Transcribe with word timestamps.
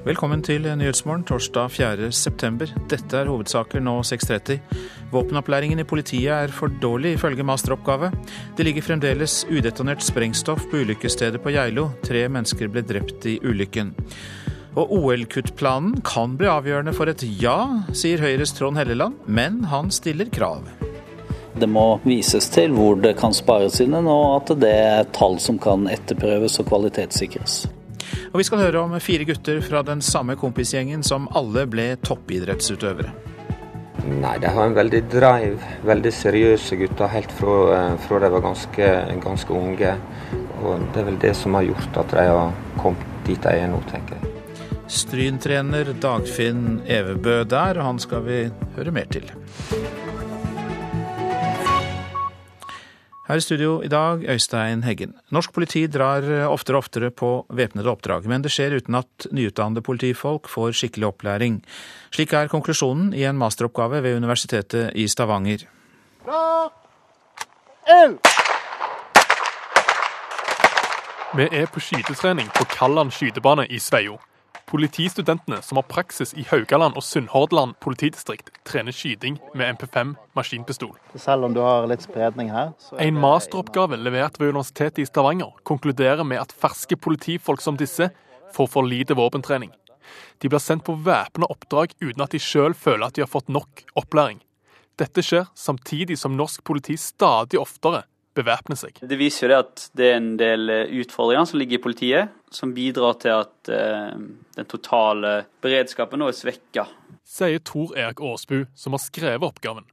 Velkommen 0.00 0.40
til 0.40 0.64
Nyhetsmorgen 0.64 1.26
torsdag 1.28 1.74
4.9. 1.74 2.70
Dette 2.88 3.18
er 3.18 3.28
hovedsaker 3.28 3.82
nå 3.84 3.98
6.30. 4.08 4.54
Våpenopplæringen 5.12 5.82
i 5.82 5.84
politiet 5.84 6.32
er 6.32 6.54
for 6.56 6.72
dårlig, 6.80 7.18
ifølge 7.18 7.44
masteroppgave. 7.44 8.08
Det 8.56 8.64
ligger 8.64 8.86
fremdeles 8.86 9.42
udetonert 9.52 10.00
sprengstoff 10.00 10.62
på 10.70 10.80
ulykkesstedet 10.80 11.42
på 11.44 11.52
Geilo. 11.52 11.90
Tre 12.06 12.22
mennesker 12.32 12.70
ble 12.72 12.80
drept 12.80 13.26
i 13.28 13.34
ulykken. 13.44 13.90
Og 14.80 14.94
OL-kuttplanen 15.02 15.98
kan 16.00 16.38
bli 16.40 16.48
avgjørende 16.48 16.94
for 16.96 17.12
et 17.12 17.24
ja, 17.42 17.58
sier 17.92 18.24
Høyres 18.24 18.54
Trond 18.56 18.80
Helleland, 18.80 19.18
men 19.28 19.66
han 19.68 19.92
stiller 19.92 20.32
krav. 20.32 20.64
Det 21.60 21.68
må 21.68 21.98
vises 22.06 22.48
til 22.48 22.72
hvor 22.72 22.96
det 23.04 23.18
kan 23.20 23.36
spares 23.36 23.82
inn, 23.84 23.98
og 24.00 24.24
at 24.38 24.54
det 24.64 24.72
er 24.72 25.12
tall 25.12 25.36
som 25.44 25.60
kan 25.60 25.84
etterprøves 25.92 26.56
og 26.62 26.72
kvalitetssikres. 26.72 27.66
Og 28.30 28.38
vi 28.38 28.46
skal 28.46 28.62
høre 28.62 28.84
om 28.84 28.92
fire 29.02 29.26
gutter 29.26 29.58
fra 29.64 29.82
den 29.82 30.02
samme 30.06 30.36
kompisgjengen 30.38 31.02
som 31.02 31.26
alle 31.34 31.64
ble 31.66 31.96
toppidrettsutøvere. 32.06 33.10
Nei, 34.06 34.36
de 34.40 34.48
har 34.48 34.64
en 34.64 34.76
veldig 34.76 35.00
drive, 35.12 35.72
veldig 35.86 36.12
seriøse 36.14 36.78
gutter 36.80 37.10
helt 37.10 37.32
fra, 37.36 37.56
eh, 37.74 37.96
fra 38.06 38.20
de 38.22 38.30
var 38.30 38.40
ganske, 38.40 38.88
ganske, 39.24 39.52
unge. 39.52 39.96
Og 40.62 40.86
det 40.92 41.00
er 41.02 41.08
vel 41.10 41.18
det 41.18 41.34
som 41.36 41.54
har 41.54 41.66
gjort 41.66 41.96
at 42.04 42.10
de 42.10 42.26
har 42.30 42.52
kommet 42.78 43.06
dit 43.26 43.42
de 43.42 43.48
er 43.48 43.68
nå, 43.68 43.82
tenker 43.90 44.16
jeg. 44.16 44.30
Stryn-trener 44.90 45.92
Dagfinn 46.00 46.80
Evebø 46.86 47.44
der, 47.44 47.78
og 47.78 47.84
han 47.84 47.98
skal 47.98 48.24
vi 48.26 48.50
høre 48.76 48.90
mer 48.94 49.10
til. 49.10 49.30
Her 53.30 53.38
i 53.38 53.44
studio 53.44 53.76
i 53.86 53.88
dag, 53.88 54.24
Øystein 54.26 54.80
Heggen. 54.82 55.12
Norsk 55.30 55.52
politi 55.54 55.84
drar 55.86 56.24
oftere 56.50 56.74
og 56.74 56.82
oftere 56.82 57.10
på 57.14 57.28
væpnede 57.46 57.86
oppdrag, 57.86 58.24
men 58.26 58.42
det 58.42 58.50
skjer 58.50 58.74
uten 58.80 58.96
at 58.98 59.28
nyutdannede 59.30 59.84
politifolk 59.86 60.50
får 60.50 60.74
skikkelig 60.74 61.06
opplæring. 61.12 61.60
Slik 62.10 62.34
er 62.34 62.50
konklusjonen 62.50 63.12
i 63.14 63.22
en 63.30 63.38
masteroppgave 63.38 64.02
ved 64.02 64.16
Universitetet 64.18 64.90
i 64.98 65.06
Stavanger. 65.06 65.62
Bra! 66.24 66.72
en. 67.90 68.18
Vi 71.36 71.46
er 71.52 71.70
på 71.70 71.80
skytetrening 71.80 72.50
på 72.58 72.66
Kalland 72.74 73.14
skytebane 73.14 73.66
i 73.70 73.78
Sveio. 73.78 74.18
Politistudentene 74.70 75.62
som 75.66 75.80
har 75.80 75.86
praksis 75.90 76.30
i 76.38 76.44
Haugaland 76.46 76.94
og 76.94 77.02
Sunnhordland 77.02 77.74
politidistrikt, 77.82 78.52
trener 78.62 78.94
skyting 78.94 79.40
med 79.58 79.74
MP5 79.74 80.12
maskinpistol. 80.38 80.92
Selv 81.18 81.48
om 81.48 81.56
du 81.56 81.58
har 81.64 81.88
litt 81.90 82.04
spredning 82.06 82.52
her 82.54 82.70
En 83.02 83.18
masteroppgave 83.18 83.98
levert 83.98 84.38
ved 84.38 84.54
Universitetet 84.54 85.02
i 85.02 85.08
Stavanger 85.10 85.56
konkluderer 85.66 86.22
med 86.22 86.38
at 86.38 86.54
ferske 86.54 86.94
politifolk 86.94 87.64
som 87.64 87.80
disse 87.80 88.12
får 88.54 88.70
for 88.70 88.86
lite 88.86 89.18
våpentrening. 89.18 89.72
De 90.38 90.48
blir 90.48 90.62
sendt 90.62 90.86
på 90.86 90.94
væpna 90.94 91.50
oppdrag 91.50 91.96
uten 91.98 92.22
at 92.22 92.30
de 92.30 92.38
sjøl 92.38 92.74
føler 92.74 93.08
at 93.08 93.18
de 93.18 93.26
har 93.26 93.30
fått 93.30 93.50
nok 93.50 93.82
opplæring. 93.98 94.38
Dette 95.02 95.22
skjer 95.24 95.50
samtidig 95.58 96.18
som 96.20 96.38
norsk 96.38 96.62
politi 96.62 96.94
stadig 97.00 97.58
oftere 97.58 98.04
bevæpner 98.38 98.78
seg. 98.78 99.00
Det 99.02 99.18
viser 99.18 99.46
jo 99.46 99.50
det 99.50 99.58
at 99.64 99.86
det 99.98 100.10
er 100.10 100.18
en 100.20 100.34
del 100.38 100.70
eh, 100.70 100.92
utfordringer 101.02 101.48
som 101.50 101.58
ligger 101.58 101.80
i 101.80 101.82
politiet, 101.82 102.36
som 102.50 102.74
bidrar 102.74 103.16
til 103.22 103.36
at 103.44 103.70
eh, 103.70 104.18
den 104.56 104.68
totale 104.68 105.44
beredskapen 105.62 106.20
nå 106.20 106.30
er 106.30 106.36
svekka. 106.36 106.88
Sier 107.26 107.62
Tor 107.62 107.94
Erik 107.98 108.20
Aasbu, 108.20 108.64
som 108.74 108.96
har 108.96 109.02
skrevet 109.04 109.46
oppgaven. 109.46 109.86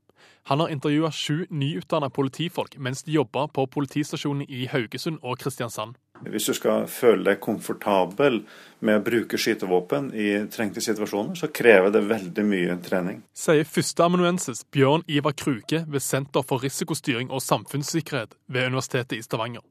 Han 0.48 0.60
har 0.60 0.70
intervjua 0.70 1.12
sju 1.12 1.46
nyutdanna 1.50 2.10
politifolk 2.10 2.78
mens 2.80 3.04
de 3.04 3.12
jobber 3.12 3.50
på 3.52 3.66
politistasjonene 3.68 4.48
i 4.48 4.70
Haugesund 4.72 5.20
og 5.22 5.42
Kristiansand. 5.42 5.98
Hvis 6.24 6.48
du 6.48 6.54
skal 6.56 6.88
føle 6.90 7.26
deg 7.28 7.42
komfortabel 7.44 8.40
med 8.80 8.96
å 8.96 9.04
bruke 9.04 9.38
skytevåpen 9.38 10.10
i 10.16 10.30
trengte 10.50 10.82
situasjoner, 10.82 11.36
så 11.36 11.52
krever 11.52 11.92
det 11.94 12.06
veldig 12.08 12.46
mye 12.48 12.78
trening. 12.82 13.22
Sier 13.38 13.68
førsteamanuensis 13.68 14.64
Bjørn 14.72 15.04
Ivar 15.12 15.36
Kruke 15.38 15.84
ved 15.84 16.06
Senter 16.06 16.48
for 16.48 16.64
risikostyring 16.64 17.28
og 17.28 17.44
samfunnssikkerhet 17.44 18.40
ved 18.48 18.72
Universitetet 18.72 19.20
i 19.20 19.26
Stavanger. 19.28 19.68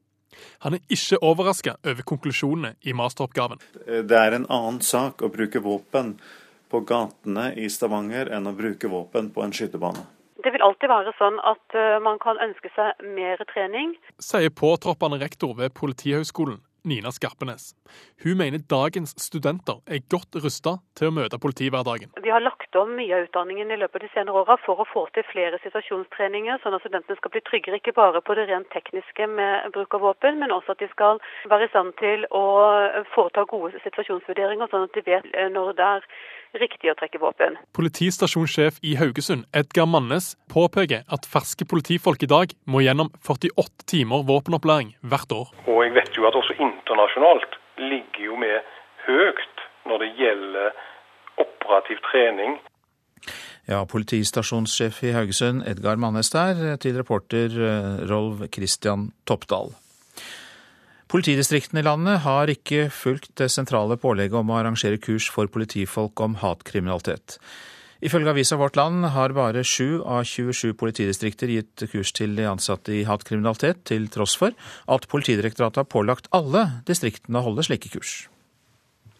Han 0.65 0.77
er 0.77 0.83
ikke 0.93 1.21
overraska 1.21 1.77
over 1.83 2.03
konklusjonene 2.07 2.75
i 2.81 2.95
masteroppgaven. 2.97 3.63
Det 3.85 4.19
er 4.19 4.37
en 4.37 4.49
annen 4.49 4.81
sak 4.85 5.23
å 5.23 5.31
bruke 5.33 5.61
våpen 5.63 6.15
på 6.71 6.83
gatene 6.87 7.49
i 7.55 7.69
Stavanger 7.71 8.31
enn 8.35 8.49
å 8.49 8.55
bruke 8.55 8.89
våpen 8.91 9.31
på 9.33 9.43
en 9.45 9.55
skytebane. 9.55 10.03
Det 10.43 10.53
vil 10.53 10.63
alltid 10.63 10.91
være 10.91 11.11
sånn 11.17 11.39
at 11.49 11.75
uh, 11.75 11.97
man 12.03 12.19
kan 12.23 12.37
ønske 12.43 12.69
seg 12.75 13.07
mer 13.15 13.41
trening. 13.49 13.95
Sier 14.21 14.53
påtroppende 14.53 15.17
rektor 15.23 15.55
ved 15.57 15.73
Politihøgskolen, 15.75 16.59
Nina 16.83 17.11
Skarpenes. 17.11 17.73
Hun 18.23 18.37
mener 18.37 18.61
dagens 18.69 19.15
studenter 19.21 19.81
er 19.87 20.03
godt 20.11 20.37
rusta 20.43 20.77
til 20.97 21.09
å 21.09 21.15
møte 21.15 21.39
politihverdagen. 21.41 22.13
Vi 22.23 22.33
har 22.33 22.43
lagt 22.43 22.75
om 22.79 22.93
mye 22.97 23.13
av 23.15 23.27
utdanningen 23.27 23.71
i 23.71 23.79
løpet 23.79 24.01
av 24.01 24.05
de 24.05 24.11
senere 24.13 24.43
åra 24.43 24.57
for 24.65 24.83
å 24.83 24.87
få 24.89 25.07
til 25.15 25.25
flere 25.31 25.59
situasjonstreninger, 25.63 26.61
sånn 26.63 26.77
at 26.77 26.85
studentene 26.85 27.19
skal 27.19 27.33
bli 27.33 27.43
tryggere 27.49 27.81
ikke 27.81 27.95
bare 27.97 28.21
på 28.21 28.37
det 28.37 28.47
rent 28.51 28.69
tekniske 28.73 29.29
med 29.31 29.71
bruk 29.75 29.97
av 29.97 30.05
våpen, 30.07 30.39
men 30.41 30.53
også 30.55 30.75
at 30.75 30.83
de 30.83 30.89
skal 30.93 31.21
være 31.49 31.67
i 31.67 31.71
stand 31.73 31.93
til 32.01 32.25
å 32.31 32.45
foreta 33.13 33.47
gode 33.49 33.79
situasjonsvurderinger, 33.85 34.69
sånn 34.71 34.87
at 34.89 34.97
de 34.97 35.05
vet 35.07 35.31
når 35.53 35.73
det 35.77 35.87
er 35.87 36.11
riktig 36.61 36.91
å 36.91 36.95
trekke 36.97 37.19
våpen. 37.21 37.57
Politistasjonssjef 37.77 38.79
i 38.85 38.95
Haugesund, 38.99 39.45
Edgar 39.55 39.87
Mannes, 39.89 40.35
påpeker 40.51 41.03
at 41.13 41.27
ferske 41.29 41.67
politifolk 41.69 42.23
i 42.23 42.31
dag 42.31 42.55
må 42.65 42.83
gjennom 42.85 43.11
48 43.19 43.87
timer 43.91 44.25
våpenopplæring 44.27 44.95
hvert 45.01 45.33
år. 45.35 45.51
Og 45.67 45.83
jeg 45.85 45.95
vet 45.97 46.17
jo 46.17 46.27
at 46.29 46.37
også 46.39 46.57
internasjonalt 46.67 47.57
ligger 47.81 48.23
jo 48.29 48.39
vi 48.41 48.53
høyt 49.07 49.65
når 49.87 50.03
det 50.03 50.09
gjelder 50.19 50.81
operativ 51.41 52.01
trening. 52.11 52.57
Ja, 53.67 53.81
politistasjonssjef 53.89 55.01
i 55.03 55.11
Haugesund, 55.15 55.65
Edgar 55.67 55.99
Mannes 55.99 56.31
der, 56.31 56.77
til 56.79 56.95
reporter 56.95 57.51
eh, 57.51 57.97
Rolv 58.07 58.45
Christian 58.55 59.09
Toppdal. 59.27 59.73
Politidistriktene 61.11 61.83
i 61.83 61.87
landet 61.87 62.21
har 62.25 62.51
ikke 62.51 62.89
fulgt 62.91 63.33
det 63.39 63.49
sentrale 63.51 63.95
pålegget 63.99 64.39
om 64.39 64.51
å 64.51 64.57
arrangere 64.59 64.99
kurs 64.99 65.29
for 65.31 65.47
politifolk 65.51 66.19
om 66.23 66.35
hatkriminalitet. 66.41 67.37
Ifølge 67.97 68.29
avisa 68.29 68.57
Vårt 68.59 68.77
Land 68.77 69.09
har 69.15 69.33
bare 69.33 69.63
7 69.65 70.03
av 70.05 70.23
27 70.29 70.75
politidistrikter 70.77 71.49
gitt 71.49 71.87
kurs 71.91 72.13
til 72.13 72.37
de 72.37 72.45
ansatte 72.45 72.93
i 72.93 73.03
hatkriminalitet, 73.09 73.81
til 73.89 74.05
tross 74.13 74.37
for 74.37 74.53
at 74.85 75.09
Politidirektoratet 75.09 75.81
har 75.81 75.89
pålagt 75.89 76.29
alle 76.35 76.83
distriktene 76.85 77.41
å 77.41 77.47
holde 77.49 77.65
slike 77.65 77.89
kurs. 77.95 78.27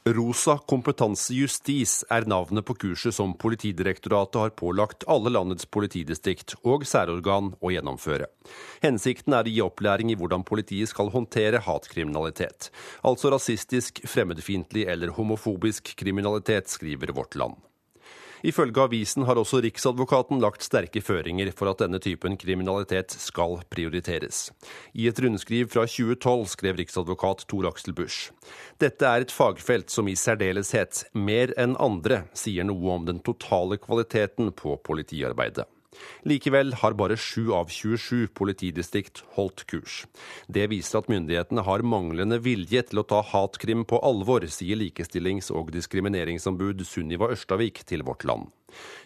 Rosa 0.07 0.55
kompetanse 0.69 1.35
justis 1.35 1.99
er 2.13 2.27
navnet 2.29 2.63
på 2.67 2.77
kurset 2.79 3.15
som 3.17 3.33
Politidirektoratet 3.35 4.39
har 4.39 4.53
pålagt 4.55 5.03
alle 5.11 5.33
landets 5.33 5.67
politidistrikt 5.67 6.55
og 6.61 6.85
særorgan 6.87 7.51
å 7.59 7.73
gjennomføre. 7.73 8.29
Hensikten 8.85 9.35
er 9.35 9.49
å 9.49 9.51
gi 9.51 9.63
opplæring 9.65 10.13
i 10.13 10.19
hvordan 10.19 10.45
politiet 10.47 10.93
skal 10.93 11.11
håndtere 11.11 11.63
hatkriminalitet, 11.65 12.69
altså 13.03 13.33
rasistisk, 13.33 14.05
fremmedfiendtlig 14.07 14.87
eller 14.87 15.11
homofobisk 15.17 15.97
kriminalitet, 15.99 16.71
skriver 16.71 17.11
Vårt 17.17 17.35
Land. 17.35 17.66
Ifølge 18.45 18.83
avisen 18.83 19.25
har 19.25 19.39
også 19.39 19.61
Riksadvokaten 19.65 20.41
lagt 20.43 20.65
sterke 20.65 21.01
føringer 21.01 21.49
for 21.55 21.71
at 21.71 21.81
denne 21.81 22.01
typen 22.03 22.37
kriminalitet 22.37 23.15
skal 23.17 23.59
prioriteres. 23.73 24.51
I 24.93 25.07
et 25.09 25.21
rundskriv 25.23 25.71
fra 25.73 25.87
2012 25.89 26.45
skrev 26.53 26.77
riksadvokat 26.81 27.47
Tor 27.49 27.69
Aksel 27.71 27.95
Busch. 27.97 28.31
Dette 28.81 29.07
er 29.07 29.25
et 29.25 29.33
fagfelt 29.33 29.93
som 29.93 30.09
i 30.09 30.17
særdeleshet, 30.17 31.05
mer 31.13 31.55
enn 31.57 31.77
andre, 31.81 32.25
sier 32.37 32.67
noe 32.67 32.93
om 32.97 33.07
den 33.07 33.23
totale 33.25 33.79
kvaliteten 33.81 34.53
på 34.57 34.77
politiarbeidet. 34.85 35.65
Likevel 36.27 36.73
har 36.81 36.95
bare 36.99 37.15
7 37.17 37.53
av 37.55 37.69
27 37.71 38.27
politidistrikt 38.35 39.21
holdt 39.37 39.63
kurs. 39.69 40.01
Det 40.51 40.65
viser 40.71 40.99
at 40.99 41.09
myndighetene 41.11 41.63
har 41.63 41.85
manglende 41.87 42.39
vilje 42.43 42.83
til 42.89 43.01
å 43.01 43.05
ta 43.07 43.21
hatkrim 43.23 43.85
på 43.87 43.99
alvor, 44.03 44.43
sier 44.51 44.79
likestillings- 44.79 45.51
og 45.55 45.71
diskrimineringsombud 45.75 46.83
Sunniva 46.87 47.31
Ørstavik 47.31 47.85
til 47.87 48.03
Vårt 48.07 48.27
Land. 48.27 48.51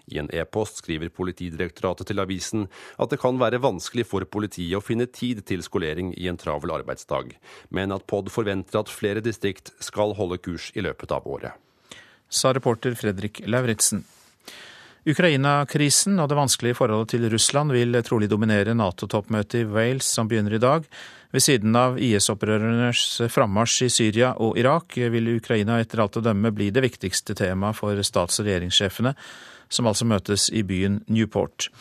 I 0.10 0.18
en 0.18 0.30
e-post 0.34 0.82
skriver 0.82 1.12
Politidirektoratet 1.14 2.10
til 2.10 2.20
avisen 2.24 2.66
at 2.98 3.12
det 3.14 3.20
kan 3.22 3.38
være 3.40 3.62
vanskelig 3.62 4.08
for 4.10 4.26
politiet 4.26 4.80
å 4.80 4.84
finne 4.84 5.06
tid 5.06 5.44
til 5.46 5.62
skolering 5.62 6.16
i 6.18 6.26
en 6.32 6.40
travel 6.42 6.74
arbeidsdag, 6.80 7.36
men 7.70 7.94
at 7.94 8.08
POD 8.10 8.34
forventer 8.34 8.82
at 8.82 8.90
flere 8.90 9.22
distrikt 9.22 9.70
skal 9.80 10.18
holde 10.18 10.42
kurs 10.42 10.72
i 10.74 10.82
løpet 10.82 11.14
av 11.14 11.30
året. 11.30 11.54
Sa 12.32 12.56
reporter 12.56 12.96
Fredrik 12.98 13.44
Lauritzen. 13.46 14.02
Ukraina-krisen 15.02 16.20
og 16.22 16.28
det 16.30 16.38
vanskelige 16.38 16.78
forholdet 16.78 17.16
til 17.16 17.24
Russland 17.34 17.74
vil 17.74 17.98
trolig 18.06 18.28
dominere 18.30 18.76
Nato-toppmøtet 18.78 19.64
i 19.64 19.66
Wales 19.66 20.06
som 20.06 20.30
begynner 20.30 20.54
i 20.54 20.62
dag. 20.62 20.86
Ved 21.34 21.42
siden 21.42 21.74
av 21.76 21.98
IS-opprørernes 21.98 23.24
frammarsj 23.34 23.88
i 23.88 23.90
Syria 23.90 24.36
og 24.38 24.60
Irak 24.62 25.00
vil 25.00 25.32
Ukraina 25.34 25.80
etter 25.82 26.04
alt 26.04 26.22
å 26.22 26.26
dømme 26.28 26.54
bli 26.54 26.70
det 26.70 26.86
viktigste 26.86 27.34
temaet 27.34 27.80
for 27.80 27.98
stats- 28.06 28.38
og 28.44 28.46
regjeringssjefene, 28.46 29.16
som 29.74 29.90
altså 29.90 30.06
møtes 30.06 30.52
i 30.54 30.62
byen 30.62 31.02
Newport. 31.10 31.72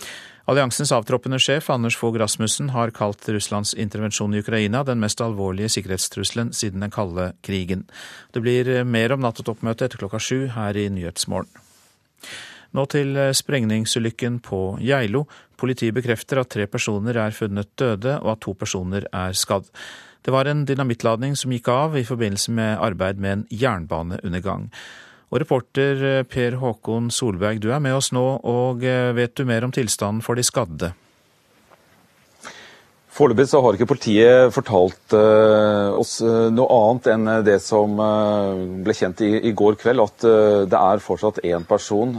Alliansens 0.48 0.94
avtroppende 0.96 1.36
sjef 1.42 1.68
Anders 1.70 1.98
Fogh 2.00 2.16
Rasmussen 2.18 2.72
har 2.72 2.94
kalt 2.96 3.28
Russlands 3.28 3.74
intervensjon 3.74 4.32
i 4.32 4.40
Ukraina 4.40 4.80
den 4.82 5.02
mest 5.02 5.20
alvorlige 5.20 5.68
sikkerhetstrusselen 5.76 6.54
siden 6.56 6.80
den 6.80 6.94
kalde 6.94 7.34
krigen. 7.44 7.84
Det 8.32 8.40
blir 8.40 8.78
mer 8.88 9.12
om 9.12 9.20
Nato-toppmøtet 9.20 9.90
etter 9.90 10.00
klokka 10.00 10.22
sju 10.22 10.46
her 10.56 10.78
i 10.80 10.88
Nyhetsmorgen. 10.88 11.52
Nå 12.76 12.84
til 12.92 13.16
sprengningsulykken 13.34 14.38
på 14.46 14.60
Geilo. 14.84 15.24
Politiet 15.58 15.96
bekrefter 15.96 16.40
at 16.40 16.52
tre 16.54 16.68
personer 16.70 17.18
er 17.18 17.34
funnet 17.34 17.72
døde, 17.80 18.14
og 18.22 18.36
at 18.36 18.42
to 18.44 18.54
personer 18.54 19.08
er 19.10 19.34
skadd. 19.34 19.66
Det 20.22 20.32
var 20.34 20.46
en 20.46 20.66
dynamittladning 20.68 21.36
som 21.38 21.52
gikk 21.54 21.68
av 21.72 21.96
i 21.96 22.04
forbindelse 22.04 22.52
med 22.52 22.78
arbeid 22.78 23.20
med 23.20 23.32
en 23.32 23.44
jernbaneundergang. 23.50 24.68
Og 25.30 25.40
reporter 25.40 26.02
eh, 26.04 26.24
Per 26.28 26.58
Håkon 26.60 27.08
Solberg, 27.14 27.60
du 27.62 27.70
er 27.72 27.80
med 27.82 27.96
oss 27.96 28.10
nå, 28.12 28.24
og 28.44 28.84
eh, 28.84 29.14
vet 29.16 29.36
du 29.38 29.46
mer 29.48 29.64
om 29.64 29.72
tilstanden 29.72 30.24
for 30.26 30.36
de 30.36 30.44
skadde? 30.44 30.92
Foreløpig 33.20 33.50
så 33.50 33.58
har 33.60 33.76
ikke 33.76 33.84
politiet 33.90 34.54
fortalt 34.54 35.12
uh, 35.12 35.92
oss 36.00 36.14
uh, 36.24 36.46
noe 36.56 36.72
annet 36.72 37.08
enn 37.12 37.30
det 37.44 37.58
som 37.60 37.98
uh, 38.00 38.62
ble 38.80 38.94
kjent 38.96 39.18
i, 39.26 39.28
i, 39.44 39.52
går 39.52 39.76
kveld, 39.82 40.00
at 40.00 40.24
det 40.72 40.78
er 40.78 41.02
fortsatt 41.04 41.42
én 41.44 41.66
person 41.68 42.14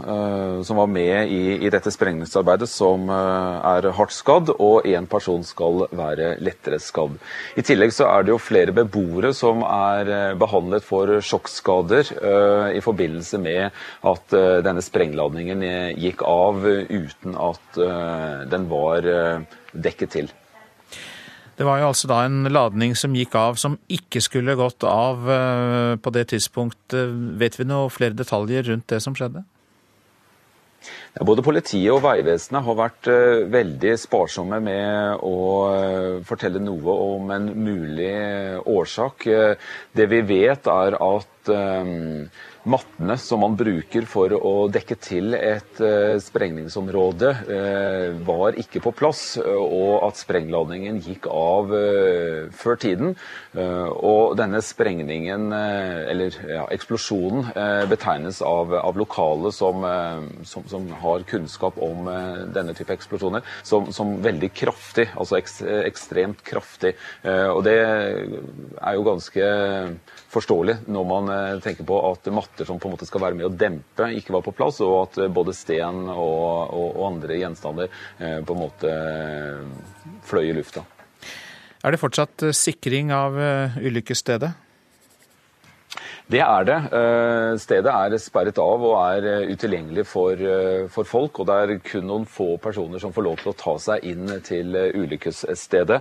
som 0.66 0.78
var 0.78 0.90
med 0.92 1.32
i, 1.34 1.56
i 1.66 1.70
dette 1.74 1.90
sprengningsarbeidet 1.94 2.68
som 2.70 3.10
er 3.10 3.88
hardt 3.98 4.14
skadd, 4.14 4.52
og 4.54 4.86
én 4.90 5.08
person 5.10 5.42
skal 5.46 5.88
være 5.98 6.36
lettere 6.44 6.78
skadd. 6.82 7.16
I 7.58 7.64
tillegg 7.66 7.94
så 7.96 8.10
er 8.12 8.26
det 8.26 8.34
jo 8.34 8.42
flere 8.42 8.76
beboere 8.76 9.32
som 9.38 9.64
er 9.66 10.36
behandlet 10.42 10.86
for 10.86 11.18
sjokkskader 11.26 12.12
i 12.78 12.84
forbindelse 12.84 13.42
med 13.42 13.82
at 14.12 14.38
denne 14.68 14.86
sprengladningen 14.86 15.66
gikk 16.02 16.26
av 16.28 16.62
uten 16.68 17.40
at 17.50 17.82
den 18.54 18.70
var 18.72 19.10
dekket 19.72 20.16
til. 20.20 20.32
Det 21.62 21.66
var 21.68 21.78
jo 21.78 21.92
altså 21.92 22.08
da 22.10 22.24
en 22.26 22.48
ladning 22.50 22.96
som 22.98 23.14
gikk 23.14 23.36
av 23.38 23.58
som 23.62 23.76
ikke 23.94 24.18
skulle 24.26 24.58
gått 24.58 24.82
av 24.82 25.28
eh, 25.30 25.92
på 26.02 26.14
det 26.16 26.24
tidspunktet. 26.32 27.12
Vet 27.38 27.60
vi 27.60 27.68
noe 27.70 27.92
flere 27.94 28.18
detaljer 28.18 28.66
rundt 28.72 28.88
det 28.90 28.98
som 29.06 29.14
skjedde? 29.14 29.44
Ja, 31.14 31.22
både 31.28 31.46
politiet 31.46 31.92
og 31.94 32.02
Vegvesenet 32.02 32.66
har 32.66 32.78
vært 32.80 33.12
uh, 33.14 33.44
veldig 33.54 33.94
sparsomme 34.02 34.58
med 34.66 35.22
å 35.22 35.36
fortelle 36.26 36.64
noe 36.64 36.96
om 37.14 37.30
en 37.36 37.52
mulig 37.54 38.16
årsak. 38.66 39.28
Det 39.94 40.08
vi 40.10 40.24
vet, 40.26 40.66
er 40.66 40.98
at 40.98 41.52
mattene 42.64 43.16
som 43.18 43.42
man 43.42 43.56
bruker 43.58 44.06
for 44.10 44.34
å 44.38 44.54
dekke 44.72 44.98
til 45.02 45.36
et 45.38 45.82
uh, 45.82 46.18
sprengningsområde, 46.22 47.32
uh, 47.50 48.22
var 48.28 48.58
ikke 48.62 48.82
på 48.84 48.94
plass, 48.96 49.24
og 49.42 50.06
at 50.06 50.20
sprengladningen 50.22 51.00
gikk 51.02 51.28
av 51.32 51.72
før 52.56 52.78
tiden. 52.80 53.14
og 53.54 54.36
denne 54.38 54.62
sprengningen, 54.64 55.52
eller 55.54 56.36
ja, 56.48 56.64
eksplosjonen, 56.74 57.52
betegnes 57.90 58.42
av, 58.46 58.74
av 58.78 58.98
lokale 58.98 59.52
som, 59.56 59.86
som, 60.48 60.66
som, 60.70 60.88
har 61.04 61.26
kunnskap 61.30 61.78
om 61.82 62.10
denne 62.54 62.76
type 62.78 62.94
eksplosjoner, 62.96 63.46
som, 63.68 63.92
som 63.96 64.18
veldig 64.24 64.52
kraftig, 64.56 65.08
altså 65.16 65.40
ekstremt 65.40 66.44
kraftig. 66.48 66.96
og 67.24 67.64
det 67.68 67.78
er 67.82 68.98
jo 68.98 69.08
ganske 69.08 69.52
forståelig 70.32 70.78
når 70.92 71.06
man 71.08 71.30
tenker 71.64 71.86
på 71.88 71.98
at 72.08 72.30
matter 72.34 72.68
som 72.68 72.80
på 72.80 72.88
en 72.88 72.96
måte 72.96 73.08
skal 73.10 73.24
være 73.26 73.38
med 73.38 73.50
å 73.50 73.54
dempe, 73.54 74.08
ikke 74.16 74.36
var 74.38 74.46
på 74.46 74.54
plass, 74.56 74.80
og 74.86 74.96
at 75.04 75.20
eh, 75.22 75.32
både 75.34 75.56
sten 75.56 76.06
og, 76.08 76.72
og, 76.72 76.88
og 76.96 77.06
andre 77.10 77.40
gjenstander 77.42 77.92
eh, 78.20 78.40
på 78.46 78.56
en 78.56 78.62
måte 78.62 78.92
eh, 78.92 80.10
fløy 80.28 80.50
i 80.50 80.58
lufta. 80.58 80.86
Er 81.82 81.94
det 81.94 82.02
fortsatt 82.02 82.44
sikring 82.54 83.10
av 83.16 83.34
ulykkesstedet? 83.82 84.52
Det 86.32 86.40
er 86.40 86.64
det. 86.64 86.76
Eh, 86.96 87.54
stedet 87.60 87.92
er 87.92 88.14
sperret 88.22 88.60
av 88.62 88.84
og 88.88 88.94
er 89.02 89.26
eh, 89.28 89.50
utilgjengelig 89.52 90.06
for, 90.08 90.40
eh, 90.40 90.86
for, 90.94 91.08
folk. 91.08 91.42
Og 91.42 91.48
det 91.50 91.58
er 91.60 91.82
kun 91.84 92.06
noen 92.08 92.28
få 92.30 92.54
personer 92.62 93.02
som 93.04 93.12
får 93.12 93.26
lov 93.26 93.42
til 93.42 93.52
å 93.52 93.56
ta 93.60 93.74
seg 93.82 94.06
inn 94.08 94.30
til 94.46 94.78
ulykkesstedet. 95.02 96.00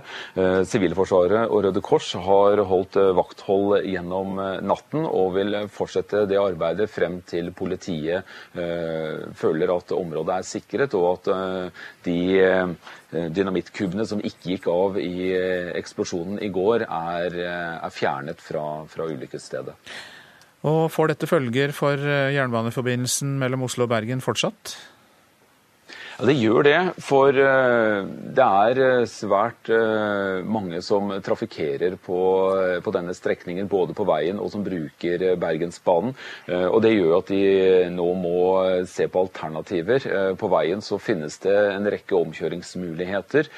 Sivilforsvaret 0.71 1.51
og 1.51 1.65
Røde 1.65 1.81
Kors 1.83 2.13
har 2.15 2.61
holdt 2.69 2.95
vakthold 3.17 3.87
gjennom 3.87 4.39
natten 4.63 5.03
og 5.07 5.35
vil 5.35 5.57
fortsette 5.73 6.23
det 6.29 6.39
arbeidet 6.39 6.87
frem 6.91 7.19
til 7.27 7.51
politiet 7.57 8.27
føler 9.41 9.73
at 9.73 9.93
området 9.95 10.37
er 10.37 10.47
sikret, 10.47 10.95
og 10.97 11.09
at 11.11 11.73
de 12.05 12.21
dynamittkubene 13.11 14.07
som 14.07 14.23
ikke 14.23 14.53
gikk 14.53 14.71
av 14.71 14.97
i 15.01 15.31
eksplosjonen 15.81 16.39
i 16.43 16.51
går, 16.53 16.87
er, 16.87 17.37
er 17.81 17.95
fjernet 17.95 18.41
fra, 18.43 18.65
fra 18.91 19.11
ulykkesstedet. 19.11 19.77
Og 20.67 20.91
Får 20.93 21.13
dette 21.13 21.29
følger 21.29 21.73
for 21.73 21.97
eh, 21.97 22.33
jernbaneforbindelsen 22.35 23.37
mellom 23.41 23.65
Oslo 23.65 23.87
og 23.87 23.93
Bergen 23.95 24.21
fortsatt? 24.21 24.75
Ja, 26.21 26.27
Det 26.27 26.35
gjør 26.37 26.61
det, 26.67 26.79
for 27.01 27.33
eh, 27.33 28.03
det 28.37 28.45
er 28.45 28.79
eh, 28.85 29.07
svært 29.09 29.69
mange 30.45 30.77
som 30.85 31.09
trafikkerer 31.25 31.95
på, 31.97 32.19
på, 32.85 32.93
denne 32.93 33.15
strekningen, 33.17 33.65
både 33.65 33.95
på 33.97 34.05
veien 34.05 34.37
og 34.37 34.51
som 34.53 34.61
bruker 34.61 35.23
Bergensbanen. 35.41 36.13
Og 36.51 36.77
Det 36.83 36.91
gjør 36.93 37.15
at 37.17 37.31
de 37.31 37.41
nå 37.93 38.05
må 38.19 38.41
se 38.89 39.07
på 39.09 39.23
alternativer. 39.25 40.05
På 40.37 40.49
veien 40.51 40.83
så 40.85 40.99
finnes 41.01 41.39
det 41.41 41.55
en 41.71 41.89
rekke 41.89 42.17
omkjøringsmuligheter. 42.19 43.49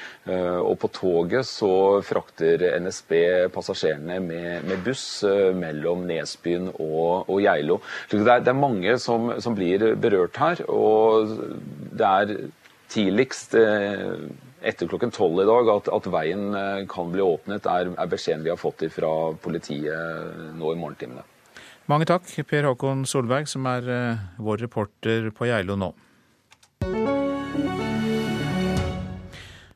Og 0.64 0.78
på 0.80 0.90
toget 0.94 1.48
så 1.48 2.00
frakter 2.06 2.64
NSB 2.80 3.14
passasjerene 3.54 4.20
med, 4.24 4.64
med 4.68 4.84
buss 4.86 5.24
mellom 5.58 6.06
Nesbyen 6.08 6.70
og, 6.72 7.28
og 7.28 7.42
Geilo. 7.44 7.80
Det 8.10 8.22
er, 8.24 8.44
det 8.44 8.54
er 8.54 8.60
mange 8.60 8.98
som, 9.02 9.34
som 9.44 9.56
blir 9.58 9.90
berørt 10.00 10.40
her. 10.40 10.64
og 10.68 11.34
det 11.94 12.06
er 12.06 12.36
tidligst 12.94 13.56
eh, 13.58 14.24
etter 14.64 14.88
klokken 14.90 15.12
tolv 15.14 15.42
i 15.42 15.48
dag 15.48 15.70
at, 15.74 15.90
at, 15.92 16.08
veien 16.14 16.54
eh, 16.56 16.84
kan 16.90 17.12
bli 17.12 17.24
åpnet, 17.24 17.68
er, 17.68 17.92
er 17.92 18.10
beskjeden 18.10 18.46
vi 18.46 18.52
har 18.54 18.60
fått 18.60 18.86
fra 18.94 19.12
politiet 19.44 20.54
nå 20.56 20.72
i 20.72 20.80
morgentimene. 20.80 21.26
Mange 21.90 22.08
takk, 22.08 22.30
Per 22.48 22.70
Håkon 22.70 23.04
Solberg, 23.04 23.50
som 23.50 23.66
er 23.68 23.90
vår 24.40 24.62
reporter 24.64 25.28
på 25.36 25.50
Geilo 25.50 25.76
nå. 25.76 25.90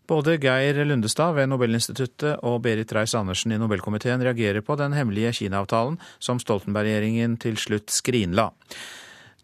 Både 0.09 0.38
Geir 0.41 0.79
Lundestad 0.89 1.34
ved 1.37 1.51
Nobelinstituttet 1.51 2.41
og 2.48 2.63
Berit 2.65 2.94
Reiss-Andersen 2.96 3.53
i 3.53 3.58
Nobelkomiteen 3.60 4.22
reagerer 4.25 4.65
på 4.65 4.79
den 4.81 4.94
hemmelige 4.96 5.34
Kina-avtalen 5.43 5.98
som 6.17 6.41
Stoltenberg-regjeringen 6.41 7.34
til 7.43 7.60
slutt 7.60 7.93
skrinla. 7.93 8.46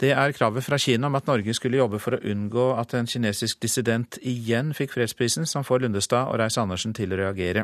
Det 0.00 0.10
er 0.10 0.32
kravet 0.34 0.64
fra 0.66 0.78
Kina 0.80 1.06
om 1.06 1.14
at 1.14 1.28
Norge 1.30 1.54
skulle 1.54 1.78
jobbe 1.78 2.00
for 2.02 2.16
å 2.16 2.22
unngå 2.32 2.64
at 2.80 2.96
en 2.98 3.06
kinesisk 3.06 3.60
dissident 3.62 4.18
igjen 4.26 4.72
fikk 4.74 4.96
fredsprisen, 4.96 5.46
som 5.46 5.62
får 5.66 5.84
Lundestad 5.84 6.32
og 6.32 6.40
Reiss-Andersen 6.40 6.96
til 6.96 7.14
å 7.14 7.20
reagere. 7.20 7.62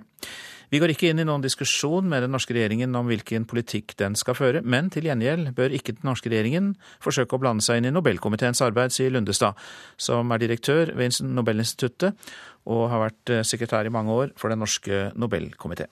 Vi 0.71 0.79
går 0.79 0.93
ikke 0.93 1.09
inn 1.11 1.19
i 1.19 1.27
noen 1.27 1.43
diskusjon 1.43 2.07
med 2.07 2.23
den 2.23 2.31
norske 2.31 2.55
regjeringen 2.55 2.95
om 2.95 3.09
hvilken 3.11 3.49
politikk 3.51 3.97
den 3.99 4.15
skal 4.15 4.39
føre, 4.39 4.63
men 4.63 4.93
til 4.95 5.09
gjengjeld 5.11 5.51
bør 5.57 5.75
ikke 5.75 5.97
den 5.97 6.07
norske 6.07 6.31
regjeringen 6.31 6.77
forsøke 7.03 7.35
å 7.35 7.43
blande 7.43 7.67
seg 7.67 7.81
inn 7.81 7.91
i 7.91 7.95
Nobelkomiteens 7.97 8.63
arbeid, 8.63 8.95
sier 8.95 9.11
Lundestad, 9.11 9.59
som 9.99 10.31
er 10.31 10.45
direktør 10.45 10.95
ved 10.95 11.19
Nobelinstituttet 11.27 12.31
og 12.71 12.87
har 12.93 13.09
vært 13.09 13.35
sekretær 13.51 13.91
i 13.91 13.95
mange 13.95 14.15
år 14.15 14.37
for 14.39 14.55
Den 14.55 14.63
norske 14.63 15.09
Nobelkomité. 15.19 15.91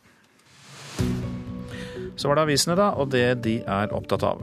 Så 2.18 2.28
var 2.28 2.38
det 2.38 2.46
avisene, 2.48 2.76
da, 2.78 2.90
og 2.98 3.12
det 3.14 3.26
de 3.44 3.58
er 3.62 3.94
opptatt 3.94 4.26
av. 4.26 4.42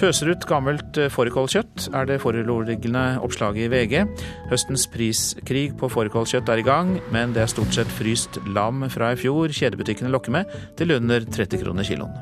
Pøser 0.00 0.32
ut 0.32 0.46
gammelt 0.48 1.00
eh, 1.00 1.10
fårikålkjøtt, 1.12 1.90
er 1.96 2.08
det 2.08 2.20
foreliggende 2.22 3.04
oppslaget 3.24 3.66
i 3.66 3.70
VG. 3.74 4.24
Høstens 4.52 4.86
priskrig 4.92 5.70
på 5.80 5.90
fårikålkjøtt 5.92 6.50
er 6.54 6.62
i 6.62 6.66
gang, 6.66 6.96
men 7.14 7.34
det 7.36 7.44
er 7.44 7.52
stort 7.52 7.74
sett 7.76 7.90
fryst 7.98 8.40
lam 8.54 8.86
fra 8.92 9.12
i 9.14 9.20
fjor 9.20 9.52
kjedebutikkene 9.54 10.12
lokker 10.14 10.38
med, 10.38 10.60
til 10.78 10.96
under 10.96 11.26
30 11.26 11.64
kroner 11.64 11.86
kiloen. 11.86 12.14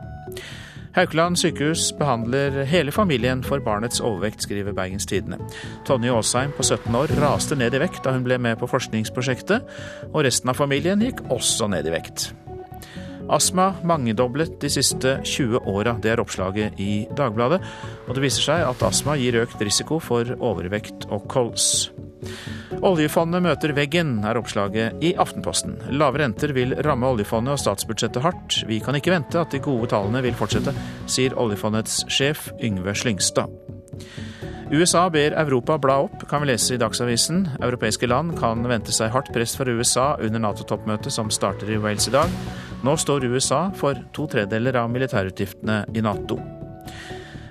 Haukeland 0.99 1.37
sykehus 1.38 1.92
behandler 1.95 2.64
hele 2.66 2.90
familien 2.90 3.45
for 3.47 3.62
barnets 3.62 4.00
overvekt, 4.00 4.42
skriver 4.42 4.75
Bergens 4.75 5.07
Tidende. 5.07 5.38
Tonje 5.87 6.11
Aasheim 6.11 6.50
på 6.57 6.64
17 6.64 6.97
år 6.99 7.12
raste 7.23 7.59
ned 7.59 7.76
i 7.76 7.83
vekt 7.85 8.02
da 8.02 8.16
hun 8.16 8.26
ble 8.26 8.40
med 8.42 8.59
på 8.59 8.66
forskningsprosjektet, 8.66 9.78
og 10.11 10.23
resten 10.26 10.50
av 10.50 10.59
familien 10.59 11.04
gikk 11.04 11.23
også 11.30 11.71
ned 11.71 11.87
i 11.87 11.95
vekt. 11.95 12.33
Astma 13.28 13.75
mangedoblet 13.85 14.54
de 14.62 14.70
siste 14.73 15.18
20 15.25 15.61
åra. 15.68 15.97
Det 16.00 16.14
er 16.14 16.23
oppslaget 16.23 16.80
i 16.80 17.06
Dagbladet. 17.16 17.61
Og 18.06 18.16
det 18.16 18.25
viser 18.25 18.47
seg 18.47 18.64
at 18.64 18.85
astma 18.87 19.18
gir 19.20 19.37
økt 19.42 19.61
risiko 19.61 20.00
for 20.02 20.32
overvekt 20.38 21.08
og 21.12 21.28
kols. 21.30 21.90
Oljefondet 22.78 23.42
møter 23.42 23.73
veggen, 23.76 24.18
er 24.26 24.38
oppslaget 24.38 25.02
i 25.04 25.12
Aftenposten. 25.18 25.76
Lave 25.99 26.23
renter 26.23 26.54
vil 26.56 26.76
ramme 26.87 27.11
oljefondet 27.11 27.56
og 27.56 27.62
statsbudsjettet 27.62 28.23
hardt. 28.25 28.61
Vi 28.70 28.80
kan 28.85 28.97
ikke 28.99 29.14
vente 29.14 29.40
at 29.40 29.54
de 29.54 29.62
gode 29.62 29.90
tallene 29.92 30.23
vil 30.25 30.37
fortsette, 30.38 30.75
sier 31.11 31.37
oljefondets 31.38 32.04
sjef 32.12 32.49
Yngve 32.62 32.94
Slyngstad. 32.97 33.52
USA 34.68 35.06
ber 35.08 35.32
Europa 35.32 35.78
bla 35.80 35.94
opp, 36.04 36.26
kan 36.28 36.42
vi 36.42 36.50
lese 36.50 36.75
i 36.75 36.78
Dagsavisen. 36.80 37.46
Europeiske 37.64 38.08
land 38.08 38.34
kan 38.37 38.66
vente 38.68 38.92
seg 38.92 39.08
hardt 39.14 39.30
press 39.32 39.54
fra 39.56 39.72
USA 39.72 40.10
under 40.20 40.42
Nato-toppmøtet 40.44 41.14
som 41.14 41.30
starter 41.32 41.70
i 41.72 41.78
Wales 41.80 42.10
i 42.10 42.12
dag. 42.12 42.28
Nå 42.84 42.96
står 43.00 43.25
USA 43.32 43.70
for 43.72 43.96
to 44.12 44.26
tredeler 44.28 44.76
av 44.76 44.90
militærutgiftene 44.92 45.87
i 45.96 46.04
Nato. 46.04 46.37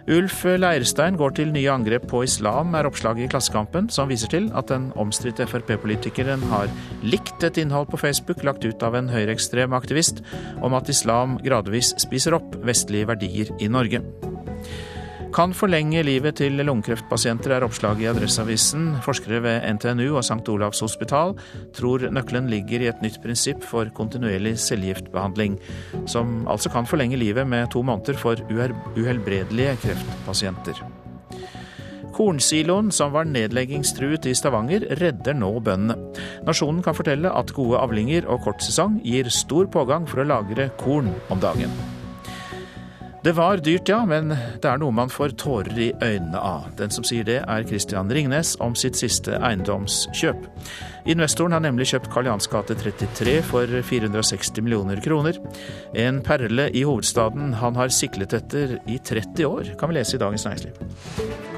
Ulf 0.07 0.45
Leirstein 0.45 1.17
går 1.19 1.33
til 1.35 1.49
nye 1.51 1.73
angrep 1.73 2.05
på 2.07 2.21
islam, 2.23 2.77
er 2.77 2.87
oppslaget 2.87 3.25
i 3.25 3.31
Klassekampen, 3.33 3.89
som 3.91 4.07
viser 4.07 4.31
til 4.31 4.47
at 4.55 4.69
den 4.69 4.91
omstridte 4.95 5.49
Frp-politikeren 5.49 6.45
har 6.53 6.71
likt 7.03 7.43
et 7.43 7.57
innhold 7.59 7.89
på 7.91 7.99
Facebook 8.05 8.45
lagt 8.45 8.63
ut 8.63 8.85
av 8.85 8.95
en 8.95 9.09
høyreekstrem 9.11 9.75
aktivist 9.75 10.21
om 10.61 10.77
at 10.77 10.93
islam 10.93 11.35
gradvis 11.43 11.95
spiser 12.05 12.37
opp 12.37 12.55
vestlige 12.61 13.09
verdier 13.09 13.51
i 13.59 13.73
Norge 13.73 14.05
kan 15.37 15.51
forlenge 15.53 16.01
livet 16.01 16.39
til 16.39 16.57
lungekreftpasienter, 16.65 17.51
er 17.53 17.65
oppslaget 17.67 18.01
i 18.01 18.07
Adresseavisen. 18.09 18.87
Forskere 19.05 19.43
ved 19.45 19.65
NTNU 19.75 20.15
og 20.15 20.23
St. 20.25 20.49
Olavs 20.49 20.79
hospital 20.81 21.35
tror 21.77 22.07
nøkkelen 22.09 22.47
ligger 22.49 22.81
i 22.81 22.87
et 22.89 23.03
nytt 23.05 23.19
prinsipp 23.21 23.61
for 23.61 23.85
kontinuerlig 23.93 24.55
cellegiftbehandling, 24.63 25.59
som 26.09 26.39
altså 26.49 26.71
kan 26.73 26.89
forlenge 26.89 27.19
livet 27.21 27.45
med 27.45 27.69
to 27.69 27.83
måneder 27.85 28.17
for 28.17 28.41
uhelbredelige 28.49 29.75
kreftpasienter. 29.83 30.81
Kornsiloen 32.17 32.89
som 32.89 33.13
var 33.13 33.29
nedleggingstruet 33.29 34.25
i 34.25 34.33
Stavanger, 34.33 34.87
redder 34.97 35.37
nå 35.37 35.51
bøndene. 35.61 35.99
Nasjonen 36.49 36.81
kan 36.81 36.97
fortelle 36.97 37.29
at 37.29 37.53
gode 37.53 37.77
avlinger 37.77 38.25
og 38.25 38.41
kort 38.47 38.65
sesong 38.65 38.97
gir 39.05 39.29
stor 39.29 39.69
pågang 39.69 40.09
for 40.09 40.23
å 40.23 40.27
lagre 40.33 40.71
korn 40.81 41.13
om 41.29 41.45
dagen. 41.45 41.77
Det 43.27 43.33
var 43.35 43.57
dyrt, 43.57 43.89
ja, 43.89 44.05
men 44.07 44.29
det 44.31 44.69
er 44.71 44.77
noe 44.79 44.95
man 44.95 45.09
får 45.11 45.33
tårer 45.41 45.75
i 45.83 45.87
øynene 45.99 46.39
av. 46.39 46.69
Den 46.79 46.93
som 46.95 47.03
sier 47.03 47.25
det, 47.27 47.41
er 47.43 47.65
Christian 47.67 48.07
Ringnes 48.07 48.53
om 48.63 48.71
sitt 48.79 48.95
siste 48.95 49.35
eiendomskjøp. 49.35 50.45
Investoren 51.11 51.57
har 51.57 51.65
nemlig 51.65 51.89
kjøpt 51.91 52.07
Karl 52.13 52.29
gate 52.31 52.79
33 52.79 53.35
for 53.49 53.75
460 53.91 54.63
millioner 54.63 55.03
kroner. 55.03 55.41
En 55.91 56.23
perle 56.23 56.69
i 56.71 56.87
hovedstaden 56.87 57.51
han 57.59 57.75
har 57.75 57.91
siklet 57.91 58.39
etter 58.39 58.77
i 58.87 58.95
30 58.95 59.51
år, 59.51 59.75
kan 59.75 59.91
vi 59.91 59.99
lese 59.99 60.15
i 60.15 60.23
Dagens 60.23 60.47
Næringsliv. 60.47 61.56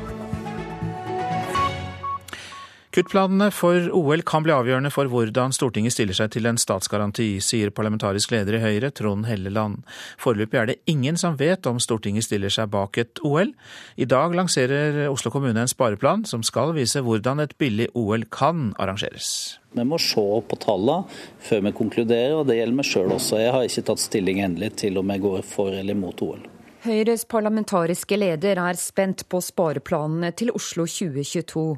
Kuttplanene 2.99 3.45
for 3.55 3.85
OL 3.95 4.25
kan 4.27 4.43
bli 4.43 4.51
avgjørende 4.51 4.89
for 4.91 5.07
hvordan 5.07 5.53
Stortinget 5.55 5.93
stiller 5.95 6.17
seg 6.17 6.33
til 6.33 6.49
en 6.49 6.57
statsgaranti, 6.59 7.37
sier 7.39 7.71
parlamentarisk 7.71 8.33
leder 8.33 8.57
i 8.57 8.59
Høyre, 8.59 8.89
Trond 8.91 9.23
Helleland. 9.29 9.85
Foreløpig 10.19 10.59
er 10.59 10.67
det 10.67 10.75
ingen 10.91 11.15
som 11.15 11.37
vet 11.39 11.63
om 11.69 11.79
Stortinget 11.79 12.27
stiller 12.27 12.51
seg 12.51 12.67
bak 12.73 12.99
et 12.99 13.21
OL. 13.23 13.53
I 13.95 14.07
dag 14.09 14.35
lanserer 14.35 15.05
Oslo 15.07 15.31
kommune 15.31 15.63
en 15.63 15.71
spareplan 15.71 16.25
som 16.27 16.43
skal 16.43 16.73
vise 16.75 16.99
hvordan 17.05 17.39
et 17.45 17.55
billig 17.61 17.87
OL 17.95 18.27
kan 18.35 18.73
arrangeres. 18.75 19.31
Vi 19.71 19.87
må 19.87 19.95
se 20.03 20.27
på 20.49 20.59
tallene 20.59 21.07
før 21.39 21.69
vi 21.69 21.75
konkluderer, 21.79 22.35
og 22.41 22.49
det 22.51 22.59
gjelder 22.59 22.81
meg 22.81 22.89
sjøl 22.89 23.15
også. 23.15 23.39
Jeg 23.39 23.55
har 23.55 23.69
ikke 23.69 23.87
tatt 23.93 24.03
stilling 24.03 24.43
endelig 24.43 24.73
til 24.83 24.99
om 24.99 25.15
jeg 25.15 25.23
går 25.23 25.45
for 25.47 25.71
eller 25.71 25.95
mot 25.95 26.25
OL. 26.27 26.43
Høyres 26.83 27.23
parlamentariske 27.31 28.19
leder 28.19 28.59
er 28.59 28.75
spent 28.79 29.23
på 29.31 29.39
spareplanene 29.43 30.33
til 30.35 30.51
Oslo 30.51 30.83
2022. 30.83 31.69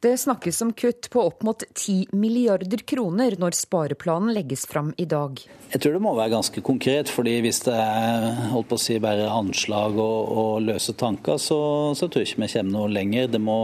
Det 0.00 0.18
snakkes 0.18 0.62
om 0.62 0.72
kutt 0.72 1.10
på 1.10 1.22
opp 1.26 1.42
mot 1.42 1.62
10 1.74 2.06
milliarder 2.12 2.78
kroner 2.78 3.34
når 3.38 3.56
spareplanen 3.58 4.30
legges 4.30 4.62
fram 4.70 4.92
i 4.96 5.04
dag. 5.10 5.40
Jeg 5.72 5.80
tror 5.82 5.96
det 5.96 6.02
må 6.04 6.12
være 6.14 6.36
ganske 6.36 6.62
konkret, 6.62 7.10
fordi 7.10 7.32
hvis 7.42 7.58
det 7.66 7.74
er 7.74 8.28
holdt 8.52 8.68
på 8.70 8.78
å 8.78 8.82
si, 8.84 9.00
bare 9.02 9.26
anslag 9.26 9.98
og, 9.98 10.30
og 10.42 10.62
løse 10.68 10.94
tanker, 10.94 11.40
så, 11.42 11.58
så, 11.98 12.06
tror 12.06 12.22
jeg 12.22 12.30
ikke 12.30 12.44
vi 12.44 12.50
kommer 12.52 12.76
noe 12.76 12.92
lenger. 12.94 13.26
Det 13.34 13.42
må 13.42 13.58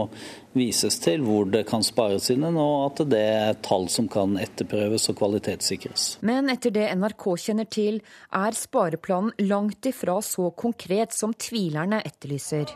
vises 0.55 0.99
til 1.03 1.23
hvor 1.23 1.47
det 1.51 1.63
kan 1.71 1.83
spares 1.87 2.27
inn, 2.35 2.43
og 2.51 2.75
at 2.89 3.01
det 3.11 3.23
er 3.23 3.57
tall 3.63 3.87
som 3.91 4.11
kan 4.11 4.35
etterprøves 4.39 5.07
og 5.11 5.19
kvalitetssikres. 5.23 6.09
Men 6.27 6.51
etter 6.51 6.75
det 6.75 6.91
NRK 6.99 7.25
kjenner 7.47 7.71
til, 7.71 8.03
er 8.35 8.59
spareplanen 8.59 9.31
langt 9.47 9.87
ifra 9.87 10.19
så 10.19 10.51
konkret 10.51 11.15
som 11.15 11.31
tvilerne 11.31 12.03
etterlyser. 12.03 12.75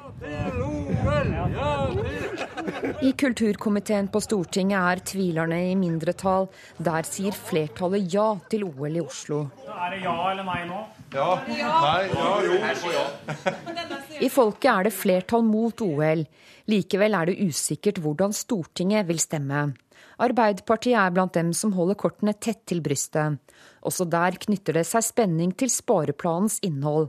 I 3.02 3.12
kulturkomiteen 3.18 4.10
på 4.12 4.22
Stortinget 4.24 4.80
er 4.80 5.02
tvilerne 5.12 5.60
i 5.72 5.76
mindretall. 5.80 6.48
Der 6.78 7.08
sier 7.08 7.36
flertallet 7.36 8.14
ja 8.14 8.28
til 8.52 8.66
OL 8.68 9.00
i 9.00 9.04
Oslo. 9.04 9.42
Er 9.70 9.96
det 9.96 10.04
ja 10.04 10.16
eller 10.32 10.48
nei 10.48 10.62
nå? 10.70 10.84
Ja. 11.16 11.30
Nei. 11.48 12.02
Ja, 12.14 12.32
jo 12.46 12.94
ja. 12.94 13.06
I 14.20 14.30
folket 14.32 14.72
er 14.72 14.90
det 14.90 14.96
flertall 14.96 15.46
mot 15.48 15.82
OL. 15.86 16.26
Likevel 16.70 17.16
er 17.18 17.32
det 17.32 17.40
usikkert 17.50 18.02
hvordan 18.04 18.36
Stortinget 18.36 19.08
vil 19.10 19.22
stemme. 19.24 19.70
Arbeiderpartiet 20.20 20.98
er 21.00 21.14
blant 21.16 21.34
dem 21.38 21.54
som 21.56 21.72
holder 21.78 21.96
kortene 22.00 22.34
tett 22.36 22.66
til 22.68 22.82
brystet. 22.84 23.40
Også 23.88 24.04
der 24.12 24.36
knytter 24.44 24.76
det 24.76 24.86
seg 24.88 25.06
spenning 25.08 25.54
til 25.56 25.72
spareplanens 25.72 26.60
innhold. 26.68 27.08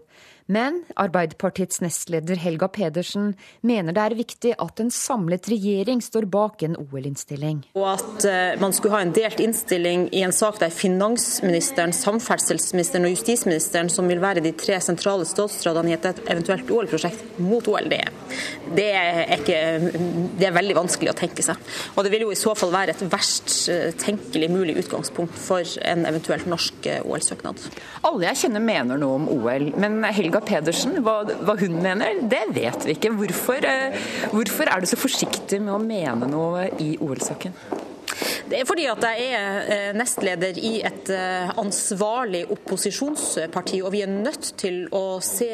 Men 0.50 0.80
Arbeiderpartiets 0.98 1.78
nestleder 1.84 2.38
Helga 2.42 2.66
Pedersen 2.74 3.34
mener 3.62 3.94
det 3.94 4.02
er 4.02 4.16
viktig 4.18 4.54
at 4.58 4.80
en 4.82 4.90
samlet 4.90 5.46
regjering 5.52 6.00
står 6.02 6.26
bak 6.32 6.64
en 6.66 6.74
OL-innstilling. 6.80 7.60
Og 7.78 7.86
at 7.92 8.26
uh, 8.26 8.58
man 8.58 8.74
skulle 8.74 8.96
ha 8.96 9.04
en 9.04 9.14
delt 9.14 9.38
innstilling 9.42 10.08
i 10.16 10.24
en 10.26 10.34
sak 10.34 10.58
der 10.58 10.74
finansministeren, 10.74 11.94
samferdselsministeren 11.94 13.06
og 13.06 13.14
justisministeren, 13.14 13.92
som 13.94 14.10
vil 14.10 14.22
være 14.22 14.42
de 14.42 14.52
tre 14.58 14.80
sentrale 14.82 15.28
statsrådene 15.28 15.92
i 15.92 15.96
et 15.98 16.24
eventuelt 16.26 16.72
OL-prosjekt, 16.74 17.38
mot 17.38 17.70
OL, 17.70 17.86
det, 17.92 18.02
det, 18.74 18.88
er 18.96 19.36
ikke, 19.38 19.60
det 20.40 20.48
er 20.48 20.56
veldig 20.56 20.78
vanskelig 20.80 21.12
å 21.12 21.16
tenke 21.20 21.46
seg. 21.46 21.62
Og 21.94 22.02
det 22.02 22.14
vil 22.14 22.26
jo 22.26 22.34
i 22.34 22.40
så 22.40 22.56
fall 22.58 22.74
være 22.74 22.96
et 22.96 23.06
verst 23.12 23.70
eh, 23.70 23.94
tenkelig 24.00 24.50
mulig 24.50 24.76
utgangspunkt 24.82 25.38
for 25.38 25.62
en 25.86 26.06
eventuelt 26.10 26.50
norsk 26.50 26.90
eh, 26.90 27.06
OL-søknad. 27.06 27.62
Alle 28.08 28.28
jeg 28.30 28.42
kjenner 28.44 28.64
mener 28.64 29.00
noe 29.00 29.20
om 29.20 29.30
OL, 29.36 29.70
men 29.80 30.02
Helga 30.10 30.39
Pedersen, 30.46 30.98
hva, 31.04 31.20
hva, 31.44 31.56
hun 31.60 31.76
mener, 31.82 32.22
det 32.30 32.42
vet 32.54 32.86
vi 32.86 32.96
ikke. 32.96 33.12
Hvorfor, 33.16 33.66
eh, 33.66 34.00
hvorfor 34.32 34.70
er 34.70 34.82
du 34.82 34.90
så 34.90 34.98
forsiktig 35.00 35.60
med 35.62 35.74
å 35.74 35.82
mene 35.82 36.28
noe 36.30 36.68
i 36.82 36.94
OL-saken? 37.00 37.54
Det 38.50 38.58
er 38.58 38.66
fordi 38.66 38.88
at 38.90 39.04
jeg 39.06 39.28
er 39.36 39.68
eh, 39.70 39.90
nestleder 39.96 40.58
i 40.58 40.72
et 40.86 41.12
eh, 41.14 41.52
ansvarlig 41.60 42.42
opposisjonsparti, 42.50 43.80
og 43.84 43.94
vi 43.94 44.02
er 44.04 44.10
nødt 44.10 44.52
til 44.60 44.82
å 44.96 45.20
se 45.24 45.52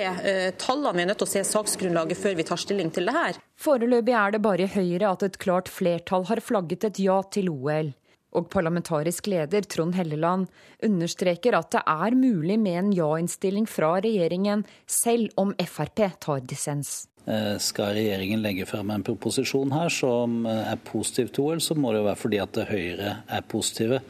tallene, 0.61 0.97
vi 0.97 1.05
er 1.05 1.13
nødt 1.13 1.23
til 1.23 1.29
å 1.29 1.35
se 1.35 1.45
saksgrunnlaget 1.51 2.23
før 2.23 2.39
vi 2.39 2.49
tar 2.49 2.63
stilling 2.63 2.91
til 2.95 3.11
det 3.11 3.17
her. 3.19 3.43
Foreløpig 3.61 4.17
er 4.17 4.37
det 4.37 4.43
bare 4.45 4.73
Høyre 4.73 5.13
at 5.13 5.29
et 5.29 5.39
klart 5.43 5.71
flertall 5.73 6.27
har 6.31 6.43
flagget 6.45 6.89
et 6.91 7.05
ja 7.05 7.21
til 7.33 7.53
OL 7.53 7.95
og 8.37 8.49
parlamentarisk 8.53 9.31
leder 9.33 9.67
Trond 9.67 9.97
Helleland 9.97 10.47
understreker 10.85 11.57
at 11.59 11.73
det 11.75 11.83
er 11.89 12.17
mulig 12.17 12.59
med 12.61 12.81
en 12.81 12.95
ja-innstilling 12.95 13.67
fra 13.71 13.97
regjeringen, 14.05 14.65
selv 14.87 15.33
om 15.41 15.55
Frp 15.65 16.05
tar 16.21 16.43
dissens. 16.45 17.07
Eh, 17.27 17.57
skal 17.59 17.97
regjeringen 17.97 18.43
legge 18.45 18.69
frem 18.71 18.93
en 18.95 19.03
proposisjon 19.07 19.73
her 19.75 19.91
som 19.91 20.45
eh, 20.47 20.73
er 20.73 20.83
positiv 20.87 21.33
til 21.35 21.49
OL, 21.49 21.63
så 21.65 21.75
må 21.75 21.91
det 21.91 22.03
jo 22.03 22.11
være 22.11 22.21
fordi 22.21 22.43
at 22.45 22.61
Høyre 22.69 23.15
er 23.27 23.49
positive. 23.51 24.03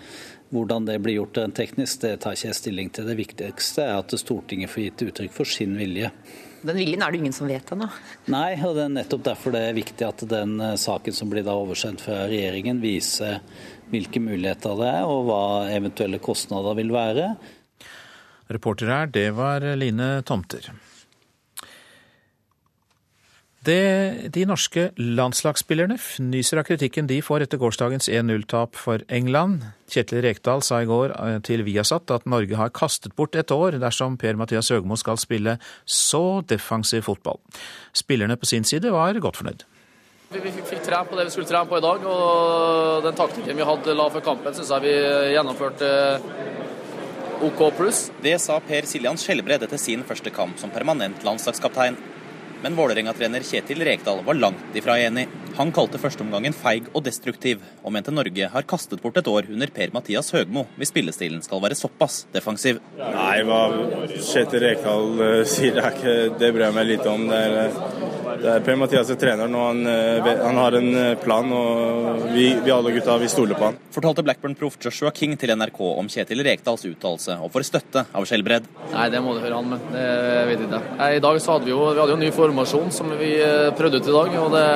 Hvordan 0.52 0.84
det 0.86 0.98
blir 1.02 1.16
gjort 1.16 1.40
teknisk, 1.56 2.02
det 2.04 2.20
tar 2.22 2.36
ikke 2.36 2.50
jeg 2.52 2.58
stilling 2.60 2.90
til. 2.94 3.08
Det 3.08 3.16
viktigste 3.18 3.86
er 3.86 3.96
at 3.98 4.12
Stortinget 4.20 4.70
får 4.70 4.84
gitt 4.84 5.06
uttrykk 5.08 5.32
for 5.34 5.48
sin 5.48 5.74
vilje. 5.78 6.12
Den 6.66 6.78
viljen 6.80 7.02
er 7.04 7.12
det 7.12 7.20
ingen 7.20 7.34
som 7.36 7.46
vet 7.50 7.70
ennå? 7.72 7.86
Nei, 8.32 8.56
og 8.66 8.74
det 8.74 8.86
er 8.86 8.94
nettopp 8.96 9.22
derfor 9.28 9.54
det 9.54 9.62
er 9.68 9.76
viktig 9.76 10.06
at 10.06 10.24
den 10.30 10.56
eh, 10.62 10.74
saken 10.80 11.14
som 11.14 11.30
blir 11.30 11.46
da 11.46 11.54
oversendt 11.54 12.02
fra 12.02 12.24
regjeringen, 12.26 12.80
viser 12.82 13.38
hvilke 13.92 14.22
muligheter 14.22 14.74
det 14.80 14.88
er, 14.90 15.06
og 15.06 15.28
hva 15.28 15.44
eventuelle 15.70 16.18
kostnader 16.22 16.74
vil 16.78 16.90
være. 16.94 17.30
Reporter 18.50 18.90
her, 18.90 19.10
det 19.14 19.28
var 19.38 19.64
Line 19.78 20.10
Tomter. 20.26 20.70
Det 23.66 24.30
de 24.30 24.44
norske 24.46 24.90
landslagsspillerne 24.94 25.96
fnyser 25.98 26.60
av 26.60 26.66
kritikken 26.68 27.08
de 27.10 27.18
får 27.24 27.42
etter 27.46 27.58
gårsdagens 27.58 28.06
1-0-tap 28.06 28.78
for 28.78 29.02
England. 29.10 29.64
Kjetil 29.90 30.22
Rekdal 30.22 30.62
sa 30.62 30.78
i 30.84 30.86
går 30.86 31.14
eh, 31.16 31.38
til 31.46 31.64
Viasat 31.66 32.12
at 32.14 32.28
Norge 32.30 32.58
har 32.58 32.70
kastet 32.70 33.16
bort 33.18 33.34
et 33.34 33.50
år 33.50 33.80
dersom 33.82 34.18
Per-Mathias 34.22 34.70
Høgmo 34.70 34.98
skal 35.00 35.18
spille 35.18 35.56
så 35.82 36.44
defensiv 36.46 37.08
fotball. 37.08 37.40
Spillerne 37.90 38.38
på 38.38 38.46
sin 38.46 38.66
side 38.66 38.92
var 38.94 39.18
godt 39.18 39.40
fornøyd. 39.42 39.66
Vi, 40.30 40.42
vi 40.42 40.52
fikk 40.54 40.84
trene 40.86 41.06
på 41.10 41.18
det 41.18 41.26
vi 41.26 41.34
skulle 41.34 41.50
trene 41.50 41.70
på 41.70 41.78
i 41.80 41.84
dag, 41.84 42.06
og 42.06 43.02
den 43.06 43.18
taktikken 43.18 43.58
vi 43.58 43.66
hadde 43.66 43.94
la 43.98 44.06
for 44.14 44.26
kampen, 44.26 44.54
syns 44.54 44.70
jeg 44.74 44.86
vi 44.86 44.94
gjennomførte 45.34 45.90
OK 47.46 47.64
pluss. 47.78 48.06
Det 48.22 48.38
sa 48.42 48.60
Per 48.62 48.86
Siljan 48.86 49.18
Skjelbred 49.18 49.66
etter 49.66 49.80
sin 49.80 50.06
første 50.06 50.30
kamp 50.34 50.58
som 50.62 50.70
permanent 50.74 51.26
landslagskaptein. 51.26 51.98
Men 52.66 52.74
Vålerenga-trener 52.74 53.44
Kjetil 53.46 53.84
Rekdal 53.86 54.24
var 54.26 54.34
langt 54.34 54.74
ifra 54.74 54.96
enig. 54.98 55.28
Han 55.56 55.70
kalte 55.72 56.00
førsteomgangen 56.02 56.52
feig 56.52 56.88
og 56.90 57.04
destruktiv, 57.06 57.62
og 57.86 57.92
mente 57.94 58.10
Norge 58.10 58.48
har 58.50 58.66
kastet 58.66 59.00
bort 59.00 59.16
et 59.20 59.28
år 59.30 59.46
under 59.54 59.70
Per-Mathias 59.72 60.32
Høgmo 60.34 60.66
hvis 60.76 60.90
spillestilen 60.90 61.44
skal 61.46 61.62
være 61.62 61.78
såpass 61.78 62.24
defensiv. 62.34 62.82
Nei, 62.98 63.38
hva 63.46 63.60
Kjetil 64.10 64.64
Rekdal 64.66 65.14
uh, 65.22 65.44
sier, 65.48 65.78
det, 65.78 65.86
ikke, 65.94 66.16
det 66.42 66.50
bryr 66.52 66.66
jeg 66.66 66.76
meg 66.76 66.90
litt 66.90 67.06
om. 67.08 67.28
Det 67.30 67.40
er, 67.46 67.80
Det 68.36 68.50
er 68.52 68.64
Per-Mathias 68.66 69.08
treneren, 69.16 69.54
og 69.56 69.62
han, 69.70 69.78
eh, 69.88 70.26
han, 70.42 70.58
har 70.60 70.74
en 70.76 70.88
eh, 71.00 71.14
plan. 71.22 71.46
og 71.56 72.26
vi, 72.34 72.50
vi, 72.66 72.72
alle 72.74 72.92
gutta 72.92 73.14
vi 73.22 73.30
stoler 73.32 73.56
på 73.56 73.70
han. 73.70 73.78
Fortalte 73.94 74.24
Blackburn-proff 74.26 74.76
Joshua 74.82 75.12
King 75.14 75.38
til 75.40 75.54
NRK 75.56 75.80
om 75.86 76.10
Kjetil 76.12 76.44
Rekdals 76.44 76.84
uttalelse, 76.84 77.38
og 77.40 77.48
får 77.54 77.64
støtte 77.70 78.04
av 78.12 78.26
Skjelbred. 78.28 78.68
Nei, 78.92 79.06
det 79.14 79.22
må 79.24 79.32
du 79.32 79.40
høre 79.40 79.56
han 79.56 79.72
med. 79.72 79.88
Det 79.94 80.04
vet 80.50 80.66
jeg 80.66 80.68
ikke. 80.68 81.08
I 81.16 81.24
dag 81.24 81.40
så 81.40 81.56
hadde 81.56 81.70
vi 81.70 81.72
jo, 81.72 81.80
vi 81.86 82.02
hadde 82.02 82.12
jo 82.12 82.18
en 82.18 82.24
ny 82.26 82.32
formasjon 82.56 82.90
som 82.94 83.12
vi 83.20 83.36
prøvde 83.76 84.00
ut 84.00 84.08
i 84.08 84.16
dag. 84.16 84.40
og 84.40 84.50
det 84.56 84.66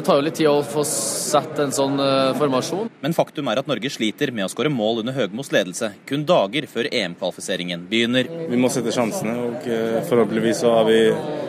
det 0.00 0.04
tar 0.06 0.16
jo 0.16 0.22
litt 0.24 0.36
tid 0.38 0.46
å 0.48 0.62
få 0.64 0.80
sett 0.88 1.58
en 1.60 1.72
sånn 1.74 1.98
uh, 2.00 2.32
formasjon. 2.38 2.88
Men 3.02 3.12
faktum 3.12 3.50
er 3.50 3.60
at 3.60 3.68
Norge 3.68 3.90
sliter 3.92 4.30
med 4.32 4.46
å 4.46 4.48
skåre 4.48 4.70
mål 4.72 5.02
under 5.02 5.12
Høgmos 5.12 5.50
ledelse, 5.52 5.90
kun 6.08 6.22
dager 6.24 6.64
før 6.70 6.88
EM-kvalifiseringen 6.88 7.82
begynner. 7.90 8.30
Vi 8.48 8.60
må 8.60 8.70
sette 8.72 8.94
sjansene, 8.94 9.34
og 9.48 9.66
uh, 9.68 9.98
forhåpentligvis 10.08 10.62
så 10.62 10.72
har 10.78 10.88
vi 10.88 11.00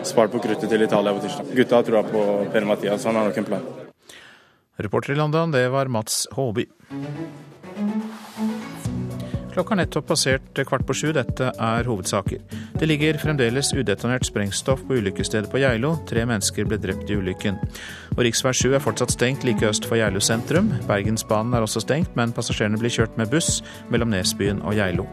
spart 0.09 0.33
på 0.33 0.41
kruttet 0.43 0.67
til 0.67 0.83
Italia 0.83 1.15
på 1.15 1.23
tirsdag. 1.23 1.53
Gutta 1.61 1.79
har 1.79 1.87
trua 1.87 2.03
på 2.09 2.25
Per 2.51 2.67
Mathias, 2.67 3.07
han 3.07 3.21
har 3.21 3.29
nok 3.29 3.39
en 3.39 3.49
plan. 3.53 3.71
Reporter 4.81 5.15
i 5.15 5.21
London, 5.21 5.55
det 5.55 5.67
var 5.71 5.93
Mats 5.93 6.25
Håby. 6.35 6.67
Klokka 9.51 9.74
har 9.74 9.81
nettopp 9.81 10.08
passert 10.08 10.60
kvart 10.67 10.86
på 10.88 10.96
sju. 10.96 11.10
Dette 11.15 11.50
er 11.51 11.88
hovedsaker. 11.88 12.39
Det 12.79 12.88
ligger 12.88 13.20
fremdeles 13.20 13.74
udetonert 13.75 14.24
sprengstoff 14.24 14.86
på 14.88 15.00
ulykkesstedet 15.01 15.51
på 15.51 15.60
Geilo. 15.60 15.98
Tre 16.08 16.24
mennesker 16.27 16.70
ble 16.70 16.79
drept 16.79 17.12
i 17.12 17.17
ulykken. 17.20 17.60
Og 18.15 18.24
Rv. 18.24 18.31
7 18.31 18.77
er 18.77 18.84
fortsatt 18.84 19.12
stengt 19.12 19.43
like 19.48 19.67
øst 19.67 19.88
for 19.89 20.00
Geilo 20.00 20.24
sentrum. 20.24 20.72
Bergensbanen 20.88 21.58
er 21.58 21.65
også 21.65 21.84
stengt, 21.84 22.15
men 22.15 22.31
passasjerene 22.36 22.79
blir 22.79 22.93
kjørt 22.96 23.20
med 23.20 23.31
buss 23.34 23.60
mellom 23.91 24.13
Nesbyen 24.15 24.63
og 24.63 24.79
Geilo. 24.79 25.08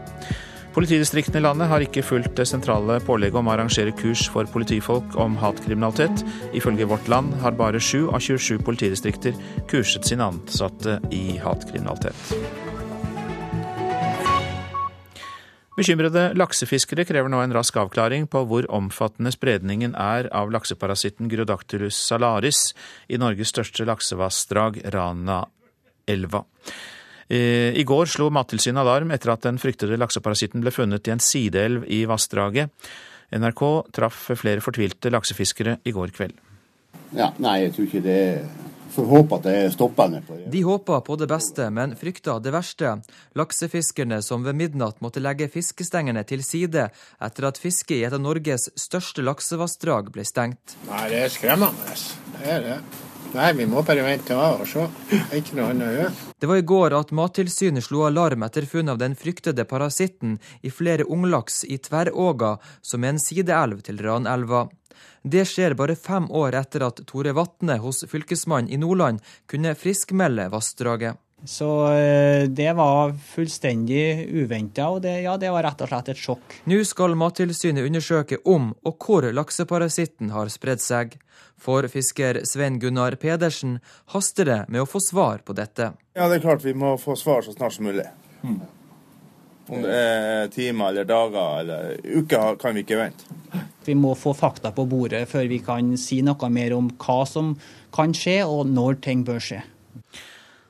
Politidistriktene 0.79 1.41
i 1.41 1.43
landet 1.43 1.67
har 1.73 1.83
ikke 1.83 2.05
fulgt 2.07 2.37
det 2.39 2.47
sentrale 2.47 3.01
pålegget 3.03 3.41
om 3.41 3.51
å 3.51 3.57
arrangere 3.57 3.91
kurs 3.99 4.29
for 4.31 4.47
politifolk 4.53 5.19
om 5.19 5.35
hatkriminalitet. 5.41 6.23
Ifølge 6.55 6.87
Vårt 6.87 7.11
Land 7.11 7.35
har 7.43 7.59
bare 7.59 7.83
sju 7.83 8.05
av 8.13 8.23
27 8.23 8.63
politidistrikter 8.63 9.35
kurset 9.67 10.07
sine 10.07 10.31
ansatte 10.31 11.01
i 11.11 11.41
hatkriminalitet. 11.43 12.68
Bekymrede 15.79 16.33
laksefiskere 16.35 17.05
krever 17.07 17.31
nå 17.31 17.39
en 17.39 17.53
rask 17.55 17.77
avklaring 17.79 18.25
på 18.27 18.41
hvor 18.51 18.67
omfattende 18.75 19.31
spredningen 19.31 19.93
er 19.95 20.27
av 20.35 20.51
lakseparasitten 20.51 21.29
Gyrodactylus 21.31 21.95
salaris 22.09 22.73
i 23.07 23.21
Norges 23.21 23.53
største 23.53 23.87
laksevassdrag, 23.87 24.81
Ranaelva. 24.91 26.43
I 27.31 27.85
går 27.87 28.11
slo 28.11 28.27
Mattilsynet 28.35 28.83
alarm 28.83 29.15
etter 29.15 29.31
at 29.37 29.47
den 29.47 29.61
fryktede 29.63 30.01
lakseparasitten 30.01 30.65
ble 30.65 30.73
funnet 30.75 31.07
i 31.07 31.15
en 31.15 31.23
sideelv 31.23 31.87
i 31.87 32.03
vassdraget. 32.11 32.75
NRK 33.39 33.63
traff 33.95 34.31
flere 34.41 34.65
fortvilte 34.65 35.13
laksefiskere 35.15 35.79
i 35.87 35.95
går 35.95 36.11
kveld. 36.17 36.35
Ja, 37.15 37.31
nei, 37.39 37.61
jeg 37.69 37.77
tror 37.77 37.87
ikke 37.87 38.03
det 38.03 38.21
får 38.93 39.09
håpe 39.11 39.39
at 39.39 39.47
det 39.47 39.55
er 39.63 39.73
stoppende. 39.75 40.23
De 40.51 40.63
håper 40.67 41.03
på 41.07 41.17
det 41.21 41.29
beste, 41.31 41.69
men 41.75 41.95
frykter 41.99 42.41
det 42.45 42.53
verste. 42.55 42.95
Laksefiskerne 43.39 44.21
som 44.25 44.47
ved 44.47 44.59
midnatt 44.59 45.03
måtte 45.05 45.23
legge 45.23 45.51
fiskestengene 45.53 46.25
til 46.29 46.45
side 46.47 46.89
etter 47.25 47.49
at 47.51 47.61
fisket 47.61 47.99
i 47.99 48.05
et 48.09 48.17
av 48.17 48.23
Norges 48.23 48.71
største 48.79 49.25
laksevassdrag 49.27 50.13
ble 50.15 50.27
stengt. 50.29 50.79
Nei, 50.89 51.05
det 51.13 51.27
er 51.27 51.37
skremmende. 51.37 52.01
Det 52.39 52.51
er 52.57 52.67
det. 52.67 52.81
Nei, 53.35 53.51
vi 53.53 53.67
må 53.69 53.83
bare 53.85 54.05
vente 54.07 54.37
av 54.37 54.63
og 54.63 54.69
se. 54.69 54.87
Ikke 55.37 55.59
noe 55.59 55.69
annet 55.75 55.89
å 55.89 55.97
gjøre. 55.99 56.13
Det 56.41 56.49
var 56.49 56.61
i 56.61 56.65
går 56.71 56.95
at 56.97 57.11
Mattilsynet 57.13 57.85
slo 57.85 58.07
alarm 58.07 58.47
etter 58.47 58.65
funn 58.69 58.89
av 58.89 59.01
den 59.03 59.17
fryktede 59.19 59.67
parasitten 59.69 60.39
i 60.65 60.73
flere 60.73 61.05
unglaks 61.05 61.61
i 61.69 61.77
Tverråga, 61.83 62.57
som 62.81 63.05
er 63.05 63.13
en 63.13 63.21
sideelv 63.21 63.83
til 63.85 64.01
Ranelva. 64.05 64.69
Det 65.23 65.45
skjer 65.49 65.77
bare 65.79 65.97
fem 65.99 66.29
år 66.31 66.57
etter 66.61 66.87
at 66.89 67.03
Tore 67.09 67.35
Vatne 67.37 67.79
hos 67.83 68.05
Fylkesmannen 68.09 68.71
i 68.73 68.81
Nordland 68.81 69.25
kunne 69.51 69.75
friskmelde 69.79 70.49
vassdraget. 70.53 71.19
Så 71.45 71.93
eh, 71.93 72.49
det 72.51 72.73
var 72.75 73.13
fullstendig 73.13 74.27
uventa, 74.35 74.89
og 74.91 75.03
det, 75.05 75.21
ja, 75.23 75.37
det 75.39 75.53
var 75.55 75.63
rett 75.69 75.85
og 75.85 75.91
slett 75.91 76.11
et 76.11 76.19
sjokk. 76.19 76.57
Nå 76.67 76.81
skal 76.87 77.15
Mattilsynet 77.19 77.87
undersøke 77.87 78.41
om 78.43 78.73
og 78.83 79.07
hvor 79.07 79.29
lakseparasitten 79.35 80.33
har 80.35 80.51
spredd 80.51 80.83
seg. 80.83 81.15
For 81.59 81.87
fisker 81.91 82.41
Svein 82.47 82.79
Gunnar 82.83 83.17
Pedersen 83.19 83.79
haster 84.15 84.47
det 84.47 84.59
med 84.69 84.83
å 84.83 84.91
få 84.91 85.03
svar 85.03 85.43
på 85.47 85.55
dette. 85.59 85.93
Ja, 86.19 86.27
det 86.27 86.41
er 86.41 86.45
klart 86.49 86.67
vi 86.67 86.75
må 86.75 86.97
få 86.99 87.15
svar 87.19 87.47
så 87.47 87.55
snart 87.55 87.75
som 87.75 87.87
mulig. 87.87 88.07
Mm. 88.43 88.61
Om 89.69 89.83
det 89.85 89.95
er 89.95 90.53
timer 90.53 90.93
eller 90.93 91.09
dager 91.09 91.63
eller 91.63 91.99
uker, 92.05 92.57
kan 92.61 92.77
vi 92.77 92.85
ikke 92.87 93.01
vente. 93.01 93.39
Vi 93.85 93.95
må 93.97 94.15
få 94.17 94.35
fakta 94.37 94.73
på 94.77 94.85
bordet 94.89 95.25
før 95.31 95.49
vi 95.49 95.63
kan 95.65 95.95
si 96.01 96.21
noe 96.25 96.51
mer 96.53 96.75
om 96.77 96.91
hva 97.01 97.23
som 97.29 97.55
kan 97.95 98.13
skje, 98.17 98.43
og 98.45 98.69
når 98.69 99.01
ting 99.05 99.25
bør 99.29 99.41
skje. 99.41 99.63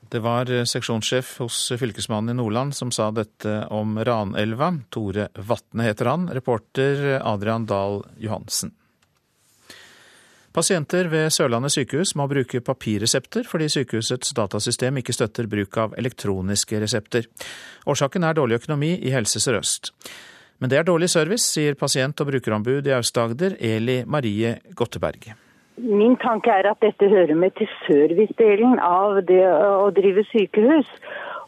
Det 0.09 0.23
var 0.25 0.49
seksjonssjef 0.65 1.35
hos 1.43 1.57
Fylkesmannen 1.77 2.33
i 2.33 2.39
Nordland 2.39 2.73
som 2.73 2.89
sa 2.95 3.11
dette 3.13 3.59
om 3.75 3.99
Ranelva. 4.01 4.71
Tore 4.89 5.27
Vatne 5.35 5.85
heter 5.85 6.09
han. 6.09 6.25
Reporter 6.33 7.19
Adrian 7.19 7.67
Dahl 7.69 8.01
Johansen. 8.17 8.73
Pasienter 10.59 11.07
ved 11.07 11.29
Sørlandet 11.31 11.71
sykehus 11.71 12.09
må 12.19 12.25
bruke 12.27 12.59
papirresepter 12.59 13.45
fordi 13.47 13.69
sykehusets 13.71 14.33
datasystem 14.35 14.97
ikke 14.99 15.13
støtter 15.15 15.45
bruk 15.47 15.77
av 15.79 15.93
elektroniske 16.01 16.81
resepter. 16.81 17.29
Årsaken 17.87 18.25
er 18.27 18.35
dårlig 18.35 18.57
økonomi 18.57 18.89
i 18.97 19.13
Helse 19.13 19.39
Sør-Øst. 19.39 19.93
Men 20.59 20.73
det 20.73 20.81
er 20.81 20.87
dårlig 20.89 21.07
service, 21.13 21.45
sier 21.47 21.77
pasient- 21.79 22.19
og 22.19 22.27
brukerombud 22.27 22.89
i 22.89 22.91
Aust-Agder, 22.97 23.55
Eli 23.55 24.01
Marie 24.03 24.57
Gotteberg. 24.75 25.29
Min 25.77 26.17
tanke 26.19 26.51
er 26.51 26.67
at 26.73 26.83
dette 26.83 27.07
hører 27.07 27.39
med 27.39 27.55
til 27.55 27.71
servicedelen 27.85 28.83
av 28.83 29.21
det 29.29 29.45
å 29.47 29.87
drive 29.95 30.25
sykehus. 30.33 30.91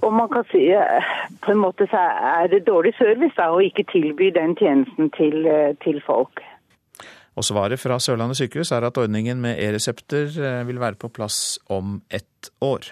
Og 0.08 0.16
man 0.16 0.32
kan 0.32 0.48
si 0.54 0.70
på 1.44 1.52
en 1.52 1.60
måte 1.66 1.90
så 1.92 2.08
er 2.38 2.48
det 2.56 2.64
dårlig 2.72 2.96
service 2.96 3.36
da, 3.36 3.52
å 3.52 3.60
ikke 3.60 3.90
tilby 3.92 4.32
den 4.40 4.56
tjenesten 4.56 5.12
til, 5.20 5.52
til 5.84 6.00
folk. 6.08 6.40
Og 7.40 7.48
svaret 7.48 7.80
fra 7.80 7.98
Sørlandet 8.02 8.42
sykehus 8.42 8.74
er 8.76 8.88
at 8.88 8.98
ordningen 9.00 9.40
med 9.44 9.60
e-resepter 9.62 10.28
eh, 10.36 10.64
vil 10.68 10.82
være 10.82 11.00
på 11.00 11.12
plass 11.14 11.60
om 11.72 12.02
ett 12.12 12.52
år. 12.64 12.92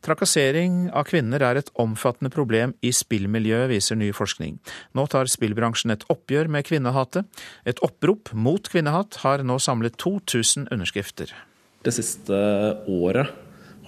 Trakassering 0.00 0.86
av 0.96 1.04
kvinner 1.10 1.42
er 1.44 1.58
et 1.60 1.68
omfattende 1.82 2.30
problem 2.32 2.72
i 2.80 2.92
spillmiljøet, 2.94 3.68
viser 3.68 3.98
ny 4.00 4.08
forskning. 4.16 4.56
Nå 4.96 5.04
tar 5.12 5.28
spillbransjen 5.28 5.92
et 5.92 6.06
oppgjør 6.08 6.48
med 6.48 6.64
kvinnehatet. 6.64 7.28
Et 7.68 7.82
opprop 7.84 8.32
mot 8.32 8.64
kvinnehat 8.64 9.20
har 9.26 9.44
nå 9.44 9.58
samlet 9.60 9.98
2000 10.00 10.70
underskrifter. 10.72 11.34
Det 11.84 11.92
siste 11.92 12.36
året 12.88 13.28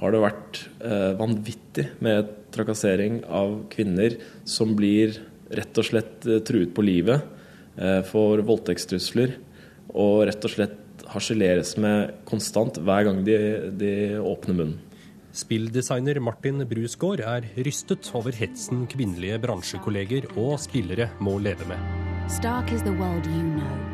har 0.02 0.12
det 0.12 0.20
vært 0.20 0.60
eh, 0.84 1.12
vanvittig 1.16 1.86
med 2.04 2.28
trakassering 2.52 3.22
av 3.30 3.62
kvinner 3.72 4.18
som 4.48 4.74
blir 4.76 5.16
rett 5.52 5.80
og 5.80 5.88
slett 5.88 6.28
eh, 6.28 6.42
truet 6.44 6.74
på 6.76 6.84
livet, 6.84 7.24
for 8.08 8.42
voldtektstrusler, 8.44 9.36
og 9.92 10.26
rett 10.28 10.44
og 10.44 10.52
slett 10.52 11.04
harseleres 11.12 11.74
med 11.80 12.12
konstant 12.28 12.78
hver 12.84 13.06
gang 13.08 13.22
de, 13.26 13.36
de 13.80 13.92
åpner 14.20 14.58
munnen. 14.58 14.80
Spilldesigner 15.32 16.20
Martin 16.20 16.60
Brusgaard 16.68 17.22
er 17.24 17.46
rystet 17.64 18.10
over 18.12 18.36
hetsen 18.36 18.84
kvinnelige 18.92 19.38
bransjekolleger 19.40 20.28
og 20.36 20.58
spillere 20.60 21.08
må 21.24 21.38
leve 21.40 21.64
med. 21.70 21.80
You 22.28 23.48
know. 23.56 23.92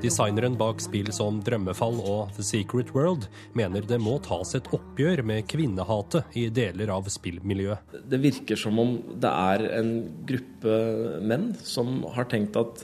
Designeren 0.00 0.54
bak 0.56 0.80
spill 0.80 1.10
som 1.12 1.42
Drømmefall 1.44 1.98
og 2.00 2.30
The 2.32 2.44
Secret 2.46 2.88
World 2.94 3.26
mener 3.54 3.84
det 3.84 3.98
må 4.00 4.14
tas 4.24 4.54
et 4.56 4.70
oppgjør 4.72 5.20
med 5.28 5.44
kvinnehatet 5.50 6.38
i 6.40 6.46
deler 6.56 6.90
av 6.94 7.06
spillmiljøet. 7.12 7.98
Det 8.08 8.20
virker 8.22 8.58
som 8.58 8.80
om 8.80 8.96
det 9.20 9.30
er 9.30 9.66
en 9.76 9.92
gruppe 10.26 10.78
menn 11.20 11.50
som 11.60 12.00
har 12.16 12.30
tenkt 12.32 12.56
at 12.56 12.82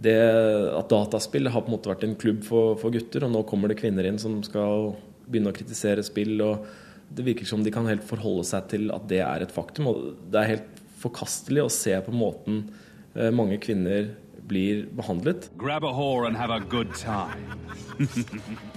det, 0.00 0.18
at 0.76 0.90
dataspill 0.90 1.50
har 1.52 1.64
på 1.64 1.70
en 1.70 1.76
måte 1.76 1.90
vært 1.90 2.06
en 2.06 2.16
klubb 2.18 2.44
for, 2.46 2.76
for 2.80 2.94
gutter, 2.94 3.26
og 3.26 3.34
nå 3.34 3.42
kommer 3.48 3.70
det 3.70 3.80
kvinner 3.80 4.06
inn 4.08 4.20
som 4.20 4.38
skal 4.46 4.94
begynne 5.26 5.52
å 5.52 5.56
kritisere 5.56 6.04
spill. 6.06 6.38
og 6.44 6.64
det 7.10 7.26
virker 7.26 7.48
som 7.48 7.62
de 7.64 7.72
kan 7.74 7.88
helt 7.90 8.06
forholde 8.06 8.44
seg 8.46 8.68
til 8.70 8.90
at 8.94 9.06
det 9.10 9.22
er 9.24 9.42
et 9.42 9.54
faktum. 9.54 9.90
Og 9.90 10.12
det 10.30 10.40
er 10.40 10.52
helt 10.52 10.82
forkastelig 11.00 11.64
å 11.64 11.72
se 11.72 11.96
på 12.06 12.14
måten 12.14 12.62
eh, 13.16 13.32
mange 13.34 13.58
kvinner 13.62 14.12
blir 14.50 14.88
behandlet. 14.98 15.50
Grab 15.56 15.86
a 15.86 15.94
whore 15.94 16.26
and 16.26 16.36
have 16.36 16.50
a 16.50 16.60
good 16.60 16.90
time. 16.98 17.46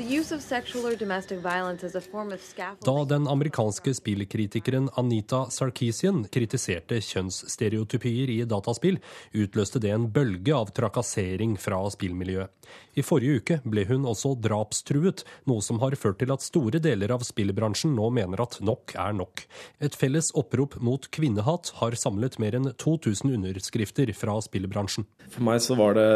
da 2.83 3.05
den 3.05 3.27
amerikanske 3.27 3.93
spillkritikeren 3.95 4.89
Anita 4.99 5.45
Sarkisian 5.49 6.25
kritiserte 6.27 6.99
kjønnsstereotypier 6.99 8.33
i 8.33 8.41
dataspill, 8.49 8.99
utløste 9.31 9.79
det 9.83 9.93
en 9.95 10.09
bølge 10.11 10.55
av 10.55 10.73
trakassering 10.75 11.55
fra 11.61 11.79
spillmiljøet. 11.95 12.51
I 12.99 13.05
forrige 13.05 13.39
uke 13.39 13.59
ble 13.65 13.85
hun 13.89 14.05
også 14.09 14.33
drapstruet, 14.43 15.23
noe 15.49 15.63
som 15.65 15.79
har 15.81 15.95
ført 15.99 16.19
til 16.21 16.33
at 16.35 16.45
store 16.45 16.81
deler 16.83 17.13
av 17.15 17.23
spillbransjen 17.25 17.95
nå 17.95 18.09
mener 18.13 18.43
at 18.43 18.59
nok 18.61 18.93
er 18.99 19.15
nok. 19.17 19.45
Et 19.81 19.95
felles 19.97 20.29
opprop 20.37 20.77
mot 20.83 21.07
kvinnehat 21.15 21.73
har 21.79 21.97
samlet 21.99 22.37
mer 22.43 22.59
enn 22.59 22.69
2000 22.75 23.33
underskrifter 23.39 24.11
fra 24.17 24.37
spillbransjen. 24.45 25.07
For 25.33 25.47
meg 25.47 25.62
så 25.63 25.77
var 25.79 25.95
det 25.97 26.09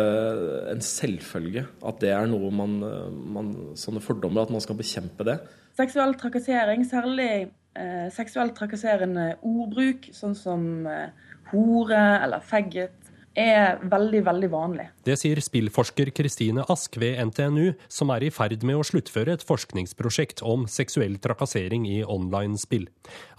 en 0.73 0.83
selvfølge 0.83 1.63
at 1.87 2.01
det 2.03 2.11
er 2.13 2.27
noe 2.29 2.51
man 2.53 2.75
man, 3.37 3.53
sånne 3.79 4.03
fordommer, 4.03 4.43
at 4.43 4.53
man 4.53 4.63
skal 4.63 4.77
bekjempe 4.79 5.25
det. 5.27 5.39
Seksuell 5.77 6.15
trakassering, 6.19 6.83
særlig 6.89 7.31
eh, 7.77 8.07
seksuelt 8.13 8.55
trakasserende 8.57 9.29
ordbruk, 9.45 10.09
sånn 10.15 10.35
som 10.37 10.87
eh, 10.89 11.09
hore 11.51 12.01
eller 12.25 12.43
faggot, 12.43 12.96
er 13.37 13.77
veldig, 13.85 14.21
veldig 14.25 14.49
vanlig. 14.51 14.87
Det 15.05 15.15
sier 15.19 15.39
spillforsker 15.43 16.09
Kristine 16.15 16.65
Ask 16.73 16.97
ved 16.99 17.19
NTNU, 17.29 17.75
som 17.91 18.11
er 18.15 18.25
i 18.25 18.31
ferd 18.33 18.65
med 18.67 18.79
å 18.79 18.85
sluttføre 18.87 19.35
et 19.37 19.45
forskningsprosjekt 19.45 20.41
om 20.47 20.65
seksuell 20.71 21.19
trakassering 21.21 21.85
i 21.89 21.99
online-spill. 22.03 22.87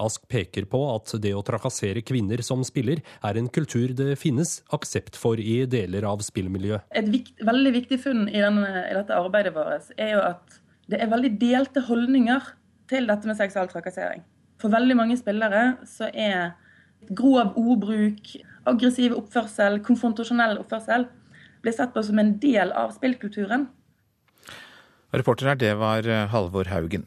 Ask 0.02 0.28
peker 0.30 0.68
på 0.70 0.82
at 0.94 1.16
det 1.22 1.34
å 1.34 1.42
trakassere 1.46 2.04
kvinner 2.06 2.42
som 2.46 2.62
spiller, 2.66 3.02
er 3.26 3.40
en 3.40 3.50
kultur 3.50 3.92
det 3.98 4.14
finnes 4.20 4.60
aksept 4.74 5.18
for 5.18 5.40
i 5.42 5.60
deler 5.70 6.06
av 6.08 6.22
spillmiljøet. 6.24 6.86
Et 6.98 7.10
vikt, 7.10 7.34
veldig 7.44 7.74
viktig 7.80 8.00
funn 8.04 8.24
i, 8.28 8.38
denne, 8.38 8.70
i 8.86 8.96
dette 8.96 9.18
arbeidet 9.18 9.54
vårt 9.56 9.92
er 9.98 10.14
jo 10.14 10.22
at 10.30 10.60
det 10.88 11.02
er 11.02 11.10
veldig 11.10 11.34
delte 11.40 11.82
holdninger 11.84 12.54
til 12.88 13.10
dette 13.10 13.28
med 13.28 13.36
seksuell 13.36 13.68
trakassering. 13.68 14.22
For 14.58 14.72
veldig 14.72 14.96
mange 14.98 15.18
spillere 15.18 15.76
så 15.86 16.08
er 16.10 16.54
grov 17.14 17.58
ordbruk, 17.58 18.32
aggressiv 18.66 19.14
oppførsel, 19.18 19.80
konfrontasjonell 19.86 20.58
oppførsel, 20.62 21.06
blir 21.62 21.74
sett 21.74 21.94
på 21.94 22.02
som 22.06 22.18
en 22.18 22.36
del 22.42 22.72
av 22.72 22.94
spillkulturen. 22.96 23.68
Reporter 25.14 25.52
her, 25.52 25.58
det 25.58 25.72
var 25.80 26.06
eh, 26.06 26.26
Halvor 26.32 26.68
Haugen. 26.72 27.06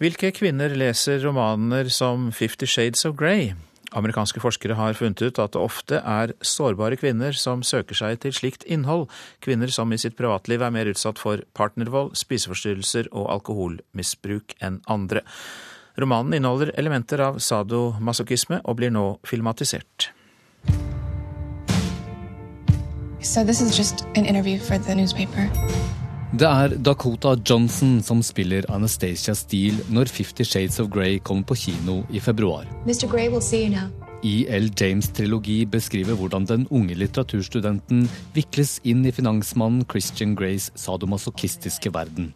Hvilke 0.00 0.32
kvinner 0.34 0.72
leser 0.74 1.20
romaner 1.22 1.90
som 1.92 2.30
Fifty 2.34 2.66
Shades 2.66 3.04
of 3.06 3.14
Grey? 3.20 3.52
Amerikanske 3.94 4.40
forskere 4.42 4.74
har 4.74 4.96
funnet 4.98 5.22
ut 5.22 5.38
at 5.38 5.52
det 5.54 5.60
ofte 5.60 6.00
er 6.00 6.32
sårbare 6.42 6.98
kvinner 6.98 7.36
som 7.38 7.62
søker 7.62 7.94
seg 7.94 8.18
til 8.24 8.34
slikt 8.34 8.66
innhold, 8.66 9.06
kvinner 9.44 9.70
som 9.70 9.92
i 9.94 10.00
sitt 10.00 10.16
privatliv 10.18 10.64
er 10.66 10.74
mer 10.74 10.90
utsatt 10.90 11.20
for 11.22 11.44
partnervold, 11.54 12.16
spiseforstyrrelser 12.18 13.12
og 13.12 13.30
alkoholmisbruk 13.36 14.56
enn 14.64 14.80
andre. 14.90 15.22
Romanen 16.00 16.34
inneholder 16.34 16.74
elementer 16.80 17.22
av 17.22 17.38
sadomasochisme 17.38 18.64
og 18.64 18.80
blir 18.80 18.90
nå 18.90 19.06
filmatisert. 19.28 20.10
So 23.20 23.44
this 23.44 23.60
is 23.60 23.76
just 23.76 24.04
an 24.16 24.26
interview 24.26 24.58
for 24.58 24.78
the 24.78 24.94
newspaper. 24.94 25.50
Det 26.34 26.48
er 26.48 26.72
Dakota 26.82 27.36
Johnson 27.50 28.00
som 28.02 28.22
spiller 28.22 28.66
Anastacia 28.68 29.34
Steele 29.38 29.84
når 29.88 30.10
Fifty 30.10 30.42
Shades 30.42 30.80
of 30.80 30.88
Grey 30.90 31.18
kommer 31.18 31.44
på 31.46 31.54
kino 31.54 32.02
i 32.10 32.20
februar. 32.20 32.66
Mr. 32.86 33.06
Grey 33.06 33.28
will 33.28 33.42
see 33.42 33.64
you 33.64 33.70
now. 33.70 33.86
E.L. 34.24 34.70
James' 34.80 35.12
trilogi 35.12 35.64
beskriver 35.64 36.16
hvordan 36.16 36.46
den 36.48 36.66
unge 36.70 36.96
litteraturstudenten 36.96 38.08
vikles 38.34 38.78
inn 38.84 39.04
i 39.04 39.12
finansmannen 39.12 39.84
Christian 39.90 40.34
Greys 40.34 40.70
sadomasochistiske 40.74 41.92
verden. 41.94 42.32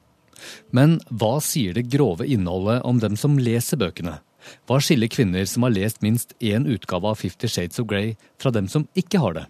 Men 0.70 0.98
hva 1.10 1.38
sier 1.42 1.74
det 1.74 1.88
grove 1.90 2.28
innholdet 2.28 2.84
om 2.84 3.00
dem 3.00 3.16
som 3.16 3.38
leser 3.40 3.80
bøkene? 3.80 4.18
Hva 4.68 4.80
skiller 4.82 5.10
kvinner 5.12 5.46
som 5.48 5.66
har 5.66 5.74
lest 5.74 6.02
minst 6.02 6.34
én 6.40 6.66
utgave 6.68 7.10
av 7.10 7.20
Fifty 7.20 7.48
Shades 7.48 7.80
of 7.80 7.88
Grey, 7.90 8.16
fra 8.40 8.52
dem 8.54 8.68
som 8.68 8.88
ikke 8.98 9.22
har 9.22 9.38
det? 9.38 9.46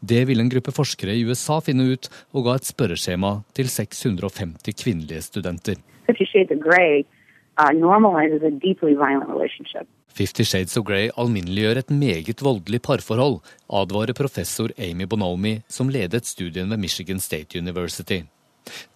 Det 0.00 0.24
ville 0.28 0.42
en 0.44 0.52
gruppe 0.52 0.72
forskere 0.74 1.14
i 1.16 1.24
USA 1.26 1.58
finne 1.64 1.84
ut, 1.94 2.08
og 2.32 2.46
ga 2.46 2.52
et 2.58 2.68
spørreskjema 2.68 3.32
til 3.56 3.68
650 3.68 4.76
kvinnelige 4.82 5.22
studenter. 5.26 5.76
Fifty 6.06 6.26
Shades 6.28 6.52
of 6.54 6.60
Grey 10.86 11.08
uh, 11.10 11.14
alminneliggjør 11.24 11.80
et 11.80 11.90
meget 11.90 12.42
voldelig 12.42 12.82
parforhold, 12.82 13.40
advarer 13.68 14.14
professor 14.14 14.68
Amy 14.78 15.04
Bonomi, 15.10 15.62
som 15.68 15.88
ledet 15.88 16.26
studien 16.26 16.70
ved 16.70 16.78
Michigan 16.78 17.20
State 17.20 17.58
University. 17.58 18.22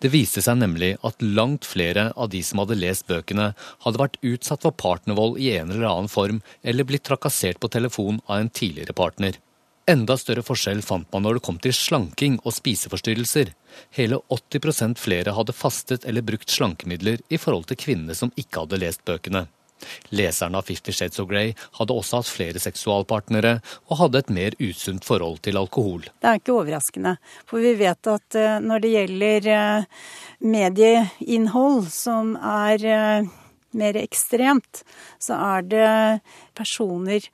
Det 0.00 0.10
viste 0.12 0.42
seg 0.44 0.60
nemlig 0.60 0.94
at 1.04 1.24
langt 1.24 1.66
flere 1.68 2.08
av 2.16 2.30
de 2.32 2.40
som 2.44 2.62
hadde 2.62 2.78
lest 2.78 3.08
bøkene, 3.10 3.50
hadde 3.84 4.00
vært 4.00 4.20
utsatt 4.24 4.64
for 4.64 4.76
partnervold 4.76 5.40
i 5.42 5.52
en 5.56 5.72
eller 5.74 5.90
annen 5.90 6.12
form, 6.12 6.40
eller 6.62 6.88
blitt 6.88 7.06
trakassert 7.08 7.60
på 7.60 7.70
telefon 7.72 8.22
av 8.26 8.40
en 8.40 8.50
tidligere 8.50 8.96
partner. 8.96 9.38
Enda 9.88 10.18
større 10.20 10.44
forskjell 10.44 10.82
fant 10.84 11.08
man 11.14 11.24
når 11.24 11.38
det 11.38 11.44
kom 11.46 11.58
til 11.64 11.72
slanking 11.72 12.36
og 12.42 12.52
spiseforstyrrelser. 12.52 13.54
Hele 13.96 14.18
80% 14.28 15.00
flere 15.00 15.32
hadde 15.32 15.56
fastet 15.56 16.04
eller 16.04 16.26
brukt 16.28 16.52
slankemidler 16.52 17.22
i 17.32 17.40
forhold 17.40 17.70
til 17.70 17.80
kvinnene 17.80 18.16
som 18.16 18.32
ikke 18.36 18.66
hadde 18.66 18.82
lest 18.82 19.04
bøkene. 19.08 19.46
Leserne 20.14 20.58
av 20.60 20.68
Fifty 20.68 20.92
Shades 20.92 21.20
of 21.22 21.28
Grey 21.30 21.54
hadde 21.78 21.96
også 21.96 22.20
hatt 22.20 22.30
flere 22.30 22.62
seksualpartnere, 22.62 23.58
og 23.88 24.00
hadde 24.02 24.22
et 24.22 24.32
mer 24.34 24.56
usunt 24.62 25.06
forhold 25.06 25.42
til 25.46 25.60
alkohol. 25.60 26.06
Det 26.22 26.30
er 26.30 26.40
ikke 26.40 26.56
overraskende, 26.60 27.16
for 27.48 27.64
vi 27.64 27.74
vet 27.80 28.10
at 28.10 28.38
eh, 28.38 28.58
når 28.64 28.84
det 28.84 28.94
gjelder 28.94 29.50
eh, 29.54 30.02
medieinnhold 30.44 31.88
som 31.92 32.34
er 32.38 32.84
eh, 32.88 33.30
mer 33.78 33.98
ekstremt, 34.00 34.82
så 35.20 35.38
er 35.54 35.66
det 35.68 35.88
personer 36.58 37.26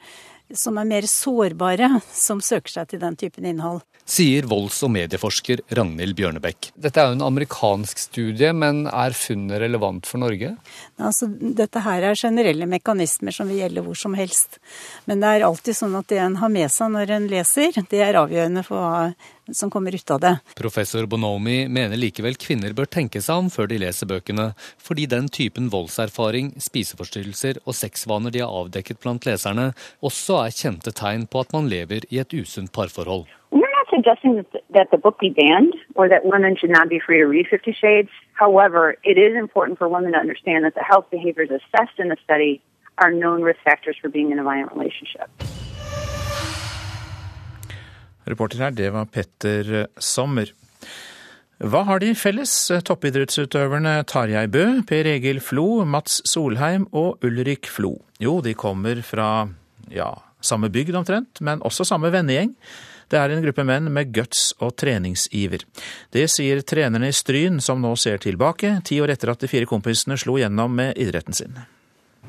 som 0.52 0.78
er 0.78 0.88
mer 0.88 1.08
sårbare, 1.08 1.88
som 2.12 2.42
søker 2.44 2.78
seg 2.78 2.92
til 2.92 3.02
den 3.02 3.16
typen 3.16 3.48
innhold 3.48 3.82
sier 4.04 4.44
volds- 4.48 4.82
og 4.84 4.92
medieforsker 4.94 5.62
Ragnhild 5.74 6.16
Bjørnebekk. 6.18 6.70
Dette 6.76 7.00
er 7.00 7.10
jo 7.10 7.16
en 7.16 7.24
amerikansk 7.24 8.00
studie, 8.02 8.52
men 8.52 8.84
er 8.86 9.16
funnet 9.16 9.62
relevant 9.64 10.06
for 10.08 10.20
Norge? 10.20 10.54
Altså, 11.00 11.28
dette 11.28 11.82
her 11.84 12.10
er 12.10 12.20
generelle 12.20 12.68
mekanismer 12.68 13.34
som 13.34 13.48
vil 13.48 13.62
gjelde 13.62 13.84
hvor 13.86 13.98
som 13.98 14.16
helst. 14.18 14.60
Men 15.08 15.24
det 15.24 15.30
er 15.32 15.46
alltid 15.48 15.78
sånn 15.80 15.96
at 15.98 16.08
det 16.12 16.20
en 16.20 16.38
har 16.42 16.52
med 16.52 16.72
seg 16.72 16.92
når 16.92 17.16
en 17.16 17.30
leser, 17.32 17.80
det 17.90 18.02
er 18.04 18.20
avgjørende 18.20 18.64
for 18.66 18.84
hva 18.84 19.04
som 19.52 19.70
kommer 19.70 19.94
ut 19.94 20.10
av 20.10 20.20
det. 20.20 20.34
Professor 20.56 21.06
Bonomi 21.06 21.68
mener 21.68 22.00
likevel 22.00 22.38
kvinner 22.40 22.72
bør 22.76 22.88
tenke 22.88 23.22
seg 23.24 23.44
om 23.44 23.52
før 23.52 23.70
de 23.70 23.80
leser 23.84 24.10
bøkene, 24.10 24.52
fordi 24.78 25.06
den 25.10 25.28
typen 25.28 25.70
voldserfaring, 25.72 26.54
spiseforstyrrelser 26.62 27.62
og 27.64 27.76
sexvaner 27.76 28.34
de 28.34 28.44
har 28.44 28.52
avdekket 28.52 29.02
blant 29.04 29.28
leserne, 29.28 29.72
også 30.04 30.42
er 30.44 30.58
kjente 30.58 30.94
tegn 30.94 31.28
på 31.28 31.44
at 31.44 31.56
man 31.56 31.70
lever 31.72 32.06
i 32.10 32.22
et 32.22 32.36
usunt 32.36 32.72
parforhold 32.74 33.26
suggesting 33.94 34.36
that 34.36 34.50
the, 34.52 34.60
that 34.72 34.90
the 34.90 34.98
book 34.98 35.18
be 35.18 35.30
banned 35.30 35.74
or 35.94 36.08
that 36.08 36.24
women 36.24 36.56
should 36.56 36.70
not 36.70 36.88
be 36.88 37.00
free 37.04 37.18
to 37.18 37.26
read 37.26 37.46
Fifty 37.48 37.72
Shades. 37.72 38.10
However, 38.32 38.96
it 39.04 39.18
is 39.18 39.36
important 39.36 39.78
for 39.78 39.88
women 39.88 40.12
to 40.12 40.18
understand 40.18 40.64
that 40.64 40.74
the 40.74 40.82
health 40.82 41.06
behaviors 41.10 41.50
assessed 41.50 41.98
in 41.98 42.08
the 42.08 42.16
study 42.24 42.62
are 42.98 43.10
known 43.10 43.42
risk 43.42 43.60
factors 43.64 43.96
for 44.00 44.08
being 44.08 44.30
in 44.30 44.38
a 44.38 44.44
violent 44.44 44.72
relationship. 44.72 45.30
Reporter 48.28 48.62
her, 48.64 48.74
det 48.76 48.90
var 48.94 49.08
Petter 49.12 49.86
Sommer. 50.00 50.52
Hva 51.64 51.84
har 51.86 52.00
de 52.02 52.10
felles, 52.18 52.52
toppidrettsutøverne 52.84 54.00
Tarjei 54.10 54.48
Bø, 54.50 54.64
Per 54.88 55.06
Egil 55.06 55.38
Flo, 55.44 55.84
Mats 55.86 56.18
Solheim 56.28 56.88
og 56.90 57.22
Ulrik 57.24 57.70
Flo? 57.70 57.94
Jo, 58.20 58.40
de 58.44 58.56
kommer 58.58 59.00
fra 59.06 59.46
ja, 59.92 60.10
samme 60.44 60.68
bygd 60.72 60.98
omtrent, 60.98 61.40
men 61.40 61.62
også 61.64 61.86
samme 61.88 62.10
vennegjeng. 62.12 62.52
Det 63.12 63.20
er 63.20 63.30
en 63.30 63.44
gruppe 63.44 63.62
menn 63.68 63.86
med 63.92 64.10
guts 64.16 64.48
og 64.64 64.74
treningsiver. 64.80 65.62
Det 66.10 66.24
sier 66.32 66.64
trenerne 66.66 67.12
i 67.12 67.14
Stryn, 67.14 67.60
som 67.62 67.82
nå 67.84 67.92
ser 68.00 68.18
tilbake, 68.24 68.78
ti 68.84 68.98
år 69.04 69.14
etter 69.14 69.30
at 69.30 69.44
de 69.44 69.50
fire 69.50 69.68
kompisene 69.70 70.18
slo 70.18 70.38
gjennom 70.40 70.74
med 70.74 70.98
idretten 70.98 71.36
sin. 71.36 71.60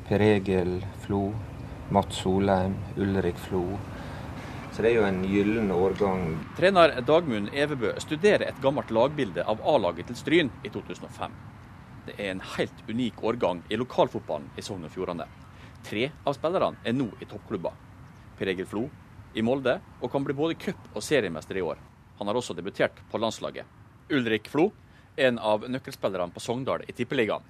Per 0.06 0.22
Egil 0.22 0.78
Flo, 1.02 1.32
Mats 1.90 2.22
Solheim, 2.22 2.76
Ulrik 3.00 3.40
Flo. 3.48 3.64
Så 4.76 4.82
det 4.84 4.90
er 4.90 4.98
jo 4.98 5.04
en 5.08 5.22
gyllen 5.24 5.70
årgang. 5.72 6.34
Trener 6.58 6.90
Dagmund 7.08 7.48
Evebø 7.56 7.94
studerer 8.02 8.42
et 8.44 8.58
gammelt 8.60 8.90
lagbilde 8.92 9.40
av 9.48 9.62
A-laget 9.64 10.10
til 10.10 10.18
Stryn 10.20 10.50
i 10.68 10.68
2005. 10.68 11.32
Det 12.04 12.16
er 12.20 12.34
en 12.34 12.42
helt 12.58 12.82
unik 12.84 13.22
årgang 13.24 13.62
i 13.72 13.78
lokalfotballen 13.80 14.50
i 14.52 14.64
Sogn 14.66 14.84
og 14.84 14.92
Fjordane. 14.92 15.24
Tre 15.86 16.10
av 16.28 16.36
spillerne 16.36 16.76
er 16.84 16.92
nå 16.92 17.06
i 17.24 17.28
toppklubber. 17.30 17.72
Per 18.36 18.50
Egil 18.52 18.68
Flo 18.68 18.82
i 19.32 19.46
Molde, 19.48 19.78
og 20.02 20.12
kan 20.12 20.28
bli 20.28 20.36
både 20.36 20.58
cup- 20.60 20.92
og 20.92 21.00
seriemester 21.08 21.56
i 21.56 21.64
år. 21.64 21.80
Han 22.18 22.28
har 22.28 22.36
også 22.36 22.52
debutert 22.60 23.00
på 23.08 23.22
landslaget. 23.22 23.64
Ulrik 24.12 24.52
Flo, 24.52 24.68
en 25.16 25.40
av 25.40 25.64
nøkkelspillerne 25.64 26.36
på 26.36 26.44
Sogndal 26.44 26.84
i 26.84 26.92
Tippeligaen. 26.92 27.48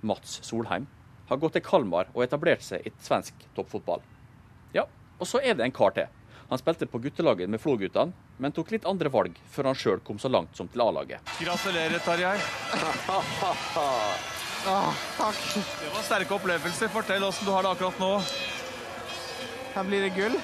Mats 0.00 0.40
Solheim 0.40 0.88
har 1.28 1.36
gått 1.36 1.52
til 1.60 1.66
Kalmar 1.68 2.08
og 2.14 2.24
etablert 2.24 2.64
seg 2.64 2.88
i 2.88 2.96
svensk 2.96 3.44
toppfotball. 3.52 4.00
Ja, 4.72 4.88
og 5.20 5.28
så 5.28 5.44
er 5.44 5.60
det 5.60 5.68
en 5.68 5.76
kar 5.76 5.92
til. 6.00 6.08
Han 6.52 6.58
spilte 6.60 6.84
på 6.86 6.98
guttelaget 6.98 7.48
med 7.48 7.60
Flo-guttene, 7.60 8.12
men 8.36 8.52
tok 8.52 8.74
litt 8.74 8.84
andre 8.84 9.08
valg 9.08 9.38
før 9.54 9.70
han 9.70 9.78
sjøl 9.78 10.02
kom 10.04 10.18
så 10.20 10.28
langt 10.28 10.52
som 10.52 10.68
til 10.68 10.82
A-laget. 10.84 11.24
Gratulerer, 11.40 11.96
Tarjei. 12.04 12.34
ah, 14.68 14.92
takk. 15.16 15.40
Det 15.56 15.92
var 15.94 16.04
sterke 16.04 16.36
opplevelser. 16.36 16.92
Fortell 16.92 17.24
åssen 17.24 17.48
du 17.48 17.54
har 17.56 17.64
det 17.64 17.72
akkurat 17.72 18.04
nå. 18.04 18.12
Her 19.72 19.88
blir 19.88 20.04
det 20.04 20.12
gull. 20.18 20.36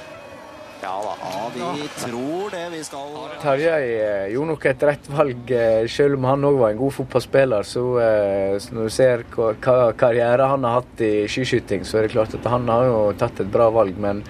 Ja 0.80 0.96
da. 1.04 1.14
Ja, 1.58 1.70
vi 1.76 1.88
tror 2.00 2.50
det. 2.56 2.64
Vi 2.72 2.82
skal 2.88 3.14
Tarjei 3.42 3.86
eh, 4.00 4.26
gjorde 4.32 4.54
nok 4.54 4.68
et 4.70 4.84
rett 4.88 5.08
valg, 5.12 5.50
eh, 5.52 5.84
selv 5.92 6.16
om 6.16 6.28
han 6.30 6.46
òg 6.48 6.60
var 6.62 6.72
en 6.72 6.80
god 6.86 6.94
fotballspiller. 7.02 7.68
Så, 7.68 7.88
eh, 8.00 8.54
så 8.62 8.78
når 8.78 8.88
du 8.88 8.96
ser 8.96 9.28
hva 9.34 9.52
karriere 9.98 10.48
han 10.54 10.64
har 10.64 10.80
hatt 10.80 11.02
i 11.04 11.16
skiskyting, 11.28 11.84
så 11.84 11.98
er 11.98 12.08
det 12.08 12.16
klart 12.16 12.38
at 12.38 12.48
han 12.48 12.70
har 12.72 12.88
jo 12.88 13.02
tatt 13.18 13.42
et 13.44 13.52
bra 13.52 13.68
valg. 13.74 13.98
Men, 14.00 14.24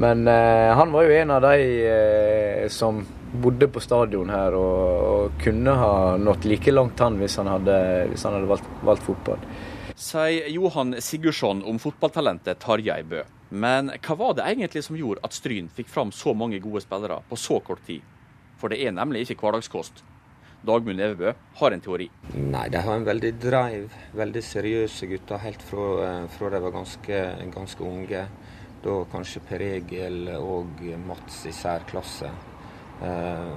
men 0.00 0.26
han 0.26 0.92
var 0.92 1.06
jo 1.06 1.12
en 1.14 1.30
av 1.30 1.44
de 1.44 2.68
som 2.72 2.98
bodde 3.34 3.68
på 3.68 3.82
stadion 3.82 4.30
her 4.30 4.54
og, 4.58 5.04
og 5.10 5.38
kunne 5.42 5.74
ha 5.78 5.94
nådd 6.20 6.46
like 6.50 6.74
langt 6.74 7.00
han 7.02 7.18
hvis 7.18 7.38
han 7.40 7.50
hadde, 7.50 7.76
hvis 8.10 8.26
han 8.26 8.36
hadde 8.38 8.50
valgt, 8.50 8.68
valgt 8.86 9.06
fotball. 9.06 9.46
Sier 9.94 10.48
Johan 10.50 10.96
Sigurdsson 11.02 11.62
om 11.66 11.78
fotballtalentet 11.82 12.58
Tarjei 12.62 13.02
Bø. 13.06 13.22
Men 13.54 13.92
hva 14.02 14.16
var 14.18 14.34
det 14.34 14.48
egentlig 14.50 14.82
som 14.82 14.96
gjorde 14.98 15.22
at 15.26 15.36
Stryn 15.36 15.68
fikk 15.70 15.90
fram 15.90 16.10
så 16.14 16.34
mange 16.34 16.58
gode 16.62 16.82
spillere 16.82 17.20
på 17.28 17.38
så 17.38 17.60
kort 17.62 17.84
tid? 17.86 18.02
For 18.58 18.72
det 18.72 18.80
er 18.82 18.94
nemlig 18.96 19.22
ikke 19.24 19.38
hverdagskost. 19.44 20.02
Dagmund 20.64 21.00
Evebø 21.04 21.34
har 21.60 21.74
en 21.74 21.82
teori. 21.84 22.08
Nei, 22.34 22.64
de 22.72 22.80
har 22.80 22.96
en 22.96 23.04
veldig 23.04 23.32
drive. 23.42 24.02
Veldig 24.16 24.42
seriøse 24.42 25.06
gutter 25.10 25.42
helt 25.42 25.62
fra, 25.62 25.88
eh, 26.06 26.28
fra 26.32 26.50
de 26.50 26.60
var 26.64 26.72
ganske, 26.72 27.20
ganske 27.52 27.84
unge. 27.84 28.22
Da 28.84 29.00
kanskje 29.12 29.40
Per 29.48 29.62
Egil 29.64 30.28
og 30.36 30.82
Mats 31.06 31.44
i 31.48 31.52
særklasse. 31.56 32.30
Eh, 33.04 33.52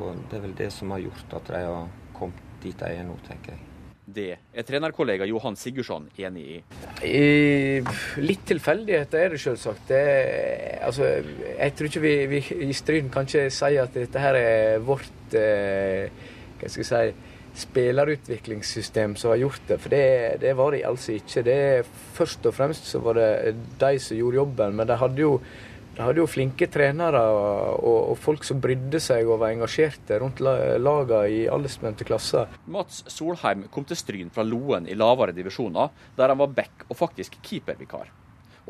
og 0.00 0.22
det 0.30 0.38
er 0.38 0.46
vel 0.46 0.54
det 0.58 0.70
som 0.74 0.90
har 0.94 1.02
gjort 1.04 1.36
at 1.38 1.50
de 1.52 1.64
har 1.66 1.90
kommet 2.16 2.46
dit 2.62 2.76
de 2.76 2.96
er 2.96 3.06
nå, 3.06 3.14
tenker 3.26 3.54
jeg. 3.54 3.66
Det 4.10 4.26
er 4.34 4.66
trenerkollega 4.66 5.26
Johan 5.28 5.54
Sigurdsson 5.54 6.08
enig 6.18 6.42
i. 6.42 6.56
I, 7.06 7.80
litt 8.18 8.42
tilfeldigheter 8.48 9.22
er 9.22 9.34
det 9.36 9.40
selvsagt. 9.42 9.84
Det, 9.92 10.00
altså, 10.82 11.12
jeg 11.46 11.76
tror 11.76 11.90
ikke 11.90 12.02
vi, 12.02 12.14
vi 12.32 12.40
i 12.66 12.74
Stryn 12.74 13.10
kan 13.12 13.28
ikke 13.28 13.46
si 13.54 13.78
at 13.78 13.94
dette 13.94 14.24
her 14.24 14.38
er 14.40 14.82
vårt 14.82 15.38
eh, 15.38 16.10
hva 16.58 16.68
skal 16.68 16.82
jeg 16.82 16.90
si, 16.90 17.29
spillerutviklingssystem 17.54 19.16
som 19.16 19.32
har 19.32 19.42
gjort 19.42 19.66
det. 19.68 19.80
For 19.82 19.92
det, 19.92 20.04
det 20.42 20.54
var 20.58 20.74
de 20.74 20.84
altså 20.86 21.16
ikke. 21.16 21.42
Det, 21.46 21.58
først 22.16 22.46
og 22.46 22.54
fremst 22.56 22.86
så 22.90 23.02
var 23.04 23.18
det 23.18 23.56
de 23.80 23.98
som 24.02 24.18
gjorde 24.18 24.40
jobben, 24.40 24.78
men 24.78 24.88
de 24.90 25.00
hadde 25.00 25.24
jo 25.24 25.34
de 25.90 26.04
hadde 26.06 26.22
jo 26.22 26.28
flinke 26.30 26.68
trenere 26.70 27.20
og, 27.34 27.82
og, 27.84 28.12
folk 28.16 28.44
som 28.46 28.60
brydde 28.62 29.00
seg 29.02 29.26
og 29.26 29.40
var 29.42 29.50
engasjerte 29.52 30.20
rundt 30.22 30.38
lagene 30.40 31.18
i 31.28 31.40
aldersbestemte 31.50 32.06
klasser. 32.08 32.54
Mats 32.70 33.02
Solheim 33.10 33.66
kom 33.74 33.84
til 33.84 33.98
Stryn 33.98 34.30
fra 34.32 34.46
Loen 34.46 34.86
i 34.88 34.96
lavere 34.96 35.34
divisjoner, 35.36 35.90
der 36.16 36.32
han 36.32 36.40
var 36.40 36.54
back 36.56 36.86
og 36.88 36.96
faktisk 36.96 37.36
keepervikar. 37.44 38.08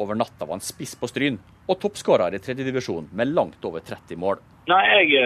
Over 0.00 0.16
natta 0.16 0.46
var 0.46 0.56
han 0.56 0.64
spiss 0.64 0.96
på 0.96 1.10
Stryn, 1.10 1.36
og 1.68 1.78
toppskårer 1.82 2.34
i 2.34 2.40
tredjedivisjon 2.42 3.12
med 3.14 3.34
langt 3.36 3.68
over 3.68 3.84
30 3.84 4.18
mål. 4.18 4.40
Nei, 4.72 4.82
jeg 4.88 5.20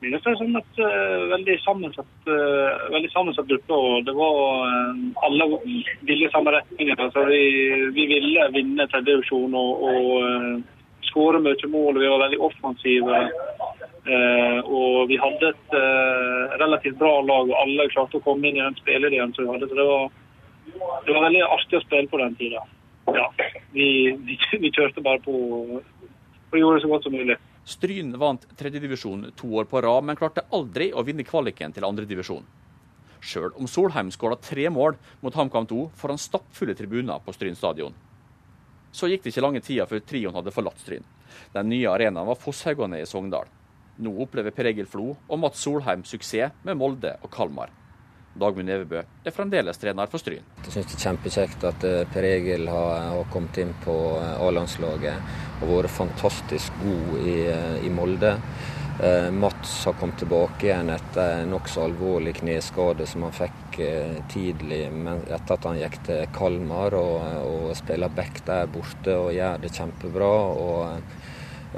eh, 0.00 0.06
minnes 0.06 0.24
det 0.24 0.34
sånn 0.40 0.58
et 0.58 0.80
uh, 0.80 1.28
veldig 1.30 1.56
sammensatt, 1.64 2.12
uh, 2.26 2.88
veldig 2.96 3.10
sammensatt 3.12 3.48
gruppe. 3.52 3.76
og 3.76 4.04
det 4.08 4.16
var 4.16 4.40
uh, 4.64 5.24
Alle 5.28 5.48
ville 6.08 6.26
i 6.26 6.32
samme 6.32 6.56
retning. 6.56 6.92
Altså, 6.96 7.24
vi, 7.28 7.42
vi 7.96 8.06
ville 8.16 8.50
vinne 8.56 8.88
tredjedivisjon 8.88 9.54
og, 9.54 9.84
og 9.92 11.06
skåre 11.10 11.42
mye 11.44 11.72
mål. 11.72 12.00
Vi 12.00 12.12
var 12.12 12.24
veldig 12.24 12.40
offensive. 12.48 13.24
Eh, 14.10 14.58
og 14.64 15.08
vi 15.10 15.18
hadde 15.20 15.50
et 15.52 15.74
eh, 15.76 16.54
relativt 16.62 16.96
bra 16.98 17.20
lag, 17.20 17.50
og 17.50 17.58
alle 17.60 17.88
klarte 17.92 18.16
å 18.16 18.24
komme 18.24 18.48
inn 18.48 18.56
i 18.56 18.64
den 18.64 18.78
spilleideen 18.80 19.34
som 19.36 19.44
vi 19.44 19.52
hadde. 19.52 19.68
Så 19.68 19.76
det 19.76 19.86
var, 19.90 20.06
det 21.04 21.14
var, 21.14 21.24
veldig 21.26 21.42
artig 21.44 21.78
å 21.78 21.82
spille 21.84 22.10
på 22.10 22.20
den 22.22 22.36
tida. 22.40 22.64
Ja, 23.12 23.26
vi, 23.74 23.88
vi, 24.24 24.38
vi, 24.62 24.72
kjørte 24.72 25.04
bare 25.04 25.20
på 25.24 25.34
og 26.50 26.58
gjorde 26.58 26.78
det 26.78 26.84
så 26.84 26.90
godt 26.90 27.06
som 27.06 27.14
mulig. 27.14 27.36
Stryn 27.64 28.14
vant 28.18 28.46
tredjedivisjon 28.58 29.30
to 29.36 29.50
år 29.60 29.68
på 29.70 29.80
rad, 29.84 30.04
men 30.04 30.18
klarte 30.18 30.46
aldri 30.50 30.90
å 30.92 31.04
vinne 31.06 31.26
kvaliken 31.26 31.74
til 31.76 31.86
andredivisjon. 31.86 32.46
Sjøl 33.20 33.52
om 33.60 33.68
Solheim 33.68 34.10
skåra 34.10 34.38
tre 34.40 34.66
mål 34.72 34.96
mot 35.20 35.34
HamKam 35.36 35.68
2 35.68 35.80
foran 35.96 36.18
stappfulle 36.18 36.74
tribuner 36.74 37.20
på 37.24 37.34
Stryn 37.36 37.58
stadion. 37.58 37.94
Så 38.92 39.10
gikk 39.10 39.22
det 39.22 39.34
ikke 39.34 39.44
lange 39.44 39.62
tida 39.62 39.86
før 39.86 40.00
trioen 40.02 40.34
hadde 40.34 40.54
forlatt 40.54 40.80
Stryn. 40.82 41.04
Den 41.54 41.68
nye 41.70 41.90
arenaen 41.92 42.26
var 42.26 42.40
Fosshaugane 42.40 43.02
i 43.02 43.06
Sogndal. 43.06 43.46
Nå 44.00 44.14
opplever 44.24 44.54
Per 44.56 44.70
Egil 44.72 44.88
Flo 44.88 45.12
og 45.28 45.38
Mats 45.38 45.60
Solheim 45.62 46.02
suksess 46.08 46.64
med 46.64 46.80
Molde 46.80 47.18
og 47.20 47.30
Kalmar. 47.34 47.70
Dagmund 48.38 48.70
Nevebø 48.70 49.00
er 49.02 49.34
fremdeles 49.34 49.80
trener 49.80 50.10
for 50.10 50.22
Stryn. 50.22 50.44
Jeg 50.62 50.74
syns 50.74 50.90
det 50.90 50.98
er 50.98 51.06
kjempekjekt 51.06 51.64
at 51.66 51.86
eh, 51.86 52.02
Per 52.12 52.26
Egil 52.28 52.68
har, 52.70 53.08
har 53.16 53.30
kommet 53.32 53.58
inn 53.58 53.72
på 53.82 53.96
eh, 54.20 54.44
A-landslaget 54.46 55.64
og 55.64 55.72
vært 55.72 55.94
fantastisk 55.96 56.76
god 56.84 57.24
i, 57.24 57.34
eh, 57.50 57.80
i 57.88 57.90
Molde. 57.92 58.36
Eh, 59.02 59.30
Mats 59.34 59.72
har 59.88 59.98
kommet 59.98 60.20
tilbake 60.22 60.68
igjen 60.68 60.92
etter 60.94 61.40
en 61.40 61.50
nokså 61.54 61.86
alvorlig 61.88 62.36
kneskade 62.38 63.06
som 63.08 63.26
han 63.26 63.34
fikk 63.34 63.80
eh, 63.82 64.16
tidlig 64.30 64.84
etter 64.86 65.56
at 65.56 65.66
han 65.66 65.80
gikk 65.80 65.98
til 66.06 66.22
Kalmar 66.36 66.94
og, 67.00 67.18
og 67.48 67.74
spiller 67.78 68.12
back 68.14 68.42
der 68.46 68.70
borte 68.70 69.16
og 69.16 69.34
gjør 69.34 69.62
det 69.64 69.74
kjempebra. 69.74 70.32
og 70.54 71.28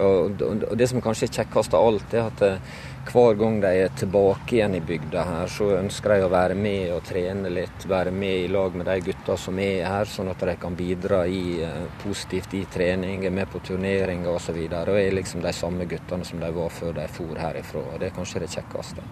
og, 0.01 0.41
Det 0.79 0.89
som 0.89 1.03
kanskje 1.05 1.29
er 1.29 1.35
kjekkest 1.37 1.75
av 1.77 1.87
alt, 1.87 2.15
er 2.17 2.29
at 2.31 2.43
eh, 2.47 2.81
hver 3.11 3.35
gang 3.35 3.59
de 3.61 3.71
er 3.83 3.91
tilbake 3.99 4.57
igjen 4.57 4.77
i 4.79 4.81
bygda 4.87 5.25
her, 5.27 5.51
så 5.51 5.73
ønsker 5.75 6.15
de 6.15 6.27
å 6.27 6.31
være 6.33 6.55
med 6.55 6.93
og 6.95 7.03
trene 7.05 7.51
litt. 7.51 7.87
Være 7.91 8.13
med 8.15 8.45
i 8.45 8.49
lag 8.53 8.77
med 8.79 8.87
de 8.87 8.95
gutta 9.09 9.37
som 9.37 9.59
er 9.59 9.83
her, 9.89 10.09
sånn 10.09 10.31
at 10.31 10.45
de 10.47 10.55
kan 10.63 10.77
bidra 10.79 11.25
i, 11.27 11.61
eh, 11.63 11.83
positivt 12.05 12.55
i 12.55 12.65
trening, 12.65 13.27
er 13.27 13.35
med 13.35 13.51
på 13.51 13.61
turneringer 13.61 14.31
osv. 14.31 14.57
Og, 14.57 14.71
så 14.71 14.95
og 14.95 15.01
er 15.01 15.19
liksom 15.19 15.43
de 15.43 15.53
samme 15.53 15.85
guttene 15.85 16.25
som 16.25 16.41
de 16.41 16.51
var 16.53 16.71
før 16.71 16.95
de 16.95 17.09
for 17.09 17.35
herifra. 17.35 17.85
og 17.93 18.01
Det 18.01 18.07
er 18.07 18.17
kanskje 18.17 18.41
det 18.41 18.51
kjekkeste. 18.51 19.03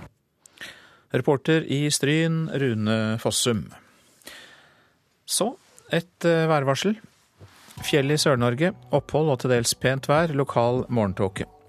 Reporter 1.12 1.64
i 1.66 1.90
Stryn, 1.90 2.48
Rune 2.54 3.18
Fossum. 3.18 3.72
Så 5.26 5.56
et 5.90 6.24
eh, 6.24 6.46
værvarsel. 6.46 6.96
Fjell 7.82 8.10
i 8.10 8.16
Sør-Norge. 8.16 8.74
Opphold 8.92 9.30
og 9.30 9.40
til 9.40 9.50
dels 9.50 9.74
pent 9.74 10.06
vær. 10.06 10.28
Lokal 10.28 10.86
morgentåke. 10.88 11.59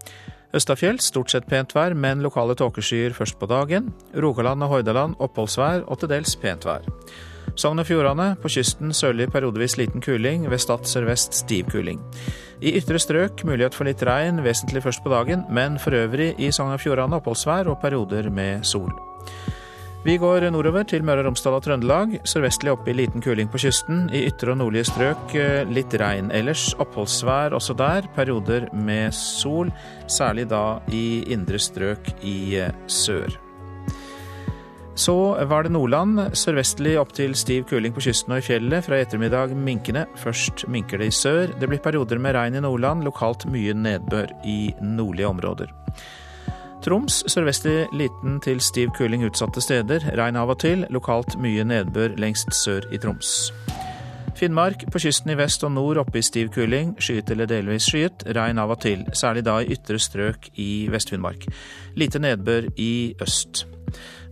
Østafjell 0.51 0.99
stort 0.99 1.31
sett 1.31 1.47
pent 1.47 1.71
vær, 1.75 1.93
men 1.95 2.23
lokale 2.23 2.57
tåkeskyer 2.59 3.15
først 3.15 3.37
på 3.39 3.47
dagen. 3.47 3.91
Rogaland 4.11 4.65
og 4.65 4.73
Hordaland 4.75 5.15
oppholdsvær 5.23 5.85
og 5.87 6.01
til 6.01 6.11
dels 6.11 6.35
pent 6.39 6.67
vær. 6.67 6.87
Sogn 7.55 7.79
og 7.83 7.87
Fjordane 7.87 8.33
på 8.39 8.51
kysten 8.51 8.93
sørlig 8.95 9.27
periodevis 9.31 9.77
liten 9.79 10.03
kuling, 10.03 10.47
ved 10.51 10.59
Stad 10.59 10.87
sørvest 10.87 11.35
stiv 11.41 11.71
kuling. 11.71 11.99
I 12.61 12.75
ytre 12.79 12.99
strøk 12.99 13.43
mulighet 13.47 13.75
for 13.75 13.87
litt 13.87 14.03
regn, 14.07 14.43
vesentlig 14.43 14.83
først 14.85 15.03
på 15.03 15.11
dagen, 15.11 15.47
men 15.49 15.79
for 15.79 15.95
øvrig 15.95 16.33
i 16.39 16.51
Sogn 16.51 16.75
og 16.75 16.83
Fjordane 16.83 17.19
oppholdsvær 17.19 17.71
og 17.71 17.79
perioder 17.83 18.29
med 18.31 18.67
sol. 18.67 18.91
Vi 20.01 20.15
går 20.17 20.47
nordover 20.49 20.81
til 20.89 21.03
Møre 21.05 21.21
og 21.21 21.27
Romsdal 21.27 21.53
og 21.59 21.61
Trøndelag. 21.61 22.15
Sørvestlig 22.25 22.71
oppe 22.73 22.89
i 22.89 22.95
liten 22.97 23.21
kuling 23.21 23.51
på 23.53 23.59
kysten. 23.61 24.07
I 24.09 24.23
ytre 24.31 24.55
og 24.55 24.57
nordlige 24.57 24.87
strøk 24.89 25.35
eh, 25.37 25.61
litt 25.69 25.93
regn. 26.01 26.31
Ellers 26.33 26.71
oppholdsvær 26.81 27.53
også 27.53 27.75
der. 27.77 28.07
Perioder 28.15 28.65
med 28.73 29.13
sol, 29.13 29.69
særlig 30.09 30.47
da 30.49 30.79
i 30.89 31.21
indre 31.29 31.61
strøk 31.61 32.09
i 32.25 32.33
eh, 32.63 32.73
sør. 32.89 33.37
Så 34.97 35.15
var 35.45 35.69
det 35.69 35.75
Nordland. 35.75 36.17
Sørvestlig 36.33 36.95
opp 36.97 37.13
til 37.13 37.37
stiv 37.37 37.67
kuling 37.69 37.93
på 37.93 38.01
kysten 38.01 38.33
og 38.33 38.41
i 38.41 38.47
fjellet. 38.49 38.81
Fra 38.87 38.97
i 38.97 39.05
ettermiddag 39.05 39.53
minkende. 39.53 40.07
Først 40.17 40.65
minker 40.65 40.97
det 40.97 41.11
i 41.11 41.15
sør. 41.19 41.53
Det 41.61 41.69
blir 41.69 41.83
perioder 41.85 42.17
med 42.17 42.33
regn 42.39 42.57
i 42.57 42.65
Nordland, 42.65 43.05
lokalt 43.05 43.45
mye 43.53 43.77
nedbør 43.77 44.33
i 44.49 44.73
nordlige 44.81 45.29
områder. 45.29 45.77
Troms 46.81 47.19
sørvestlig 47.29 47.91
liten 47.93 48.39
til 48.41 48.57
stiv 48.63 48.89
kuling 48.97 49.21
utsatte 49.27 49.61
steder. 49.61 50.01
Regn 50.17 50.39
av 50.41 50.49
og 50.49 50.57
til. 50.63 50.87
Lokalt 50.89 51.35
mye 51.37 51.61
nedbør 51.67 52.15
lengst 52.17 52.49
sør 52.57 52.87
i 52.89 52.97
Troms. 52.97 53.51
Finnmark 54.39 54.87
på 54.89 55.01
kysten 55.03 55.29
i 55.29 55.37
vest 55.37 55.61
og 55.67 55.75
nord 55.75 55.99
oppe 56.01 56.17
i 56.17 56.25
stiv 56.25 56.49
kuling. 56.55 56.95
Skyet 56.97 57.29
eller 57.29 57.45
delvis 57.45 57.85
skyet. 57.85 58.25
Regn 58.33 58.57
av 58.57 58.73
og 58.73 58.81
til, 58.81 59.05
særlig 59.13 59.45
da 59.45 59.59
i 59.61 59.69
ytre 59.75 59.99
strøk 60.01 60.49
i 60.57 60.71
Vest-Finnmark. 60.89 61.45
Lite 62.01 62.23
nedbør 62.23 62.71
i 62.81 63.13
øst. 63.21 63.67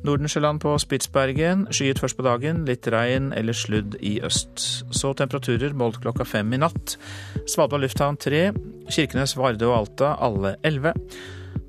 Nordensjøland 0.07 0.63
på 0.63 0.73
Spitsbergen. 0.81 1.67
Skyet 1.69 2.01
først 2.01 2.17
på 2.17 2.25
dagen, 2.25 2.63
litt 2.65 2.87
regn 2.89 3.29
eller 3.37 3.53
sludd 3.53 3.99
i 4.01 4.17
øst. 4.25 4.87
Så 4.89 5.13
temperaturer 5.13 5.77
målt 5.77 6.01
klokka 6.01 6.25
fem 6.25 6.49
i 6.57 6.63
natt. 6.63 6.97
Svalbard 7.45 7.85
lufthavn 7.85 8.17
tre. 8.17 8.47
Kirkenes, 8.89 9.37
Vardø 9.37 9.69
og 9.69 9.83
Alta 9.83 10.15
alle 10.17 10.55
elleve. 10.65 10.95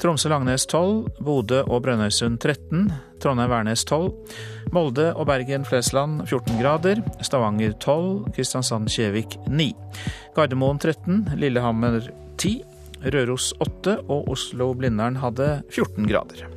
Tromsø-Langnes 0.01 0.65
12, 0.65 1.21
Bodø 1.21 1.59
og 1.69 1.83
Brønnøysund 1.85 2.39
13, 2.41 2.87
Trondheim-Værnes 3.21 3.83
12, 3.85 4.07
Molde 4.73 5.11
og 5.13 5.27
Bergen-Flesland 5.29 6.23
14 6.25 6.57
grader, 6.57 7.03
Stavanger 7.21 7.75
12, 7.77 8.31
Kristiansand-Kjevik 8.33 9.37
9, 9.53 9.69
Gardermoen 10.39 10.81
13, 10.81 11.37
Lillehammer 11.37 12.09
10, 12.41 12.55
Røros 13.13 13.53
8 13.61 13.99
og 14.09 14.33
Oslo-Blindern 14.33 15.21
hadde 15.21 15.53
14 15.69 16.09
grader. 16.09 16.49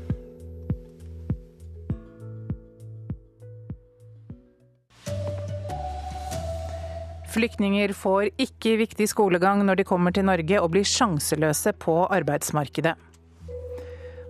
Flyktninger 7.33 7.91
får 7.97 8.29
ikke 8.39 8.77
viktig 8.85 9.09
skolegang 9.09 9.65
når 9.67 9.81
de 9.81 9.89
kommer 9.89 10.15
til 10.15 10.31
Norge 10.31 10.61
og 10.61 10.77
blir 10.77 10.87
sjanseløse 10.87 11.73
på 11.81 12.05
arbeidsmarkedet. 12.07 12.93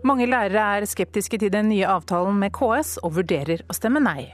Mange 0.04 0.26
lærere 0.28 0.60
er 0.78 0.84
skeptiske 0.84 1.38
til 1.40 1.52
den 1.54 1.70
nye 1.72 1.88
avtalen 1.88 2.36
med 2.36 2.52
KS 2.52 2.98
og 3.08 3.14
vurderer 3.22 3.62
å 3.72 3.76
stemme 3.78 4.02
nei. 4.04 4.34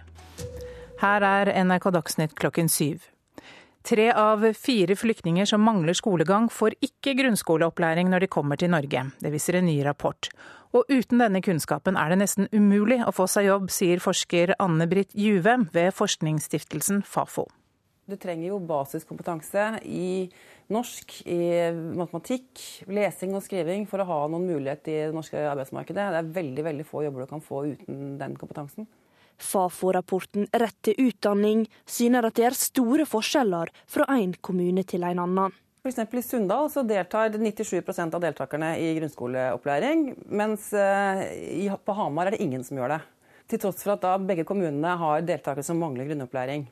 Her 0.97 1.21
er 1.21 1.51
NRK 1.61 1.91
Dagsnytt 1.93 2.33
klokken 2.33 2.71
syv. 2.73 3.03
Tre 3.85 4.07
av 4.17 4.47
fire 4.57 4.97
flyktninger 4.97 5.45
som 5.45 5.61
mangler 5.61 5.93
skolegang, 5.93 6.49
får 6.49 6.73
ikke 6.81 7.13
grunnskoleopplæring 7.21 8.09
når 8.09 8.25
de 8.25 8.31
kommer 8.33 8.57
til 8.57 8.73
Norge. 8.73 9.05
Det 9.21 9.29
viser 9.29 9.59
en 9.59 9.69
ny 9.69 9.77
rapport. 9.85 10.31
Og 10.73 10.89
uten 10.89 11.21
denne 11.21 11.41
kunnskapen 11.45 12.01
er 12.01 12.09
det 12.11 12.19
nesten 12.23 12.49
umulig 12.49 12.99
å 13.05 13.13
få 13.13 13.29
seg 13.29 13.51
jobb, 13.51 13.69
sier 13.69 14.01
forsker 14.01 14.57
Anne 14.57 14.89
Britt 14.89 15.13
Juve 15.13 15.53
ved 15.73 15.93
forskningsstiftelsen 15.93 17.05
Fafo. 17.05 17.45
Du 18.09 18.17
trenger 18.17 18.49
jo 18.49 18.63
basiskompetanse 18.65 19.83
i 19.85 20.31
norsk, 20.73 21.13
i 21.25 21.39
matematikk, 21.97 22.61
lesing 22.89 23.35
og 23.37 23.43
skriving 23.45 23.85
for 23.89 24.03
å 24.03 24.07
ha 24.09 24.19
noen 24.29 24.47
mulighet 24.49 24.89
i 24.91 24.97
det 25.07 25.15
norske 25.15 25.41
arbeidsmarkedet. 25.51 26.09
Det 26.13 26.21
er 26.21 26.33
veldig, 26.39 26.65
veldig 26.69 26.87
få 26.87 27.03
jobber 27.05 27.25
du 27.25 27.31
kan 27.31 27.43
få 27.45 27.63
uten 27.71 28.17
den 28.21 28.37
kompetansen. 28.39 28.87
Fafo-rapporten 29.39 30.49
Rett 30.51 30.75
til 30.83 30.97
utdanning 31.09 31.63
syner 31.87 32.27
at 32.27 32.35
det 32.37 32.49
er 32.49 32.57
store 32.57 33.07
forskjeller 33.07 33.71
fra 33.89 34.07
en 34.17 34.35
kommune 34.43 34.83
til 34.87 35.05
en 35.07 35.23
annen. 35.23 35.55
F.eks. 35.79 36.01
i 36.11 36.21
Sunndal 36.21 36.67
så 36.69 36.83
deltar 36.83 37.31
97% 37.31 38.17
av 38.17 38.23
deltakerne 38.23 38.73
i 38.83 38.91
grunnskoleopplæring, 38.97 40.09
mens 40.27 40.73
eh, 40.75 41.71
på 41.71 41.95
Hamar 41.95 42.27
er 42.27 42.35
det 42.35 42.43
ingen 42.43 42.65
som 42.67 42.81
gjør 42.81 42.97
det. 42.97 42.99
Til 43.49 43.61
tross 43.63 43.79
for 43.85 43.95
at 43.95 44.27
begge 44.27 44.45
kommunene 44.45 44.91
har 44.99 45.23
deltakere 45.25 45.65
som 45.65 45.79
mangler 45.81 46.11
grunnopplæring. 46.11 46.67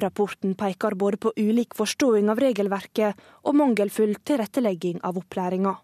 Rapporten 0.00 0.54
peker 0.56 0.96
både 0.96 1.18
på 1.20 1.32
ulik 1.36 1.76
forståing 1.76 2.30
av 2.32 2.40
regelverket 2.40 3.18
og 3.44 3.56
mangelfull 3.58 4.14
tilrettelegging 4.24 5.02
av 5.04 5.18
opplæringa. 5.20 5.74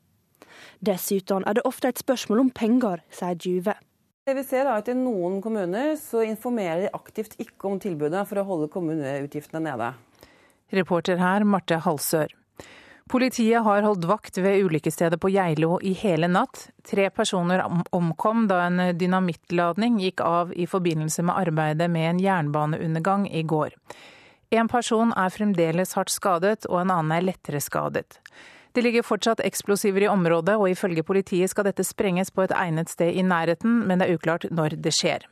Dessuten 0.81 1.44
er 1.47 1.59
det 1.59 1.66
ofte 1.68 1.90
et 1.90 2.01
spørsmål 2.01 2.47
om 2.47 2.51
penger, 2.55 3.03
sier 3.12 3.37
Juve. 3.44 3.77
Det 4.29 4.35
vi 4.37 4.44
ser 4.44 4.66
er 4.66 4.75
at 4.77 4.88
I 4.92 4.97
noen 4.97 5.38
kommuner 5.44 5.94
så 6.01 6.21
informerer 6.27 6.87
de 6.87 6.92
aktivt 6.97 7.38
ikke 7.40 7.71
om 7.71 7.79
tilbudet 7.81 8.27
for 8.29 8.40
å 8.40 8.47
holde 8.49 8.68
kommuneutgiftene 8.73 9.62
nede. 9.64 9.92
Reporter 10.77 11.16
her 11.16 11.47
Marte 11.49 11.79
Halsør. 11.81 12.35
Politiet 13.09 13.64
har 13.64 13.83
holdt 13.83 14.05
vakt 14.05 14.38
ved 14.38 14.66
ulykkesstedet 14.66 15.16
på 15.21 15.31
Geilo 15.33 15.79
i 15.81 15.94
hele 15.97 16.29
natt. 16.29 16.66
Tre 16.85 17.07
personer 17.11 17.62
omkom 17.97 18.44
da 18.51 18.59
en 18.66 18.83
dynamittladning 19.01 19.97
gikk 20.03 20.21
av 20.21 20.53
i 20.53 20.66
forbindelse 20.68 21.25
med 21.25 21.38
arbeidet 21.40 21.88
med 21.88 22.11
en 22.11 22.21
jernbaneundergang 22.21 23.25
i 23.33 23.42
går. 23.49 23.73
En 24.51 24.68
person 24.68 25.14
er 25.16 25.33
fremdeles 25.33 25.97
hardt 25.97 26.12
skadet, 26.12 26.68
og 26.68 26.83
en 26.83 26.92
annen 26.92 27.16
er 27.16 27.25
lettere 27.31 27.61
skadet. 27.64 28.21
Det 28.77 28.85
ligger 28.85 29.07
fortsatt 29.07 29.40
eksplosiver 29.44 30.05
i 30.05 30.12
området, 30.12 30.59
og 30.61 30.68
ifølge 30.68 31.05
politiet 31.05 31.53
skal 31.53 31.68
dette 31.68 31.85
sprenges 31.88 32.31
på 32.31 32.44
et 32.44 32.55
egnet 32.57 32.92
sted 32.92 33.16
i 33.16 33.25
nærheten, 33.25 33.87
men 33.88 34.01
det 34.01 34.09
er 34.09 34.21
uklart 34.21 34.49
når 34.53 34.77
det 34.77 34.92
skjer. 34.97 35.25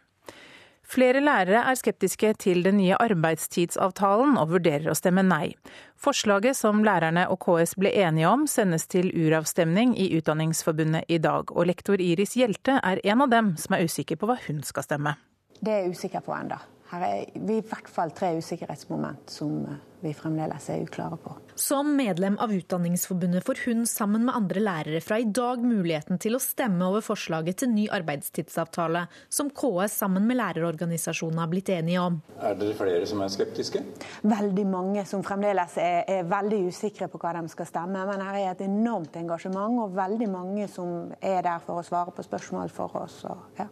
Flere 0.87 1.18
lærere 1.18 1.64
er 1.66 1.75
skeptiske 1.75 2.29
til 2.38 2.62
den 2.62 2.77
nye 2.79 2.94
arbeidstidsavtalen 3.03 4.37
og 4.38 4.53
vurderer 4.53 4.92
å 4.92 4.94
stemme 4.94 5.25
nei. 5.27 5.57
Forslaget 5.99 6.55
som 6.55 6.85
lærerne 6.87 7.25
og 7.33 7.40
KS 7.42 7.75
ble 7.81 7.90
enige 7.90 8.31
om, 8.31 8.46
sendes 8.46 8.87
til 8.92 9.11
uravstemning 9.11 9.96
i 9.99 10.12
Utdanningsforbundet 10.20 11.11
i 11.11 11.18
dag. 11.18 11.51
Og 11.51 11.66
lektor 11.72 11.99
Iris 11.99 12.37
Hjelte 12.38 12.79
er 12.79 13.03
en 13.03 13.27
av 13.27 13.35
dem 13.35 13.57
som 13.59 13.75
er 13.75 13.88
usikker 13.90 14.20
på 14.20 14.31
hva 14.31 14.38
hun 14.46 14.62
skal 14.62 14.87
stemme. 14.87 15.16
Det 15.59 15.72
er 15.72 15.85
jeg 15.85 15.96
usikker 15.96 16.22
på 16.22 16.37
enda. 16.38 16.62
Her 16.90 17.03
er 17.03 17.35
vi 17.35 17.59
i 17.59 17.66
hvert 17.66 17.90
fall 17.90 18.12
tre 18.14 18.37
usikkerhetsmoment 18.38 19.33
som 19.33 19.64
vi 20.01 20.12
fremdeles 20.14 20.68
er 20.70 20.83
uklare 20.85 21.16
på. 21.16 21.35
Som 21.55 21.94
medlem 21.96 22.37
av 22.38 22.53
Utdanningsforbundet 22.53 23.44
får 23.46 23.62
hun 23.64 23.87
sammen 23.88 24.27
med 24.27 24.37
andre 24.37 24.61
lærere 24.61 25.01
fra 25.01 25.18
i 25.18 25.25
dag 25.25 25.62
muligheten 25.64 26.20
til 26.22 26.37
å 26.37 26.40
stemme 26.42 26.85
over 26.87 27.05
forslaget 27.05 27.62
til 27.62 27.72
ny 27.72 27.87
arbeidstidsavtale, 27.96 29.07
som 29.33 29.51
KS 29.51 29.96
sammen 30.03 30.29
med 30.29 30.38
lærerorganisasjonene 30.38 31.42
har 31.42 31.51
blitt 31.53 31.72
enige 31.75 32.05
om. 32.05 32.20
Er 32.38 32.59
dere 32.61 32.77
flere 32.77 33.09
som 33.09 33.25
er 33.25 33.33
skeptiske? 33.33 33.83
Veldig 34.27 34.66
mange 34.68 35.07
som 35.09 35.25
fremdeles 35.27 35.79
er, 35.81 36.05
er 36.18 36.29
veldig 36.29 36.61
usikre 36.68 37.09
på 37.11 37.22
hva 37.22 37.35
de 37.38 37.46
skal 37.53 37.70
stemme. 37.72 38.05
Men 38.12 38.22
her 38.29 38.40
er 38.42 38.53
et 38.53 38.66
enormt 38.68 39.16
engasjement, 39.18 39.81
og 39.87 39.96
veldig 39.96 40.31
mange 40.31 40.68
som 40.70 41.11
er 41.18 41.42
der 41.46 41.64
for 41.64 41.81
å 41.81 41.87
svare 41.87 42.14
på 42.14 42.27
spørsmål 42.27 42.70
for 42.75 43.01
oss. 43.01 43.22
Og, 43.27 43.42
ja. 43.59 43.70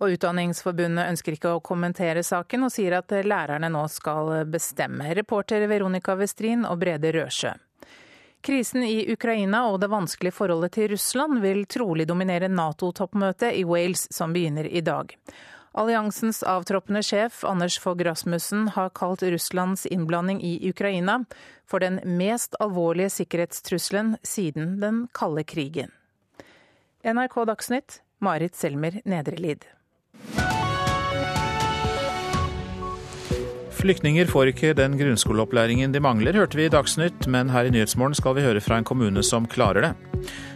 Og 0.00 0.14
Utdanningsforbundet 0.16 1.10
ønsker 1.12 1.36
ikke 1.36 1.56
å 1.56 1.64
kommentere 1.64 2.22
saken, 2.24 2.64
og 2.64 2.72
sier 2.72 2.96
at 2.96 3.12
lærerne 3.12 3.68
nå 3.68 3.82
skal 3.92 4.46
bestemme. 4.48 5.12
Reporter 5.16 5.66
Veronica 5.68 6.16
Westrin 6.16 6.64
og 6.64 6.80
Brede 6.80 7.12
Røsjø. 7.12 7.52
Krisen 8.40 8.82
i 8.82 9.12
Ukraina 9.12 9.66
og 9.68 9.82
det 9.82 9.90
vanskelige 9.92 10.32
forholdet 10.32 10.72
til 10.72 10.88
Russland 10.94 11.42
vil 11.42 11.66
trolig 11.68 12.06
dominere 12.08 12.48
Nato-toppmøtet 12.48 13.58
i 13.60 13.66
Wales 13.68 14.06
som 14.14 14.32
begynner 14.32 14.64
i 14.64 14.80
dag. 14.80 15.12
Alliansens 15.76 16.40
avtroppende 16.42 17.02
sjef 17.04 17.44
Anders 17.44 17.76
Fogh 17.78 18.00
Rasmussen 18.02 18.70
har 18.74 18.88
kalt 18.96 19.22
Russlands 19.22 19.84
innblanding 19.86 20.40
i 20.42 20.54
Ukraina 20.70 21.20
for 21.68 21.84
den 21.84 22.00
mest 22.18 22.56
alvorlige 22.58 23.12
sikkerhetstrusselen 23.20 24.16
siden 24.22 24.78
den 24.80 25.04
kalde 25.14 25.44
krigen. 25.44 25.92
NRK 27.04 27.44
Dagsnytt, 27.52 28.00
Marit 28.18 28.56
Selmer 28.56 28.98
Nedrelid. 29.04 29.68
Flyktninger 33.80 34.28
får 34.28 34.50
ikke 34.50 34.74
den 34.76 34.98
grunnskoleopplæringen 35.00 35.92
de 35.94 36.02
mangler, 36.04 36.36
hørte 36.36 36.58
vi 36.58 36.66
i 36.68 36.72
Dagsnytt, 36.72 37.24
men 37.32 37.48
her 37.48 37.64
i 37.64 37.72
Nyhetsmorgen 37.72 38.16
skal 38.18 38.34
vi 38.36 38.44
høre 38.44 38.60
fra 38.60 38.76
en 38.76 38.84
kommune 38.84 39.22
som 39.24 39.46
klarer 39.48 39.86
det. 39.86 39.92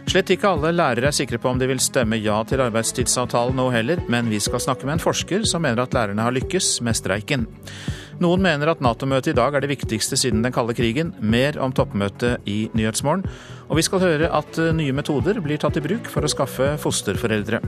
Slett 0.05 0.29
ikke 0.35 0.51
alle 0.51 0.69
lærere 0.75 1.09
er 1.09 1.15
sikre 1.15 1.39
på 1.41 1.49
om 1.49 1.57
de 1.57 1.65
vil 1.71 1.81
stemme 1.81 2.19
ja 2.21 2.37
til 2.45 2.61
arbeidstidsavtalen 2.61 3.57
nå 3.57 3.71
heller, 3.73 4.03
men 4.13 4.29
vi 4.29 4.37
skal 4.43 4.61
snakke 4.61 4.85
med 4.85 4.99
en 4.99 5.05
forsker 5.07 5.47
som 5.49 5.65
mener 5.65 5.81
at 5.81 5.97
lærerne 5.97 6.21
har 6.21 6.35
lykkes 6.37 6.75
med 6.85 6.99
streiken. 7.01 7.47
Noen 8.23 8.39
mener 8.39 8.69
at 8.71 8.79
Nato-møtet 8.79 9.33
i 9.33 9.35
dag 9.35 9.57
er 9.57 9.63
det 9.65 9.73
viktigste 9.73 10.15
siden 10.15 10.43
den 10.45 10.53
kalde 10.55 10.75
krigen. 10.77 11.11
Mer 11.19 11.57
om 11.59 11.73
toppmøtet 11.75 12.45
i 12.47 12.69
Nyhetsmorgen. 12.71 13.25
Og 13.67 13.75
vi 13.75 13.83
skal 13.83 14.03
høre 14.03 14.29
at 14.31 14.59
nye 14.77 14.95
metoder 14.95 15.41
blir 15.43 15.59
tatt 15.59 15.75
i 15.75 15.83
bruk 15.83 16.07
for 16.11 16.23
å 16.23 16.31
skaffe 16.31 16.69
fosterforeldre. 16.79 17.59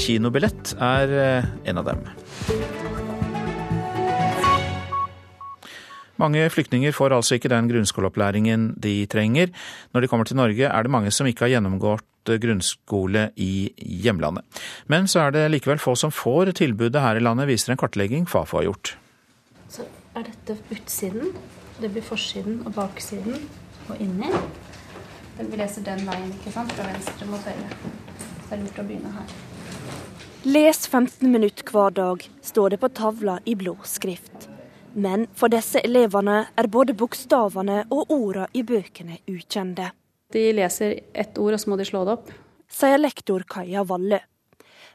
Kinobillett 0.00 0.72
er 0.80 1.12
eh, 1.20 1.50
en 1.68 1.82
av 1.82 1.90
dem. 1.90 2.06
Mange 6.20 6.46
flyktninger 6.52 6.96
får 6.96 7.16
altså 7.16 7.36
ikke 7.36 7.52
den 7.52 7.68
grunnskoleopplæringen 7.68 8.70
de 8.80 8.94
trenger. 9.08 9.52
Når 9.92 10.04
de 10.04 10.10
kommer 10.12 10.28
til 10.28 10.40
Norge 10.40 10.68
er 10.68 10.84
det 10.84 10.92
mange 10.92 11.12
som 11.12 11.28
ikke 11.28 11.46
har 11.46 11.54
gjennomgått 11.58 12.34
grunnskole 12.40 13.30
i 13.40 13.68
hjemlandet. 14.04 14.64
Men 14.88 15.08
så 15.08 15.26
er 15.26 15.36
det 15.36 15.46
likevel 15.52 15.80
få 15.80 15.96
som 15.96 16.12
får 16.12 16.54
tilbudet 16.60 17.04
her 17.04 17.20
i 17.20 17.24
landet, 17.24 17.48
viser 17.52 17.72
en 17.72 17.80
kartlegging 17.80 18.28
Fafo 18.28 18.60
har 18.60 18.68
gjort. 18.68 18.96
Er 20.10 20.24
dette 20.26 20.56
utsiden. 20.74 21.36
Det 21.78 21.88
blir 21.94 22.02
forsiden 22.02 22.64
og 22.66 22.74
baksiden 22.74 23.44
og 23.88 24.00
inni. 24.02 24.30
Vi 25.38 25.56
leser 25.56 25.84
den 25.86 26.02
veien, 26.04 26.32
ikke 26.34 26.50
sant? 26.52 26.72
Fra 26.74 26.88
venstre 26.88 27.28
mot 27.30 27.44
høyre. 27.46 27.68
Det 28.48 28.56
er 28.56 28.60
lurt 28.64 28.80
å 28.82 28.84
begynne 28.88 29.12
her. 29.14 29.36
Les 30.50 30.80
15 30.88 31.30
minutter 31.30 31.70
hver 31.70 31.94
dag, 31.94 32.26
står 32.42 32.74
det 32.74 32.80
på 32.82 32.90
tavla 32.98 33.38
i 33.46 33.54
blå 33.54 33.76
skrift. 33.86 34.48
Men 34.98 35.28
for 35.38 35.52
disse 35.52 35.78
elevene 35.86 36.40
er 36.58 36.68
både 36.74 36.96
bokstavene 36.98 37.84
og 37.94 38.10
ordene 38.10 38.50
i 38.52 38.64
bøkene 38.66 39.20
ukjente. 39.30 39.92
De 40.34 40.44
leser 40.58 40.98
ett 41.14 41.38
ord, 41.38 41.54
og 41.54 41.62
så 41.62 41.70
må 41.70 41.78
de 41.78 41.86
slå 41.86 42.02
det 42.08 42.18
opp. 42.18 42.34
Sier 42.70 42.98
lektor 42.98 43.46
Kaja 43.46 43.86
Valle. 43.86 44.24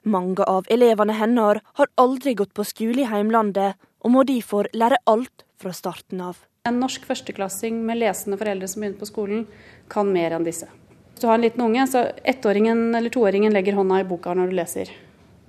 Mange 0.04 0.44
av 0.44 0.68
elevene 0.70 1.16
hennes 1.16 1.64
har 1.80 1.92
aldri 1.98 2.36
gått 2.36 2.54
på 2.54 2.68
skole 2.68 3.06
i 3.06 3.10
heimlandet, 3.10 3.80
og 4.06 4.14
må 4.14 4.24
derfor 4.28 4.70
lære 4.78 5.02
alt 5.10 5.46
fra 5.62 5.74
starten 5.74 6.22
av. 6.22 6.38
En 6.66 6.78
norsk 6.82 7.06
førsteklassing 7.06 7.78
med 7.86 8.00
lesende 8.02 8.38
foreldre 8.38 8.70
som 8.70 8.84
begynner 8.84 9.02
på 9.02 9.10
skolen, 9.10 9.46
kan 9.90 10.10
mer 10.14 10.38
enn 10.38 10.46
disse. 10.46 10.70
Hvis 11.16 11.24
du 11.24 11.28
har 11.30 11.40
en 11.40 11.46
liten 11.46 11.64
unge, 11.66 11.86
så 11.90 12.06
ettåringen 12.28 12.88
eller 12.98 13.14
toåringen 13.14 13.54
legger 13.54 13.78
hånda 13.78 14.02
i 14.02 14.08
boka 14.08 14.34
når 14.38 14.52
du 14.52 14.58
leser. 14.58 14.92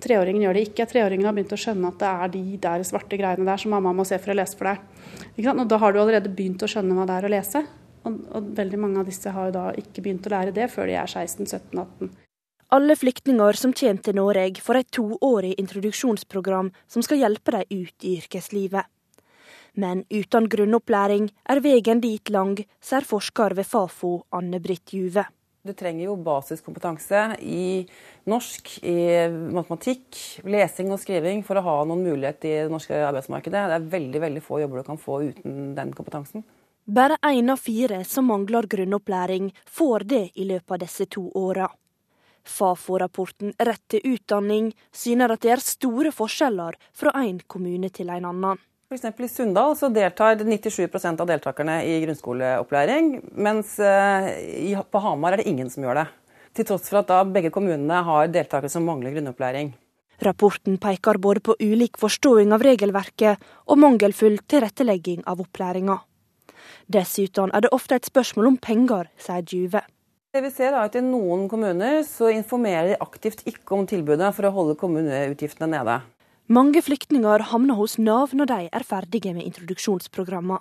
Treåringen 0.02 0.44
gjør 0.44 0.58
det 0.58 0.66
ikke. 0.68 0.86
Treåringen 0.88 1.26
har 1.26 1.34
begynt 1.36 1.54
å 1.56 1.58
skjønne 1.60 1.88
at 1.88 2.02
det 2.02 2.10
er 2.10 2.32
de 2.34 2.58
der 2.66 2.84
svarte 2.84 3.16
greiene 3.16 3.48
der 3.48 3.60
som 3.60 3.72
mamma 3.72 3.94
må 3.96 4.04
se 4.08 4.18
for 4.20 4.34
å 4.34 4.36
lese 4.36 4.58
for 4.58 4.68
deg. 4.68 5.48
Og 5.56 5.64
da 5.68 5.80
har 5.80 5.92
du 5.92 6.00
allerede 6.02 6.32
begynt 6.32 6.62
å 6.62 6.68
skjønne 6.70 6.96
hva 6.96 7.08
det 7.08 7.16
er 7.16 7.28
å 7.28 7.32
lese. 7.32 7.64
Og, 8.06 8.20
og 8.36 8.52
veldig 8.60 8.80
mange 8.82 9.00
av 9.00 9.08
disse 9.08 9.32
har 9.32 9.48
jo 9.48 9.56
da 9.56 9.64
ikke 9.80 10.04
begynt 10.04 10.28
å 10.28 10.34
lære 10.36 10.54
det 10.56 10.68
før 10.72 10.92
de 10.92 10.98
er 11.00 11.08
16-17-18. 11.08 12.12
Alle 12.68 12.96
flyktninger 12.98 13.52
som 13.54 13.70
kommer 13.72 14.02
til 14.02 14.16
Norge, 14.18 14.58
får 14.58 14.80
et 14.80 14.88
toårig 14.90 15.52
introduksjonsprogram 15.60 16.72
som 16.90 17.04
skal 17.06 17.20
hjelpe 17.20 17.52
dem 17.54 17.84
ut 17.84 18.06
i 18.06 18.16
yrkeslivet. 18.18 18.88
Men 19.78 20.02
uten 20.10 20.48
grunnopplæring 20.50 21.28
er 21.46 21.60
veien 21.62 22.02
dit 22.02 22.32
lang, 22.34 22.56
sier 22.82 23.06
forsker 23.06 23.54
ved 23.54 23.68
Fafo 23.70 24.24
Anne 24.34 24.58
Britt 24.64 24.96
Juve. 24.96 25.28
Du 25.66 25.74
trenger 25.78 26.08
jo 26.08 26.18
basiskompetanse 26.18 27.22
i 27.42 27.86
norsk, 28.26 28.74
i 28.82 28.98
matematikk, 29.30 30.18
lesing 30.42 30.90
og 30.94 31.00
skriving 31.02 31.46
for 31.46 31.58
å 31.58 31.66
ha 31.68 31.78
noen 31.86 32.02
mulighet 32.06 32.50
i 32.50 32.58
det 32.64 32.68
norske 32.74 32.98
arbeidsmarkedet. 32.98 33.62
Det 33.70 33.78
er 33.78 33.88
veldig 33.94 34.26
veldig 34.26 34.42
få 34.42 34.62
jobber 34.64 34.82
du 34.82 34.90
kan 34.90 35.02
få 35.06 35.22
uten 35.30 35.74
den 35.78 35.94
kompetansen. 35.94 36.46
Bare 36.86 37.18
én 37.30 37.50
av 37.50 37.62
fire 37.62 38.02
som 38.06 38.26
mangler 38.30 38.66
grunnopplæring, 38.70 39.52
får 39.66 40.10
det 40.10 40.24
i 40.34 40.50
løpet 40.50 40.80
av 40.80 40.86
disse 40.86 41.06
to 41.10 41.28
åra. 41.34 41.70
Fafo-rapporten 42.46 43.52
Rett 43.58 43.82
til 43.92 44.14
utdanning 44.14 44.70
syner 44.94 45.34
at 45.34 45.42
det 45.44 45.52
er 45.56 45.64
store 45.64 46.12
forskjeller 46.14 46.78
fra 46.96 47.12
en 47.22 47.40
kommune 47.46 47.90
til 47.90 48.12
en 48.14 48.28
annen. 48.30 48.62
F.eks. 48.86 49.08
i 49.18 49.28
Sunndal 49.28 49.74
så 49.74 49.88
deltar 49.90 50.38
97% 50.38 51.22
av 51.22 51.26
deltakerne 51.26 51.80
i 51.82 51.96
grunnskoleopplæring, 52.04 53.16
mens 53.34 53.72
eh, 53.82 54.78
på 54.78 55.02
Hamar 55.02 55.34
er 55.34 55.42
det 55.42 55.50
ingen 55.50 55.72
som 55.72 55.82
gjør 55.82 56.04
det. 56.04 56.06
Til 56.54 56.68
tross 56.68 56.86
for 56.88 57.02
at 57.02 57.10
da 57.10 57.24
begge 57.26 57.50
kommunene 57.52 58.04
har 58.06 58.30
deltakere 58.30 58.70
som 58.70 58.86
mangler 58.86 59.16
grunnopplæring. 59.16 59.74
Rapporten 60.22 60.78
peker 60.78 61.18
både 61.18 61.42
på 61.44 61.56
ulik 61.60 61.98
forståing 62.00 62.54
av 62.54 62.62
regelverket 62.64 63.42
og 63.66 63.82
mangelfull 63.82 64.38
tilrettelegging 64.48 65.26
av 65.26 65.42
opplæringa. 65.42 65.98
Dessuten 66.86 67.50
er 67.52 67.66
det 67.66 67.74
ofte 67.74 67.98
et 67.98 68.08
spørsmål 68.08 68.54
om 68.54 68.56
penger, 68.62 69.10
sier 69.18 69.44
Juve. 69.50 69.82
Det 70.36 70.42
vi 70.44 70.50
ser 70.52 70.74
er 70.74 70.82
at 70.84 70.96
I 70.98 71.00
noen 71.00 71.46
kommuner 71.48 72.02
så 72.04 72.26
informerer 72.28 72.90
de 72.90 72.96
aktivt 73.00 73.38
ikke 73.48 73.72
om 73.72 73.86
tilbudet 73.88 74.34
for 74.36 74.44
å 74.44 74.50
holde 74.52 74.74
kommuneutgiftene 74.76 75.70
nede. 75.72 75.94
Mange 76.52 76.82
flyktninger 76.84 77.46
havner 77.54 77.78
hos 77.78 77.94
Nav 77.96 78.34
når 78.36 78.50
de 78.50 78.58
er 78.68 78.84
ferdige 78.84 79.32
med 79.32 79.46
introduksjonsprogrammene. 79.48 80.60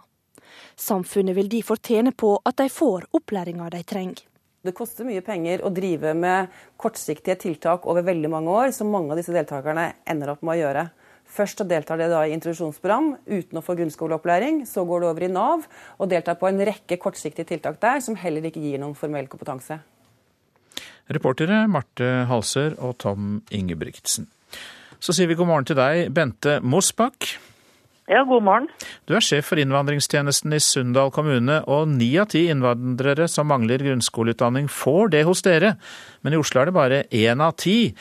Samfunnet 0.79 1.35
vil 1.35 1.51
derfor 1.51 1.81
tjene 1.83 2.13
på 2.15 2.37
at 2.47 2.55
de 2.61 2.69
får 2.71 3.09
opplæringa 3.19 3.67
de 3.73 3.83
trenger. 3.83 4.23
Det 4.63 4.77
koster 4.77 5.03
mye 5.09 5.25
penger 5.25 5.65
å 5.67 5.73
drive 5.75 6.15
med 6.15 6.55
kortsiktige 6.79 7.35
tiltak 7.43 7.83
over 7.83 8.07
veldig 8.07 8.31
mange 8.31 8.55
år, 8.55 8.71
som 8.71 8.87
mange 8.87 9.11
av 9.11 9.19
disse 9.19 9.35
deltakerne 9.35 9.89
ender 10.07 10.31
opp 10.37 10.45
med 10.45 10.55
å 10.55 10.61
gjøre. 10.61 10.85
Først 11.25 11.63
deltar 11.67 11.99
det 11.99 12.11
da 12.11 12.21
i 12.23 12.33
introduksjonsprogram 12.35 13.09
uten 13.25 13.59
å 13.59 13.63
få 13.65 13.75
grunnskoleopplæring. 13.79 14.63
Så 14.69 14.85
går 14.87 15.03
det 15.03 15.09
over 15.09 15.25
i 15.25 15.31
Nav 15.31 15.65
og 15.97 16.11
deltar 16.11 16.37
på 16.39 16.47
en 16.49 16.61
rekke 16.69 16.99
kortsiktige 17.01 17.49
tiltak 17.49 17.81
der, 17.81 17.99
som 18.05 18.15
heller 18.19 18.45
ikke 18.47 18.63
gir 18.63 18.79
noen 18.81 18.95
formell 18.97 19.27
kompetanse. 19.31 19.81
Reportere 21.11 21.65
Marte 21.69 22.25
Halser 22.29 22.77
og 22.81 22.95
Tom 23.03 23.41
Ingebrigtsen. 23.53 24.29
Så 24.99 25.13
sier 25.13 25.29
vi 25.29 25.37
god 25.37 25.51
morgen 25.51 25.67
til 25.67 25.77
deg, 25.77 26.07
Bente 26.15 26.57
Mosbakk. 26.65 27.35
Ja, 28.05 28.19
god 28.21 28.43
morgen. 28.45 28.67
Du 29.09 29.15
er 29.17 29.23
sjef 29.25 29.47
for 29.49 29.57
innvandringstjenesten 29.57 30.53
i 30.53 30.59
Sunndal 30.61 31.09
kommune, 31.13 31.55
og 31.65 31.87
ni 31.89 32.11
av 32.21 32.27
ti 32.29 32.43
innvandrere 32.53 33.25
som 33.29 33.49
mangler 33.49 33.81
grunnskoleutdanning, 33.81 34.67
får 34.69 35.09
det 35.15 35.23
hos 35.25 35.41
dere. 35.45 35.71
Men 36.21 36.35
i 36.35 36.37
Oslo 36.37 36.61
er 36.61 36.69
det 36.69 36.75
bare 36.75 36.99
én 37.09 37.41
av 37.41 37.55
ti. 37.57 37.95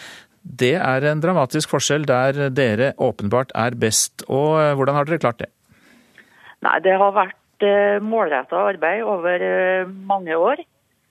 Det 0.45 0.74
er 0.76 1.07
en 1.09 1.22
dramatisk 1.24 1.72
forskjell 1.72 2.05
der 2.09 2.51
dere 2.53 2.92
åpenbart 3.01 3.55
er 3.57 3.76
best. 3.80 4.26
Og 4.28 4.61
eh, 4.61 4.74
hvordan 4.76 4.99
har 4.99 5.09
dere 5.09 5.22
klart 5.22 5.40
det? 5.40 5.49
Nei, 6.64 6.78
Det 6.84 6.92
har 7.01 7.16
vært 7.16 7.64
eh, 7.64 7.97
målretta 8.05 8.61
arbeid 8.68 9.03
over 9.09 9.40
eh, 9.40 9.88
mange 9.88 10.36
år. 10.36 10.64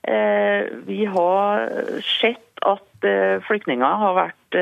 Vi 0.04 1.06
har 1.08 1.62
sett 2.04 2.60
at 2.60 3.06
flyktninger 3.46 3.94
har 4.02 4.12
vært 4.18 4.58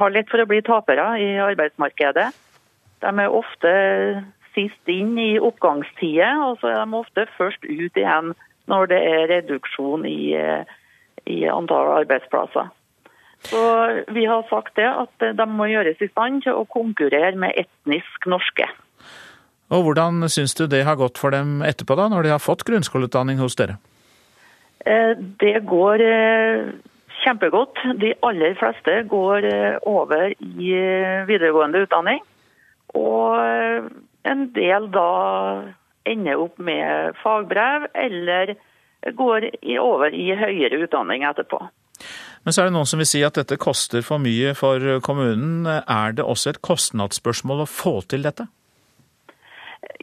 har 0.00 0.14
lett 0.14 0.30
for 0.32 0.40
å 0.40 0.46
bli 0.48 0.62
tapere 0.64 1.10
i 1.20 1.26
arbeidsmarkedet. 1.44 2.24
De 3.04 3.12
er 3.12 3.36
ofte 3.36 3.72
sist 4.56 4.88
inn 4.88 5.12
i 5.20 5.34
oppgangstider, 5.36 6.40
og 6.40 6.56
så 6.62 6.72
er 6.72 6.80
de 6.80 7.02
ofte 7.02 7.26
først 7.36 7.68
ut 7.68 8.00
igjen 8.00 8.32
når 8.72 8.88
det 8.94 9.02
er 9.10 9.28
reduksjon 9.34 10.08
i, 10.08 10.32
i 11.28 11.38
antall 11.52 11.92
arbeidsplasser. 11.98 12.72
Så 13.46 13.62
Vi 14.12 14.24
har 14.26 14.42
sagt 14.50 14.74
det 14.76 14.88
at 14.88 15.36
de 15.38 15.46
må 15.46 15.68
gjøres 15.70 16.00
i 16.02 16.10
stand 16.10 16.42
til 16.42 16.58
å 16.58 16.66
konkurrere 16.66 17.36
med 17.38 17.54
etnisk 17.56 18.26
norske. 18.26 18.66
Og 19.70 19.84
Hvordan 19.84 20.26
syns 20.32 20.56
du 20.58 20.66
det 20.66 20.84
har 20.84 20.96
gått 20.96 21.18
for 21.20 21.30
dem 21.30 21.62
etterpå, 21.62 21.94
da, 21.94 22.08
når 22.08 22.24
de 22.24 22.34
har 22.34 22.42
fått 22.42 22.64
grunnskoleutdanning 22.66 23.38
hos 23.38 23.54
dere? 23.54 23.76
Eh, 24.86 25.14
det 25.38 25.60
går 25.68 26.02
kjempegodt. 27.24 27.78
De 28.00 28.14
aller 28.22 28.54
fleste 28.58 29.02
går 29.10 29.46
eh, 29.48 29.76
over 29.86 30.32
i 30.38 30.72
eh, 30.76 31.26
videregående 31.28 31.84
utdanning. 31.86 32.22
Og 32.98 33.38
eh, 33.42 33.88
en 34.28 34.46
del 34.56 34.88
da 34.94 35.08
ender 36.08 36.40
opp 36.40 36.58
med 36.62 37.18
fagbrev, 37.22 37.88
eller 37.94 38.54
går 39.14 39.50
over 39.78 40.14
i 40.14 40.30
høyere 40.34 40.80
utdanning 40.84 41.26
etterpå. 41.28 41.60
Men 42.44 42.54
så 42.54 42.62
er 42.62 42.68
det 42.68 42.76
noen 42.76 42.88
som 42.88 43.00
vil 43.02 43.08
si 43.10 43.22
at 43.26 43.38
dette 43.38 43.58
koster 43.60 44.04
for 44.06 44.22
mye 44.22 44.54
for 44.58 45.00
kommunen. 45.04 45.66
Er 45.66 46.14
det 46.16 46.24
også 46.24 46.54
et 46.54 46.62
kostnadsspørsmål 46.64 47.64
å 47.64 47.70
få 47.70 47.98
til 48.08 48.26
dette? 48.26 48.48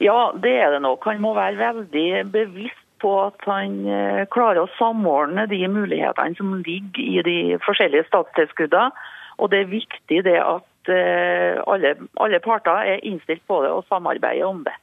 Ja, 0.01 0.31
det 0.41 0.55
er 0.61 0.75
det 0.75 0.81
nok. 0.83 1.05
Han 1.07 1.21
må 1.23 1.33
være 1.37 1.59
veldig 1.59 2.25
bevisst 2.33 2.81
på 3.03 3.11
at 3.25 3.43
han 3.47 3.81
eh, 3.87 4.23
klarer 4.31 4.63
å 4.63 4.71
samordne 4.79 5.47
de 5.51 5.59
mulighetene 5.71 6.37
som 6.37 6.53
ligger 6.61 7.03
i 7.03 7.23
de 7.27 7.37
forskjellige 7.65 8.07
statstilskuddene. 8.09 9.11
Og 9.43 9.51
det 9.51 9.61
er 9.61 9.71
viktig 9.73 10.21
det 10.23 10.37
at 10.39 10.91
eh, 10.91 11.59
alle, 11.67 11.95
alle 12.23 12.39
parter 12.43 12.93
er 12.95 13.03
innstilt 13.03 13.43
på 13.49 13.61
det 13.65 13.73
og 13.75 13.83
samarbeider 13.91 14.47
om 14.47 14.63
det. 14.67 14.75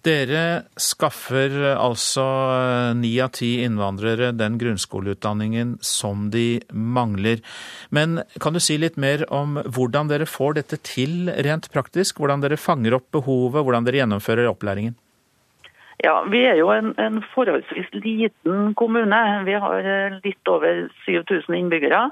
Dere 0.00 0.62
skaffer 0.80 1.52
altså 1.74 2.24
eh, 2.54 2.92
ni 2.96 3.10
av 3.20 3.34
ti 3.36 3.50
innvandrere 3.66 4.30
den 4.32 4.56
grunnskoleutdanningen 4.60 5.74
som 5.84 6.30
de 6.32 6.62
mangler. 6.72 7.42
Men 7.92 8.22
kan 8.40 8.56
du 8.56 8.62
si 8.64 8.78
litt 8.80 8.96
mer 8.96 9.26
om 9.28 9.58
hvordan 9.60 10.08
dere 10.08 10.28
får 10.30 10.56
dette 10.56 10.80
til 10.88 11.28
rent 11.44 11.68
praktisk? 11.74 12.22
Hvordan 12.22 12.40
dere 12.40 12.56
fanger 12.56 12.96
opp 12.96 13.10
behovet, 13.12 13.60
hvordan 13.60 13.84
dere 13.84 14.00
gjennomfører 14.00 14.48
opplæringen? 14.48 14.96
Ja, 16.00 16.22
Vi 16.32 16.46
er 16.48 16.56
jo 16.56 16.70
en, 16.72 16.94
en, 16.96 17.20
forholdsvis 17.34 17.92
liten 18.00 18.72
kommune. 18.80 19.20
Vi 19.44 19.52
har 19.52 19.84
eh, 19.84 20.16
litt 20.24 20.48
over 20.48 20.86
7000 21.04 21.58
innbyggere. 21.58 22.06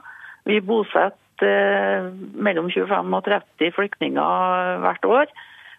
Vi 0.44 0.60
bosetter 0.60 1.48
eh, 1.48 2.12
mellom 2.36 2.68
25 2.68 3.16
og 3.16 3.24
30 3.32 3.72
flyktninger 3.80 4.82
hvert 4.84 5.08
år. 5.08 5.32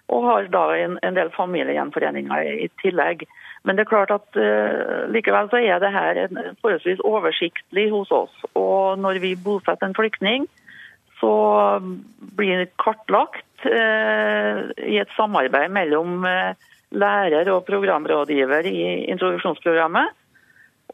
Og 0.10 0.26
har 0.26 0.47
da 0.53 0.64
en, 0.74 0.97
en 1.05 1.18
del 1.18 1.30
familiegjenforeninger 1.36 2.47
i 2.66 2.70
tillegg. 2.82 3.28
Men 3.68 3.78
det 3.78 3.86
er 3.86 3.91
klart 3.91 4.14
at 4.14 4.39
uh, 4.39 5.05
likevel 5.12 5.49
så 5.51 5.60
er 5.62 5.82
det 5.84 5.91
her 5.93 6.24
en 6.24 6.39
forholdsvis 6.64 7.03
oversiktlig 7.05 7.89
hos 7.93 8.12
oss. 8.16 8.34
Og 8.57 8.97
når 9.01 9.22
vi 9.24 9.36
bosetter 9.36 9.89
en 9.89 9.97
flyktning, 9.97 10.47
så 11.20 11.34
blir 12.39 12.64
det 12.64 12.72
kartlagt 12.80 13.68
uh, 13.68 14.70
i 14.88 14.97
et 15.01 15.14
samarbeid 15.18 15.76
mellom 15.76 16.24
uh, 16.24 16.55
lærer 16.95 17.51
og 17.53 17.68
programrådgiver 17.68 18.72
i 18.72 18.80
introduksjonsprogrammet. 19.12 20.16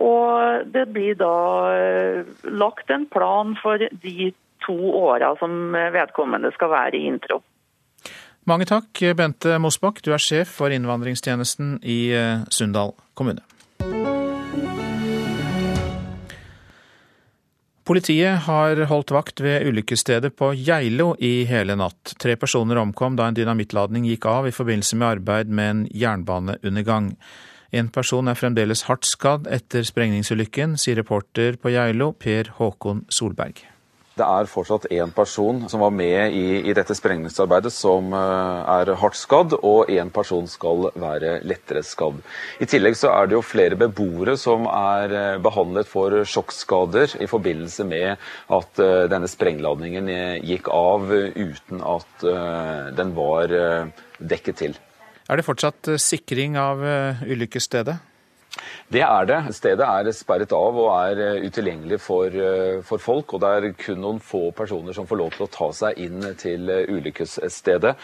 Og 0.03 0.65
det 0.73 0.89
blir 0.91 1.15
da 1.15 1.35
lagt 2.43 2.89
en 2.91 3.05
plan 3.07 3.53
for 3.61 3.79
de 3.79 4.33
to 4.65 4.75
åra 4.91 5.29
som 5.39 5.71
vedkommende 5.71 6.51
skal 6.51 6.73
være 6.73 6.99
i 6.99 7.05
intro. 7.07 7.39
Mange 8.45 8.67
takk, 8.69 8.99
Bente 9.17 9.55
Mosbakk. 9.57 10.03
Du 10.05 10.11
er 10.13 10.21
sjef 10.21 10.51
for 10.59 10.69
innvandringstjenesten 10.69 11.79
i 11.81 12.11
eh, 12.13 12.43
Sunndal 12.53 12.93
kommune. 13.17 13.41
Politiet 17.85 18.45
har 18.45 18.83
holdt 18.89 19.13
vakt 19.13 19.41
ved 19.41 19.65
ulykkesstedet 19.65 20.35
på 20.37 20.51
Geilo 20.57 21.15
i 21.17 21.43
hele 21.49 21.73
natt. 21.77 22.13
Tre 22.21 22.37
personer 22.37 22.77
omkom 22.81 23.17
da 23.17 23.29
en 23.29 23.37
dynamittladning 23.37 24.05
gikk 24.09 24.29
av 24.29 24.45
i 24.49 24.53
forbindelse 24.53 24.97
med 25.01 25.09
arbeid 25.17 25.49
med 25.49 25.73
en 25.73 25.85
jernbaneundergang. 25.89 27.15
En 27.73 27.89
person 27.93 28.29
er 28.29 28.37
fremdeles 28.37 28.85
hardt 28.85 29.09
skadd 29.09 29.49
etter 29.49 29.85
sprengningsulykken, 29.85 30.77
sier 30.77 31.01
reporter 31.01 31.57
på 31.57 31.73
Geilo 31.73 32.13
Per 32.13 32.53
Håkon 32.59 33.07
Solberg. 33.09 33.65
Det 34.15 34.23
er 34.23 34.47
fortsatt 34.47 34.85
én 34.95 35.11
person 35.11 35.57
som 35.67 35.81
var 35.83 35.91
med 35.91 36.31
i, 36.31 36.61
i 36.69 36.73
dette 36.75 36.95
sprengningsarbeidet 36.95 37.73
som 37.75 38.13
uh, 38.15 38.63
er 38.77 38.93
hardt 39.01 39.17
skadd, 39.19 39.57
og 39.59 39.91
én 39.91 40.07
person 40.15 40.47
skal 40.47 40.87
være 40.95 41.41
lettere 41.43 41.81
skadd. 41.83 42.21
I 42.63 42.67
tillegg 42.71 42.95
så 42.95 43.11
er 43.11 43.27
det 43.27 43.35
jo 43.35 43.43
flere 43.43 43.75
beboere 43.79 44.37
som 44.39 44.69
er 44.71 45.11
uh, 45.11 45.43
behandlet 45.43 45.91
for 45.91 46.15
sjokkskader 46.23 47.17
i 47.19 47.27
forbindelse 47.27 47.83
med 47.91 48.15
at 48.55 48.79
uh, 48.79 49.03
denne 49.11 49.27
sprengladningen 49.27 50.07
gikk 50.47 50.71
av 50.71 51.11
uten 51.11 51.83
at 51.83 52.25
den 52.95 53.11
var 53.17 53.51
dekket 54.19 54.57
til. 54.61 54.75
Er 55.27 55.39
det 55.39 55.45
fortsatt 55.47 55.89
sikring 55.99 56.55
av 56.59 56.79
ulykkesstedet? 57.25 57.97
Det 58.91 59.01
er 59.01 59.27
det. 59.27 59.37
Stedet 59.55 59.85
er 59.85 60.11
sperret 60.15 60.53
av 60.55 60.77
og 60.77 60.89
er 60.93 61.21
eh, 61.23 61.45
utilgjengelig 61.47 61.97
for, 62.03 62.29
eh, 62.29 62.81
for, 62.85 63.01
folk. 63.01 63.33
Og 63.35 63.41
det 63.43 63.51
er 63.51 63.67
kun 63.79 64.01
noen 64.03 64.21
få 64.23 64.49
personer 64.55 64.95
som 64.95 65.07
får 65.09 65.19
lov 65.21 65.33
til 65.35 65.45
å 65.47 65.51
ta 65.51 65.69
seg 65.75 66.01
inn 66.05 66.21
til 66.39 66.69
eh, 66.71 66.91
ulykkesstedet. 66.93 67.95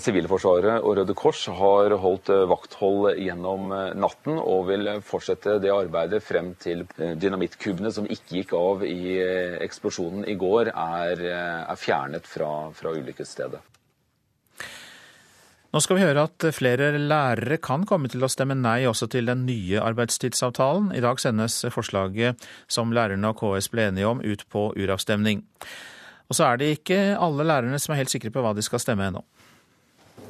Sivilforsvaret 0.00 0.84
og 0.84 0.96
Røde 0.98 1.16
Kors 1.18 1.44
har 1.58 1.94
holdt 2.00 2.30
vakthold 2.50 3.20
gjennom 3.20 3.68
natten 4.00 4.38
og 4.40 4.68
vil 4.70 4.90
fortsette 5.04 5.58
det 5.62 5.72
arbeidet 5.72 6.22
frem 6.24 6.52
til 6.60 6.84
dynamittkubene 6.96 7.92
som 7.94 8.08
ikke 8.08 8.40
gikk 8.40 8.56
av 8.58 8.84
i 8.86 9.18
eksplosjonen 9.64 10.26
i 10.30 10.38
går, 10.40 10.72
er, 10.72 11.24
er 11.64 11.80
fjernet 11.80 12.28
fra, 12.28 12.50
fra 12.76 12.94
ulykkesstedet. 12.96 13.73
Nå 15.74 15.80
skal 15.82 15.96
vi 15.98 16.04
høre 16.04 16.22
at 16.28 16.44
flere 16.54 16.92
lærere 17.02 17.56
kan 17.58 17.82
komme 17.82 18.06
til 18.06 18.22
å 18.22 18.28
stemme 18.30 18.54
nei 18.54 18.84
også 18.86 19.08
til 19.10 19.26
den 19.26 19.40
nye 19.42 19.80
arbeidstidsavtalen. 19.82 20.92
I 20.94 21.00
dag 21.02 21.18
sendes 21.18 21.56
forslaget 21.74 22.44
som 22.70 22.92
lærerne 22.94 23.32
og 23.32 23.40
KS 23.40 23.66
ble 23.72 23.88
enige 23.88 24.06
om, 24.06 24.20
ut 24.22 24.44
på 24.54 24.68
uravstemning. 24.78 25.42
Og 26.30 26.38
så 26.38 26.46
er 26.46 26.60
det 26.62 26.68
ikke 26.76 27.00
alle 27.18 27.48
lærerne 27.50 27.80
som 27.82 27.90
er 27.90 28.04
helt 28.04 28.14
sikre 28.14 28.30
på 28.30 28.44
hva 28.44 28.54
de 28.54 28.62
skal 28.62 28.84
stemme 28.84 29.08
ennå. 29.10 29.24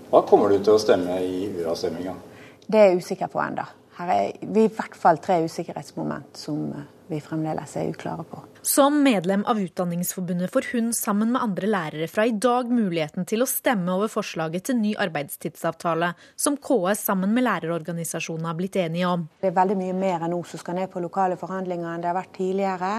Hva 0.08 0.24
kommer 0.24 0.48
du 0.48 0.64
til 0.64 0.78
å 0.78 0.80
stemme 0.80 1.20
i 1.20 1.44
uravstemninga? 1.58 2.16
Det 2.64 2.80
er 2.80 2.88
jeg 2.94 3.04
usikker 3.04 3.28
på 3.36 3.44
ennå. 3.44 3.68
Her 3.98 4.10
er 4.10 4.50
vi 4.54 4.66
i 4.66 4.72
hvert 4.72 4.96
fall 4.98 5.20
tre 5.22 5.42
usikkerhetsmoment 5.46 6.38
som 6.38 6.66
vi 7.06 7.20
fremdeles 7.20 7.76
er 7.76 7.90
uklare 7.92 8.24
på. 8.26 8.40
Som 8.64 9.02
medlem 9.04 9.44
av 9.44 9.60
Utdanningsforbundet 9.60 10.52
får 10.52 10.70
hun 10.72 10.88
sammen 10.96 11.34
med 11.34 11.42
andre 11.44 11.68
lærere 11.68 12.08
fra 12.08 12.24
i 12.26 12.32
dag 12.32 12.70
muligheten 12.72 13.28
til 13.28 13.44
å 13.44 13.48
stemme 13.48 13.92
over 13.92 14.08
forslaget 14.08 14.70
til 14.70 14.80
ny 14.80 14.94
arbeidstidsavtale, 15.04 16.14
som 16.34 16.56
KS 16.56 17.04
sammen 17.10 17.34
med 17.36 17.44
lærerorganisasjonene 17.44 18.48
har 18.48 18.58
blitt 18.58 18.80
enige 18.80 19.10
om. 19.10 19.28
Det 19.42 19.52
er 19.52 19.58
veldig 19.60 19.78
mye 19.82 19.96
mer 20.00 20.24
enn 20.24 20.32
nå 20.32 20.40
som 20.48 20.62
skal 20.62 20.80
ned 20.80 20.92
på 20.92 21.04
lokale 21.04 21.36
forhandlinger 21.40 21.92
enn 21.92 22.04
det 22.06 22.10
har 22.10 22.18
vært 22.22 22.38
tidligere. 22.38 22.94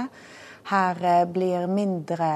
Her 0.65 1.01
eh, 1.05 1.25
blir 1.29 1.67
mindre 1.69 2.29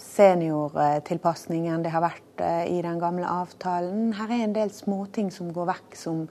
seniortilpasning 0.00 1.70
enn 1.72 1.84
det 1.84 1.92
har 1.94 2.04
vært 2.04 2.42
eh, 2.44 2.66
i 2.72 2.80
den 2.84 2.98
gamle 3.00 3.28
avtalen. 3.28 4.10
Her 4.16 4.32
er 4.32 4.44
en 4.46 4.56
del 4.56 4.72
småting 4.72 5.30
som 5.32 5.52
går 5.52 5.70
vekk, 5.70 5.96
som 5.96 6.26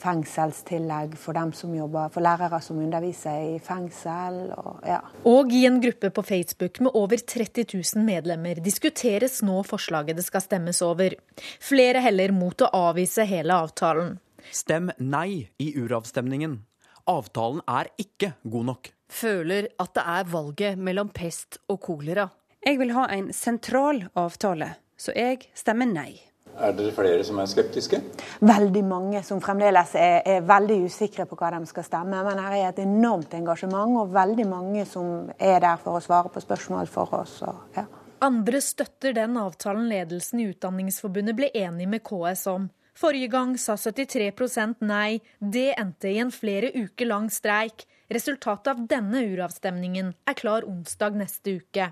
fengselstillegg 0.00 1.16
for 1.20 1.36
dem 1.36 1.52
som 1.56 1.74
jobber, 1.74 2.10
for 2.14 2.24
lærere 2.24 2.60
som 2.64 2.78
underviser 2.82 3.56
i 3.56 3.58
fengsel. 3.62 4.38
Og, 4.56 4.82
ja. 4.86 5.00
og 5.28 5.52
i 5.54 5.64
en 5.68 5.80
gruppe 5.82 6.10
på 6.14 6.24
Facebook 6.26 6.80
med 6.84 6.94
over 6.98 7.20
30 7.20 7.66
000 7.72 8.04
medlemmer 8.06 8.60
diskuteres 8.64 9.40
nå 9.46 9.62
forslaget 9.66 10.18
det 10.18 10.26
skal 10.26 10.44
stemmes 10.44 10.82
over. 10.84 11.16
Flere 11.62 12.04
heller 12.04 12.34
mot 12.36 12.66
å 12.66 12.72
avvise 12.90 13.26
hele 13.28 13.56
avtalen. 13.66 14.16
Stem 14.52 14.92
nei 15.02 15.48
i 15.58 15.72
uravstemningen. 15.74 16.60
Avtalen 17.06 17.62
er 17.70 17.90
ikke 18.02 18.34
god 18.42 18.70
nok. 18.72 18.90
Føler 19.06 19.70
at 19.78 19.94
det 19.94 20.02
er 20.02 20.30
valget 20.30 20.78
mellom 20.78 21.10
pest 21.14 21.60
og 21.70 21.80
kolera. 21.86 22.28
Jeg 22.66 22.80
vil 22.80 22.90
ha 22.96 23.06
en 23.14 23.30
sentral 23.34 24.02
avtale, 24.18 24.72
så 24.98 25.14
jeg 25.14 25.46
stemmer 25.54 25.86
nei. 25.86 26.25
Er 26.56 26.72
dere 26.72 26.92
flere 26.96 27.24
som 27.26 27.36
er 27.40 27.48
skeptiske? 27.50 27.98
Veldig 28.40 28.82
mange 28.88 29.20
som 29.26 29.42
fremdeles 29.44 29.92
er, 30.00 30.22
er, 30.24 30.44
veldig 30.46 30.78
usikre 30.88 31.26
på 31.28 31.36
hva 31.36 31.50
de 31.52 31.60
skal 31.68 31.84
stemme. 31.84 32.22
Men 32.24 32.40
her 32.40 32.56
er 32.56 32.68
et 32.70 32.80
enormt 32.84 33.34
engasjement, 33.36 33.98
og 34.00 34.14
veldig 34.14 34.46
mange 34.48 34.86
som 34.88 35.28
er 35.36 35.60
der 35.64 35.76
for 35.82 35.98
å 35.98 36.04
svare 36.04 36.32
på 36.32 36.40
spørsmål 36.44 36.88
for 36.92 37.12
oss. 37.20 37.38
Og, 37.44 37.60
ja. 37.76 37.84
Andre 38.24 38.62
støtter 38.64 39.12
den 39.12 39.36
avtalen 39.36 39.90
ledelsen 39.90 40.40
i 40.40 40.48
Utdanningsforbundet 40.54 41.36
ble 41.36 41.52
enig 41.52 41.90
med 41.92 42.04
KS 42.06 42.46
om. 42.54 42.70
Forrige 42.96 43.28
gang 43.28 43.52
sa 43.60 43.76
73 43.76 44.80
nei. 44.80 45.20
Det 45.38 45.74
endte 45.76 46.08
i 46.08 46.22
en 46.22 46.32
flere 46.32 46.72
uker 46.72 47.12
lang 47.12 47.28
streik. 47.30 47.84
Resultatet 48.12 48.68
av 48.70 48.82
denne 48.86 49.24
uravstemningen 49.32 50.12
er 50.30 50.38
klar 50.38 50.66
onsdag 50.68 51.16
neste 51.18 51.56
uke. 51.58 51.90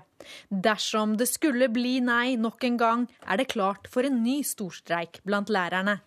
Dersom 0.49 1.17
det 1.19 1.27
skulle 1.27 1.67
bli 1.73 1.97
nei 2.03 2.37
nok 2.39 2.63
en 2.63 2.77
gang, 2.79 3.07
er 3.27 3.41
det 3.41 3.49
klart 3.51 3.89
for 3.91 4.07
en 4.07 4.21
ny 4.23 4.39
storstreik 4.47 5.19
blant 5.27 5.51
lærerne. 5.51 5.99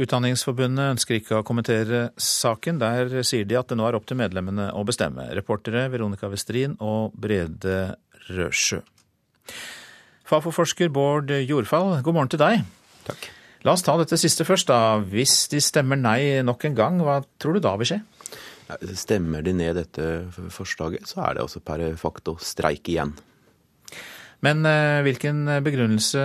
Utdanningsforbundet 0.00 0.94
ønsker 0.96 1.18
ikke 1.18 1.38
å 1.38 1.46
kommentere 1.46 2.08
saken. 2.18 2.80
Der 2.80 3.20
sier 3.26 3.46
de 3.46 3.58
at 3.58 3.70
det 3.70 3.76
nå 3.78 3.86
er 3.86 3.98
opp 3.98 4.06
til 4.08 4.18
medlemmene 4.18 4.70
å 4.74 4.84
bestemme. 4.88 5.28
Reportere 5.36 5.86
Veronica 5.92 6.30
Westrin 6.32 6.78
og 6.80 7.12
Brede 7.14 7.96
Røsjø. 8.30 8.80
Fafo-forsker 10.30 10.90
Bård 10.94 11.30
Jordfall, 11.42 11.98
god 12.06 12.16
morgen 12.16 12.32
til 12.32 12.42
deg. 12.42 12.64
Takk. 13.06 13.30
La 13.66 13.74
oss 13.74 13.84
ta 13.84 13.92
dette 14.00 14.16
siste 14.16 14.46
først, 14.48 14.70
da. 14.70 14.96
Hvis 15.04 15.44
de 15.52 15.60
stemmer 15.60 15.98
nei 16.00 16.40
nok 16.46 16.64
en 16.64 16.78
gang, 16.78 17.00
hva 17.04 17.18
tror 17.42 17.58
du 17.58 17.62
da 17.64 17.74
vil 17.76 17.90
skje? 17.90 17.98
Stemmer 18.96 19.44
de 19.46 19.54
ned 19.56 19.78
dette 19.78 20.06
forslaget, 20.54 21.08
så 21.10 21.24
er 21.26 21.36
det 21.36 21.44
også 21.44 21.62
per 21.64 21.84
facto 22.00 22.36
streik 22.42 22.88
igjen. 22.92 23.14
Men 24.44 24.64
eh, 24.64 25.00
hvilken 25.04 25.44
begrunnelse 25.64 26.22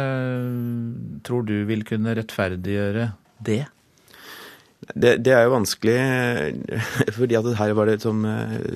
tror 1.27 1.47
du 1.47 1.57
vil 1.67 1.83
kunne 1.87 2.15
rettferdiggjøre 2.15 3.09
det? 3.45 3.63
Det, 4.85 5.15
det, 5.25 5.33
er 5.33 5.47
jo 5.47 5.55
vanskelig, 5.55 5.97
fordi 7.17 7.37
at 7.39 7.51
her 7.57 7.73
var 7.75 7.89
det, 7.89 7.99
som, 8.03 8.21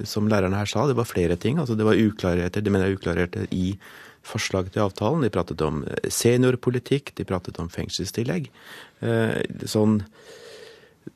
som 0.10 0.28
lærerne 0.32 0.58
her 0.58 0.70
sa, 0.70 0.88
det 0.90 0.98
var 0.98 1.08
flere 1.08 1.38
ting. 1.38 1.60
Altså 1.62 1.78
det 1.78 1.86
var 1.86 2.00
uklarheter, 2.00 2.66
det 2.66 2.74
mener 2.74 2.90
jeg 2.90 2.98
uklarheter 3.00 3.46
i 3.54 3.76
forslaget 4.26 4.76
til 4.76 4.86
avtalen. 4.86 5.24
De 5.24 5.32
pratet 5.34 5.62
om 5.66 5.84
seniorpolitikk, 6.12 7.14
de 7.18 7.28
pratet 7.28 7.60
om 7.62 7.70
fengselstillegg. 7.72 8.50
Eh, 9.06 9.40
sånn 9.70 10.02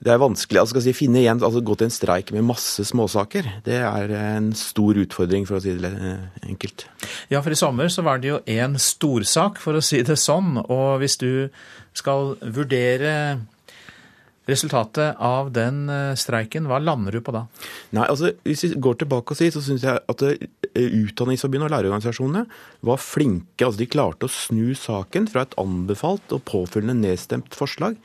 det 0.04 0.14
er 0.14 0.22
vanskelig 0.22 0.62
altså 0.62 0.82
si, 0.84 0.96
finne 0.98 1.22
igjen, 1.22 1.42
altså 1.44 1.62
gå 1.66 1.78
til 1.80 1.90
en 1.90 1.94
streik 1.94 2.34
med 2.36 2.46
masse 2.48 2.86
småsaker. 2.90 3.50
Det 3.66 3.80
er 3.84 4.14
en 4.18 4.52
stor 4.58 5.00
utfordring, 5.04 5.48
for 5.50 5.60
å 5.60 5.64
si 5.64 5.76
det 5.78 5.94
enkelt. 6.48 6.88
Ja, 7.32 7.42
for 7.44 7.54
i 7.54 7.60
sommer 7.60 7.92
så 7.94 8.06
var 8.06 8.24
det 8.24 8.32
jo 8.32 8.42
én 8.50 8.78
storsak, 8.82 9.62
for 9.64 9.78
å 9.78 9.84
si 9.84 10.02
det 10.06 10.20
sånn. 10.20 10.58
Og 10.64 11.02
hvis 11.04 11.20
du 11.22 11.32
skal 11.98 12.36
vurdere 12.42 13.14
resultatet 14.50 15.20
av 15.24 15.52
den 15.56 15.86
eh, 15.92 16.16
streiken, 16.20 16.68
hva 16.68 16.82
lander 16.84 17.16
du 17.16 17.22
på 17.24 17.34
da? 17.36 17.46
Nei, 17.96 18.08
altså 18.10 18.34
Hvis 18.44 18.66
vi 18.66 18.74
går 18.84 19.00
tilbake 19.04 19.36
og 19.36 19.40
sier, 19.40 19.54
så 19.56 19.64
syns 19.64 19.86
jeg 19.86 20.02
at 20.12 20.26
eh, 20.28 20.44
Utdanningsforbundet 20.74 21.70
og 21.70 21.74
lærerorganisasjonene 21.76 22.44
var 22.90 23.00
flinke. 23.02 23.64
altså 23.64 23.80
De 23.80 23.90
klarte 23.94 24.28
å 24.28 24.34
snu 24.34 24.74
saken 24.76 25.30
fra 25.32 25.46
et 25.46 25.56
anbefalt 25.62 26.36
og 26.36 26.44
påfølgende 26.50 26.98
nedstemt 27.06 27.56
forslag 27.56 27.96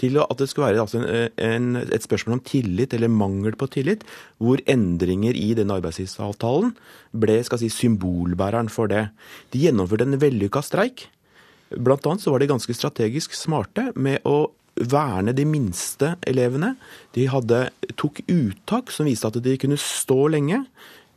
til 0.00 0.18
at 0.22 0.38
det 0.40 0.48
skulle 0.50 0.70
være 0.70 0.82
altså 0.82 1.00
en, 1.00 1.30
en, 1.38 1.68
et 1.84 2.04
spørsmål 2.04 2.38
om 2.38 2.44
tillit 2.46 2.94
eller 2.96 3.12
mangel 3.12 3.56
på 3.58 3.68
tillit, 3.72 4.04
hvor 4.42 4.62
endringer 4.70 5.36
i 5.38 5.52
denne 5.58 5.76
arbeidstidsavtalen 5.78 6.74
ble 7.14 7.38
skal 7.46 7.62
si, 7.62 7.70
symbolbæreren 7.72 8.70
for 8.72 8.90
det. 8.90 9.06
De 9.54 9.62
gjennomførte 9.66 10.08
en 10.08 10.20
vellykka 10.20 10.64
streik. 10.64 11.08
Blant 11.74 12.06
annet 12.06 12.24
så 12.24 12.34
var 12.34 12.42
de 12.42 12.50
ganske 12.50 12.76
strategisk 12.76 13.34
smarte 13.38 13.90
med 13.94 14.22
å 14.28 14.50
verne 14.74 15.34
de 15.36 15.44
minste 15.46 16.14
elevene. 16.26 16.74
De 17.14 17.28
hadde, 17.30 17.68
tok 18.00 18.20
uttak 18.26 18.90
som 18.90 19.06
viste 19.08 19.30
at 19.30 19.38
de 19.42 19.56
kunne 19.60 19.78
stå 19.80 20.18
lenge. 20.34 20.64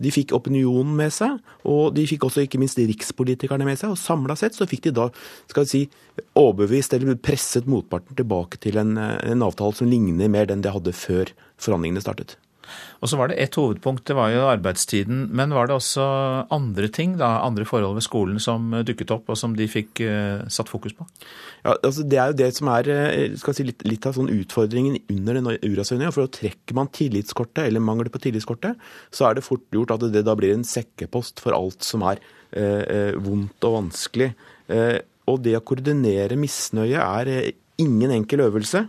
De 0.04 0.12
fikk 0.14 0.34
opinionen 0.38 0.95
med 1.00 1.14
seg, 1.16 1.39
og 1.68 1.95
de 1.98 2.06
fikk 2.10 2.28
også 2.28 2.45
ikke 2.45 2.60
minst 2.62 2.80
rikspolitikerne 2.80 3.68
med 3.68 3.80
seg. 3.80 3.93
og 3.93 4.02
Samla 4.02 4.38
sett 4.39 4.58
så 4.58 4.68
fikk 4.70 4.88
de 4.88 4.95
da 5.00 5.10
skal 5.50 5.66
vi 5.66 5.72
si, 5.74 5.84
overbevist 6.38 6.93
eller 6.98 7.18
presset 7.22 7.70
motparten 7.70 8.18
tilbake 8.18 8.62
til 8.64 8.80
en, 8.82 8.98
en 8.98 9.45
avtale 9.45 9.78
som 9.78 9.89
ligner 9.89 10.32
mer 10.32 10.50
den 10.50 10.66
de 10.66 10.74
hadde 10.74 10.93
før 10.95 11.34
forhandlingene 11.62 12.04
startet. 12.06 12.38
Og 13.01 13.11
så 13.11 13.20
var 13.20 13.30
det 13.30 13.38
ett 13.41 13.57
hovedpunkt, 13.59 14.05
det 14.09 14.15
var 14.18 14.32
jo 14.34 14.45
arbeidstiden. 14.49 15.28
Men 15.36 15.55
var 15.55 15.70
det 15.70 15.78
også 15.78 16.05
andre 16.53 16.89
ting, 16.93 17.18
da, 17.20 17.38
andre 17.45 17.65
forhold 17.68 17.97
ved 17.97 18.05
skolen 18.05 18.39
som 18.43 18.72
dukket 18.88 19.13
opp, 19.15 19.30
og 19.30 19.39
som 19.39 19.55
de 19.57 19.68
fikk 19.72 20.01
uh, 20.05 20.45
satt 20.51 20.72
fokus 20.72 20.95
på? 20.97 21.07
Ja, 21.63 21.76
altså 21.76 22.05
Det 22.07 22.22
er 22.22 22.32
jo 22.32 22.39
det 22.39 22.49
som 22.55 22.72
er 22.72 22.89
eh, 22.93 23.36
si, 23.41 23.65
litt, 23.68 23.84
litt, 23.88 24.05
av 24.07 24.15
sånn 24.18 24.32
utfordringen 24.32 24.99
under 25.13 25.39
den 25.39 25.51
urasøyninga. 25.65 26.13
For 26.15 26.32
trekker 26.32 26.78
man 26.78 26.91
tillitskortet, 26.93 27.65
eller 27.65 27.84
mangel 27.84 28.11
på 28.13 28.22
tillitskortet, 28.24 28.80
så 29.11 29.28
er 29.28 29.38
det 29.38 29.45
fort 29.47 29.65
gjort 29.74 29.95
at 29.97 30.07
det 30.13 30.26
da 30.28 30.36
blir 30.38 30.55
en 30.55 30.68
sekkepost 30.68 31.43
for 31.43 31.57
alt 31.57 31.86
som 31.86 32.05
er 32.07 32.22
uh, 32.55 32.84
eh 32.88 33.13
vondt 33.22 33.68
og 33.68 33.80
vanskelig. 33.82 34.32
Uh, 34.72 34.99
og 35.28 35.41
det 35.43 35.57
å 35.57 35.63
koordinere 35.65 36.38
misnøye 36.39 37.01
er 37.03 37.32
eh, 37.32 37.49
ingen 37.84 38.13
enkel 38.15 38.45
øvelse. 38.47 38.86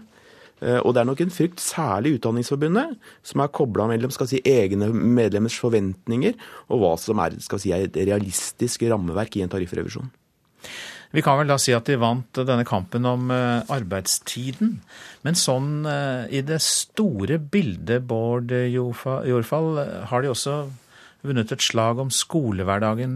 Eh, 0.60 0.78
og 0.82 0.94
det 0.94 1.02
er 1.02 1.08
nok 1.08 1.22
en 1.22 1.34
frykt, 1.34 1.62
særlig 1.62 2.16
Utdanningsforbundet, 2.18 2.96
som 3.26 3.42
er 3.42 3.52
kobla 3.54 3.88
mellom 3.90 4.12
skal 4.14 4.30
si, 4.30 4.42
egne 4.42 4.90
medlemmers 4.92 5.58
forventninger 5.60 6.36
og 6.68 6.82
hva 6.82 6.94
som 7.00 7.22
er 7.22 7.38
skal 7.44 7.62
si, 7.62 7.74
et 7.74 7.98
realistisk 7.98 8.86
rammeverk 8.90 9.38
i 9.38 9.44
en 9.44 9.52
tariffrevisjon. 9.52 10.10
Vi 11.14 11.22
kan 11.24 11.38
vel 11.40 11.48
da 11.48 11.56
si 11.56 11.72
at 11.72 11.86
de 11.88 11.96
vant 11.96 12.42
denne 12.44 12.66
kampen 12.68 13.06
om 13.08 13.30
eh, 13.32 13.62
arbeidstiden. 13.72 14.74
Men 15.24 15.38
sånn 15.38 15.86
eh, 15.88 16.26
i 16.40 16.42
det 16.44 16.60
store 16.64 17.38
bildet, 17.40 18.04
Bård 18.08 18.52
Jordfall, 18.52 19.72
har 20.10 20.24
de 20.24 20.34
også 20.34 20.60
vunnet 21.26 21.52
et 21.52 21.64
slag 21.64 21.98
om 21.98 22.10
skolehverdagen 22.14 23.14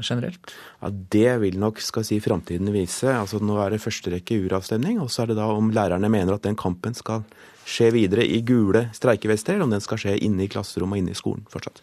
generelt? 0.00 0.54
Ja, 0.80 0.90
Det 0.90 1.40
vil 1.42 1.58
nok 1.60 1.80
skal 1.80 2.04
si, 2.04 2.20
framtiden 2.20 2.72
vise. 2.72 3.12
Altså, 3.12 3.40
nå 3.42 3.58
er 3.60 3.74
det 3.74 3.82
første 3.82 4.12
rekke 4.14 4.40
uravstemning, 4.46 5.00
og 5.00 5.10
så 5.10 5.22
er 5.22 5.32
det 5.32 5.40
da 5.40 5.50
om 5.52 5.70
lærerne 5.70 6.10
mener 6.12 6.34
at 6.34 6.46
den 6.46 6.56
kampen 6.56 6.94
skal 6.94 7.26
skje 7.68 7.92
videre 7.94 8.24
i 8.26 8.40
gule 8.42 8.88
streikevester, 8.96 9.54
eller 9.54 9.68
om 9.68 9.76
den 9.76 9.84
skal 9.84 10.00
skje 10.00 10.16
inne 10.18 10.46
i 10.46 10.50
klasserommet 10.50 10.98
og 10.98 11.04
inne 11.04 11.14
i 11.14 11.18
skolen 11.18 11.44
fortsatt. 11.52 11.82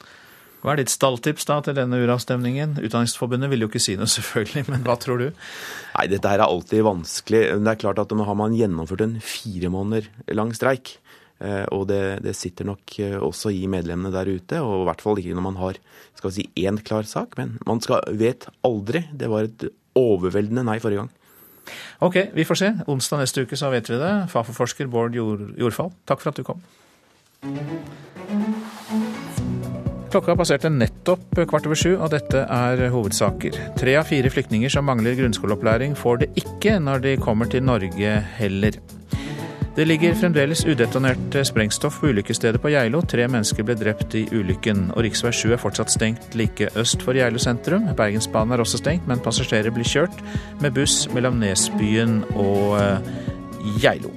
Hva 0.59 0.73
er 0.73 0.81
ditt 0.81 0.91
stalltips 0.91 1.45
da 1.47 1.61
til 1.63 1.77
denne 1.77 2.01
uravstemningen? 2.03 2.73
Utdanningsforbundet 2.83 3.47
vil 3.53 3.63
jo 3.63 3.69
ikke 3.71 3.79
si 3.83 3.95
noe, 3.95 4.09
selvfølgelig, 4.17 4.65
men 4.67 4.83
hva 4.87 4.97
tror 4.99 5.21
du? 5.21 5.29
Nei, 5.95 6.07
Dette 6.11 6.33
her 6.33 6.41
er 6.41 6.49
alltid 6.49 6.83
vanskelig. 6.87 7.45
Det 7.61 7.71
er 7.73 7.79
klart 7.79 8.01
at 8.03 8.11
Nå 8.11 8.27
har 8.27 8.35
man 8.35 8.57
gjennomført 8.57 9.05
en 9.05 9.19
fire 9.23 9.71
måneder 9.71 10.09
lang 10.35 10.51
streik. 10.57 10.97
Eh, 11.39 11.65
og 11.71 11.87
det, 11.87 12.19
det, 12.25 12.35
sitter 12.35 12.67
nok 12.67 12.97
eh, 12.99 13.15
også 13.15 13.53
i 13.55 13.63
medlemmene 13.71 14.11
der 14.11 14.27
ute, 14.27 14.59
og 14.59 14.81
i 14.81 14.87
hvert 14.89 15.03
fall 15.03 15.21
ikke 15.21 15.37
når 15.37 15.45
man 15.45 15.59
har 15.61 15.79
skal 16.19 16.33
vi 16.33 16.35
si, 16.41 16.47
én 16.59 16.81
klar 16.83 17.07
sak. 17.07 17.37
Men 17.39 17.55
man 17.67 17.79
skal, 17.83 18.03
vet 18.19 18.49
aldri. 18.67 19.05
Det 19.15 19.31
var 19.31 19.47
et 19.47 19.69
overveldende 19.99 20.65
nei 20.67 20.79
forrige 20.83 21.05
gang. 21.05 21.13
Ok, 22.03 22.17
vi 22.35 22.47
får 22.47 22.59
se. 22.59 22.73
Onsdag 22.89 23.23
neste 23.23 23.45
uke 23.45 23.59
så 23.59 23.71
vet 23.71 23.87
vi 23.89 23.99
det. 24.01 24.13
Fafo-forsker 24.33 24.89
Bård 24.91 25.15
Jord, 25.15 25.51
Jordfall, 25.59 25.93
takk 26.09 26.23
for 26.23 26.33
at 26.33 26.39
du 26.39 26.47
kom. 26.47 26.63
Klokka 30.09 30.33
passerte 30.33 30.71
nettopp 30.73 31.37
kvart 31.37 31.67
over 31.69 31.77
sju, 31.77 31.91
og 31.93 32.09
dette 32.11 32.41
er 32.41 32.87
hovedsaker. 32.89 33.59
Tre 33.77 33.93
av 33.99 34.09
fire 34.09 34.31
flyktninger 34.33 34.71
som 34.73 34.87
mangler 34.89 35.13
grunnskoleopplæring, 35.19 35.93
får 35.95 36.23
det 36.23 36.31
ikke 36.41 36.79
når 36.81 37.03
de 37.05 37.19
kommer 37.21 37.51
til 37.51 37.61
Norge 37.67 38.15
heller. 38.39 38.79
Det 39.79 39.85
ligger 39.87 40.15
fremdeles 40.15 40.65
udetonert 40.65 41.35
sprengstoff 41.47 42.01
på 42.01 42.09
ulykkesstedet 42.11 42.59
på 42.59 42.67
Geilo. 42.73 42.99
Tre 43.07 43.29
mennesker 43.31 43.63
ble 43.63 43.77
drept 43.79 44.11
i 44.19 44.25
ulykken. 44.27 44.89
Og 44.91 45.05
rv. 45.05 45.31
7 45.31 45.53
er 45.55 45.61
fortsatt 45.61 45.93
stengt 45.93 46.35
like 46.35 46.67
øst 46.75 46.99
for 47.05 47.15
Geilo 47.15 47.39
sentrum. 47.39 47.87
Bergensbanen 47.95 48.57
er 48.57 48.59
også 48.65 48.81
stengt, 48.81 49.07
men 49.07 49.23
passasjerer 49.23 49.71
blir 49.71 49.87
kjørt 49.87 50.19
med 50.59 50.75
buss 50.75 51.05
mellom 51.15 51.39
Nesbyen 51.39 52.25
og 52.33 52.75
eh, 52.81 53.13
Geilo. 53.79 54.11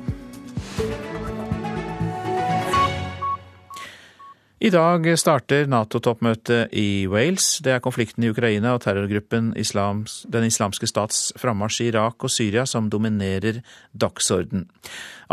I 4.62 4.68
dag 4.70 5.08
starter 5.18 5.64
Nato-toppmøtet 5.66 6.70
i 6.78 7.08
Wales. 7.10 7.56
Det 7.66 7.72
er 7.74 7.80
konflikten 7.82 8.22
i 8.22 8.28
Ukraina 8.30 8.76
og 8.76 8.84
terrorgruppen 8.84 9.48
Islams, 9.58 10.20
Den 10.30 10.46
islamske 10.46 10.86
stats 10.86 11.32
frammarsj 11.34 11.80
i 11.82 11.88
Irak 11.90 12.22
og 12.22 12.30
Syria 12.30 12.62
som 12.62 12.86
dominerer 12.86 13.58
dagsorden. 13.90 14.68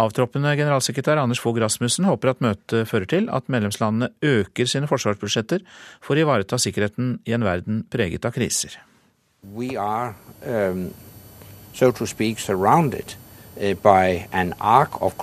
Avtroppende 0.02 0.56
generalsekretær 0.58 1.22
Anders 1.22 1.44
Fogh 1.44 1.62
Rasmussen 1.62 2.10
håper 2.10 2.34
at 2.34 2.42
møtet 2.42 2.90
fører 2.90 3.06
til 3.06 3.30
at 3.30 3.46
medlemslandene 3.54 4.10
øker 4.26 4.66
sine 4.66 4.90
forsvarsbudsjetter 4.90 5.62
for 6.02 6.18
å 6.18 6.26
ivareta 6.26 6.58
sikkerheten 6.58 7.20
i 7.30 7.38
en 7.38 7.46
verden 7.46 7.86
preget 7.86 8.26
av 8.26 8.34
kriser. 8.34 8.82
We 9.46 9.78
are, 9.78 10.16
um, 10.42 10.90
so 11.78 11.92
to 11.92 12.10
speak, 12.10 12.40
surrounded 12.40 13.14
uh, 13.62 13.78
by 13.78 14.26
an 14.34 14.56
arc 14.58 14.98
of 15.04 15.20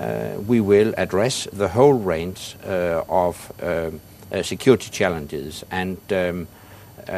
uh, 0.00 0.40
we 0.48 0.60
will 0.60 0.94
address 0.96 1.48
the 1.52 1.68
whole 1.68 1.94
range 1.94 2.56
uh, 2.66 3.02
of 3.08 3.52
um, 3.62 4.00
uh, 4.32 4.42
security 4.42 4.90
challenges 4.90 5.64
and 5.70 5.98
um, 6.12 6.46
uh, 7.08 7.12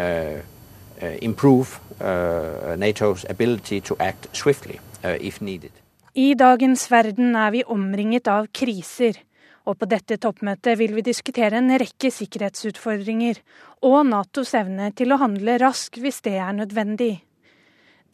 uh, 1.02 1.06
improve 1.22 1.80
uh, 2.00 2.74
NATO's 2.76 3.24
ability 3.28 3.80
to 3.80 3.96
act 3.98 4.28
swiftly 4.32 4.80
if 5.02 5.40
needed. 5.40 5.70
I 6.14 6.34
dagens 6.34 6.90
verden 6.90 7.36
er 7.36 7.50
vi 7.54 7.60
omringet 7.62 8.26
av 8.26 8.48
kriser, 8.50 9.20
og 9.68 9.78
på 9.78 9.86
dette 9.86 10.16
toppmøtet 10.18 10.80
vil 10.80 10.96
vi 10.96 11.04
diskutere 11.06 11.60
en 11.60 11.70
rekke 11.78 12.10
sikkerhetsutfordringer 12.10 13.38
og 13.86 14.00
Natos 14.08 14.54
evne 14.58 14.88
til 14.96 15.12
å 15.12 15.20
handle 15.20 15.58
raskt 15.62 16.00
hvis 16.00 16.22
det 16.26 16.38
er 16.40 16.56
nødvendig. 16.56 17.25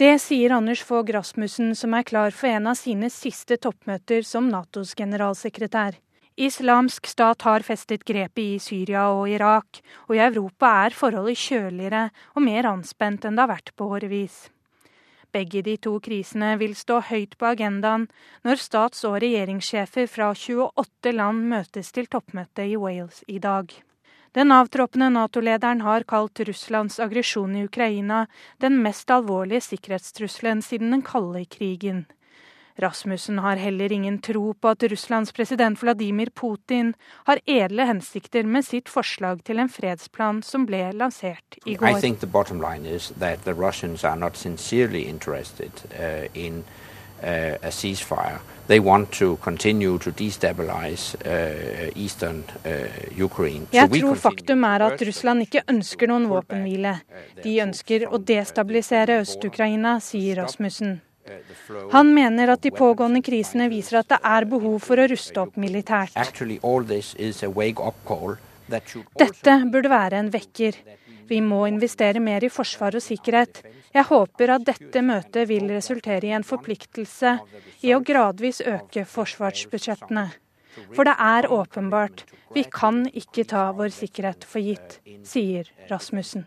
Det 0.03 0.17
sier 0.19 0.51
Anders 0.51 0.81
Fogh 0.83 1.13
Rasmussen, 1.15 1.77
som 1.79 1.93
er 1.95 2.03
klar 2.03 2.33
for 2.35 2.51
en 2.51 2.65
av 2.67 2.75
sine 2.75 3.07
siste 3.13 3.55
toppmøter 3.63 4.25
som 4.27 4.49
Natos 4.51 4.97
generalsekretær. 4.99 5.95
Islamsk 6.35 7.07
stat 7.07 7.45
har 7.47 7.63
festet 7.63 8.03
grepet 8.09 8.43
i 8.43 8.57
Syria 8.59 9.05
og 9.15 9.31
Irak, 9.31 9.79
og 10.09 10.17
i 10.17 10.23
Europa 10.25 10.73
er 10.89 10.97
forholdet 10.99 11.39
kjøligere 11.39 12.09
og 12.33 12.43
mer 12.49 12.67
anspent 12.73 13.29
enn 13.29 13.39
det 13.39 13.45
har 13.45 13.53
vært 13.53 13.71
på 13.79 13.93
årevis. 13.95 14.41
Begge 15.31 15.63
de 15.71 15.77
to 15.87 15.95
krisene 16.03 16.57
vil 16.59 16.75
stå 16.75 16.99
høyt 17.13 17.39
på 17.39 17.53
agendaen 17.53 18.09
når 18.43 18.65
stats- 18.65 19.07
og 19.07 19.21
regjeringssjefer 19.23 20.11
fra 20.11 20.33
28 20.35 21.15
land 21.15 21.47
møtes 21.55 21.95
til 21.95 22.11
toppmøte 22.11 22.67
i 22.67 22.75
Wales 22.75 23.23
i 23.31 23.39
dag. 23.39 23.71
Den 24.33 24.53
avtroppende 24.53 25.11
Nato-lederen 25.13 25.81
har 25.85 26.07
kalt 26.09 26.41
Russlands 26.41 27.01
aggresjon 27.01 27.57
i 27.57 27.65
Ukraina 27.65 28.27
den 28.65 28.79
mest 28.83 29.11
alvorlige 29.11 29.61
sikkerhetstrusselen 29.61 30.63
siden 30.65 30.91
den 30.91 31.03
kalde 31.05 31.45
krigen. 31.45 32.07
Rasmussen 32.81 33.39
har 33.39 33.57
heller 33.61 33.93
ingen 33.93 34.19
tro 34.25 34.55
på 34.55 34.69
at 34.73 34.83
Russlands 34.89 35.33
president 35.33 35.83
Vladimir 35.83 36.31
Putin 36.33 36.95
har 37.29 37.41
edle 37.45 37.85
hensikter 37.85 38.49
med 38.49 38.65
sitt 38.65 38.89
forslag 38.89 39.45
til 39.45 39.61
en 39.61 39.69
fredsplan 39.69 40.41
som 40.43 40.65
ble 40.67 40.81
lansert 40.97 41.59
i 41.67 41.77
går. 41.77 41.89
I 41.93 41.93
uh, 48.73 48.77
uh. 48.77 48.79
They 48.79 48.81
want 48.81 49.13
to 49.13 49.37
continue 49.37 49.99
to 49.99 50.11
destabilize 50.11 51.15
uh, 51.27 51.91
eastern 51.95 52.45
uh, 52.65 53.25
Ukraine. 53.25 53.67
Jeg 53.73 53.91
tror 53.91 54.15
faktum 54.15 54.65
er 54.65 54.81
at 54.81 55.03
Russland 55.03 55.43
ikke 55.43 55.63
ønsker 55.69 56.09
noen 56.09 56.29
våpenhvile. 56.31 56.99
De 57.45 57.61
ønsker 57.61 58.09
å 58.09 58.19
destabilisere 58.19 59.21
Øst-Ukraina, 59.23 59.99
sier 60.01 60.41
Rasmussen. 60.43 61.01
Han 61.93 62.15
mener 62.15 62.51
at 62.51 62.63
de 62.63 62.71
pågående 62.75 63.23
krisene 63.23 63.69
viser 63.71 64.01
at 64.01 64.09
det 64.11 64.19
er 64.25 64.45
behov 64.51 64.81
for 64.83 64.99
å 64.99 65.07
ruste 65.11 65.45
opp 65.45 65.57
militært. 65.61 66.17
Dette 69.23 69.57
burde 69.71 69.93
være 69.93 70.19
en 70.19 70.31
vekker. 70.33 70.79
Vi 71.29 71.41
må 71.45 71.65
investere 71.71 72.21
mer 72.23 72.45
i 72.45 72.51
forsvar 72.53 72.97
og 72.99 73.05
sikkerhet. 73.05 73.63
Jeg 73.95 74.09
håper 74.09 74.55
at 74.57 74.67
dette 74.67 75.03
møtet 75.05 75.49
vil 75.51 75.69
resultere 75.73 76.29
i 76.29 76.35
en 76.37 76.47
forpliktelse 76.47 77.37
i 77.87 77.93
å 77.95 78.03
gradvis 78.05 78.63
øke 78.65 79.05
forsvarsbudsjettene. 79.09 80.29
For 80.97 81.05
det 81.05 81.15
er 81.21 81.51
åpenbart, 81.53 82.25
vi 82.57 82.65
kan 82.65 83.05
ikke 83.13 83.45
ta 83.49 83.69
vår 83.77 83.93
sikkerhet 83.93 84.47
for 84.49 84.65
gitt, 84.65 85.01
sier 85.29 85.69
Rasmussen. 85.91 86.47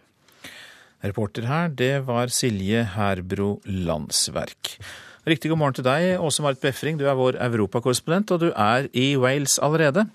Reporter 1.06 1.46
her, 1.46 1.70
det 1.70 2.08
var 2.08 2.34
Silje 2.34 2.82
Herbro 2.96 3.60
Landsverk. 3.66 4.78
Riktig 5.26 5.52
god 5.52 5.62
morgen 5.62 5.78
til 5.78 5.86
deg, 5.86 6.16
Åse 6.22 6.42
Marit 6.46 6.62
Befring. 6.62 6.98
Du 6.98 7.06
er 7.10 7.18
vår 7.18 7.38
europakorrespondent, 7.42 8.34
og 8.34 8.42
du 8.46 8.50
er 8.52 8.90
i 8.94 9.14
Wales 9.18 9.60
allerede. 9.62 10.08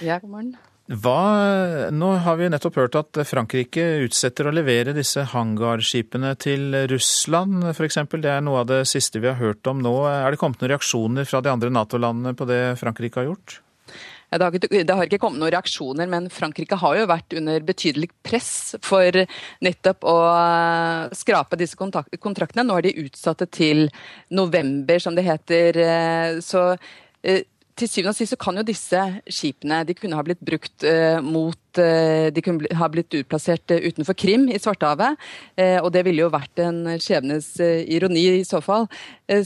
Ja, 0.00 0.18
god 0.20 0.32
morgen. 0.32 0.56
Hva, 0.90 1.90
nå 1.94 2.06
har 2.24 2.38
vi 2.40 2.48
nettopp 2.50 2.80
hørt 2.80 2.96
at 2.98 3.18
Frankrike 3.28 3.82
utsetter 4.08 4.48
å 4.50 4.52
levere 4.54 4.90
disse 4.96 5.22
hangarskipene 5.30 6.32
til 6.42 6.74
Russland 6.90 7.68
f.eks. 7.70 8.00
Det 8.10 8.32
er 8.32 8.42
noe 8.42 8.64
av 8.64 8.72
det 8.72 8.80
siste 8.90 9.22
vi 9.22 9.30
har 9.30 9.38
hørt 9.38 9.70
om 9.70 9.78
nå. 9.84 9.92
Er 10.10 10.34
det 10.34 10.40
kommet 10.40 10.58
noen 10.58 10.72
reaksjoner 10.72 11.28
fra 11.30 11.42
de 11.46 11.52
andre 11.52 11.70
Nato-landene 11.70 12.34
på 12.34 12.48
det 12.50 12.58
Frankrike 12.80 13.22
har 13.22 13.28
gjort? 13.28 13.60
Det, 14.30 14.42
har 14.42 14.50
ikke, 14.50 14.70
det, 14.72 14.96
har 14.96 15.06
ikke, 15.06 15.20
kommet 15.22 15.38
noen 15.42 15.52
reaksjoner, 15.54 16.10
men 16.10 16.26
Frankrike 16.30 16.80
har 16.82 16.98
jo 16.98 17.06
vært 17.10 17.38
under 17.38 17.62
betydelig 17.70 18.10
press 18.26 18.50
for 18.82 19.14
nettopp 19.62 20.10
å 20.10 20.16
skrape 21.22 21.58
disse 21.60 21.78
kontraktene. 21.78 22.66
Nå 22.66 22.80
er 22.80 22.88
de 22.88 22.96
utsatte 23.06 23.46
til 23.46 23.86
november, 24.34 24.98
som 24.98 25.14
det 25.14 25.28
heter. 25.30 25.82
Så 26.42 26.66
eh, 27.22 27.46
til 27.80 27.90
syvende 27.90 28.12
og 28.14 28.18
sist 28.18 28.34
så 28.34 28.40
kan 28.40 28.60
jo 28.60 28.66
disse 28.66 29.00
skipene 29.30 29.82
de 29.88 29.96
kunne 29.96 30.18
ha 30.18 30.24
blitt 30.26 30.42
brukt 30.44 30.86
uh, 30.86 31.18
mot 31.24 31.69
uh, 31.78 32.28
De 32.34 32.42
kunne 32.42 32.66
ha 32.76 32.88
blitt 32.90 33.14
utplassert 33.14 33.70
uh, 33.70 33.78
utenfor 33.78 34.16
Krim 34.18 34.48
i 34.50 34.58
Svartehavet. 34.58 35.18
og 35.82 35.90
det 35.92 36.02
ville 36.06 36.22
jo 36.22 36.30
vært 36.32 36.60
en 36.62 36.96
skjebnes 37.00 37.46
ironi 37.60 38.22
i 38.40 38.44
så 38.46 38.60
fall. 38.64 38.86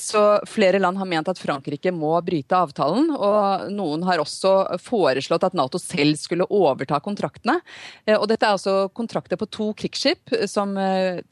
så 0.01 0.39
flere 0.47 0.79
land 0.79 0.99
har 0.99 1.09
ment 1.09 1.29
at 1.29 1.39
Frankrike 1.41 1.91
må 1.93 2.13
bryte 2.25 2.57
avtalen. 2.57 3.11
Og 3.11 3.71
noen 3.75 4.05
har 4.07 4.23
også 4.23 4.79
foreslått 4.83 5.47
at 5.49 5.57
Nato 5.59 5.79
selv 5.83 6.17
skulle 6.21 6.47
overta 6.47 7.01
kontraktene. 7.03 7.59
og 8.07 8.27
dette 8.31 8.47
er 8.47 8.55
altså 8.55 8.89
kontrakter 8.95 9.41
på 9.41 9.49
to 9.51 9.73
krigsskip 9.75 10.35
som 10.51 10.77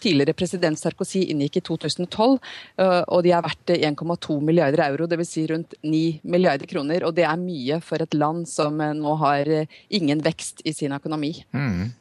tidligere 0.02 0.34
president 0.34 0.78
Sarkozy 0.78 1.24
inngikk 1.30 1.60
i 1.60 1.64
2012. 1.70 2.38
og 3.06 3.22
de 3.22 3.32
er 3.32 3.46
verdt 3.46 3.74
1,2 3.78 4.40
milliarder 4.42 4.84
euro, 4.88 5.06
dvs. 5.06 5.32
Si 5.32 5.46
rundt 5.46 5.74
9 5.82 6.20
milliarder 6.22 6.66
kroner. 6.66 7.06
Og 7.06 7.14
det 7.16 7.24
er 7.28 7.40
mye 7.40 7.78
for 7.84 8.02
et 8.02 8.16
land 8.16 8.46
som 8.50 8.80
eh, 8.80 8.94
nå 8.96 9.14
har 9.22 9.48
eh, 9.48 9.78
ingen 9.94 10.22
vekst 10.24 10.64
i 10.64 10.74
sin 10.76 10.81
økonomi. 10.90 11.30
Mm. 11.54 11.92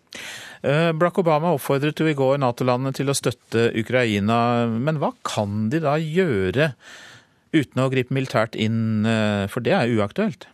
Eh, 0.66 0.90
Barack 0.98 1.20
Obama 1.22 1.54
oppfordret 1.54 2.02
jo 2.02 2.10
i 2.10 2.16
går 2.18 2.40
Nato-landene 2.42 2.96
til 2.98 3.12
å 3.12 3.18
støtte 3.18 3.70
Ukraina. 3.78 4.66
Men 4.74 4.98
hva 4.98 5.12
kan 5.28 5.70
de 5.70 5.84
da 5.86 5.94
gjøre 6.02 6.72
uten 7.54 7.84
å 7.84 7.90
gripe 7.94 8.16
militært 8.16 8.58
inn, 8.58 9.06
for 9.52 9.62
det 9.62 9.76
er 9.76 9.94
uaktuelt? 10.00 10.48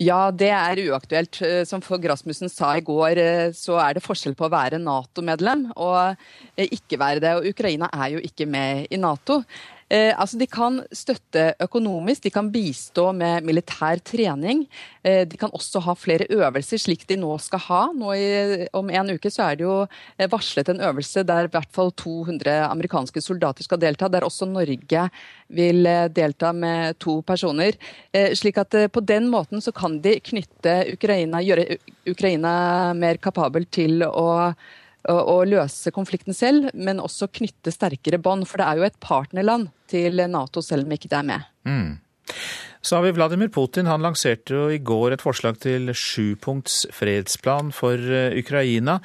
Ja, 0.00 0.30
det 0.30 0.52
er 0.54 0.80
uaktuelt. 0.86 1.40
Som 1.68 1.82
Fogh 1.84 2.06
Rasmussen 2.08 2.48
sa 2.48 2.72
i 2.78 2.84
går, 2.86 3.18
så 3.58 3.76
er 3.82 3.98
det 3.98 4.04
forskjell 4.06 4.36
på 4.38 4.46
å 4.46 4.52
være 4.54 4.78
Nato-medlem 4.80 5.68
og 5.74 6.14
ikke 6.56 7.00
være 7.02 7.22
det. 7.22 7.34
Og 7.36 7.50
Ukraina 7.50 7.90
er 7.90 8.14
jo 8.14 8.22
ikke 8.22 8.46
med 8.46 8.86
i 8.94 9.00
Nato. 9.02 9.42
Eh, 9.92 10.12
altså 10.16 10.38
De 10.40 10.46
kan 10.48 10.80
støtte 10.94 11.50
økonomisk, 11.60 12.22
de 12.24 12.32
kan 12.32 12.48
bistå 12.52 13.10
med 13.16 13.44
militær 13.44 14.00
trening. 14.00 14.64
Eh, 15.04 15.26
de 15.28 15.36
kan 15.36 15.52
også 15.52 15.82
ha 15.84 15.94
flere 15.98 16.28
øvelser, 16.32 16.80
slik 16.80 17.04
de 17.10 17.18
nå 17.20 17.34
skal 17.44 17.60
ha. 17.66 17.82
Nå 17.92 18.14
i, 18.16 18.66
om 18.72 18.88
en 18.88 19.12
uke 19.12 19.30
så 19.32 19.50
er 19.50 19.60
det 19.60 19.66
jo 19.66 19.76
eh, 19.84 20.30
varslet 20.32 20.72
en 20.72 20.80
øvelse 20.88 21.26
der 21.28 21.48
i 21.48 21.52
hvert 21.52 21.68
fall 21.76 21.92
200 21.92 22.70
amerikanske 22.70 23.20
soldater 23.20 23.68
skal 23.68 23.82
delta, 23.82 24.08
der 24.08 24.24
også 24.24 24.48
Norge 24.48 25.08
vil 25.52 25.86
eh, 25.86 26.08
delta 26.08 26.54
med 26.56 26.96
to 27.02 27.20
personer. 27.28 27.76
Eh, 28.16 28.32
slik 28.38 28.60
at 28.62 28.74
eh, 28.78 28.88
på 28.88 29.04
den 29.04 29.28
måten 29.32 29.60
så 29.60 29.74
kan 29.76 30.00
de 30.00 30.16
knytte 30.24 30.78
Ukraina, 30.94 31.44
gjøre 31.44 31.76
Ukraina 32.08 32.54
mer 32.96 33.20
kapabel 33.20 33.68
til 33.68 34.06
å 34.08 34.54
å, 35.10 35.36
løse 35.48 35.92
konflikten 35.94 36.36
selv, 36.36 36.70
men 36.74 37.02
også 37.02 37.30
knytte 37.32 37.72
sterkere 37.74 38.20
bånd. 38.22 38.46
For 38.48 38.62
det 38.62 38.68
er 38.68 38.80
jo 38.80 38.86
et 38.86 39.00
partnerland 39.02 39.70
til 39.90 40.22
Nato, 40.30 40.62
selv 40.64 40.86
om 40.86 40.94
ikke 40.94 41.10
det 41.12 41.18
er 41.18 41.28
med. 41.32 41.48
Mm. 41.66 41.92
Så 42.82 42.96
har 42.96 43.04
vi 43.06 43.12
Vladimir 43.14 43.50
Putin. 43.54 43.86
Han 43.86 44.02
lanserte 44.02 44.56
jo 44.56 44.66
i 44.72 44.80
går 44.82 45.14
et 45.14 45.22
forslag 45.22 45.60
til 45.62 45.92
sjupunkts 45.94 46.82
fredsplan 46.94 47.70
for 47.74 47.94
eh, 47.94 48.34
Ukraina. 48.38 48.98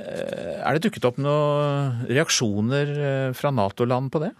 Eh, 0.00 0.56
er 0.62 0.76
det 0.76 0.86
dukket 0.86 1.08
opp 1.10 1.20
noen 1.20 2.06
reaksjoner 2.08 2.94
eh, 2.96 3.30
fra 3.36 3.52
Nato-land 3.52 4.08
på 4.14 4.24
det? 4.24 4.32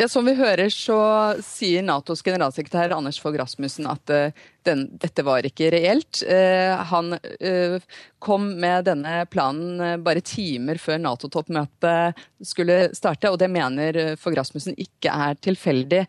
Ja, 0.00 0.08
Som 0.08 0.24
vi 0.24 0.32
hører, 0.34 0.70
så 0.72 0.96
sier 1.44 1.84
Natos 1.84 2.22
generalsekretær 2.24 2.94
Anders 2.96 3.18
Fogh 3.20 3.36
Rasmussen 3.36 3.86
at 3.90 4.08
den, 4.64 4.86
dette 4.96 5.24
var 5.26 5.44
ikke 5.44 5.68
reelt. 5.74 6.22
han 6.88 7.18
kom 8.18 8.46
med 8.62 8.86
denne 8.88 9.26
planen 9.28 10.02
bare 10.02 10.22
timer 10.24 10.80
før 10.80 10.98
Nato-toppmøtet 11.02 12.22
skulle 12.40 12.78
starte, 12.96 13.30
og 13.30 13.38
det 13.42 13.50
mener 13.52 14.16
Fogh 14.16 14.38
Rasmussen 14.38 14.78
ikke 14.80 15.12
er 15.12 15.36
tilfeldig. 15.44 16.06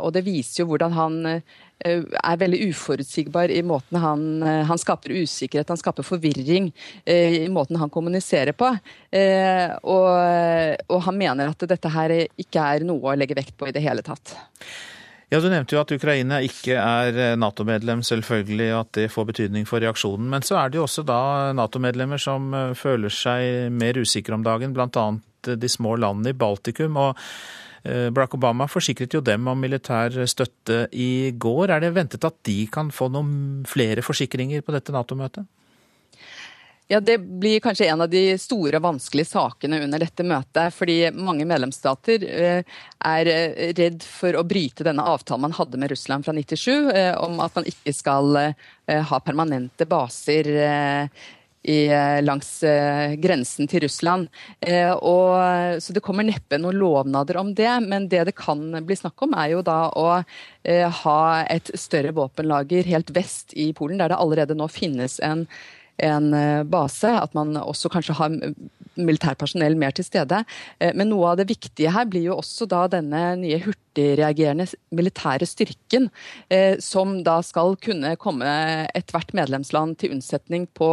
og 0.00 0.10
det 0.12 0.24
viser 0.26 0.64
jo 0.64 0.72
hvordan 0.72 0.98
han 0.98 1.20
er 1.84 2.40
veldig 2.40 2.60
uforutsigbar 2.70 3.52
i 3.52 3.60
måten 3.66 4.00
han, 4.00 4.24
eh, 4.42 4.62
han 4.68 4.80
skaper 4.80 5.12
usikkerhet, 5.12 5.68
han 5.68 5.80
skaper 5.80 6.06
forvirring 6.06 6.70
eh, 7.04 7.44
i 7.44 7.50
måten 7.52 7.78
han 7.80 7.92
kommuniserer 7.92 8.56
på. 8.56 8.70
Og, 9.14 10.08
og, 10.88 10.96
han 11.06 11.18
mener 11.18 11.52
at 11.52 11.68
dette 11.70 11.90
her 11.92 12.12
ikke 12.26 12.64
er 12.64 12.84
noe 12.86 13.12
å 13.12 13.18
legge 13.18 13.36
vekt 13.38 13.54
på 13.58 13.68
i 13.68 13.74
det 13.74 13.84
hele 13.84 14.02
tatt. 14.02 14.34
Ja, 15.30 15.38
Du 15.40 15.46
nevnte 15.50 15.76
jo 15.76 15.80
at 15.82 15.92
Ukraina 15.94 16.40
ikke 16.44 16.74
er 16.78 17.36
Nato-medlem, 17.38 18.02
selvfølgelig, 18.06 18.68
og 18.74 18.80
at 18.80 18.92
det 18.98 19.08
får 19.14 19.28
betydning 19.30 19.68
for 19.70 19.82
reaksjonen. 19.82 20.26
Men 20.30 20.46
så 20.46 20.58
er 20.60 20.70
det 20.70 20.80
jo 20.80 20.86
også 20.88 21.06
da 21.06 21.52
Nato-medlemmer 21.56 22.20
som 22.22 22.50
føler 22.78 23.14
seg 23.14 23.70
mer 23.74 23.98
usikre 24.02 24.34
om 24.34 24.46
dagen, 24.46 24.74
bl.a. 24.74 25.06
de 25.54 25.70
små 25.70 25.94
landene 26.02 26.34
i 26.34 26.38
Baltikum. 26.38 26.98
og 26.98 27.18
Eh, 27.18 27.73
Barack 27.84 28.34
Obama 28.38 28.64
forsikret 28.70 29.12
jo 29.12 29.20
dem 29.20 29.48
om 29.50 29.58
militær 29.60 30.14
støtte 30.30 30.86
i 30.92 31.34
går. 31.36 31.68
Er 31.74 31.84
det 31.84 31.92
ventet 31.96 32.24
at 32.24 32.38
de 32.48 32.62
kan 32.72 32.88
få 32.94 33.10
noen 33.12 33.64
flere 33.68 34.04
forsikringer 34.04 34.64
på 34.64 34.72
dette 34.72 34.94
Nato-møtet? 34.94 35.44
Ja, 36.86 37.00
Det 37.00 37.18
blir 37.18 37.60
kanskje 37.60 37.86
en 37.88 38.00
av 38.04 38.10
de 38.12 38.38
store 38.38 38.78
vanskelige 38.80 39.30
sakene 39.30 39.80
under 39.84 40.02
dette 40.02 40.24
møtet. 40.24 40.74
Fordi 40.76 40.98
mange 41.16 41.46
medlemsstater 41.48 42.26
eh, 42.28 42.74
er 43.08 43.30
eh, 43.32 43.70
redd 43.76 44.04
for 44.04 44.36
å 44.36 44.44
bryte 44.44 44.84
denne 44.84 45.06
avtalen 45.08 45.46
man 45.46 45.56
hadde 45.56 45.80
med 45.80 45.94
Russland 45.94 46.26
fra 46.26 46.36
97 46.36 46.92
om 47.24 47.40
at 47.40 47.56
man 47.56 47.68
ikke 47.68 47.92
skal 47.96 48.36
ha 48.84 49.18
permanente 49.24 49.86
baser 49.88 50.48
i, 51.64 51.86
eh, 51.88 52.22
langs 52.22 52.62
eh, 52.62 53.14
grensen 53.16 53.68
til 53.70 53.84
Russland. 53.86 54.28
Eh, 54.60 54.92
og, 54.92 55.80
så 55.80 55.96
det 55.96 56.02
kommer 56.04 56.26
neppe 56.26 56.58
noen 56.60 56.76
lovnader 56.76 57.40
om 57.40 57.54
det, 57.56 57.70
men 57.86 58.08
det 58.12 58.26
det 58.28 58.36
kan 58.36 58.60
bli 58.84 58.96
snakk 58.98 59.24
om, 59.24 59.32
er 59.38 59.54
jo 59.54 59.62
da 59.64 59.78
å 59.96 60.08
ha 61.04 61.20
et 61.52 61.68
større 61.76 62.14
våpenlager 62.16 62.86
helt 62.88 63.10
vest 63.12 63.52
i 63.52 63.66
Polen, 63.76 63.98
der 64.00 64.12
det 64.12 64.16
allerede 64.16 64.56
nå 64.56 64.68
finnes 64.72 65.18
en 65.20 65.44
en 66.02 66.30
base, 66.70 67.10
at 67.10 67.34
man 67.36 67.54
også 67.60 67.90
kanskje 67.92 68.16
har 68.18 68.32
militærpersonell 68.94 69.74
mer 69.78 69.94
til 69.94 70.06
stede. 70.06 70.40
Men 70.94 71.08
noe 71.10 71.32
av 71.32 71.40
det 71.40 71.48
viktige 71.50 71.90
her 71.90 72.06
blir 72.06 72.28
jo 72.28 72.36
også 72.38 72.68
da 72.70 72.84
denne 72.90 73.22
nye 73.40 73.58
hurtigreagerende 73.62 74.68
militære 74.94 75.48
styrken, 75.50 76.06
som 76.82 77.16
da 77.26 77.40
skal 77.46 77.74
kunne 77.82 78.14
komme 78.22 78.52
ethvert 78.94 79.34
medlemsland 79.34 79.98
til 79.98 80.14
unnsetning 80.14 80.68
på 80.78 80.92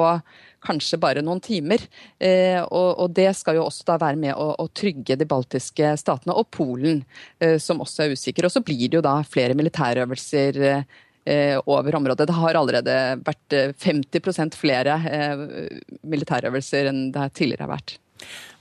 kanskje 0.65 0.99
bare 1.01 1.23
noen 1.25 1.41
timer. 1.43 1.83
Eh, 2.21 2.61
og, 2.69 3.09
det 3.15 3.29
skal 3.37 3.57
jo 3.57 3.67
også 3.67 3.87
da 3.89 3.97
være 4.01 4.19
med 4.21 4.37
å, 4.37 4.67
trygge 4.77 5.17
de 5.19 5.27
baltiske 5.27 5.95
statene 5.99 6.35
og 6.37 6.49
Polen, 6.53 7.03
eh, 7.41 7.57
som 7.61 7.81
også 7.83 8.05
er 8.05 8.15
usikker. 8.15 8.47
Og 8.47 8.53
så 8.53 8.63
blir 8.65 8.87
det 8.87 8.99
jo 8.99 9.05
da 9.05 9.19
flere 9.27 9.57
militærøvelser 9.57 10.61
eh, 10.69 10.99
over 11.65 11.95
området. 11.95 12.27
Det 12.27 12.33
har 12.37 12.57
allerede 12.57 12.95
vært 13.21 13.55
50% 13.83 14.55
flere 14.57 14.95
militærøvelser 16.01 16.89
enn 16.89 17.03
det 17.13 17.27
tidligere 17.37 17.67
har 17.67 17.75
vært. 17.75 17.97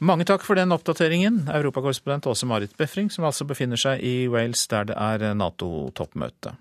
Mange 0.00 0.24
takk 0.28 0.44
for 0.44 0.56
den 0.56 0.72
oppdateringen, 0.72 1.42
europakorrespondent 1.52 2.28
Åse 2.30 2.48
Marit 2.48 2.76
Befring, 2.80 3.10
som 3.12 3.26
altså 3.28 3.44
befinner 3.48 3.80
seg 3.80 4.00
i 4.04 4.28
Wales, 4.32 4.66
der 4.72 4.88
det 4.88 4.96
er 4.96 5.34
Nato-toppmøte. 5.36 6.54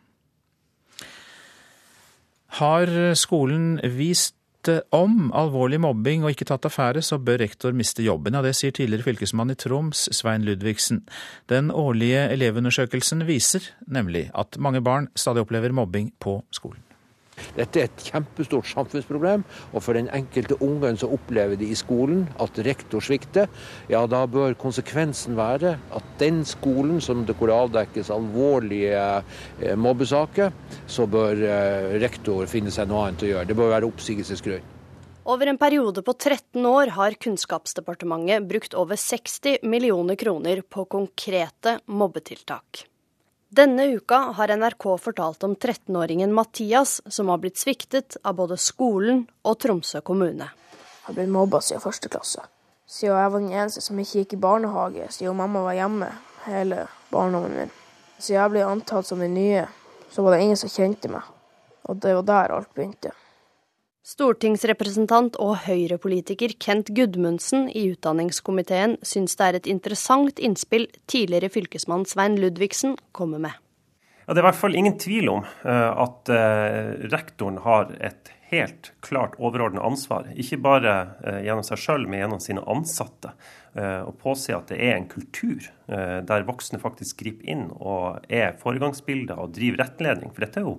Har 2.59 2.89
skolen 3.19 3.77
vist 3.95 4.38
om 4.95 5.29
alvorlig 5.35 5.79
mobbing 5.83 6.25
og 6.25 6.33
ikke 6.33 6.47
tatt 6.49 6.67
affære, 6.69 7.03
så 7.05 7.19
bør 7.21 7.41
rektor 7.43 7.75
miste 7.75 8.05
jobben. 8.05 8.37
Ja, 8.37 8.43
det 8.45 8.55
sier 8.57 8.75
tidligere 8.75 9.07
fylkesmann 9.07 9.53
i 9.53 9.57
Troms, 9.59 10.07
Svein 10.15 10.45
Ludvigsen. 10.47 11.03
Den 11.51 11.71
årlige 11.71 12.27
elevundersøkelsen 12.33 13.25
viser 13.29 13.71
nemlig 13.87 14.27
at 14.37 14.59
mange 14.59 14.83
barn 14.85 15.09
stadig 15.15 15.45
opplever 15.45 15.75
mobbing 15.75 16.13
på 16.19 16.39
skolen. 16.55 16.88
Dette 17.57 17.81
er 17.81 17.89
et 17.89 18.05
kjempestort 18.09 18.67
samfunnsproblem, 18.69 19.45
og 19.73 19.83
for 19.85 19.97
den 19.97 20.09
enkelte 20.15 20.57
ungen 20.63 20.99
som 20.99 21.13
opplever 21.15 21.59
det 21.59 21.69
i 21.71 21.77
skolen, 21.77 22.25
at 22.41 22.59
rektor 22.65 23.03
svikter, 23.03 23.49
ja 23.91 24.05
da 24.09 24.23
bør 24.29 24.57
konsekvensen 24.59 25.37
være 25.39 25.75
at 25.95 26.09
den 26.21 26.43
skolen 26.47 26.99
som 27.03 27.25
det 27.27 27.37
hvor 27.39 27.53
avdekkes 27.53 28.11
alvorlige 28.13 29.05
eh, 29.61 29.77
mobbesaker, 29.79 30.51
så 30.89 31.07
bør 31.09 31.45
eh, 31.45 31.95
rektor 32.01 32.49
finne 32.49 32.73
seg 32.73 32.89
noe 32.89 33.07
annet 33.07 33.25
å 33.25 33.31
gjøre. 33.33 33.49
Det 33.49 33.57
bør 33.57 33.73
være 33.75 33.89
oppsigelsesgrunn. 33.89 34.75
Over 35.29 35.51
en 35.51 35.59
periode 35.61 36.01
på 36.01 36.13
13 36.15 36.65
år 36.65 36.95
har 36.95 37.13
Kunnskapsdepartementet 37.21 38.47
brukt 38.49 38.73
over 38.73 38.97
60 38.97 39.61
millioner 39.61 40.17
kroner 40.17 40.63
på 40.65 40.87
konkrete 40.89 41.75
mobbetiltak. 41.85 42.87
Denne 43.49 43.85
uka 43.85 44.15
har 44.15 44.47
NRK 44.47 44.97
fortalt 45.01 45.43
om 45.43 45.55
13-åringen 45.55 46.33
Mathias 46.33 47.01
som 47.05 47.29
har 47.29 47.37
blitt 47.37 47.57
sviktet 47.57 48.17
av 48.21 48.35
både 48.37 48.57
skolen 48.61 49.23
og 49.41 49.55
Tromsø 49.57 50.03
kommune. 50.05 50.51
Jeg 50.53 51.07
har 51.07 51.15
blitt 51.17 51.31
mobba 51.33 51.57
siden 51.65 51.81
første 51.81 52.11
klasse. 52.13 52.43
Siden 52.85 53.17
jeg 53.17 53.31
var 53.33 53.41
den 53.41 53.55
eneste 53.55 53.81
som 53.81 53.97
ikke 53.97 54.21
gikk 54.21 54.35
i 54.37 54.41
barnehage, 54.43 55.07
siden 55.15 55.39
mamma 55.41 55.63
var 55.65 55.79
hjemme 55.79 56.11
hele 56.45 56.83
barndommen 57.09 57.55
min. 57.57 57.73
Siden 58.19 58.37
jeg 58.37 58.53
ble 58.53 58.67
antatt 58.67 59.09
som 59.09 59.25
den 59.25 59.33
nye, 59.33 59.65
så 60.13 60.21
var 60.21 60.37
det 60.37 60.43
ingen 60.45 60.61
som 60.61 60.69
kjente 60.69 61.09
meg. 61.09 61.25
Og 61.89 61.97
det 62.05 62.13
var 62.19 62.29
der 62.29 62.55
alt 62.59 62.69
begynte. 62.77 63.15
Stortingsrepresentant 64.09 65.35
og 65.43 65.67
Høyre-politiker 65.67 66.55
Kent 66.57 66.87
Gudmundsen 66.97 67.67
i 67.69 67.91
utdanningskomiteen 67.91 68.95
syns 69.05 69.37
det 69.37 69.45
er 69.45 69.57
et 69.59 69.69
interessant 69.69 70.41
innspill 70.41 70.87
tidligere 71.11 71.51
fylkesmann 71.53 72.07
Svein 72.09 72.39
Ludvigsen 72.41 72.95
kommer 73.13 73.43
med. 73.43 73.53
Ja, 74.25 74.33
det 74.33 74.41
er 74.41 74.47
i 74.47 74.47
hvert 74.47 74.61
fall 74.63 74.77
ingen 74.79 74.97
tvil 75.01 75.29
om 75.29 75.45
uh, 75.45 75.91
at 76.07 76.31
uh, 76.33 76.95
rektoren 77.13 77.61
har 77.61 77.93
et 78.01 78.33
helt 78.49 78.91
klart 79.05 79.37
overordnet 79.39 79.85
ansvar. 79.85 80.27
Ikke 80.39 80.59
bare 80.61 80.95
uh, 81.21 81.39
gjennom 81.45 81.65
seg 81.67 81.81
sjøl, 81.81 82.07
men 82.09 82.23
gjennom 82.23 82.43
sine 82.43 82.65
ansatte. 82.69 83.35
Å 83.79 84.09
påse 84.17 84.49
at 84.49 84.71
det 84.73 84.79
er 84.81 84.95
en 84.95 85.05
kultur 85.07 85.61
der 85.85 86.45
voksne 86.47 86.79
faktisk 86.81 87.19
griper 87.21 87.51
inn 87.53 87.67
og 87.77 88.25
er 88.25 88.55
foregangsbilder 88.59 89.37
og 89.39 89.53
driver 89.53 89.83
rettledning. 89.83 90.31
For 90.33 90.43
dette 90.43 90.59
er 90.59 90.65
jo 90.65 90.73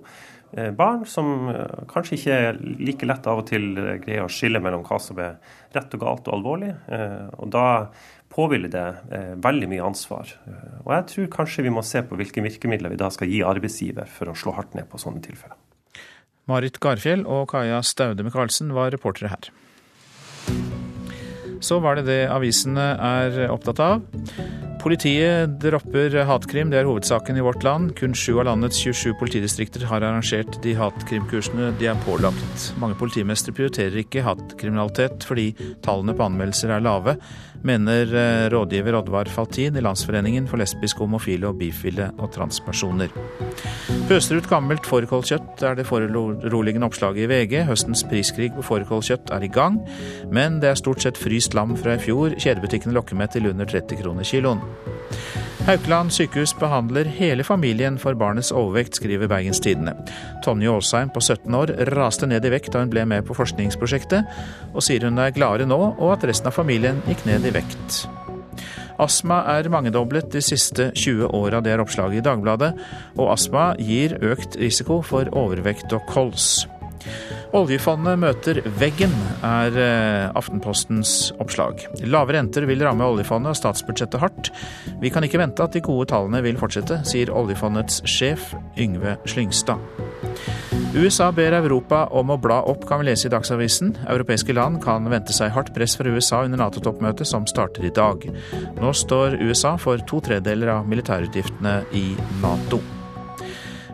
Eh, 0.53 0.71
barn 0.71 1.05
som 1.07 1.49
eh, 1.49 1.83
kanskje 1.87 2.17
ikke 2.17 2.37
like 2.83 3.07
lett 3.07 3.27
av 3.29 3.39
og 3.39 3.47
til 3.47 3.71
eh, 3.79 3.99
greier 4.03 4.25
å 4.25 4.31
skille 4.31 4.59
mellom 4.63 4.83
hva 4.87 4.97
som 4.99 5.19
er 5.23 5.37
rett 5.71 5.95
og 5.95 6.03
galt 6.03 6.27
og 6.27 6.35
alvorlig. 6.39 6.73
Og 7.39 7.47
da 7.53 7.65
påhviler 8.31 8.71
det 8.71 8.85
veldig 9.43 9.69
mye 9.71 9.85
ansvar. 9.87 10.33
Og 10.83 10.91
jeg 10.91 11.07
tror 11.11 11.31
kanskje 11.37 11.65
vi 11.67 11.71
må 11.71 11.83
se 11.87 12.03
på 12.03 12.19
hvilke 12.19 12.43
virkemidler 12.43 12.91
vi 12.91 12.99
da 12.99 13.07
skal 13.11 13.31
gi 13.31 13.39
arbeidsgiver 13.47 14.11
for 14.11 14.31
å 14.31 14.35
slå 14.35 14.55
hardt 14.59 14.75
ned 14.75 14.91
på 14.91 14.99
sånne 14.99 15.23
tilfeller. 15.23 15.60
Marit 16.49 16.79
Garfjell 16.81 17.25
og 17.29 17.49
Kaja 17.51 17.81
Staude 17.85 18.25
Michaelsen 18.25 18.73
var 18.75 18.93
reportere 18.93 19.33
her. 19.33 19.51
Så 21.61 21.77
var 21.83 21.99
det 21.99 22.07
det 22.07 22.23
avisene 22.33 22.95
er 22.97 23.43
opptatt 23.53 23.81
av. 23.83 24.01
Politiet 24.81 25.59
dropper 25.61 26.15
hatkrim, 26.25 26.71
det 26.73 26.79
er 26.79 26.87
hovedsaken 26.89 27.37
i 27.37 27.43
vårt 27.45 27.61
land. 27.61 27.91
Kun 27.99 28.15
sju 28.17 28.39
av 28.39 28.47
landets 28.47 28.79
27 28.81 29.13
politidistrikter 29.19 29.85
har 29.85 30.01
arrangert 30.01 30.57
de 30.63 30.73
hatkrimkursene 30.73 31.69
de 31.77 31.91
er 31.91 31.99
pålagt. 32.01 32.71
Mange 32.81 32.97
politimestre 32.97 33.53
prioriterer 33.53 34.01
ikke 34.01 34.25
hatkriminalitet 34.25 35.27
fordi 35.27 35.51
tallene 35.85 36.17
på 36.17 36.25
anmeldelser 36.25 36.73
er 36.73 36.81
lave, 36.81 37.19
mener 37.67 38.13
eh, 38.15 38.45
rådgiver 38.53 38.97
Oddvar 38.99 39.29
Faltin 39.31 39.77
i 39.77 39.83
Landsforeningen 39.83 40.47
for 40.49 40.61
lesbiske, 40.61 41.01
homofile 41.03 41.49
og 41.49 41.59
bifile 41.59 42.09
og 42.17 42.31
transpersoner. 42.35 43.13
Pøser 44.09 44.41
ut 44.41 44.49
gammelt 44.51 44.87
fårikålkjøtt 44.89 45.63
er 45.67 45.77
det 45.79 45.87
foruroligende 45.89 46.89
oppslaget 46.89 47.25
i 47.25 47.29
VG. 47.31 47.57
Høstens 47.69 48.03
priskrig 48.07 48.51
på 48.55 48.65
fårikålkjøtt 48.65 49.31
er 49.35 49.45
i 49.45 49.51
gang, 49.51 49.79
men 50.33 50.59
det 50.63 50.71
er 50.71 50.81
stort 50.81 51.03
sett 51.05 51.19
fryst 51.19 51.55
lam 51.57 51.77
fra 51.79 51.95
i 51.97 52.03
fjor. 52.03 52.35
Kjedebutikkene 52.37 52.95
lokker 52.97 53.19
med 53.19 53.33
til 53.35 53.51
under 53.51 53.69
30 53.69 54.03
kroner 54.03 54.27
kiloen. 54.27 54.63
Haukeland 55.67 56.13
sykehus 56.13 56.55
behandler 56.57 57.05
hele 57.05 57.43
familien 57.45 57.99
for 58.01 58.17
barnets 58.17 58.49
overvekt, 58.51 58.97
skriver 58.97 59.29
Bergens 59.29 59.61
Tidende. 59.61 59.93
Tonje 60.45 60.71
Aasheim 60.71 61.11
på 61.13 61.21
17 61.21 61.53
år 61.55 61.75
raste 61.93 62.29
ned 62.29 62.45
i 62.45 62.53
vekt 62.53 62.73
da 62.73 62.81
hun 62.81 62.89
ble 62.93 63.05
med 63.05 63.27
på 63.27 63.37
forskningsprosjektet, 63.37 64.41
og 64.73 64.81
sier 64.85 65.05
hun 65.05 65.21
er 65.21 65.35
gladere 65.35 65.69
nå, 65.69 65.79
og 65.93 66.15
at 66.15 66.25
resten 66.31 66.49
av 66.49 66.57
familien 66.57 67.03
gikk 67.05 67.27
ned 67.29 67.45
i 67.45 67.53
vekt. 67.53 68.01
Astma 69.01 69.39
er 69.53 69.69
mangedoblet 69.73 70.29
de 70.33 70.41
siste 70.45 70.91
20 70.93 71.31
åra, 71.33 71.61
det 71.61 71.73
er 71.73 71.81
oppslaget 71.81 72.21
i 72.21 72.25
Dagbladet. 72.25 72.73
Og 73.17 73.31
astma 73.33 73.71
gir 73.79 74.17
økt 74.21 74.59
risiko 74.61 75.01
for 75.05 75.29
overvekt 75.33 75.93
og 75.97 76.05
kols. 76.09 76.67
Oljefondet 77.57 78.19
møter 78.21 78.61
veggen, 78.79 79.11
er 79.43 79.75
eh, 79.75 80.37
Aftenpostens 80.39 81.31
oppslag. 81.41 81.83
Lave 82.07 82.37
renter 82.37 82.67
vil 82.69 82.83
ramme 82.85 83.07
oljefondet 83.11 83.51
og 83.51 83.59
statsbudsjettet 83.59 84.21
hardt. 84.23 84.51
Vi 85.01 85.11
kan 85.11 85.25
ikke 85.27 85.41
vente 85.41 85.65
at 85.65 85.75
de 85.75 85.83
gode 85.83 86.07
tallene 86.13 86.43
vil 86.45 86.59
fortsette, 86.61 87.01
sier 87.07 87.33
oljefondets 87.35 87.99
sjef 88.07 88.53
Yngve 88.79 89.17
Slyngstad. 89.27 89.81
USA 90.91 91.29
ber 91.31 91.55
Europa 91.55 92.05
om 92.19 92.33
å 92.33 92.39
bla 92.39 92.57
opp, 92.67 92.83
kan 92.87 92.99
vi 92.99 93.07
lese 93.07 93.29
i 93.29 93.31
Dagsavisen. 93.31 93.93
Europeiske 94.11 94.55
land 94.55 94.81
kan 94.83 95.07
vente 95.11 95.35
seg 95.35 95.53
hardt 95.55 95.71
press 95.75 95.95
fra 95.99 96.11
USA 96.11 96.41
under 96.43 96.59
Nato-toppmøtet 96.59 97.27
som 97.27 97.47
starter 97.47 97.87
i 97.87 97.93
dag. 97.95 98.27
Nå 98.79 98.95
står 98.95 99.39
USA 99.39 99.77
for 99.79 100.03
to 100.07 100.19
tredeler 100.23 100.75
av 100.75 100.89
militærutgiftene 100.91 101.77
i 101.95 102.09
Nato. 102.43 102.83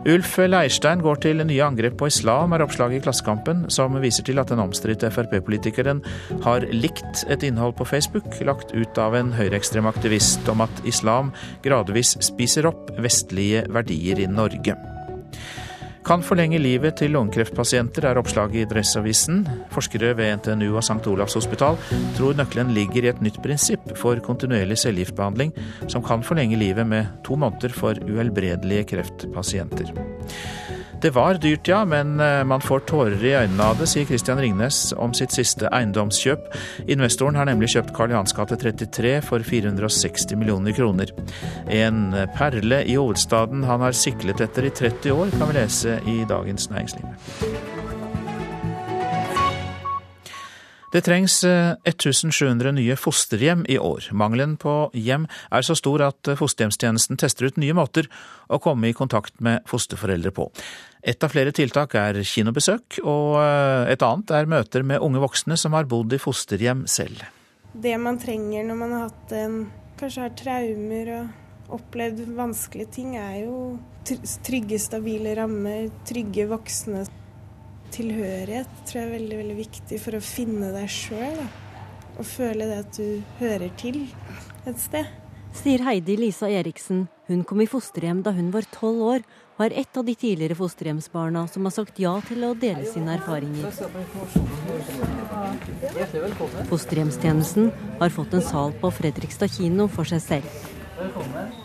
Ulf 0.06 0.36
Leirstein 0.38 1.02
går 1.02 1.18
til 1.24 1.42
nye 1.42 1.64
angrep 1.64 1.96
på 1.98 2.08
islam, 2.10 2.52
er 2.54 2.62
oppslaget 2.62 3.00
i 3.00 3.02
Klassekampen, 3.06 3.64
som 3.72 3.96
viser 4.02 4.26
til 4.26 4.38
at 4.38 4.52
den 4.52 4.62
omstridte 4.62 5.10
Frp-politikeren 5.10 6.04
har 6.44 6.66
likt 6.70 7.24
et 7.28 7.46
innhold 7.48 7.74
på 7.78 7.88
Facebook 7.88 8.28
lagt 8.46 8.74
ut 8.76 9.00
av 9.02 9.16
en 9.18 9.32
høyreekstrem 9.34 9.88
aktivist 9.90 10.46
om 10.52 10.62
at 10.64 10.84
islam 10.88 11.32
gradvis 11.66 12.14
spiser 12.30 12.70
opp 12.70 12.92
vestlige 13.02 13.66
verdier 13.74 14.22
i 14.22 14.30
Norge. 14.30 14.76
Kan 16.08 16.22
forlenge 16.24 16.56
livet 16.56 16.94
til 16.96 17.12
lungekreftpasienter, 17.12 18.06
er 18.08 18.16
oppslaget 18.16 18.62
i 18.62 18.68
Dressavisen. 18.70 19.42
Forskere 19.74 20.14
ved 20.16 20.38
NTNU 20.38 20.70
og 20.78 20.80
St. 20.86 21.04
Olavs 21.10 21.36
hospital 21.36 21.76
tror 22.16 22.38
nøkkelen 22.38 22.72
ligger 22.72 23.04
i 23.04 23.10
et 23.12 23.20
nytt 23.20 23.36
prinsipp 23.44 23.92
for 24.00 24.16
kontinuerlig 24.24 24.80
cellegiftbehandling, 24.80 25.52
som 25.84 26.00
kan 26.00 26.24
forlenge 26.24 26.56
livet 26.56 26.88
med 26.88 27.12
to 27.28 27.36
måneder 27.36 27.76
for 27.76 28.00
uhelbredelige 28.08 28.88
kreftpasienter. 28.94 29.92
Det 31.02 31.12
var 31.14 31.38
dyrt, 31.38 31.68
ja, 31.68 31.84
men 31.86 32.20
eh, 32.20 32.44
man 32.44 32.60
får 32.60 32.80
tårer 32.90 33.22
i 33.22 33.34
øynene 33.38 33.68
av 33.70 33.78
det, 33.78 33.86
sier 33.86 34.08
Christian 34.08 34.40
Ringnes 34.42 34.80
om 34.98 35.14
sitt 35.14 35.34
siste 35.36 35.70
eiendomskjøp. 35.70 36.48
Investoren 36.90 37.38
har 37.38 37.46
nemlig 37.46 37.70
kjøpt 37.76 37.94
Karl 37.94 38.16
Johans 38.16 38.34
gate 38.34 38.58
33 38.58 39.14
for 39.28 39.46
460 39.46 40.34
millioner 40.40 40.74
kroner. 40.74 41.14
En 41.70 42.10
perle 42.34 42.82
i 42.82 42.98
hovedstaden 42.98 43.62
han 43.68 43.86
har 43.86 43.94
siklet 43.94 44.42
etter 44.42 44.66
i 44.66 44.74
30 44.74 45.14
år, 45.14 45.34
kan 45.38 45.52
vi 45.52 45.60
lese 45.60 46.00
i 46.10 46.24
Dagens 46.26 46.70
Næringsliv. 46.74 47.77
Det 50.88 51.02
trengs 51.04 51.42
1700 51.44 52.68
eh, 52.68 52.74
nye 52.74 52.94
fosterhjem 52.96 53.66
i 53.68 53.76
år. 53.78 54.06
Mangelen 54.16 54.54
på 54.56 54.88
hjem 54.96 55.26
er 55.52 55.64
så 55.66 55.74
stor 55.76 56.00
at 56.06 56.30
eh, 56.30 56.38
fosterhjemstjenesten 56.38 57.20
tester 57.20 57.50
ut 57.50 57.58
nye 57.60 57.76
måter 57.76 58.08
å 58.48 58.60
komme 58.62 58.88
i 58.88 58.96
kontakt 58.96 59.36
med 59.44 59.66
fosterforeldre 59.68 60.32
på. 60.32 60.46
Et 61.04 61.24
av 61.24 61.34
flere 61.34 61.52
tiltak 61.52 61.92
er 62.00 62.22
kinobesøk, 62.24 63.02
og 63.04 63.36
eh, 63.42 63.92
et 63.92 64.06
annet 64.06 64.32
er 64.38 64.48
møter 64.48 64.86
med 64.88 65.04
unge 65.04 65.20
voksne 65.26 65.60
som 65.60 65.76
har 65.76 65.90
bodd 65.90 66.16
i 66.16 66.22
fosterhjem 66.22 66.86
selv. 66.88 67.20
Det 67.76 67.92
man 68.00 68.16
trenger 68.16 68.64
når 68.64 68.80
man 68.80 68.96
har 68.96 69.06
hatt 69.10 69.36
en, 69.36 69.60
kanskje 70.00 70.24
har 70.24 70.34
traumer 70.40 71.12
og 71.18 71.78
opplevd 71.78 72.24
vanskelige 72.32 72.94
ting, 72.96 73.12
er 73.20 73.42
jo 73.42 73.76
trygge, 74.08 74.80
stabile 74.80 75.36
rammer, 75.36 75.90
trygge 76.08 76.48
voksne 76.48 77.04
tilhørighet 77.94 78.82
tror 78.88 79.00
jeg 79.00 79.06
er 79.06 79.14
veldig, 79.14 79.38
veldig 79.42 79.56
viktig 79.58 80.00
for 80.02 80.18
å 80.18 80.24
finne 80.24 80.72
deg 80.74 80.90
sjøl. 80.92 81.40
Og 82.18 82.26
føle 82.26 82.66
det 82.66 82.78
at 82.82 82.98
du 82.98 83.22
hører 83.38 83.70
til 83.78 84.04
et 84.66 84.80
sted. 84.82 85.06
Sier 85.58 85.82
Heidi 85.86 86.16
Lisa 86.18 86.48
Eriksen. 86.50 87.06
Hun 87.28 87.44
kom 87.44 87.60
i 87.62 87.68
fosterhjem 87.68 88.20
da 88.24 88.32
hun 88.36 88.50
var 88.54 88.66
tolv 88.72 89.00
år, 89.14 89.24
og 89.58 89.64
er 89.66 89.74
et 89.82 89.98
av 89.98 90.04
de 90.06 90.14
tidligere 90.14 90.56
fosterhjemsbarna 90.58 91.42
som 91.50 91.66
har 91.66 91.74
sagt 91.74 91.98
ja 91.98 92.12
til 92.28 92.44
å 92.46 92.54
dele 92.56 92.86
sine 92.86 93.16
erfaringer. 93.16 93.66
Fosterhjemstjenesten 96.70 97.72
har 97.98 98.14
fått 98.14 98.36
en 98.38 98.44
sal 98.44 98.76
på 98.80 98.92
Fredrikstad 99.00 99.50
kino 99.56 99.88
for 99.90 100.08
seg 100.08 100.22
selv. 100.24 100.68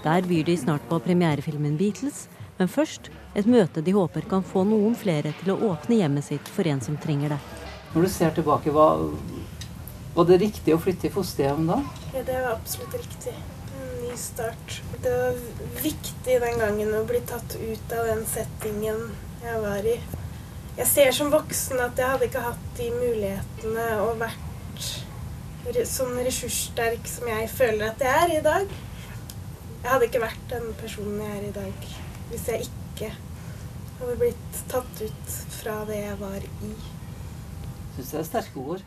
Der 0.04 0.26
byr 0.30 0.48
de 0.48 0.58
snart 0.58 0.84
på 0.90 1.00
premierefilmen 1.06 1.78
Beatles, 1.78 2.28
men 2.64 2.70
først 2.72 3.10
et 3.36 3.48
møte 3.50 3.82
de 3.84 3.92
håper 3.92 4.24
kan 4.32 4.44
få 4.48 4.62
noen 4.64 4.94
flere 4.96 5.34
til 5.42 5.52
å 5.52 5.72
åpne 5.74 5.98
hjemmet 6.00 6.24
sitt 6.24 6.48
for 6.48 6.68
en 6.72 6.80
som 6.80 6.96
trenger 6.96 7.34
det. 7.34 7.40
Når 7.92 8.06
du 8.06 8.10
ser 8.14 8.32
tilbake, 8.38 8.72
var, 8.72 9.02
var 10.16 10.28
det 10.30 10.38
riktig 10.46 10.72
å 10.72 10.80
flytte 10.80 11.10
i 11.10 11.12
fosterhjem 11.12 11.66
da? 11.68 11.82
Ja, 12.14 12.22
det 12.24 12.38
var 12.38 12.54
absolutt 12.54 12.96
riktig. 12.96 13.34
En 13.76 13.90
ny 14.00 14.14
start. 14.22 14.78
Det 15.04 15.12
var 15.12 15.42
viktig 15.84 16.38
den 16.46 16.62
gangen 16.62 16.94
å 16.96 17.02
bli 17.10 17.20
tatt 17.34 17.58
ut 17.60 17.96
av 17.98 18.08
den 18.14 18.24
settingen 18.32 19.10
jeg 19.44 19.60
var 19.66 19.90
i. 19.92 19.98
Jeg 20.78 20.88
ser 20.94 21.12
som 21.20 21.34
voksen 21.34 21.84
at 21.84 22.00
jeg 22.00 22.14
hadde 22.14 22.30
ikke 22.30 22.46
hatt 22.46 22.70
de 22.80 22.88
mulighetene 22.96 23.90
og 24.06 24.24
vært 24.24 24.88
sånn 25.92 26.16
ressurssterk 26.24 27.12
som 27.12 27.28
jeg 27.28 27.52
føler 27.52 27.92
at 27.92 28.08
jeg 28.08 28.24
er 28.24 28.38
i 28.40 28.42
dag. 28.48 28.80
Jeg 29.84 29.92
hadde 29.92 30.08
ikke 30.08 30.24
vært 30.24 30.50
den 30.56 30.72
personen 30.80 31.20
jeg 31.26 31.42
er 31.42 31.46
i 31.50 31.54
dag 31.60 31.94
hvis 32.34 32.48
jeg 32.50 32.66
ikke 32.66 33.12
hadde 34.00 34.16
blitt 34.18 34.62
tatt 34.72 35.02
ut 35.06 35.36
fra 35.60 35.84
det 35.86 36.00
jeg 36.00 36.18
var 36.18 36.42
i. 36.42 36.72
Syns 37.94 38.10
det 38.10 38.20
er 38.20 38.28
sterke 38.28 38.64
ord. 38.74 38.86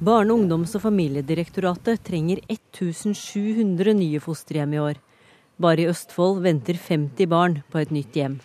Barne-, 0.00 0.34
ungdoms- 0.34 0.74
og 0.74 0.82
familiedirektoratet 0.82 2.02
trenger 2.08 2.40
1700 2.50 3.94
nye 4.00 4.22
fosterhjem 4.24 4.74
i 4.74 4.82
år. 4.82 4.98
Bare 5.60 5.84
i 5.84 5.90
Østfold 5.92 6.40
venter 6.42 6.78
50 6.80 7.30
barn 7.30 7.60
på 7.70 7.82
et 7.82 7.92
nytt 7.94 8.16
hjem. 8.18 8.40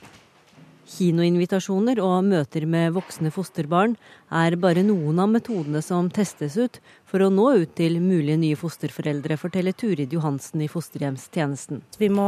Kinoinvitasjoner 0.86 2.00
og 2.04 2.28
møter 2.28 2.68
med 2.70 2.94
voksne 2.94 3.32
fosterbarn 3.34 3.96
er 4.30 4.56
bare 4.62 4.84
noen 4.86 5.18
av 5.24 5.32
metodene 5.34 5.82
som 5.82 6.12
testes 6.14 6.58
ut 6.62 6.78
for 7.10 7.26
å 7.26 7.32
nå 7.34 7.48
ut 7.64 7.74
til 7.78 7.98
mulige 8.04 8.38
nye 8.42 8.60
fosterforeldre, 8.60 9.40
forteller 9.42 9.74
Turid 9.74 10.14
Johansen 10.14 10.62
i 10.62 10.70
fosterhjemstjenesten. 10.70 11.82
Vi 11.98 12.12
må 12.14 12.28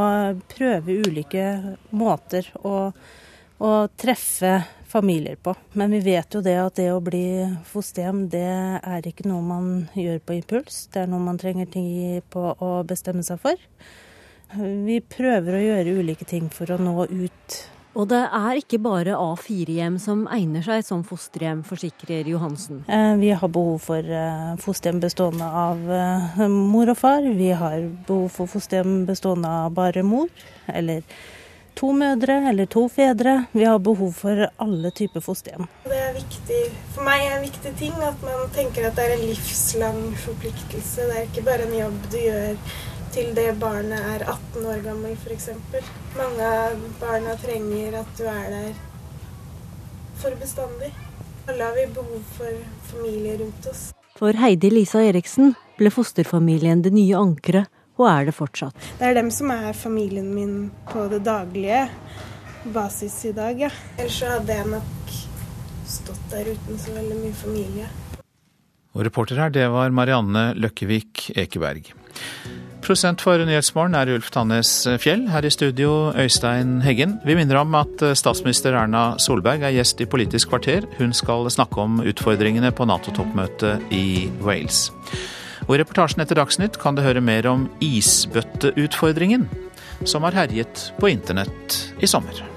prøve 0.49 0.97
ulike 1.05 1.45
måter 1.93 2.49
å, 2.65 2.89
å 3.61 3.71
treffe 3.93 4.55
familier 4.87 5.37
på. 5.37 5.53
Men 5.77 5.93
vi 5.93 6.01
vet 6.09 6.33
jo 6.33 6.41
det 6.41 6.57
at 6.57 6.81
det 6.81 6.89
å 6.95 7.03
bli 7.03 7.45
fosterhjem, 7.69 8.25
det 8.33 8.49
er 8.81 9.05
ikke 9.05 9.29
noe 9.29 9.45
man 9.45 9.71
gjør 9.93 10.19
på 10.25 10.39
impuls. 10.39 10.85
Det 10.93 11.03
er 11.03 11.13
noe 11.13 11.21
man 11.21 11.37
trenger 11.37 11.69
tid 11.77 12.25
på 12.33 12.49
å 12.57 12.73
bestemme 12.87 13.25
seg 13.27 13.41
for. 13.43 13.69
Vi 14.57 15.01
prøver 15.03 15.57
å 15.57 15.65
gjøre 15.65 15.97
ulike 15.99 16.25
ting 16.25 16.47
for 16.49 16.71
å 16.71 16.79
nå 16.81 17.03
ut 17.11 17.63
og 17.97 18.05
det 18.11 18.19
er 18.21 18.59
ikke 18.59 18.77
bare 18.81 19.15
A4-hjem 19.17 19.95
som 20.01 20.27
egner 20.29 20.61
seg 20.65 20.83
som 20.85 21.01
fosterhjem, 21.07 21.63
forsikrer 21.65 22.29
Johansen. 22.29 22.83
Eh, 22.85 23.15
vi 23.17 23.31
har 23.33 23.49
behov 23.49 23.79
for 23.87 24.05
eh, 24.05 24.51
fosterhjem 24.61 25.01
bestående 25.01 25.47
av 25.47 25.81
eh, 25.89 26.43
mor 26.51 26.93
og 26.93 26.99
far. 26.99 27.25
Vi 27.25 27.49
har 27.57 27.89
behov 28.05 28.29
for 28.35 28.51
fosterhjem 28.51 29.07
bestående 29.09 29.49
av 29.63 29.73
bare 29.77 30.05
mor, 30.05 30.29
eller 30.69 31.01
to 31.77 31.89
mødre 31.93 32.35
eller 32.51 32.69
to 32.69 32.85
fedre. 32.89 33.39
Vi 33.51 33.65
har 33.65 33.81
behov 33.81 34.13
for 34.19 34.45
alle 34.45 34.91
typer 34.93 35.25
fosterhjem. 35.25 35.65
Det 35.89 35.97
er 35.97 36.13
viktig, 36.17 36.61
for 36.93 37.07
meg 37.07 37.25
er 37.25 37.39
en 37.39 37.47
viktig 37.47 37.73
ting 37.81 37.97
at 38.05 38.21
man 38.25 38.45
tenker 38.53 38.91
at 38.91 38.97
det 38.97 39.07
er 39.07 39.15
en 39.17 39.25
livslang 39.25 40.03
forpliktelse. 40.21 41.09
Det 41.09 41.17
er 41.17 41.25
ikke 41.31 41.47
bare 41.49 41.65
en 41.65 41.79
jobb 41.81 41.99
du 42.13 42.19
gjør 42.21 42.61
til 43.13 43.33
det 43.37 43.49
barnet 43.61 43.99
er 44.15 44.25
18 44.27 44.65
år 44.67 44.83
gammel, 44.85 45.15
f.eks. 45.17 45.49
Mange 46.17 46.47
av 46.47 46.81
barna 47.01 47.35
trenger 47.41 47.99
at 48.01 48.11
du 48.19 48.25
er 48.29 48.47
der 48.53 48.71
for 50.17 50.35
bestandig. 50.41 50.91
Alle 51.47 51.63
har 51.63 51.75
vi 51.77 51.85
behov 51.95 52.23
for 52.37 52.59
familie 52.91 53.37
rundt 53.39 53.69
oss. 53.71 53.89
For 54.17 54.33
Heidi 54.41 54.71
Lisa 54.73 55.03
Eriksen 55.05 55.53
ble 55.77 55.91
fosterfamilien 55.93 56.81
det 56.83 56.91
nye 56.95 57.15
ankeret, 57.19 57.69
og 57.97 58.09
er 58.09 58.27
det 58.29 58.35
fortsatt. 58.37 58.75
Det 58.97 59.05
er 59.05 59.15
dem 59.17 59.29
som 59.33 59.53
er 59.53 59.77
familien 59.77 60.33
min 60.33 60.57
på 60.89 61.05
det 61.11 61.21
daglige 61.25 61.85
basis 62.73 63.19
i 63.29 63.33
dag, 63.37 63.61
ja. 63.67 63.71
Ellers 63.97 64.17
så 64.19 64.33
hadde 64.35 64.57
jeg 64.57 64.71
nok 64.73 65.15
stått 65.87 66.27
der 66.33 66.51
uten 66.51 66.81
så 66.81 66.97
veldig 66.97 67.21
mye 67.21 67.37
familie. 67.37 67.87
Og 68.97 69.05
reporter 69.05 69.39
her, 69.39 69.53
det 69.53 69.67
var 69.69 69.93
Marianne 69.93 70.49
Løkkevik 70.57 71.29
Ekeberg. 71.37 71.93
Prosent 72.87 73.19
for 73.19 73.41
Nyhetsmorgen 73.43 73.97
er 73.99 74.07
Ulf 74.13 74.29
Tannes 74.31 74.69
Fjell. 75.03 75.25
Her 75.27 75.43
i 75.43 75.49
studio 75.51 76.13
Øystein 76.15 76.77
Heggen. 76.79 77.17
Vi 77.27 77.35
minner 77.35 77.59
om 77.59 77.75
at 77.75 77.99
statsminister 78.15 78.77
Erna 78.79 79.17
Solberg 79.19 79.65
er 79.67 79.75
gjest 79.75 79.99
i 79.99 80.07
Politisk 80.07 80.53
kvarter. 80.53 80.87
Hun 80.95 81.11
skal 81.11 81.51
snakke 81.51 81.83
om 81.83 81.99
utfordringene 81.99 82.71
på 82.71 82.87
Nato-toppmøtet 82.87 83.91
i 83.91 84.31
Wales. 84.39 84.85
Og 85.67 85.75
I 85.75 85.81
reportasjen 85.83 86.23
etter 86.23 86.39
Dagsnytt 86.39 86.79
kan 86.79 86.95
du 86.95 87.03
høre 87.03 87.19
mer 87.19 87.51
om 87.51 87.67
isbøtteutfordringen, 87.83 89.49
som 90.07 90.23
har 90.23 90.45
herjet 90.45 90.93
på 91.01 91.11
internett 91.11 91.81
i 91.99 92.07
sommer. 92.07 92.56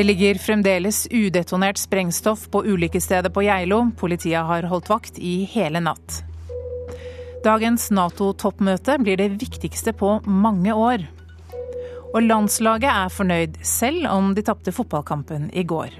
Det 0.00 0.04
ligger 0.04 0.34
fremdeles 0.34 1.08
udetonert 1.10 1.78
sprengstoff 1.78 2.46
på 2.50 2.64
ulykkesstedet 2.64 3.34
på 3.34 3.42
Geilo. 3.42 3.90
Politiet 3.96 4.46
har 4.48 4.62
holdt 4.62 4.86
vakt 4.88 5.18
i 5.18 5.44
hele 5.44 5.82
natt. 5.84 6.22
Dagens 7.44 7.90
Nato-toppmøte 7.92 8.96
blir 9.02 9.20
det 9.20 9.26
viktigste 9.42 9.92
på 9.92 10.14
mange 10.24 10.72
år. 10.72 11.04
Og 12.14 12.24
landslaget 12.24 12.88
er 12.88 13.12
fornøyd, 13.12 13.58
selv 13.60 14.08
om 14.08 14.32
de 14.32 14.46
tapte 14.48 14.72
fotballkampen 14.72 15.50
i 15.52 15.66
går. 15.68 15.92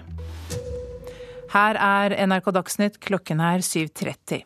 Her 1.52 1.76
er 1.76 2.16
NRK 2.24 2.50
Dagsnytt, 2.56 2.96
klokken 3.04 3.44
er 3.44 3.60
7.30. 3.60 4.40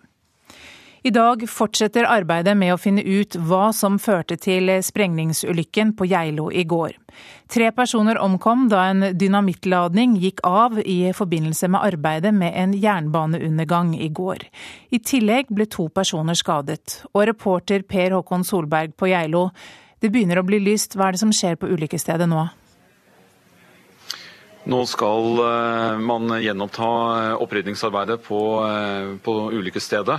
I 1.07 1.15
dag 1.15 1.47
fortsetter 1.47 2.11
arbeidet 2.11 2.59
med 2.59 2.75
å 2.75 2.83
finne 2.89 3.07
ut 3.07 3.39
hva 3.39 3.69
som 3.71 4.03
førte 4.03 4.35
til 4.35 4.75
sprengningsulykken 4.83 5.95
på 5.95 6.11
Geilo 6.11 6.51
i 6.51 6.67
går. 6.67 7.04
Tre 7.51 7.71
personer 7.77 8.19
omkom 8.23 8.67
da 8.73 8.87
en 8.91 9.07
dynamittladning 9.19 10.17
gikk 10.23 10.43
av 10.49 10.81
i 10.81 11.12
forbindelse 11.17 11.69
med 11.73 11.85
arbeidet 11.93 12.35
med 12.35 12.57
en 12.57 12.75
jernbaneundergang 12.79 13.95
i 13.99 14.09
går. 14.09 14.47
I 14.91 14.99
tillegg 14.99 15.53
ble 15.53 15.69
to 15.71 15.89
personer 15.95 16.39
skadet. 16.39 17.03
Og 17.12 17.27
reporter 17.31 17.85
Per 17.87 18.17
Håkon 18.17 18.45
Solberg 18.45 18.97
på 18.97 19.12
Geilo, 19.12 19.49
det 20.01 20.11
begynner 20.12 20.41
å 20.41 20.47
bli 20.47 20.61
lyst. 20.61 20.97
Hva 20.97 21.09
er 21.09 21.17
det 21.17 21.25
som 21.25 21.33
skjer 21.33 21.57
på 21.61 21.71
ulykkesstedet 21.71 22.29
nå? 22.29 22.49
Nå 24.65 24.79
skal 24.89 25.41
eh, 25.45 25.99
man 26.01 26.31
gjenoppta 26.41 26.87
eh, 27.21 27.35
opprydningsarbeidet 27.45 28.23
på, 28.25 28.39
eh, 28.65 29.09
på 29.21 29.33
ulykkesstedet. 29.53 30.17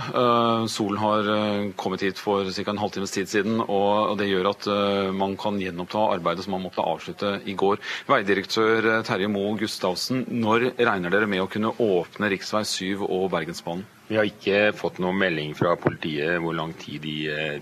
Solen 0.70 1.00
har 1.02 1.30
kommet 1.74 2.04
hit 2.06 2.20
for 2.22 2.46
ca. 2.54 2.70
en 2.70 2.78
halvtimes 2.78 3.10
tid 3.10 3.28
siden, 3.28 3.58
og 3.60 4.14
det 4.20 4.28
gjør 4.28 4.50
at 4.52 4.68
man 5.14 5.34
kan 5.40 5.58
gjenoppta 5.60 6.04
arbeidet 6.14 6.44
som 6.44 6.54
man 6.54 6.62
måtte 6.66 6.84
avslutte 6.84 7.32
i 7.46 7.56
går. 7.58 7.80
Veidirektør 8.06 9.02
Terje 9.06 9.30
Moe 9.30 9.56
Gustavsen, 9.58 10.24
når 10.30 10.68
regner 10.78 11.14
dere 11.14 11.30
med 11.30 11.42
å 11.42 11.48
kunne 11.50 11.72
åpne 11.72 12.30
rv. 12.30 12.62
7 12.66 13.02
og 13.02 13.30
Bergensbanen? 13.34 13.86
Vi 14.06 14.18
har 14.18 14.28
ikke 14.28 14.70
fått 14.78 15.00
noen 15.02 15.18
melding 15.18 15.56
fra 15.58 15.74
politiet 15.80 16.38
hvor 16.42 16.54
lang 16.54 16.76
tid 16.78 17.02
de 17.02 17.16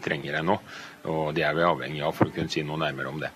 trenger 0.04 0.42
ennå. 0.42 0.58
Og 1.08 1.32
det 1.36 1.48
er 1.48 1.56
vi 1.56 1.64
avhengig 1.68 2.04
av 2.04 2.16
for 2.16 2.28
å 2.28 2.36
kunne 2.36 2.52
si 2.52 2.64
noe 2.66 2.80
nærmere 2.80 3.12
om 3.12 3.24
det. 3.24 3.32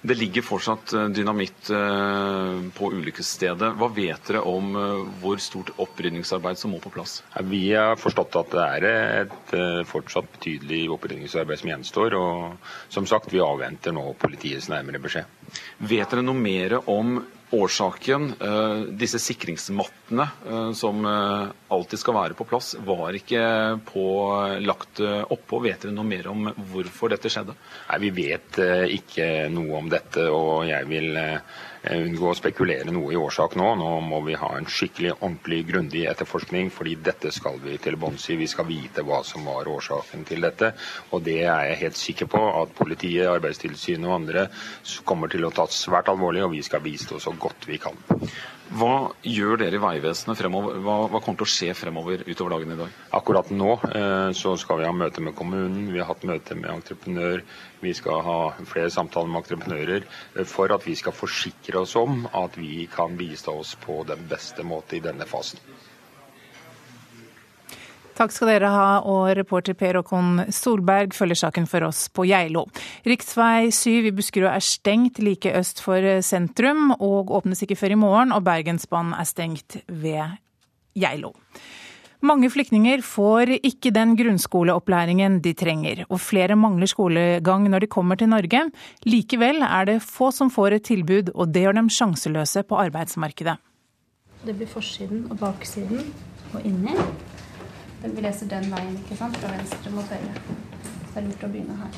Det 0.00 0.14
ligger 0.14 0.44
fortsatt 0.46 0.92
eh, 0.92 1.08
dynamitt 1.14 1.70
eh, 1.74 2.60
på 2.76 2.90
ulykkesstedet. 2.94 3.72
Hva 3.80 3.88
vet 3.94 4.28
dere 4.30 4.42
om 4.46 4.76
eh, 4.78 5.06
hvor 5.22 5.40
stort 5.42 5.72
opprydningsarbeid 5.76 6.60
som 6.60 6.72
må 6.74 6.80
på 6.82 6.92
plass? 6.94 7.18
Vi 7.50 7.62
har 7.74 7.98
forstått 8.00 8.38
at 8.40 8.54
det 8.54 8.66
er 8.66 8.88
et 9.24 9.56
fortsatt 9.88 10.30
betydelig 10.36 10.84
opprydningsarbeid 10.94 11.62
som 11.62 11.72
gjenstår. 11.72 12.18
Og 12.18 12.70
som 12.94 13.08
sagt, 13.10 13.32
vi 13.34 13.42
avventer 13.42 13.94
nå 13.96 14.06
politiets 14.20 14.70
nærmere 14.72 15.02
beskjed. 15.02 15.26
Vet 15.90 16.10
dere 16.12 16.24
noe 16.24 16.38
mer 16.38 16.78
om 16.84 17.18
årsaken. 17.50 18.32
Eh, 18.40 18.80
disse 19.00 19.18
sikringsmattene 19.22 20.26
eh, 20.48 20.72
som 20.72 21.04
eh, 21.06 21.48
alltid 21.68 22.00
skal 22.02 22.16
være 22.16 22.36
på 22.38 22.46
plass, 22.48 22.74
var 22.84 23.16
ikke 23.16 23.42
lagt 24.64 25.00
oppå. 25.00 25.62
Vet 25.64 25.84
dere 25.84 25.94
noe 25.96 26.06
mer 26.08 26.28
om 26.30 26.50
hvorfor 26.72 27.12
dette 27.12 27.30
skjedde? 27.32 27.56
Nei, 27.88 27.98
Vi 28.06 28.10
vet 28.22 28.60
ikke 28.94 29.48
noe 29.52 29.80
om 29.80 29.90
dette, 29.92 30.28
og 30.32 30.66
jeg 30.68 30.88
vil 30.90 31.18
unngå 31.96 32.30
å 32.30 32.36
spekulere 32.36 32.92
noe 32.92 33.12
i 33.14 33.18
årsak 33.18 33.56
nå. 33.58 33.68
Nå 33.80 33.92
må 34.04 34.20
vi 34.26 34.36
ha 34.38 34.50
en 34.56 34.68
skikkelig, 34.68 35.14
ordentlig, 35.18 35.62
grundig 35.70 36.04
etterforskning, 36.10 36.70
fordi 36.74 36.96
dette 37.08 37.32
skal 37.34 37.60
vi 37.62 37.78
til 37.82 37.96
bunns 38.00 38.28
i. 38.28 38.38
Vi 38.40 38.50
skal 38.50 38.68
vite 38.68 39.04
hva 39.06 39.22
som 39.26 39.48
var 39.48 39.70
årsaken 39.70 40.26
til 40.28 40.44
dette. 40.44 40.72
Og 41.12 41.24
det 41.26 41.40
er 41.44 41.70
jeg 41.70 41.82
helt 41.84 42.02
sikker 42.02 42.30
på 42.34 42.44
at 42.62 42.76
politiet, 42.78 43.28
Arbeidstilsynet 43.28 44.08
og 44.08 44.18
andre 44.20 44.46
kommer 45.08 45.32
til 45.32 45.46
å 45.46 45.54
ta 45.54 45.68
svært 45.72 46.10
alvorlig, 46.12 46.44
og 46.44 46.54
vi 46.56 46.62
skal 46.66 46.84
bistå 46.84 47.20
så 47.22 47.34
godt 47.38 47.68
vi 47.70 47.80
kan. 47.82 47.98
Hva 48.68 49.14
gjør 49.24 49.62
dere 49.62 49.78
i 49.78 49.80
Vegvesenet 49.80 50.36
fremover? 50.36 50.76
Hva, 50.84 50.96
hva, 51.08 51.20
kommer 51.24 51.40
til 51.40 51.46
å 51.46 51.52
skje 51.52 51.76
fremover 51.76 52.24
utover 52.28 52.52
dagen 52.52 52.74
i 52.74 52.76
dag? 52.76 52.98
Akkurat 53.16 53.48
nå 53.54 53.70
eh, 53.88 54.28
så 54.36 54.52
skal 54.60 54.82
vi 54.82 54.86
ha 54.88 54.92
møte 54.92 55.24
med 55.24 55.36
kommunen, 55.38 55.88
vi 55.94 56.02
har 56.02 56.10
hatt 56.10 56.26
møte 56.28 56.56
med 56.58 56.68
entreprenør. 56.74 57.40
Vi 57.80 57.94
skal 57.96 58.20
ha 58.26 58.38
flere 58.68 58.92
samtaler 58.92 59.32
med 59.32 59.40
entreprenører 59.40 60.04
eh, 60.04 60.44
for 60.44 60.74
at 60.76 60.84
vi 60.84 60.98
skal 61.00 61.16
forsikre 61.16 61.80
oss 61.80 61.96
om 61.96 62.26
at 62.28 62.60
vi 62.60 62.84
kan 62.92 63.16
bistå 63.16 63.56
oss 63.62 63.72
på 63.80 64.02
den 64.08 64.28
beste 64.28 64.66
måte 64.68 64.98
i 64.98 65.04
denne 65.04 65.24
fasen. 65.28 65.64
Takk 68.18 68.32
skal 68.34 68.48
dere 68.50 68.68
ha, 68.74 68.86
og 69.06 69.28
reporter 69.38 69.76
Per 69.78 70.00
Håkon 70.00 70.48
Solberg 70.50 71.12
følger 71.14 71.38
saken 71.38 71.68
for 71.70 71.86
oss 71.86 72.08
på 72.10 72.24
Geilo. 72.26 72.64
Riksvei 73.06 73.68
7 73.70 74.08
i 74.10 74.14
Buskerud 74.16 74.50
er 74.50 74.64
stengt 74.64 75.20
like 75.22 75.52
øst 75.54 75.78
for 75.84 76.02
sentrum, 76.26 76.96
og 76.98 77.30
åpnes 77.38 77.62
ikke 77.62 77.78
før 77.78 77.94
i 77.94 78.00
morgen. 78.00 78.34
Og 78.34 78.42
Bergensbanen 78.42 79.14
er 79.14 79.28
stengt 79.28 79.78
ved 79.86 80.34
Geilo. 80.98 81.30
Mange 82.26 82.50
flyktninger 82.50 83.04
får 83.06 83.54
ikke 83.60 83.94
den 83.94 84.16
grunnskoleopplæringen 84.18 85.38
de 85.44 85.54
trenger, 85.54 86.02
og 86.10 86.18
flere 86.18 86.58
mangler 86.58 86.90
skolegang 86.90 87.70
når 87.70 87.86
de 87.86 87.92
kommer 87.94 88.18
til 88.18 88.32
Norge. 88.34 88.64
Likevel 89.06 89.62
er 89.62 89.92
det 89.92 90.00
få 90.02 90.32
som 90.34 90.50
får 90.50 90.80
et 90.80 90.88
tilbud, 90.90 91.30
og 91.36 91.54
det 91.54 91.68
gjør 91.68 91.78
dem 91.78 91.94
sjanseløse 91.94 92.66
på 92.66 92.82
arbeidsmarkedet. 92.82 93.60
Det 94.42 94.58
blir 94.58 94.66
forsiden 94.66 95.28
og 95.30 95.38
baksiden 95.38 96.02
og 96.50 96.66
inni. 96.66 96.98
Vi 98.02 98.22
leser 98.22 98.46
den 98.46 98.68
veien, 98.70 98.94
ikke 99.02 99.16
sant? 99.18 99.36
Fra 99.42 99.50
venstre 99.50 99.90
mot 99.90 100.06
høyre. 100.06 100.42
Så 100.78 101.14
det 101.14 101.20
er 101.20 101.26
lurt 101.26 101.42
å 101.42 101.50
begynne 101.50 101.78
her. 101.80 101.96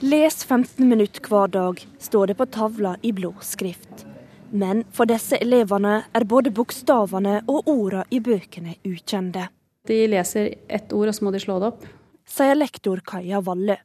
Les 0.00 0.44
15 0.44 0.88
minutter 0.88 1.28
hver 1.28 1.50
dag, 1.52 1.82
står 1.98 2.30
det 2.30 2.36
på 2.38 2.46
tavla 2.54 2.94
i 3.02 3.12
blå 3.12 3.34
skrift. 3.44 4.06
Men 4.48 4.84
for 4.96 5.10
disse 5.10 5.36
elevene 5.42 6.04
er 6.16 6.24
både 6.24 6.52
bokstavene 6.56 7.42
og 7.50 7.68
ordene 7.68 8.06
i 8.14 8.22
bøkene 8.24 8.78
ukjente. 8.88 9.48
De 9.88 9.98
leser 10.08 10.54
ett 10.68 10.92
ord, 10.92 11.10
og 11.10 11.16
så 11.16 11.26
må 11.26 11.34
de 11.34 11.42
slå 11.42 11.58
det 11.60 11.72
opp. 11.72 11.84
Sier 12.28 12.56
lektor 12.56 13.02
Kaja 13.04 13.42
Valle. 13.44 13.80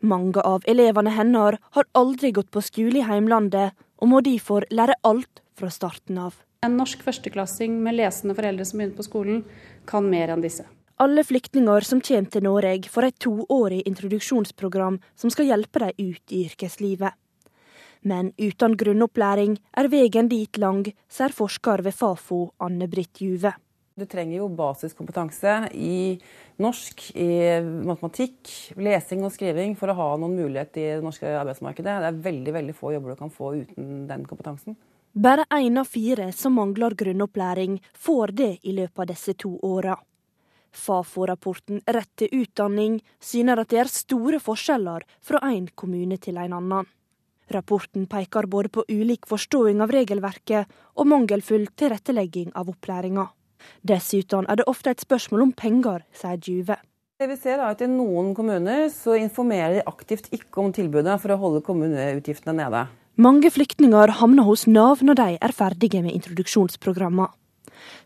Mange 0.00 0.42
av 0.42 0.66
elevene 0.70 1.12
hennes 1.14 1.60
har 1.76 1.90
aldri 1.94 2.32
gått 2.34 2.50
på 2.50 2.62
skole 2.64 3.02
i 3.02 3.06
heimlandet, 3.06 3.76
og 4.00 4.10
må 4.10 4.22
derfor 4.24 4.66
lære 4.72 4.98
alt 5.06 5.44
fra 5.54 5.70
starten 5.70 6.18
av. 6.18 6.40
En 6.64 6.76
norsk 6.76 7.02
førsteklassing 7.04 7.78
med 7.84 7.96
lesende 7.96 8.34
foreldre 8.36 8.66
som 8.68 8.80
begynner 8.80 8.96
på 8.98 9.06
skolen, 9.06 9.44
kan 9.86 10.06
mer 10.10 10.34
enn 10.34 10.44
disse. 10.44 10.66
Alle 11.00 11.24
flyktninger 11.24 11.86
som 11.86 12.02
kommer 12.04 12.28
til 12.28 12.44
Norge, 12.44 12.90
får 12.92 13.06
et 13.06 13.18
toårig 13.24 13.80
introduksjonsprogram 13.88 14.98
som 15.16 15.32
skal 15.32 15.48
hjelpe 15.48 15.80
dem 15.80 16.12
ut 16.12 16.34
i 16.36 16.44
yrkeslivet. 16.50 17.16
Men 18.02 18.32
uten 18.40 18.76
grunnopplæring 18.80 19.58
er 19.76 19.88
veien 19.92 20.28
dit 20.28 20.60
lang, 20.60 20.84
sier 21.08 21.32
forsker 21.36 21.82
ved 21.84 21.96
Fafo 21.96 22.50
Anne-Britt 22.60 23.20
Juve. 23.24 23.52
Du 24.00 24.06
trenger 24.08 24.38
jo 24.38 24.46
basiskompetanse 24.56 25.56
i 25.76 26.16
norsk, 26.62 27.10
i 27.16 27.60
matematikk, 27.84 28.52
lesing 28.80 29.24
og 29.26 29.34
skriving 29.34 29.74
for 29.76 29.92
å 29.92 29.96
ha 29.98 30.06
noen 30.20 30.38
mulighet 30.38 30.78
i 30.80 30.86
det 30.94 31.02
norske 31.04 31.28
arbeidsmarkedet. 31.42 31.98
Det 32.00 32.08
er 32.08 32.22
veldig 32.28 32.54
veldig 32.56 32.76
få 32.76 32.94
jobber 32.94 33.12
du 33.12 33.20
kan 33.20 33.34
få 33.34 33.52
uten 33.58 34.06
den 34.08 34.24
kompetansen. 34.28 34.78
Bare 35.12 35.44
én 35.50 35.78
av 35.78 35.84
fire 35.84 36.32
som 36.32 36.54
mangler 36.54 36.94
grunnopplæring, 36.94 37.80
får 37.94 38.26
det 38.26 38.58
i 38.62 38.72
løpet 38.72 38.98
av 38.98 39.06
disse 39.06 39.34
to 39.34 39.56
åra. 39.62 39.96
Fafo-rapporten 40.70 41.80
Rett 41.86 42.10
til 42.16 42.28
utdanning 42.44 43.00
syner 43.18 43.58
at 43.58 43.72
det 43.72 43.80
er 43.82 43.90
store 43.90 44.38
forskjeller 44.38 45.02
fra 45.20 45.40
én 45.50 45.66
kommune 45.74 46.18
til 46.18 46.38
en 46.38 46.54
annen. 46.60 46.86
Rapporten 47.50 48.06
peker 48.06 48.46
både 48.46 48.70
på 48.70 48.84
ulik 48.86 49.26
forståing 49.26 49.82
av 49.82 49.90
regelverket 49.90 50.70
og 50.94 51.10
mangelfull 51.10 51.66
tilrettelegging 51.74 52.52
av 52.54 52.70
opplæringa. 52.70 53.26
Dessuten 53.82 54.46
er 54.46 54.60
det 54.60 54.68
ofte 54.70 54.94
et 54.94 55.02
spørsmål 55.02 55.48
om 55.48 55.52
penger, 55.52 56.06
sier 56.14 56.38
Juve. 56.38 56.78
Det 57.18 57.26
vi 57.28 57.36
ser 57.36 57.58
er 57.58 57.66
at 57.66 57.82
I 57.82 57.90
noen 57.90 58.30
kommuner 58.38 58.86
så 58.94 59.18
informerer 59.18 59.80
de 59.80 59.86
aktivt 59.90 60.30
ikke 60.30 60.62
om 60.62 60.70
tilbudet 60.72 61.18
for 61.20 61.34
å 61.34 61.40
holde 61.42 61.66
kommuneutgiftene 61.66 62.54
nede. 62.62 62.86
Mange 63.20 63.50
flyktninger 63.52 64.14
havner 64.16 64.46
hos 64.46 64.62
Nav 64.70 65.02
når 65.04 65.16
de 65.18 65.24
er 65.44 65.52
ferdige 65.52 66.00
med 66.00 66.14
introduksjonsprogrammene. 66.14 67.28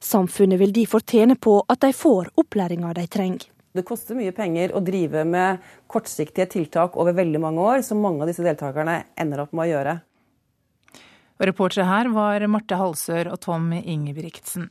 Samfunnet 0.03 0.59
vil 0.59 0.73
derfor 0.75 1.05
tjene 1.07 1.37
på 1.39 1.61
at 1.71 1.85
de 1.85 1.93
får 1.95 2.33
opplæringa 2.41 2.91
de 2.97 3.05
trenger. 3.07 3.45
Det 3.75 3.85
koster 3.87 4.19
mye 4.19 4.33
penger 4.35 4.75
å 4.75 4.83
drive 4.83 5.23
med 5.29 5.63
kortsiktige 5.91 6.49
tiltak 6.51 6.99
over 6.99 7.15
veldig 7.15 7.43
mange 7.43 7.63
år, 7.63 7.85
som 7.87 8.03
mange 8.03 8.25
av 8.25 8.33
disse 8.33 8.43
deltakerne 8.43 8.97
ender 9.21 9.45
opp 9.45 9.55
med 9.55 9.69
å 9.69 9.71
gjøre. 9.71 9.95
Reportere 11.47 11.87
her 11.87 12.11
var 12.15 12.47
Marte 12.51 12.79
Halsør 12.81 13.31
og 13.37 13.43
Tom 13.45 13.71
Ingebrigtsen. 13.77 14.67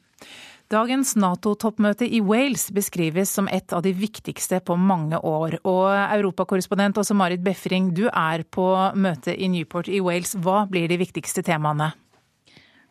Dagens 0.71 1.15
Nato-toppmøte 1.19 2.07
i 2.07 2.21
Wales 2.23 2.69
beskrives 2.73 3.33
som 3.35 3.49
et 3.51 3.73
av 3.75 3.83
de 3.85 3.91
viktigste 3.93 4.61
på 4.63 4.77
mange 4.79 5.19
år. 5.19 5.59
Og 5.67 5.89
europakorrespondent 5.91 6.97
Marit 7.13 7.43
Befring, 7.43 7.91
du 7.93 8.07
er 8.07 8.43
på 8.43 8.69
møte 8.95 9.35
i 9.35 9.47
Newport 9.47 9.87
i 9.87 9.99
Wales. 10.01 10.35
Hva 10.35 10.65
blir 10.69 10.87
de 10.87 10.97
viktigste 10.97 11.43
temaene? 11.43 11.91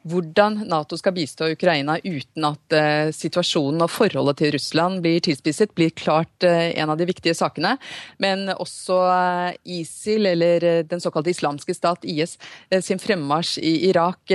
Hvordan 0.09 0.63
Nato 0.69 0.97
skal 0.99 1.15
bistå 1.17 1.49
Ukraina 1.53 1.99
uten 2.03 2.47
at 2.49 2.77
uh, 2.77 3.11
situasjonen 3.15 3.85
og 3.85 3.93
forholdet 3.93 4.41
til 4.41 4.53
Russland 4.57 5.03
blir 5.05 5.23
tilspisset, 5.23 5.75
blir 5.77 5.93
klart 5.95 6.47
uh, 6.47 6.71
en 6.73 6.93
av 6.93 6.99
de 6.99 7.07
viktige 7.09 7.37
sakene. 7.39 7.77
Men 8.23 8.49
også 8.53 8.99
uh, 9.07 9.53
ISIL, 9.63 10.27
eller 10.33 10.83
den 10.89 11.03
såkalte 11.03 11.33
islamske 11.33 11.75
stat, 11.77 12.05
IS, 12.09 12.37
sin 12.83 13.01
fremmarsj 13.03 13.59
i 13.63 13.73
Irak, 13.89 14.33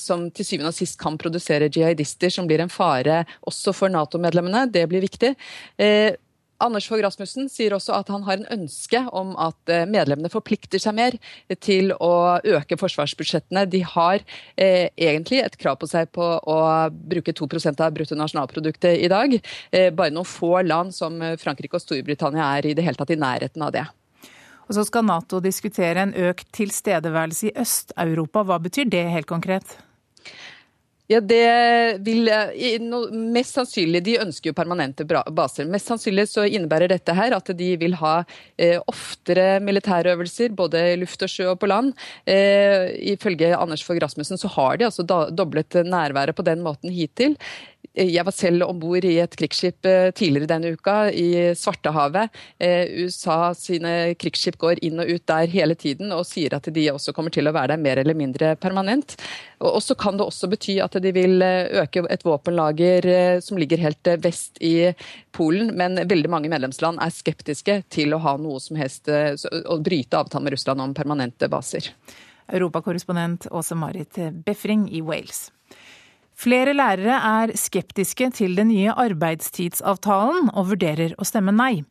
som 0.00 0.26
til 0.34 0.46
syvende 0.46 0.70
og 0.72 0.76
sist 0.76 0.98
kan 1.00 1.18
produsere 1.20 1.68
jihadister, 1.72 2.32
som 2.32 2.48
blir 2.48 2.62
en 2.62 2.72
fare 2.72 3.22
også 3.48 3.74
for 3.76 3.92
Nato-medlemmene, 3.92 4.66
det 4.72 4.86
blir 4.90 5.04
viktig. 5.04 5.34
Anders 6.60 6.86
Fogh 6.90 7.02
Rasmussen 7.04 7.48
sier 7.52 7.74
også 7.76 7.94
at 7.96 8.10
han 8.12 8.24
har 8.26 8.38
en 8.38 8.48
ønske 8.60 9.00
om 9.16 9.32
at 9.40 9.72
eh, 9.72 9.86
medlemmene 9.88 10.30
forplikter 10.32 10.82
seg 10.82 10.96
mer 10.98 11.16
til 11.64 11.94
å 11.96 12.12
øke 12.38 12.78
forsvarsbudsjettene. 12.80 13.64
De 13.72 13.82
har 13.94 14.20
eh, 14.56 14.90
egentlig 14.94 15.40
et 15.44 15.56
krav 15.60 15.80
på 15.80 15.88
seg 15.90 16.12
på 16.14 16.26
å 16.38 16.58
bruke 16.90 17.34
2% 17.36 17.84
av 17.84 17.96
bruttonasjonalproduktet 17.96 19.00
i 19.00 19.10
dag. 19.12 19.38
Eh, 19.72 19.88
bare 19.94 20.14
noen 20.14 20.28
få 20.28 20.58
land 20.66 20.94
som 20.96 21.16
Frankrike 21.40 21.80
og 21.80 21.84
Storbritannia 21.84 22.52
er 22.58 22.70
i 22.70 22.76
det 22.76 22.84
hele 22.86 23.00
tatt 23.00 23.14
i 23.14 23.20
nærheten 23.20 23.64
av 23.64 23.74
det. 23.76 23.86
Og 24.70 24.76
så 24.76 24.84
skal 24.86 25.02
Nato 25.02 25.40
diskutere 25.42 26.04
en 26.04 26.12
økt 26.28 26.52
tilstedeværelse 26.54 27.48
i 27.48 27.56
Øst-Europa. 27.58 28.44
Hva 28.46 28.60
betyr 28.62 28.86
det 28.92 29.08
helt 29.10 29.26
konkret? 29.26 29.80
Ja, 31.10 31.18
det 31.18 31.98
vil 32.06 32.28
Mest 33.34 33.56
sannsynlig 33.56 34.02
De 34.06 34.12
ønsker 34.22 34.52
jo 34.52 34.54
permanente 34.54 35.02
baser. 35.08 35.66
Mest 35.66 35.90
sannsynlig 35.90 36.28
så 36.30 36.44
innebærer 36.46 36.92
dette 36.92 37.14
her 37.16 37.34
at 37.34 37.50
de 37.58 37.70
vil 37.80 37.96
ha 37.98 38.20
eh, 38.54 38.76
oftere 38.90 39.58
militærøvelser, 39.64 40.54
både 40.54 40.84
luft 41.00 41.24
og 41.26 41.32
sjø 41.32 41.48
og 41.50 41.58
på 41.62 41.70
land. 41.70 41.90
Eh, 42.30 42.94
ifølge 43.16 43.50
Anders 43.58 43.82
Fogh 43.86 43.98
Rasmussen 44.02 44.38
så 44.38 44.52
har 44.54 44.78
de 44.78 44.86
altså 44.86 45.02
doblet 45.34 45.80
nærværet 45.82 46.38
på 46.38 46.46
den 46.46 46.62
måten 46.62 46.94
hittil. 46.94 47.34
Jeg 47.90 48.22
var 48.22 48.30
selv 48.30 48.62
om 48.68 48.78
bord 48.78 49.02
i 49.04 49.16
et 49.18 49.32
krigsskip 49.34 49.86
eh, 49.88 50.12
tidligere 50.14 50.46
denne 50.52 50.70
uka, 50.78 51.10
i 51.10 51.50
Svartehavet. 51.58 52.30
Eh, 52.62 52.86
USA 53.02 53.50
sine 53.58 54.14
krigsskip 54.14 54.60
går 54.62 54.78
inn 54.86 55.02
og 55.02 55.10
ut 55.10 55.24
der 55.26 55.50
hele 55.50 55.74
tiden 55.74 56.14
og 56.14 56.22
sier 56.28 56.54
at 56.54 56.70
de 56.70 56.86
også 56.92 57.12
kommer 57.16 57.34
til 57.34 57.50
å 57.50 57.54
være 57.56 57.74
der 57.74 57.82
mer 57.82 57.98
eller 57.98 58.14
mindre 58.14 58.54
permanent. 58.62 59.16
Og 59.58 59.82
så 59.82 59.98
kan 59.98 60.16
det 60.16 60.28
også 60.28 60.52
bety 60.52 60.78
at 60.84 61.00
de 61.02 61.14
vil 61.18 61.42
eh, 61.42 61.82
øke 61.82 62.06
et 62.06 62.24
våpenlager 62.24 63.10
som 63.42 63.58
ligger 63.58 63.82
helt 63.82 64.14
vest 64.22 64.62
i 64.62 64.92
Polen, 65.34 65.74
men 65.74 65.98
veldig 66.06 66.30
mange 66.30 66.50
medlemsland 66.52 67.02
er 67.02 67.14
skeptiske 67.14 67.80
til 67.90 68.14
å 68.14 68.22
ha 68.22 68.38
noe 68.38 68.62
som 68.62 68.78
helst, 68.78 69.10
å 69.10 69.80
bryte 69.82 70.18
avtalen 70.18 70.46
med 70.46 70.54
Russland 70.54 70.82
om 70.84 70.94
permanente 70.94 71.50
baser. 71.50 71.90
Europakorrespondent 72.50 73.50
Åse 73.50 73.78
Marit 73.78 74.18
Befring 74.46 74.88
i 74.94 75.02
Wales. 75.02 75.48
Flere 76.40 76.72
lærere 76.72 77.18
er 77.20 77.50
skeptiske 77.58 78.30
til 78.32 78.54
den 78.56 78.70
nye 78.70 78.94
arbeidstidsavtalen 78.96 80.48
og 80.54 80.70
vurderer 80.70 81.12
å 81.20 81.26
stemme 81.28 81.52
nei. 81.52 81.82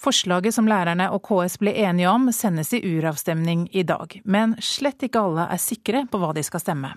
Forslaget 0.00 0.56
som 0.56 0.70
lærerne 0.70 1.10
og 1.12 1.26
KS 1.28 1.58
ble 1.60 1.74
enige 1.76 2.08
om, 2.08 2.30
sendes 2.32 2.72
i 2.72 2.80
uravstemning 2.80 3.66
i 3.76 3.84
dag. 3.84 4.16
Men 4.24 4.56
slett 4.64 5.04
ikke 5.04 5.26
alle 5.28 5.44
er 5.52 5.60
sikre 5.60 6.06
på 6.08 6.22
hva 6.22 6.32
de 6.32 6.46
skal 6.46 6.64
stemme. 6.64 6.94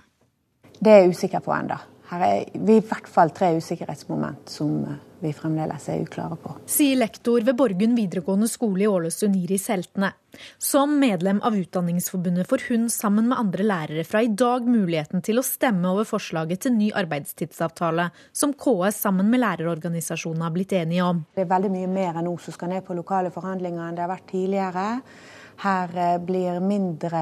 Det 0.80 0.88
er 0.88 1.02
jeg 1.02 1.12
usikker 1.12 1.44
på 1.44 1.52
ennå. 1.52 1.76
Her 2.12 2.22
er 2.26 2.58
vi 2.60 2.74
i 2.76 2.84
hvert 2.84 3.08
fall 3.08 3.30
tre 3.32 3.54
usikkerhetsmoment 3.56 4.50
som 4.52 4.82
vi 5.22 5.30
fremdeles 5.32 5.86
er 5.88 6.02
uklare 6.02 6.36
på. 6.36 6.50
Sier 6.68 6.98
lektor 6.98 7.44
ved 7.46 7.56
Borgund 7.56 7.96
videregående 7.96 8.48
skole 8.50 8.84
i 8.84 8.88
Ålesund, 8.90 9.38
Iris 9.38 9.68
Heltene. 9.72 10.10
Som 10.60 10.98
medlem 11.00 11.40
av 11.46 11.56
Utdanningsforbundet 11.56 12.48
får 12.50 12.66
hun 12.68 12.88
sammen 12.92 13.30
med 13.30 13.40
andre 13.40 13.64
lærere 13.64 14.04
fra 14.04 14.20
i 14.26 14.28
dag 14.28 14.66
muligheten 14.68 15.24
til 15.24 15.40
å 15.40 15.46
stemme 15.46 15.88
over 15.88 16.08
forslaget 16.08 16.66
til 16.66 16.74
ny 16.76 16.90
arbeidstidsavtale, 17.00 18.10
som 18.36 18.52
KS 18.52 18.98
sammen 19.06 19.30
med 19.32 19.40
lærerorganisasjonene 19.44 20.48
har 20.48 20.56
blitt 20.56 20.74
enige 20.76 21.06
om. 21.06 21.22
Det 21.32 21.46
er 21.46 21.52
veldig 21.54 21.72
mye 21.78 21.92
mer 21.92 22.18
enn 22.18 22.28
nå 22.28 22.34
som 22.42 22.56
skal 22.56 22.74
ned 22.74 22.84
på 22.84 22.98
lokale 22.98 23.32
forhandlinger 23.32 23.86
enn 23.86 23.96
det 23.96 24.04
har 24.04 24.12
vært 24.12 24.28
tidligere. 24.34 24.88
Her 25.62 25.92
eh, 25.94 26.18
blir 26.18 26.58
mindre 26.64 27.20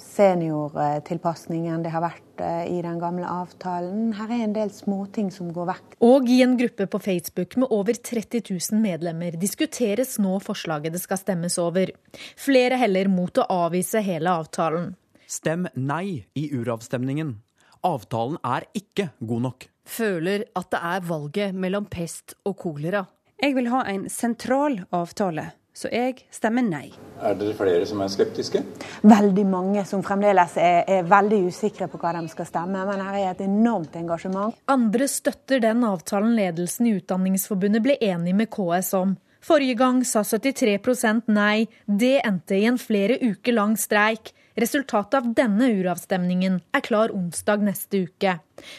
seniortilpasning 0.00 1.66
enn 1.68 1.82
det 1.84 1.90
har 1.92 2.00
vært 2.06 2.40
eh, 2.40 2.70
i 2.72 2.78
den 2.84 2.96
gamle 3.02 3.28
avtalen. 3.28 4.14
Her 4.16 4.32
er 4.32 4.44
en 4.46 4.54
del 4.56 4.72
småting 4.72 5.28
som 5.34 5.50
går 5.52 5.68
vekk. 5.74 5.96
Og 6.06 6.30
i 6.32 6.38
en 6.44 6.54
gruppe 6.56 6.86
på 6.88 7.00
Facebook 7.04 7.58
med 7.60 7.74
over 7.76 7.98
30 7.98 8.46
000 8.48 8.80
medlemmer 8.80 9.36
diskuteres 9.40 10.16
nå 10.22 10.38
forslaget 10.44 10.96
det 10.96 11.02
skal 11.02 11.20
stemmes 11.20 11.58
over. 11.60 11.92
Flere 12.40 12.80
heller 12.80 13.12
mot 13.12 13.42
å 13.42 13.48
avvise 13.66 14.00
hele 14.04 14.32
avtalen. 14.32 14.94
Stem 15.28 15.68
nei 15.76 16.24
i 16.38 16.46
uravstemningen. 16.56 17.36
Avtalen 17.84 18.40
er 18.40 18.70
ikke 18.78 19.10
god 19.20 19.48
nok. 19.50 19.68
Føler 19.86 20.48
at 20.56 20.72
det 20.72 20.80
er 20.94 21.04
valget 21.12 21.60
mellom 21.60 21.84
pest 21.92 22.38
og 22.48 22.56
kolera. 22.64 23.04
Jeg 23.36 23.52
vil 23.52 23.68
ha 23.68 23.84
en 23.92 24.08
sentral 24.08 24.80
avtale 24.96 25.50
så 25.76 25.90
jeg 25.92 26.22
stemmer 26.32 26.64
nei. 26.64 26.86
Er 27.20 27.36
dere 27.36 27.52
flere 27.56 27.84
som 27.88 28.00
er 28.00 28.08
skeptiske? 28.12 28.62
Veldig 29.04 29.44
mange 29.48 29.84
som 29.88 30.00
fremdeles 30.04 30.56
er, 30.56 30.86
er, 30.88 31.04
veldig 31.08 31.42
usikre 31.50 31.90
på 31.92 32.00
hva 32.00 32.14
de 32.16 32.24
skal 32.32 32.48
stemme. 32.48 32.86
Men 32.88 33.02
her 33.04 33.18
er 33.20 33.28
et 33.34 33.44
enormt 33.44 33.98
engasjement. 34.00 34.56
Andre 34.72 35.08
støtter 35.10 35.60
den 35.60 35.84
avtalen 35.84 36.32
ledelsen 36.38 36.88
i 36.88 36.96
Utdanningsforbundet 36.96 37.84
ble 37.84 37.98
enig 38.00 38.32
med 38.38 38.48
KS 38.52 38.94
om. 38.96 39.14
Forrige 39.46 39.76
gang 39.78 40.00
sa 40.08 40.24
73% 40.26 41.28
nei. 41.30 41.68
Det 41.84 42.16
endte 42.24 42.56
i 42.56 42.64
en 42.66 42.80
flere 42.80 43.20
uker 43.20 43.54
lang 43.54 43.76
streik. 43.78 44.32
Resultatet 44.56 45.18
av 45.20 45.28
denne 45.36 45.68
uravstemningen 45.76 46.56
er 46.72 46.84
klar 46.84 47.12
onsdag 47.12 47.60
neste 47.68 48.06
uke. 48.08 48.38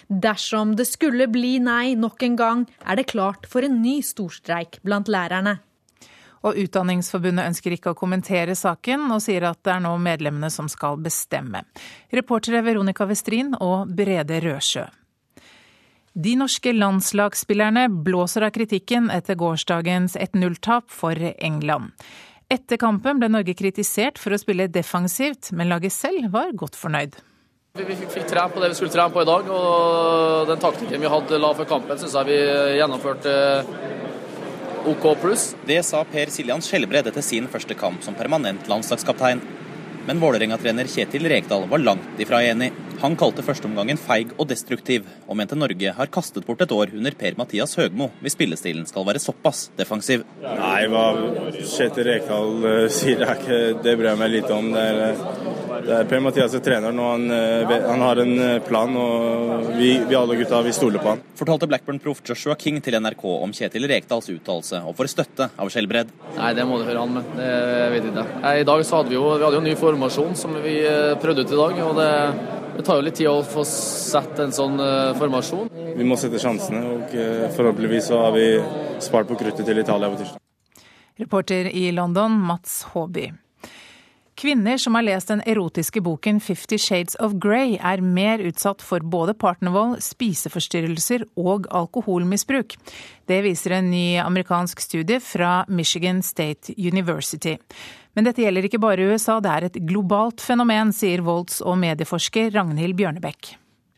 Dersom 0.09 0.73
det 0.75 0.89
skulle 0.89 1.29
bli 1.29 1.59
nei 1.61 1.93
nok 1.93 2.25
en 2.25 2.41
gang, 2.41 2.65
er 2.81 2.97
det 2.97 3.11
klart 3.13 3.45
for 3.45 3.61
en 3.61 3.77
ny 3.83 3.99
storstreik 4.01 4.81
blant 4.81 5.13
lærerne. 5.13 5.59
Og 6.45 6.59
Utdanningsforbundet 6.61 7.47
ønsker 7.49 7.73
ikke 7.73 7.93
å 7.93 7.97
kommentere 7.97 8.55
saken, 8.57 9.07
og 9.13 9.23
sier 9.25 9.47
at 9.49 9.63
det 9.65 9.73
er 9.73 9.83
nå 9.85 9.95
medlemmene 10.01 10.51
som 10.53 10.69
skal 10.71 10.99
bestemme. 11.01 11.63
Reportere 12.13 12.61
Veronica 12.65 13.07
Westrin 13.09 13.55
og 13.57 13.89
Brede 13.97 14.41
Røsjø. 14.45 14.85
De 16.17 16.33
norske 16.33 16.71
landslagsspillerne 16.73 17.83
blåser 18.05 18.47
av 18.47 18.55
kritikken 18.55 19.11
etter 19.13 19.37
gårsdagens 19.37 20.15
1-0-tap 20.17 20.89
for 20.89 21.13
England. 21.13 21.93
Etter 22.49 22.79
kampen 22.81 23.19
ble 23.19 23.29
Norge 23.29 23.53
kritisert 23.59 24.17
for 24.17 24.33
å 24.33 24.39
spille 24.41 24.69
defensivt, 24.71 25.51
men 25.53 25.69
laget 25.69 25.93
selv 25.93 26.31
var 26.33 26.55
godt 26.57 26.79
fornøyd. 26.79 27.19
Vi 27.77 27.95
fikk, 27.99 28.15
trent 28.31 28.55
på 28.55 28.63
det 28.63 28.71
vi 28.71 28.77
skulle 28.79 28.93
trene 28.95 29.13
på 29.13 29.21
i 29.21 29.27
dag, 29.29 29.49
og 29.53 30.47
den 30.49 30.61
taktikken 30.63 31.03
vi 31.03 31.11
hadde 31.11 31.37
la 31.37 31.51
for 31.53 31.69
kampen, 31.69 31.99
syns 32.01 32.15
jeg 32.17 32.29
vi 32.31 32.39
gjennomførte 32.79 33.33
OK 34.85 35.15
pluss. 35.21 35.55
Det 35.65 35.79
sa 35.83 36.03
Per 36.03 36.29
Siljan 36.31 36.61
Skjelbred 36.61 37.07
etter 37.09 37.25
sin 37.25 37.47
første 37.51 37.75
kamp 37.77 38.03
som 38.05 38.15
permanent 38.15 38.67
landslagskaptein. 38.69 39.41
Men 40.07 40.21
Vålerenga-trener 40.21 40.87
Kjetil 40.87 41.27
Rekdal 41.27 41.65
var 41.67 41.83
langt 41.83 42.21
ifra 42.21 42.43
enig. 42.43 42.71
Han 43.01 43.17
kalte 43.19 43.45
førsteomgangen 43.45 43.99
feig 44.01 44.33
og 44.37 44.47
destruktiv, 44.49 45.07
og 45.27 45.37
mente 45.39 45.57
Norge 45.57 45.93
har 45.97 46.11
kastet 46.13 46.47
bort 46.47 46.63
et 46.65 46.73
år 46.73 46.93
under 46.97 47.17
Per-Mathias 47.17 47.77
Høgmo 47.79 48.09
hvis 48.23 48.37
spillestilen 48.37 48.87
skal 48.89 49.05
være 49.07 49.21
såpass 49.21 49.67
defensiv. 49.77 50.25
Nei, 50.43 50.87
hva 50.91 51.05
Kjetil 51.57 52.09
Rekdal 52.11 52.65
uh, 52.65 52.73
sier, 52.91 53.21
det, 53.21 53.37
ikke, 53.37 53.61
det 53.85 53.97
bryr 53.99 54.13
jeg 54.13 54.21
meg 54.23 54.35
lite 54.39 54.57
om. 54.57 54.73
Det 54.73 54.87
er, 54.91 55.03
uh 55.13 55.57
det 55.87 55.93
er 55.93 56.07
Per-Mathias 56.09 56.55
er 56.57 56.63
treneren, 56.63 56.99
og 56.99 57.09
han, 57.13 57.25
eh, 57.31 57.73
han, 57.85 58.03
har 58.03 58.21
en 58.23 58.33
eh, 58.43 58.59
plan. 58.65 58.95
og 58.97 59.67
vi, 59.77 59.91
vi, 60.07 60.15
alle 60.17 60.37
gutta 60.39 60.61
vi 60.65 60.73
stoler 60.75 61.01
på 61.03 61.13
han. 61.13 61.23
Fortalte 61.37 61.69
Blackburn-proff 61.69 62.23
Joshua 62.27 62.57
King 62.59 62.79
til 62.83 62.97
NRK 62.99 63.23
om 63.29 63.53
Kjetil 63.55 63.87
Rekdals 63.89 64.29
uttalelse, 64.33 64.81
og 64.87 64.97
får 64.97 65.11
støtte 65.13 65.49
av 65.55 65.71
Skjelbred. 65.73 66.11
Nei, 66.37 66.51
det 66.57 66.67
må 66.67 66.79
du 66.79 66.87
høre 66.87 67.03
han 67.03 67.17
med. 67.19 67.33
Det 67.37 67.51
vet 67.93 68.09
jeg 68.09 68.13
ikke. 68.13 68.53
I 68.63 68.67
dag 68.71 68.85
så 68.87 69.01
hadde 69.01 69.13
vi 69.13 69.19
jo, 69.19 69.25
vi 69.35 69.47
hadde 69.47 69.59
jo 69.59 69.63
en 69.63 69.69
ny 69.69 69.75
formasjon 69.79 70.37
som 70.39 70.55
vi 70.63 70.77
eh, 70.83 71.17
prøvde 71.21 71.45
ut 71.45 71.53
i 71.53 71.61
dag. 71.61 71.83
og 71.87 71.99
det, 72.01 72.11
det 72.77 72.85
tar 72.85 72.99
jo 72.99 73.05
litt 73.07 73.17
tid 73.17 73.29
å 73.31 73.41
få 73.43 73.65
sett 73.67 74.39
en 74.43 74.53
sånn 74.53 74.77
formasjon. 75.17 75.71
Vi 75.97 76.05
må 76.07 76.17
sette 76.19 76.39
sjansene, 76.41 76.83
og 76.93 77.17
forhåpentligvis 77.57 78.11
så 78.11 78.21
har 78.27 78.37
vi 78.37 78.45
spart 79.03 79.27
på 79.29 79.39
kruttet 79.39 79.65
til 79.65 79.81
Italia 79.81 80.11
på 80.13 80.21
tirsdag. 80.21 80.43
Reporter 81.17 81.71
i 81.73 81.89
London, 81.91 82.37
Mats 82.45 82.83
Håby. 82.93 83.31
Kvinner 84.37 84.77
som 84.77 84.93
har 84.93 85.01
lest 85.01 85.31
den 85.31 85.39
erotiske 85.49 85.97
boken 86.05 86.37
Fifty 86.45 86.77
Shades 86.77 87.15
of 87.25 87.31
Grey, 87.41 87.79
er 87.81 88.03
mer 88.05 88.37
utsatt 88.45 88.83
for 88.85 89.01
både 89.01 89.33
partnervold, 89.33 89.97
spiseforstyrrelser 90.05 91.25
og 91.41 91.65
alkoholmisbruk. 91.73 92.75
Det 93.25 93.39
viser 93.47 93.79
en 93.79 93.89
ny 93.89 94.19
amerikansk 94.21 94.83
studie 94.85 95.17
fra 95.25 95.63
Michigan 95.67 96.21
State 96.21 96.77
University. 96.77 97.55
Men 98.17 98.25
dette 98.25 98.41
gjelder 98.41 98.65
ikke 98.65 98.79
bare 98.81 99.03
USA, 99.11 99.35
det 99.37 99.49
er 99.53 99.65
et 99.67 99.75
globalt 99.85 100.41
fenomen, 100.41 100.89
sier 100.89 101.21
volds- 101.21 101.59
og 101.61 101.75
medieforsker 101.77 102.49
Ragnhild 102.55 102.97
Bjørnebekk. 102.97 103.51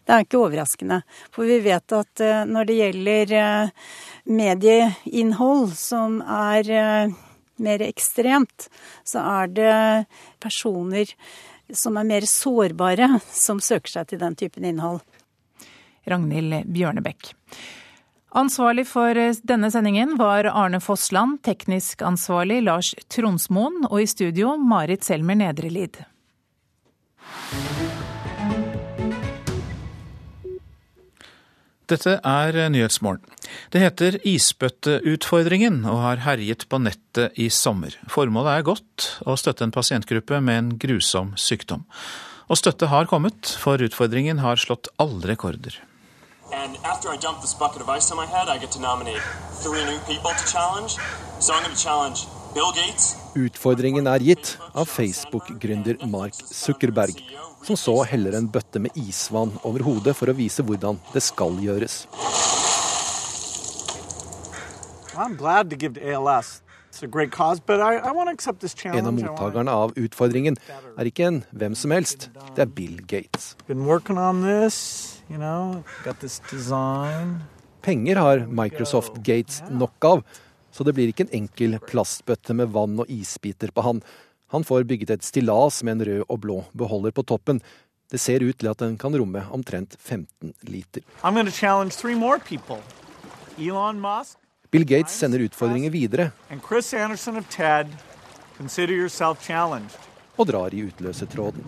Det 0.03 0.11
er 0.11 0.25
ikke 0.25 0.41
overraskende, 0.41 0.97
for 1.31 1.47
vi 1.47 1.61
vet 1.63 1.95
at 1.95 2.23
eh, 2.25 2.41
når 2.49 2.67
det 2.67 2.75
gjelder 2.81 3.31
eh, 3.39 3.71
medieinnhold 4.27 5.71
som 5.79 6.19
er 6.19 6.71
eh, 6.73 7.15
mer 7.63 7.85
ekstremt, 7.87 8.67
så 9.07 9.23
er 9.23 9.55
det 9.55 9.79
personer 10.43 11.15
som 11.71 11.95
er 12.01 12.11
mer 12.11 12.27
sårbare, 12.27 13.21
som 13.31 13.63
søker 13.63 13.95
seg 13.95 14.11
til 14.11 14.19
den 14.19 14.35
typen 14.35 14.67
innhold. 14.67 14.99
Ragnhild 16.11 16.67
Bjørnebekk. 16.75 17.31
Ansvarlig 18.37 18.85
for 18.85 19.17
denne 19.49 19.71
sendingen 19.73 20.13
var 20.19 20.45
Arne 20.45 20.77
Fossland, 20.83 21.39
teknisk 21.41 22.03
ansvarlig 22.05 22.59
Lars 22.61 22.91
Tronsmoen 23.09 23.87
og 23.89 24.03
i 24.03 24.05
studio 24.09 24.53
Marit 24.61 25.07
Selmer 25.07 25.39
Nedrelid. 25.39 25.97
Dette 31.89 32.19
er 32.21 32.69
Nyhetsmorgen. 32.69 33.25
Det 33.73 33.81
heter 33.81 34.19
Isbøtteutfordringen 34.29 35.81
og 35.89 36.03
har 36.03 36.21
herjet 36.27 36.67
på 36.69 36.77
nettet 36.77 37.33
i 37.33 37.49
sommer. 37.49 37.97
Formålet 38.13 38.59
er 38.59 38.69
godt, 38.69 39.07
å 39.25 39.33
støtte 39.41 39.65
en 39.65 39.73
pasientgruppe 39.73 40.37
med 40.37 40.61
en 40.61 40.73
grusom 40.77 41.33
sykdom. 41.33 41.87
Og 42.45 42.61
støtte 42.61 42.93
har 42.93 43.09
kommet, 43.09 43.57
for 43.57 43.81
utfordringen 43.81 44.45
har 44.45 44.61
slått 44.61 44.93
alle 45.01 45.33
rekorder. 45.33 45.81
And 46.51 46.77
after 46.83 47.09
I 47.09 47.17
dump 47.17 47.41
this 47.41 47.53
bucket 47.53 47.81
of 47.81 47.89
ice 47.89 48.11
on 48.11 48.17
my 48.17 48.25
head, 48.25 48.49
I 48.49 48.57
get 48.57 48.71
to 48.71 48.81
nominate 48.81 49.21
three 49.61 49.83
new 49.85 49.99
people 50.07 50.31
to 50.31 50.45
challenge. 50.51 50.97
So 51.39 51.53
I'm 51.53 51.63
going 51.63 51.75
to 51.75 51.81
challenge 51.81 52.25
Bill 52.53 52.71
Gates. 52.73 53.15
Utfordringen 53.35 54.07
er 54.07 54.19
gitt 54.19 54.57
av 54.73 54.85
Facebook-gründer 54.89 56.01
Mark 56.09 56.33
Zuckerberg, 56.33 57.21
som 57.63 57.77
så 57.77 57.93
heller 58.09 58.33
en 58.39 58.49
bøtte 58.49 58.81
med 58.81 58.97
isvann 58.97 59.53
over 59.63 59.85
hodet 59.85 60.15
for 60.17 60.31
å 60.31 60.35
vise 60.35 60.65
hvordan 60.65 60.97
det 61.13 61.21
skal 61.21 61.59
gjøres. 61.61 62.07
I'm 65.13 65.37
glad 65.37 65.69
to 65.69 65.75
give 65.75 65.93
to 65.93 66.01
ALS. 66.01 66.61
Cause, 67.31 67.61
I, 67.69 67.97
I 68.01 68.97
en 68.97 69.05
av 69.05 69.13
mottakerne 69.13 69.71
av 69.71 69.93
utfordringen 69.95 70.57
er 70.97 71.05
ikke 71.07 71.27
en 71.27 71.43
hvem 71.53 71.77
som 71.77 71.93
helst, 71.93 72.29
det 72.57 72.65
er 72.65 72.71
Bill 72.73 72.97
Gates. 73.05 73.53
You 75.29 75.37
know, 75.37 75.83
Penger 77.81 78.15
har 78.15 78.39
Microsoft 78.47 79.13
Gates 79.23 79.61
nok 79.69 80.05
av, 80.05 80.23
så 80.71 80.83
det 80.83 80.95
blir 80.97 81.11
ikke 81.11 81.27
en 81.27 81.35
enkel 81.43 81.77
plastbøtte 81.85 82.55
med 82.57 82.71
vann 82.73 82.97
og 82.99 83.11
isbiter 83.13 83.69
på 83.69 83.85
han. 83.85 84.01
Han 84.49 84.65
får 84.65 84.87
bygget 84.89 85.13
et 85.13 85.27
stillas 85.27 85.83
med 85.85 85.99
en 85.99 86.05
rød 86.07 86.23
og 86.25 86.39
blå 86.41 86.57
beholder 86.73 87.13
på 87.13 87.23
toppen. 87.29 87.61
Det 88.09 88.17
ser 88.17 88.41
ut 88.41 88.57
til 88.57 88.71
at 88.71 88.81
den 88.81 88.97
kan 88.97 89.13
romme 89.13 89.43
omtrent 89.53 89.93
15 89.99 90.55
liter. 90.65 91.05
Bill 94.71 94.85
Gates 94.85 95.13
sender 95.13 95.45
utfordringer 95.45 95.93
videre. 95.93 96.31
Og 100.37 100.47
drar 100.49 100.73
i 100.73 100.83
utløsertråden. 100.89 101.63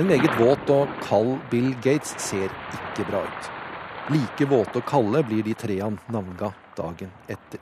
En 0.00 0.06
meget 0.08 0.32
våt 0.40 0.70
og 0.72 0.88
kald 1.04 1.34
Bill 1.50 1.74
Gates 1.84 2.14
ser 2.24 2.48
ikke 2.72 3.04
bra 3.04 3.18
ut. 3.20 3.48
Like 4.08 4.46
våte 4.48 4.80
og 4.80 4.86
kalde 4.88 5.20
blir 5.28 5.44
de 5.44 5.52
tre 5.52 5.76
han 5.76 5.98
navnga 6.08 6.48
dagen 6.78 7.10
etter. 7.28 7.60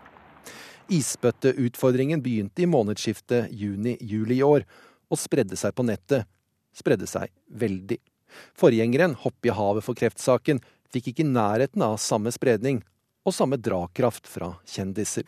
Isbøtteutfordringen 0.86 2.22
begynte 2.22 2.62
i 2.62 2.68
månedsskiftet 2.70 3.50
juni-juli 3.50 4.38
i 4.38 4.46
år, 4.46 4.68
og 5.10 5.18
spredde 5.18 5.58
seg 5.58 5.74
på 5.74 5.82
nettet. 5.88 6.30
Spredde 6.78 7.10
seg 7.10 7.34
veldig. 7.50 7.98
Forgjengeren, 8.54 9.18
Hopp 9.18 9.42
i 9.42 9.50
havet 9.58 9.88
for 9.88 9.98
kreftsaken, 9.98 10.62
fikk 10.94 11.10
ikke 11.10 11.26
nærheten 11.26 11.82
av 11.82 11.98
samme 11.98 12.30
spredning 12.30 12.84
og 13.26 13.34
samme 13.34 13.58
drakraft 13.58 14.30
fra 14.30 14.54
kjendiser. 14.62 15.26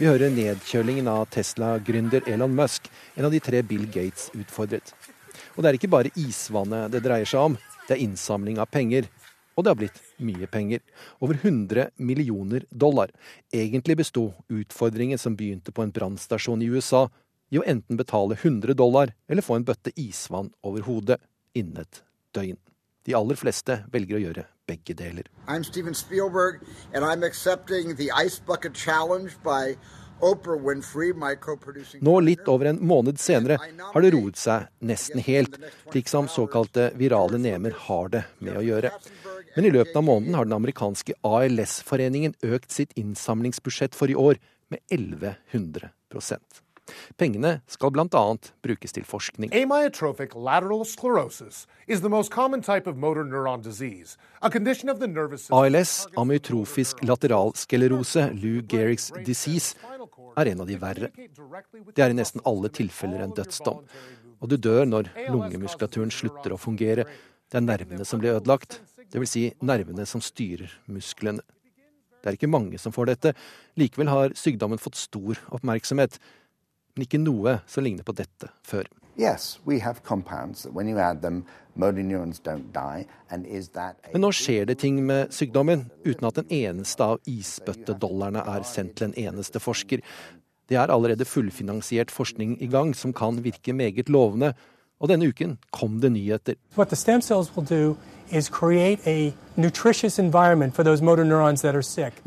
Vi 0.00 0.06
hører 0.08 0.30
nedkjølingen 0.32 1.10
av 1.12 1.26
Tesla-gründer 1.28 2.24
Elon 2.32 2.54
Musk, 2.56 2.86
en 3.20 3.26
av 3.28 3.34
de 3.34 3.36
tre 3.44 3.58
Bill 3.60 3.82
Gates 3.84 4.30
utfordret. 4.32 4.94
Og 5.52 5.60
det 5.60 5.68
er 5.68 5.76
ikke 5.76 5.90
bare 5.92 6.12
isvannet 6.16 6.88
det 6.94 7.02
dreier 7.04 7.28
seg 7.28 7.50
om, 7.50 7.56
det 7.84 7.98
er 7.98 8.00
innsamling 8.06 8.56
av 8.64 8.70
penger. 8.72 9.10
Og 9.52 9.66
det 9.66 9.74
har 9.74 9.76
blitt 9.76 10.00
mye 10.24 10.48
penger. 10.48 10.80
Over 11.20 11.36
100 11.42 11.90
millioner 12.00 12.64
dollar. 12.72 13.12
Egentlig 13.52 13.98
besto 14.00 14.30
utfordringen 14.48 15.20
som 15.20 15.36
begynte 15.36 15.68
på 15.68 15.84
en 15.84 15.92
brannstasjon 15.92 16.64
i 16.64 16.70
USA, 16.72 17.04
i 17.52 17.60
å 17.60 17.68
enten 17.68 18.00
betale 18.00 18.40
100 18.40 18.72
dollar 18.80 19.12
eller 19.28 19.44
få 19.44 19.60
en 19.60 19.68
bøtte 19.68 19.92
isvann 20.00 20.48
over 20.64 20.88
hodet 20.88 21.20
innen 21.52 21.84
et 21.84 22.00
døgn. 22.32 22.56
De 23.08 23.14
aller 23.16 23.38
fleste 23.38 23.80
velger 23.92 24.18
å 24.18 24.24
gjøre 24.26 24.46
begge 24.68 24.94
deler. 24.94 25.26
I'm 25.48 25.64
Steven 25.64 25.94
Spielberg, 25.94 26.60
and 26.92 27.04
I'm 27.04 27.24
accepting 27.24 27.96
the 27.96 28.10
Ice 28.12 28.38
Bucket 28.38 28.74
Challenge 28.74 29.32
by 29.42 29.76
nå, 32.00 32.14
litt 32.20 32.48
over 32.48 32.68
en 32.68 32.80
måned 32.84 33.20
senere, 33.20 33.56
har 33.80 34.04
det 34.04 34.10
roet 34.12 34.36
seg 34.36 34.66
nesten 34.84 35.22
helt, 35.24 35.56
slik 35.88 36.10
som 36.12 36.28
såkalte 36.28 36.90
virale 37.00 37.40
nemer 37.40 37.76
har 37.86 38.12
det 38.12 38.24
med 38.44 38.58
å 38.60 38.64
gjøre. 38.64 38.92
Men 39.56 39.64
i 39.66 39.72
løpet 39.72 39.96
av 39.96 40.04
måneden 40.04 40.36
har 40.36 40.48
den 40.48 40.58
amerikanske 40.58 41.16
ALS-foreningen 41.24 42.36
økt 42.52 42.70
sitt 42.74 42.92
innsamlingsbudsjett 43.00 43.96
for 43.96 44.12
i 44.12 44.18
år 44.18 44.36
med 44.70 44.84
1100 44.92 45.88
Pengene 47.18 47.60
skal 47.66 47.92
bl.a. 47.94 48.24
brukes 48.62 48.92
til 48.92 49.04
forskning. 49.04 49.52
Amyotrophic 49.52 50.34
lateral 50.34 50.84
sclerosis 50.84 51.66
is 51.86 52.00
the 52.00 52.08
most 52.08 52.30
common 52.30 52.62
type 52.62 52.86
of 52.86 52.96
motor 52.96 53.24
neuron 53.24 53.62
disease, 53.62 54.16
a 54.42 54.50
condition 54.50 54.88
of 54.88 55.00
the 55.00 55.06
nervous 55.06 55.42
system. 55.42 55.58
ALS, 55.58 56.06
amyotrofisk 56.16 57.02
lateralsklerose, 57.02 58.30
Lou 58.42 58.62
Gehrig's 58.62 59.10
disease, 59.24 59.76
er 60.36 60.52
en 60.52 60.60
av 60.60 60.66
de 60.66 60.78
verre. 60.80 61.10
Det 61.94 62.04
er 62.04 62.12
i 62.12 62.16
nesten 62.16 62.42
alle 62.46 62.70
tilfeller 62.72 63.24
en 63.24 63.34
dødsdom. 63.36 63.82
Og 64.40 64.48
du 64.48 64.56
dør 64.56 64.86
når 64.88 65.10
lungemuskulaturen 65.28 66.12
slutter 66.14 66.54
å 66.54 66.60
fungere. 66.60 67.04
Det 67.50 67.58
er 67.58 67.66
nervene 67.66 68.06
som 68.08 68.22
blir 68.22 68.38
ødelagt, 68.38 68.78
dvs. 69.12 69.32
Si 69.32 69.46
nervene 69.60 70.06
som 70.08 70.22
styrer 70.24 70.72
musklene. 70.88 71.42
Det 72.20 72.28
er 72.28 72.36
ikke 72.36 72.52
mange 72.52 72.78
som 72.80 72.92
får 72.92 73.14
dette. 73.14 73.32
Likevel 73.80 74.10
har 74.12 74.36
sykdommen 74.36 74.80
fått 74.80 74.98
stor 75.00 75.40
oppmerksomhet 75.56 76.18
men 76.94 77.06
ikke 77.06 77.20
noe 77.22 77.60
som 77.70 77.84
ligner 77.86 78.06
på 78.06 78.16
dette 78.16 78.50
før. 78.66 78.88
Yes, 79.20 79.58
them, 81.20 81.42
Men 84.12 84.22
nå 84.24 84.30
skjer 84.32 84.66
det 84.70 84.78
ting 84.80 85.00
med 85.06 85.34
sykdommen, 85.34 85.90
uten 86.06 86.28
at 86.28 86.38
en 86.40 86.52
eneste 86.56 87.04
av 87.04 87.20
isbøttedollarene 87.28 88.44
er 88.54 88.64
sendt 88.64 88.96
til 88.98 89.10
en 89.10 89.18
eneste 89.18 89.60
forsker. 89.60 90.00
Det 90.70 90.78
er 90.78 90.92
allerede 90.94 91.26
fullfinansiert 91.26 92.12
forskning 92.14 92.56
i 92.62 92.70
gang 92.70 92.94
som 92.96 93.12
kan 93.12 93.42
virke 93.44 93.74
meget 93.76 94.08
lovende, 94.08 94.54
og 95.00 95.08
denne 95.08 95.30
uken 95.32 95.56
kom 95.72 95.98
det 96.00 96.12
nyheter. 96.12 96.56
What 96.76 96.88
the 96.88 96.96
stem 96.96 97.20
cells 97.20 97.50
will 97.56 97.66
do 97.66 97.96
vi 98.30 98.36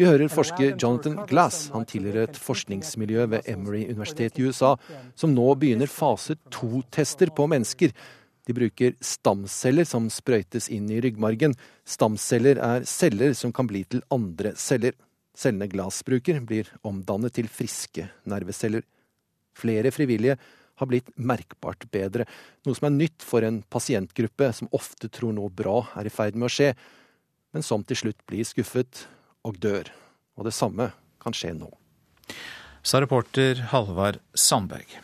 hører 0.05 0.27
forsker 0.27 0.75
Jonathan 0.75 1.15
Glass. 1.29 1.69
Han 1.71 1.85
tilhører 1.87 2.27
et 2.27 2.39
forskningsmiljø 2.43 3.27
ved 3.31 3.47
Emory-universitetet 3.47 4.41
i 4.41 4.49
USA, 4.49 4.73
som 5.15 5.31
nå 5.31 5.55
begynner 5.55 5.87
fase 5.87 6.35
to-tester 6.51 7.31
på 7.31 7.47
mennesker. 7.47 7.95
De 8.43 8.55
bruker 8.57 8.97
stamceller 8.99 9.87
som 9.87 10.09
sprøytes 10.11 10.67
inn 10.67 10.89
i 10.91 10.99
ryggmargen. 11.05 11.55
Stamceller 11.87 12.59
er 12.59 12.83
celler 12.83 13.31
som 13.39 13.55
kan 13.55 13.69
bli 13.71 13.85
til 13.87 14.03
andre 14.11 14.57
celler. 14.59 14.91
Cellene 15.39 15.69
Glass 15.71 16.03
bruker, 16.03 16.41
blir 16.43 16.67
omdannet 16.83 17.33
til 17.39 17.47
friske 17.47 18.09
nerveceller. 18.27 18.83
Flere 19.55 19.93
frivillige 19.95 20.35
har 20.79 20.89
blitt 20.89 21.11
merkbart 21.15 21.85
bedre, 21.93 22.25
noe 22.65 22.77
som 22.77 22.89
er 22.89 22.95
nytt 22.95 23.25
for 23.25 23.45
en 23.45 23.61
pasientgruppe 23.69 24.49
som 24.57 24.71
ofte 24.73 25.09
tror 25.13 25.35
noe 25.35 25.53
bra 25.53 25.83
er 25.99 26.09
i 26.09 26.13
ferd 26.13 26.37
med 26.37 26.49
å 26.49 26.53
skje, 26.53 26.73
men 27.53 27.65
som 27.65 27.85
til 27.85 27.99
slutt 27.99 28.23
blir 28.29 28.47
skuffet 28.47 29.05
og 29.45 29.59
dør. 29.61 29.91
Og 30.39 30.47
det 30.47 30.55
samme 30.55 30.89
kan 31.21 31.35
skje 31.37 31.53
nå. 31.57 31.69
Sa 32.83 32.99
reporter 32.99 33.61
Halvard 33.71 34.19
Sandberg. 34.33 34.97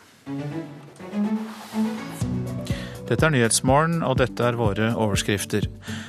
Dette 3.10 3.26
er 3.26 3.32
Nyhetsmorgen, 3.34 4.02
og 4.06 4.20
dette 4.20 4.44
er 4.46 4.58
våre 4.58 4.92
overskrifter. 4.94 5.64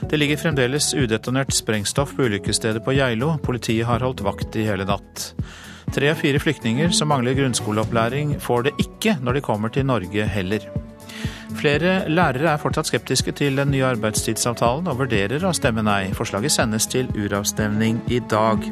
Det 0.10 0.20
ligger 0.20 0.38
fremdeles 0.38 0.92
udetonert 0.94 1.54
sprengstoff 1.56 2.12
på 2.18 2.28
ulykkesstedet 2.30 2.84
på 2.86 2.94
Geilo. 2.94 3.38
Politiet 3.42 3.88
har 3.90 4.04
holdt 4.06 4.22
vakt 4.26 4.58
i 4.60 4.68
hele 4.68 4.86
natt. 4.86 5.32
Tre 5.92 6.08
av 6.14 6.16
fire 6.22 6.40
flyktninger 6.40 6.94
som 6.96 7.10
mangler 7.12 7.36
grunnskoleopplæring, 7.36 8.38
får 8.40 8.70
det 8.70 8.72
ikke 8.80 9.18
når 9.20 9.38
de 9.38 9.42
kommer 9.44 9.74
til 9.76 9.86
Norge 9.86 10.24
heller. 10.24 10.64
Flere 11.60 12.08
lærere 12.08 12.54
er 12.54 12.62
fortsatt 12.62 12.88
skeptiske 12.88 13.34
til 13.36 13.60
den 13.60 13.74
nye 13.74 13.90
arbeidstidsavtalen 13.90 14.88
og 14.88 15.02
vurderer 15.02 15.44
å 15.44 15.52
stemme 15.56 15.84
nei. 15.84 16.14
Forslaget 16.16 16.56
sendes 16.56 16.88
til 16.88 17.12
uravstemning 17.12 18.00
i 18.08 18.22
dag. 18.32 18.64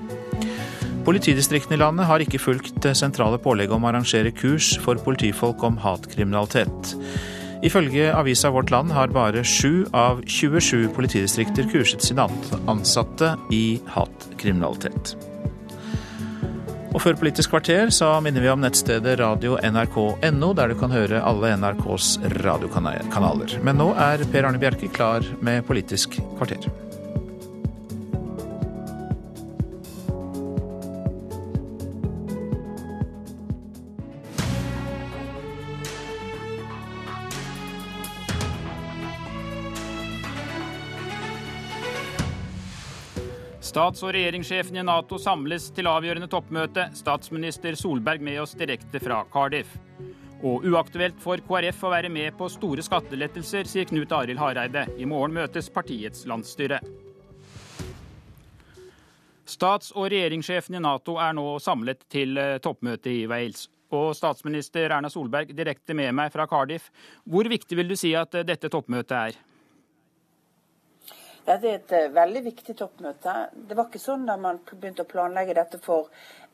Politidistriktene 1.04 1.76
i 1.76 1.82
landet 1.82 2.08
har 2.08 2.24
ikke 2.24 2.40
fulgt 2.40 2.88
sentrale 2.96 3.40
pålegg 3.42 3.74
om 3.76 3.84
å 3.84 3.92
arrangere 3.92 4.32
kurs 4.36 4.78
for 4.80 5.02
politifolk 5.04 5.64
om 5.68 5.80
hatkriminalitet. 5.84 6.94
Ifølge 7.68 8.14
avisa 8.16 8.54
Vårt 8.56 8.72
Land 8.72 8.94
har 8.96 9.12
bare 9.12 9.44
sju 9.44 9.84
av 9.92 10.22
27 10.24 10.88
politidistrikter 10.96 11.68
kurset 11.74 12.06
sine 12.06 12.30
ansatte 12.72 13.34
i 13.52 13.82
hatkriminalitet. 13.92 15.18
Og 16.90 17.04
før 17.04 17.18
Politisk 17.20 17.54
kvarter 17.54 17.92
så 17.94 18.10
minner 18.26 18.42
vi 18.42 18.50
om 18.50 18.64
nettstedet 18.64 19.20
radio 19.22 19.60
nrk.no, 19.62 20.52
der 20.58 20.72
du 20.74 20.78
kan 20.80 20.94
høre 20.94 21.22
alle 21.22 21.54
NRKs 21.62 22.16
radiokanaler. 22.42 23.60
Men 23.66 23.78
nå 23.82 23.92
er 23.94 24.26
Per 24.34 24.50
Arne 24.50 24.62
Bjerke 24.62 24.90
klar 24.94 25.26
med 25.46 25.68
Politisk 25.70 26.18
kvarter. 26.40 26.89
Stats- 43.70 44.02
og 44.02 44.16
regjeringssjefen 44.16 44.80
i 44.80 44.84
Nato 44.84 45.20
samles 45.22 45.68
til 45.78 45.86
avgjørende 45.86 46.26
toppmøte. 46.32 46.88
Statsminister 46.98 47.76
Solberg 47.78 48.24
med 48.26 48.40
oss 48.42 48.56
direkte 48.58 48.98
fra 49.04 49.20
Cardiff. 49.30 49.76
Og 50.42 50.64
uaktuelt 50.66 51.20
for 51.22 51.38
KrF 51.46 51.84
å 51.86 51.92
være 51.94 52.10
med 52.10 52.34
på 52.40 52.48
store 52.50 52.82
skattelettelser, 52.82 53.70
sier 53.70 53.86
Knut 53.86 54.16
Arild 54.16 54.42
Hareide. 54.42 54.88
I 54.98 55.06
morgen 55.06 55.36
møtes 55.38 55.70
partiets 55.70 56.26
landsstyre. 56.26 56.80
Stats- 59.46 59.94
og 59.94 60.10
regjeringssjefen 60.16 60.80
i 60.80 60.82
Nato 60.82 61.20
er 61.22 61.38
nå 61.38 61.46
samlet 61.62 62.02
til 62.10 62.42
eh, 62.42 62.58
toppmøte 62.64 63.14
i 63.14 63.28
Wales. 63.30 63.68
Og 63.94 64.16
statsminister 64.18 64.90
Erna 64.90 65.14
Solberg 65.14 65.54
direkte 65.54 65.94
med 65.94 66.16
meg 66.18 66.34
fra 66.34 66.50
Cardiff. 66.50 66.90
Hvor 67.22 67.46
viktig 67.46 67.78
vil 67.78 67.94
du 67.94 67.98
si 68.00 68.16
at 68.18 68.34
eh, 68.34 68.50
dette 68.50 68.74
toppmøtet 68.74 69.18
er? 69.20 69.40
Dette 71.50 71.66
er 71.66 71.80
et 71.80 71.94
uh, 71.98 72.12
veldig 72.14 72.44
viktig 72.46 72.76
toppmøte. 72.78 73.34
Det 73.54 73.74
var 73.78 73.88
ikke 73.90 74.02
sånn 74.02 74.28
da 74.28 74.36
man 74.38 74.60
begynte 74.70 75.02
å 75.02 75.10
planlegge 75.10 75.56
dette 75.58 75.80
for 75.82 76.12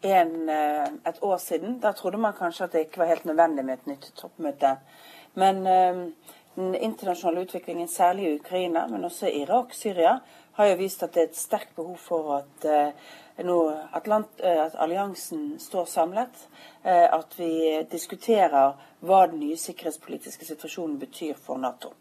en, 0.07 0.31
uh, 0.47 0.87
et 1.09 1.19
år 1.19 1.41
siden. 1.43 1.81
Da 1.83 1.91
trodde 1.97 2.21
man 2.21 2.37
kanskje 2.37 2.63
at 2.67 2.77
det 2.77 2.85
ikke 2.85 3.01
var 3.03 3.11
helt 3.11 3.27
nødvendig 3.27 3.65
med 3.67 3.81
et 3.81 3.89
nytt 3.91 4.07
toppmøte. 4.15 4.71
Men 5.41 5.59
uh, 5.67 6.31
den 6.55 6.77
internasjonale 6.79 7.43
utviklingen, 7.43 7.91
særlig 7.91 8.29
i 8.29 8.37
Ukraina, 8.37 8.85
men 8.87 9.03
også 9.03 9.27
Irak, 9.27 9.75
Syria, 9.75 10.15
har 10.55 10.71
jo 10.71 10.79
vist 10.79 11.03
at 11.03 11.11
det 11.11 11.25
er 11.25 11.27
et 11.33 11.41
sterkt 11.41 11.75
behov 11.75 11.97
for 11.99 12.31
at, 12.37 12.67
nå, 13.43 13.57
Atlant, 13.99 14.39
at 14.39 14.77
alliansen 14.79 15.57
står 15.59 15.89
samlet. 15.91 16.45
At 16.87 17.35
vi 17.35 17.81
diskuterer 17.91 18.71
hva 19.03 19.19
den 19.27 19.43
nye 19.43 19.59
sikkerhetspolitiske 19.59 20.47
situasjonen 20.47 20.95
betyr 21.03 21.35
for 21.35 21.59
Nato. 21.59 21.91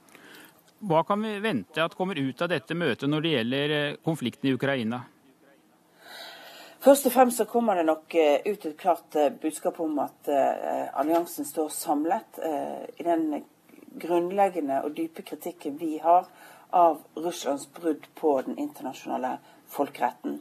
Hva 0.79 1.05
kan 1.05 1.23
vi 1.23 1.39
vente 1.41 1.83
at 1.83 1.95
kommer 1.95 2.19
ut 2.19 2.43
av 2.43 2.51
dette 2.51 2.75
møtet 2.75 3.09
når 3.09 3.25
det 3.25 3.35
gjelder 3.35 3.75
eh, 3.75 3.97
konflikten 4.05 4.51
i 4.51 4.55
Ukraina? 4.57 5.05
Først 6.85 7.09
og 7.09 7.15
fremst 7.15 7.41
så 7.41 7.47
kommer 7.49 7.79
det 7.79 7.87
nok 7.89 8.15
eh, 8.21 8.45
ut 8.45 8.67
et 8.67 8.77
klart 8.81 9.17
eh, 9.17 9.31
budskap 9.33 9.81
om 9.81 9.99
at 10.05 10.29
alliansen 10.93 11.47
står 11.49 11.71
samlet 11.73 12.41
i 12.99 13.07
den 13.07 13.45
grunnleggende 14.03 14.83
og 14.85 14.97
dype 14.97 15.23
kritikken 15.23 15.79
vi 15.81 15.97
har 16.03 16.27
av 16.75 17.01
Russlands 17.15 17.69
brudd 17.73 18.09
på 18.19 18.35
den 18.47 18.59
internasjonale 18.59 19.37
folkeretten. 19.71 20.41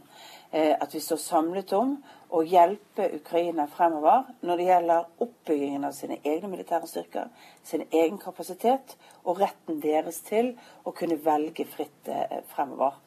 At 0.54 0.94
vi 0.94 1.02
står 1.02 1.18
samlet 1.22 1.74
om 1.74 1.96
å 2.34 2.42
hjelpe 2.50 3.06
Ukraina 3.14 3.68
fremover 3.70 4.30
når 4.42 4.58
det 4.58 4.68
gjelder 4.68 5.10
oppbyggingen 5.26 5.86
av 5.86 5.94
sine 5.94 6.18
egne 6.26 6.50
militære 6.50 6.90
styrker, 6.90 7.30
sin 7.64 7.86
egen 7.92 8.18
kapasitet 8.22 8.96
og 9.24 9.42
retten 9.44 9.82
deres 9.84 10.24
til 10.26 10.54
å 10.84 10.96
kunne 10.98 11.20
velge 11.22 11.68
fritt 11.70 12.10
eh, 12.10 12.40
fremover. 12.56 12.98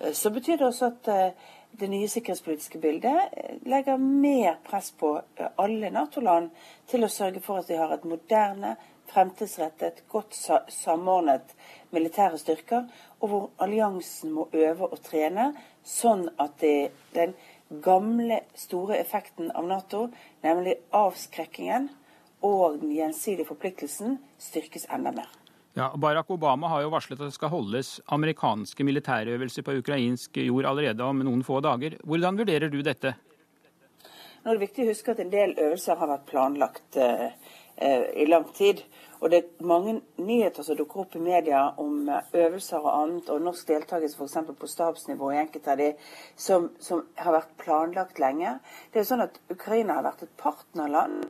Eh, 0.00 0.12
så 0.12 0.32
betyr 0.34 0.60
det 0.60 0.68
også 0.68 0.90
at 0.90 1.08
eh, 1.12 1.54
det 1.76 1.88
nye 1.92 2.08
sikkerhetspolitiske 2.08 2.80
bildet 2.80 3.64
legger 3.68 3.96
mer 4.00 4.60
press 4.64 4.92
på 4.96 5.10
alle 5.60 5.90
Nato-land 5.92 6.52
til 6.88 7.04
å 7.04 7.10
sørge 7.12 7.42
for 7.44 7.60
at 7.60 7.68
de 7.68 7.76
har 7.76 7.92
et 7.92 8.06
moderne, 8.08 8.76
fremtidsrettet, 9.06 10.00
godt 10.10 10.34
samordnet 10.72 11.52
militære 11.94 12.40
styrker, 12.40 12.88
og 13.20 13.28
hvor 13.28 13.44
alliansen 13.62 14.32
må 14.34 14.48
øve 14.52 14.88
og 14.88 14.98
trene 15.04 15.50
sånn 15.86 16.26
at 16.42 16.56
det, 16.60 16.90
den 17.14 17.36
gamle, 17.68 18.40
store 18.54 18.98
effekten 19.00 19.50
av 19.50 19.66
Nato, 19.66 20.06
nemlig 20.46 20.76
avskrekkingen 20.94 21.88
og 22.46 22.80
den 22.82 22.92
gjensidige 22.94 23.48
forpliktelsen, 23.48 24.18
styrkes 24.38 24.86
enda 24.92 25.12
mer. 25.16 25.28
Ja, 25.76 25.90
Barack 25.96 26.30
Obama 26.32 26.70
har 26.72 26.86
jo 26.86 26.92
varslet 26.94 27.18
at 27.20 27.28
det 27.28 27.36
skal 27.36 27.52
holdes 27.52 27.98
amerikanske 28.12 28.84
militærøvelser 28.86 29.64
på 29.66 29.74
ukrainsk 29.82 30.38
jord 30.40 30.68
allerede 30.70 31.04
om 31.04 31.20
noen 31.20 31.42
få 31.44 31.60
dager. 31.64 31.98
Hvordan 32.00 32.38
vurderer 32.40 32.72
du 32.72 32.78
dette? 32.84 33.12
Nå 34.40 34.52
er 34.52 34.56
det 34.56 34.68
viktig 34.68 34.86
å 34.86 34.88
huske 34.92 35.12
at 35.12 35.20
en 35.20 35.32
del 35.32 35.52
øvelser 35.58 35.98
har 36.00 36.08
vært 36.14 36.28
planlagt 36.30 36.96
eh, 37.02 37.34
i 37.76 38.24
lang 38.26 38.44
tid. 38.56 38.80
Og 39.18 39.30
det 39.30 39.38
er 39.38 39.64
mange 39.64 40.00
nyheter 40.16 40.64
som 40.64 40.76
dukker 40.76 41.00
opp 41.04 41.16
i 41.16 41.22
media 41.22 41.62
om 41.80 42.08
eh, 42.08 42.28
øvelser 42.44 42.82
og 42.82 42.92
annet, 42.92 43.30
og 43.32 43.44
norsk 43.46 43.68
deltakelse 43.70 44.18
f.eks. 44.18 44.50
på 44.58 44.68
stabsnivå 44.68 45.30
i 45.32 45.38
enkelte 45.40 45.72
av 45.72 45.80
de, 45.80 45.88
som, 46.36 46.68
som, 46.80 47.06
har 47.16 47.38
vært 47.38 47.56
planlagt 47.62 48.20
lenge. 48.20 48.58
Det 48.90 49.00
er 49.00 49.06
jo 49.06 49.12
sånn 49.14 49.24
at 49.24 49.40
Ukraina 49.52 49.96
har 49.96 50.06
vært 50.10 50.26
et 50.26 50.36
partnerland 50.40 51.24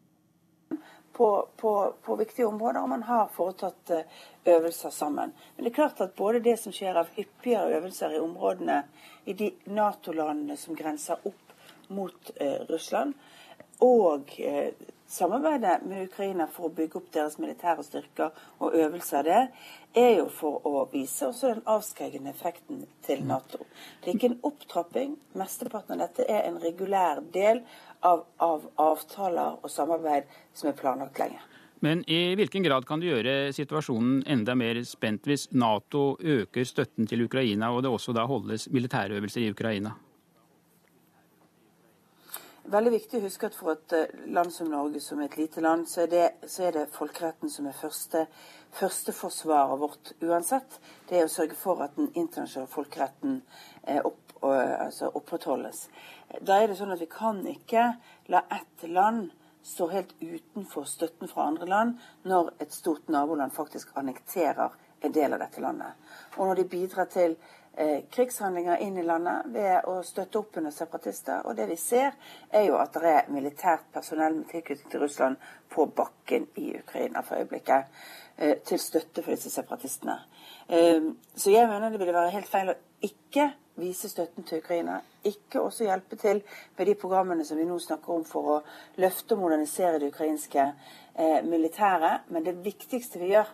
på, 1.16 1.28
på, 1.56 1.73
på 2.02 2.16
viktige 2.18 2.48
områder, 2.51 2.82
og 2.82 2.90
man 2.90 3.06
har 3.06 3.31
foretatt 3.36 3.94
eh, 3.94 4.18
øvelser 4.56 4.90
sammen. 4.90 5.32
Men 5.55 5.64
det 5.64 5.70
er 5.70 5.78
klart 5.78 6.02
at 6.02 6.18
både 6.18 6.43
det 6.43 6.59
som 6.60 6.74
skjer 6.74 6.98
av 6.98 7.14
hyppigere 7.14 7.78
øvelser 7.78 8.18
i 8.18 8.23
områdene 8.24 8.82
i 9.31 9.39
de 9.39 9.52
Nato-landene 9.70 10.59
som 10.59 10.77
grenser 10.77 11.23
opp 11.23 11.55
mot 11.89 12.35
eh, 12.35 12.66
Russland, 12.66 13.14
og 13.85 14.35
eh, 14.43 14.74
samarbeidet 15.09 15.83
med 15.87 16.09
Ukraina 16.09 16.47
for 16.51 16.69
å 16.69 16.74
bygge 16.77 17.01
opp 17.01 17.11
deres 17.15 17.39
militære 17.39 17.85
styrker 17.87 18.37
og 18.59 18.74
øvelser 18.74 19.27
der, 19.27 19.49
er 19.97 20.12
jo 20.19 20.28
for 20.33 20.66
å 20.69 20.85
vise 20.93 21.28
også 21.31 21.55
den 21.55 21.66
avskrekkende 21.73 22.33
effekten 22.35 22.85
til 23.07 23.24
Nato. 23.27 23.65
Det 24.03 24.11
er 24.11 24.19
ikke 24.19 24.33
en 24.35 24.41
opptrapping. 24.51 25.16
Mesteparten 25.39 25.97
av 25.97 26.07
dette 26.07 26.27
er 26.28 26.49
en 26.49 26.61
regulær 26.62 27.23
del 27.35 27.62
av, 28.05 28.27
av 28.43 28.66
avtaler 28.77 29.61
og 29.62 29.70
samarbeid 29.73 30.28
som 30.55 30.70
er 30.70 30.78
planlagt 30.78 31.23
lenge. 31.23 31.41
Men 31.85 32.03
i 32.09 32.35
hvilken 32.39 32.65
grad 32.65 32.87
kan 32.89 33.01
det 33.01 33.11
gjøre 33.11 33.35
situasjonen 33.53 34.23
enda 34.33 34.55
mer 34.57 34.81
spent 34.89 35.28
hvis 35.28 35.51
Nato 35.53 36.16
øker 36.19 36.65
støtten 36.65 37.09
til 37.09 37.27
Ukraina, 37.27 37.70
og 37.70 37.85
det 37.85 37.93
også 37.93 38.16
da 38.16 38.24
holdes 38.28 38.70
militærøvelser 38.73 39.45
i 39.45 39.51
Ukraina? 39.53 39.93
Veldig 42.72 42.93
viktig 42.97 43.20
å 43.20 43.24
huske 43.26 43.48
at 43.48 43.56
for 43.56 43.74
et 43.74 43.94
eh, 43.97 44.12
land 44.34 44.52
som 44.55 44.68
Norge, 44.70 45.01
som 45.02 45.20
er 45.20 45.30
et 45.30 45.38
lite 45.40 45.62
land, 45.64 45.86
så 45.90 46.05
er 46.05 46.12
det, 46.12 46.26
så 46.51 46.66
er 46.66 46.76
det 46.76 46.84
folkeretten 46.94 47.51
som 47.52 47.68
er 47.68 47.78
første, 47.78 48.26
førsteforsvaret 48.78 49.80
vårt 49.80 50.12
uansett. 50.24 50.78
Det 51.09 51.20
er 51.20 51.26
å 51.28 51.32
sørge 51.32 51.59
for 51.59 51.82
at 51.84 51.97
den 51.98 52.10
internasjonale 52.14 52.72
folkeretten 52.72 53.40
eh, 53.84 54.02
opp, 54.02 54.36
altså 54.43 55.09
opprettholdes. 55.16 55.86
Da 56.44 56.60
er 56.60 56.68
det 56.68 56.76
sånn 56.78 56.93
at 56.94 57.01
vi 57.01 57.09
kan 57.10 57.40
ikke 57.48 57.88
la 58.30 58.44
ett 58.52 58.84
land 58.90 59.30
stå 59.66 59.88
helt 59.90 60.12
utenfor 60.20 60.84
støtten 60.86 61.30
fra 61.30 61.48
andre 61.51 61.66
land 61.66 62.02
når 62.28 62.52
et 62.62 62.74
stort 62.74 63.09
naboland 63.10 63.55
faktisk 63.55 63.97
annekterer 63.98 64.76
en 65.01 65.14
del 65.14 65.34
av 65.34 65.43
dette 65.43 65.62
landet. 65.62 65.97
Og 66.36 66.47
når 66.47 66.60
de 66.60 66.68
bidrar 66.70 67.09
til 67.10 67.34
krigshandlinger 68.11 68.81
inn 68.81 68.97
i 68.98 69.03
landet 69.05 69.51
ved 69.53 69.85
å 69.85 69.98
støtte 70.07 70.40
opp 70.40 70.57
under 70.57 70.73
separatister. 70.73 71.43
Og 71.44 71.57
det 71.59 71.66
vi 71.69 71.77
ser, 71.77 72.15
er 72.51 72.65
jo 72.70 72.78
at 72.81 72.97
det 72.97 73.12
er 73.12 73.28
militært 73.32 73.90
personell 73.93 74.39
med 74.39 74.48
tilknytning 74.48 74.93
til 74.93 75.03
Russland 75.05 75.36
på 75.73 75.85
bakken 75.98 76.48
i 76.57 76.70
Ukraina 76.78 77.20
for 77.27 77.36
øyeblikket, 77.36 77.93
eh, 78.39 78.57
til 78.65 78.81
støtte 78.81 79.23
for 79.23 79.35
disse 79.35 79.51
separatistene. 79.51 80.19
Eh, 80.69 81.12
så 81.36 81.51
jeg 81.51 81.69
mener 81.69 81.90
det 81.90 82.01
ville 82.01 82.16
være 82.16 82.31
helt 82.31 82.48
feil 82.48 82.73
å 82.73 82.81
ikke 83.05 83.51
vise 83.77 84.09
støtten 84.09 84.44
til 84.44 84.59
Ukraina. 84.59 85.01
Ikke 85.24 85.61
også 85.61 85.85
hjelpe 85.85 86.16
til 86.16 86.43
med 86.78 86.86
de 86.86 86.94
programmene 86.94 87.44
som 87.44 87.59
vi 87.59 87.66
nå 87.69 87.78
snakker 87.78 88.15
om 88.15 88.24
for 88.24 88.53
å 88.55 88.62
løfte 89.03 89.36
og 89.36 89.43
modernisere 89.44 90.01
det 90.01 90.12
ukrainske 90.15 90.65
eh, 91.15 91.43
militæret. 91.44 92.24
Men 92.28 92.44
det 92.44 92.57
viktigste 92.65 93.20
vi 93.20 93.35
gjør, 93.35 93.53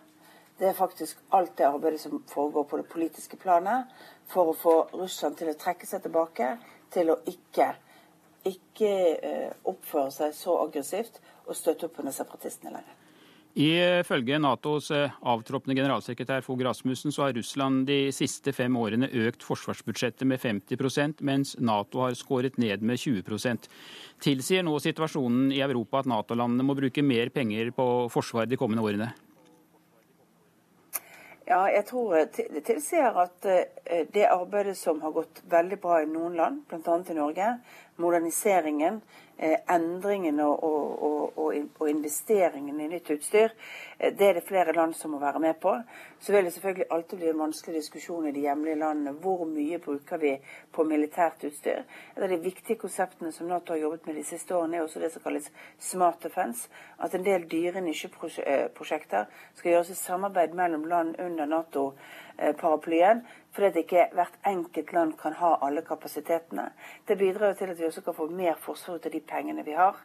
det 0.59 0.69
er 0.69 0.77
faktisk 0.77 1.21
alt 1.33 1.55
det 1.57 1.67
arbeidet 1.67 2.01
som 2.01 2.23
foregår 2.29 2.63
på 2.69 2.79
det 2.79 2.89
politiske 2.91 3.37
planet 3.41 3.89
for 4.29 4.51
å 4.51 4.57
få 4.57 4.75
Russland 4.93 5.37
til 5.39 5.49
å 5.51 5.57
trekke 5.59 5.89
seg 5.89 6.03
tilbake, 6.05 6.55
til 6.93 7.09
å 7.13 7.19
ikke, 7.29 7.71
ikke 8.47 8.91
eh, 9.17 9.53
oppføre 9.69 10.11
seg 10.13 10.35
så 10.37 10.59
aggressivt 10.65 11.19
og 11.47 11.57
støtte 11.57 11.89
opp 11.89 11.97
under 12.03 12.15
separatistene 12.15 12.75
lenger. 12.75 12.99
Ifølge 13.53 14.39
Natos 14.41 14.87
eh, 14.93 15.11
avtroppende 15.29 15.75
generalsekretær 15.77 16.41
Fogh 16.41 16.63
Rasmussen 16.65 17.13
så 17.13 17.27
har 17.27 17.35
Russland 17.37 17.83
de 17.85 18.07
siste 18.15 18.49
fem 18.53 18.73
årene 18.81 19.11
økt 19.27 19.45
forsvarsbudsjettet 19.45 20.25
med 20.25 20.41
50% 20.41 21.21
mens 21.21 21.53
Nato 21.61 22.01
har 22.01 22.17
skåret 22.17 22.57
ned 22.57 22.81
med 22.81 22.97
20% 22.97 23.69
Tilsier 24.25 24.65
nå 24.65 24.73
situasjonen 24.81 25.51
i 25.53 25.61
Europa 25.61 26.01
at 26.01 26.09
Nato-landene 26.09 26.65
må 26.65 26.73
bruke 26.77 27.05
mer 27.05 27.29
penger 27.33 27.69
på 27.77 27.87
forsvar 28.13 28.49
de 28.49 28.57
kommende 28.57 28.85
årene? 28.85 29.11
Ja, 31.45 31.65
jeg 31.67 31.83
tror 31.89 32.13
det 32.15 32.61
tilsier 32.63 33.17
at 33.19 33.45
eh, 33.51 34.05
det 34.13 34.29
arbeidet 34.31 34.77
som 34.79 35.01
har 35.03 35.11
gått 35.11 35.41
veldig 35.51 35.79
bra 35.83 35.97
i 35.99 36.07
noen 36.07 36.37
land, 36.39 36.61
bl.a. 36.69 36.95
i 37.11 37.15
Norge, 37.17 37.49
moderniseringen, 37.99 39.01
eh, 39.01 39.32
endringene 39.69 40.45
og, 40.45 40.63
og, 40.63 41.37
og, 41.37 41.55
og, 41.79 41.89
investeringene 41.89 42.85
i 42.85 42.89
nytt 42.91 43.09
utstyr, 43.15 43.51
eh, 43.97 44.13
det 44.15 44.27
er 44.27 44.37
det 44.37 44.45
flere 44.47 44.75
land 44.75 44.95
som 44.95 45.11
må 45.13 45.19
være 45.19 45.41
med 45.43 45.59
på. 45.61 45.73
Så 46.19 46.31
vil 46.31 46.45
det 46.45 46.53
selvfølgelig 46.53 46.87
alltid 46.91 47.17
bli 47.19 47.29
en 47.29 47.41
vanskelig 47.43 47.81
diskusjon 47.81 48.27
i 48.27 48.31
de 48.31 48.45
hjemlige 48.45 48.79
landene. 48.79 49.15
Hvor 49.23 49.45
mye 49.49 49.79
bruker 49.83 50.21
vi 50.21 50.33
på 50.71 50.85
militært 50.87 51.43
utstyr? 51.43 51.83
Et 52.15 52.23
av 52.23 52.31
de 52.31 52.39
viktige 52.39 52.79
konseptene 52.79 53.31
som 53.35 53.51
Nato 53.51 53.73
har 53.73 53.81
jobbet 53.83 54.07
med 54.07 54.15
de 54.15 54.25
siste 54.27 54.55
årene, 54.55 54.77
er 54.77 54.87
også 54.87 55.03
det 55.03 55.11
som 55.13 55.25
kalles 55.25 55.51
smart 55.79 56.23
defense. 56.23 56.69
At 56.99 57.15
en 57.15 57.25
del 57.25 57.47
dyre 57.51 57.83
nisjeprosjekter 57.83 59.27
skal 59.55 59.71
gjøres 59.71 59.91
i 59.91 59.99
samarbeid 59.99 60.55
mellom 60.55 60.87
land 60.87 61.15
under 61.19 61.49
Nato-paraplyen 61.51 63.25
fordi 63.53 63.83
ikke 63.83 64.07
hvert 64.17 64.37
enkelt 64.49 64.93
land 64.93 65.13
kan 65.21 65.35
ha 65.37 65.55
alle 65.61 65.83
kapasitetene. 65.85 66.71
Det 67.07 67.17
bidrar 67.17 67.53
jo 67.53 67.59
til 67.59 67.73
at 67.73 67.79
vi 67.79 67.85
også 67.85 68.01
kan 68.01 68.17
få 68.17 68.27
mer 68.27 68.57
forsvar 68.59 68.95
ut 68.95 69.05
av 69.05 69.13
de 69.13 69.21
pengene 69.21 69.65
vi 69.65 69.77
har. 69.77 69.99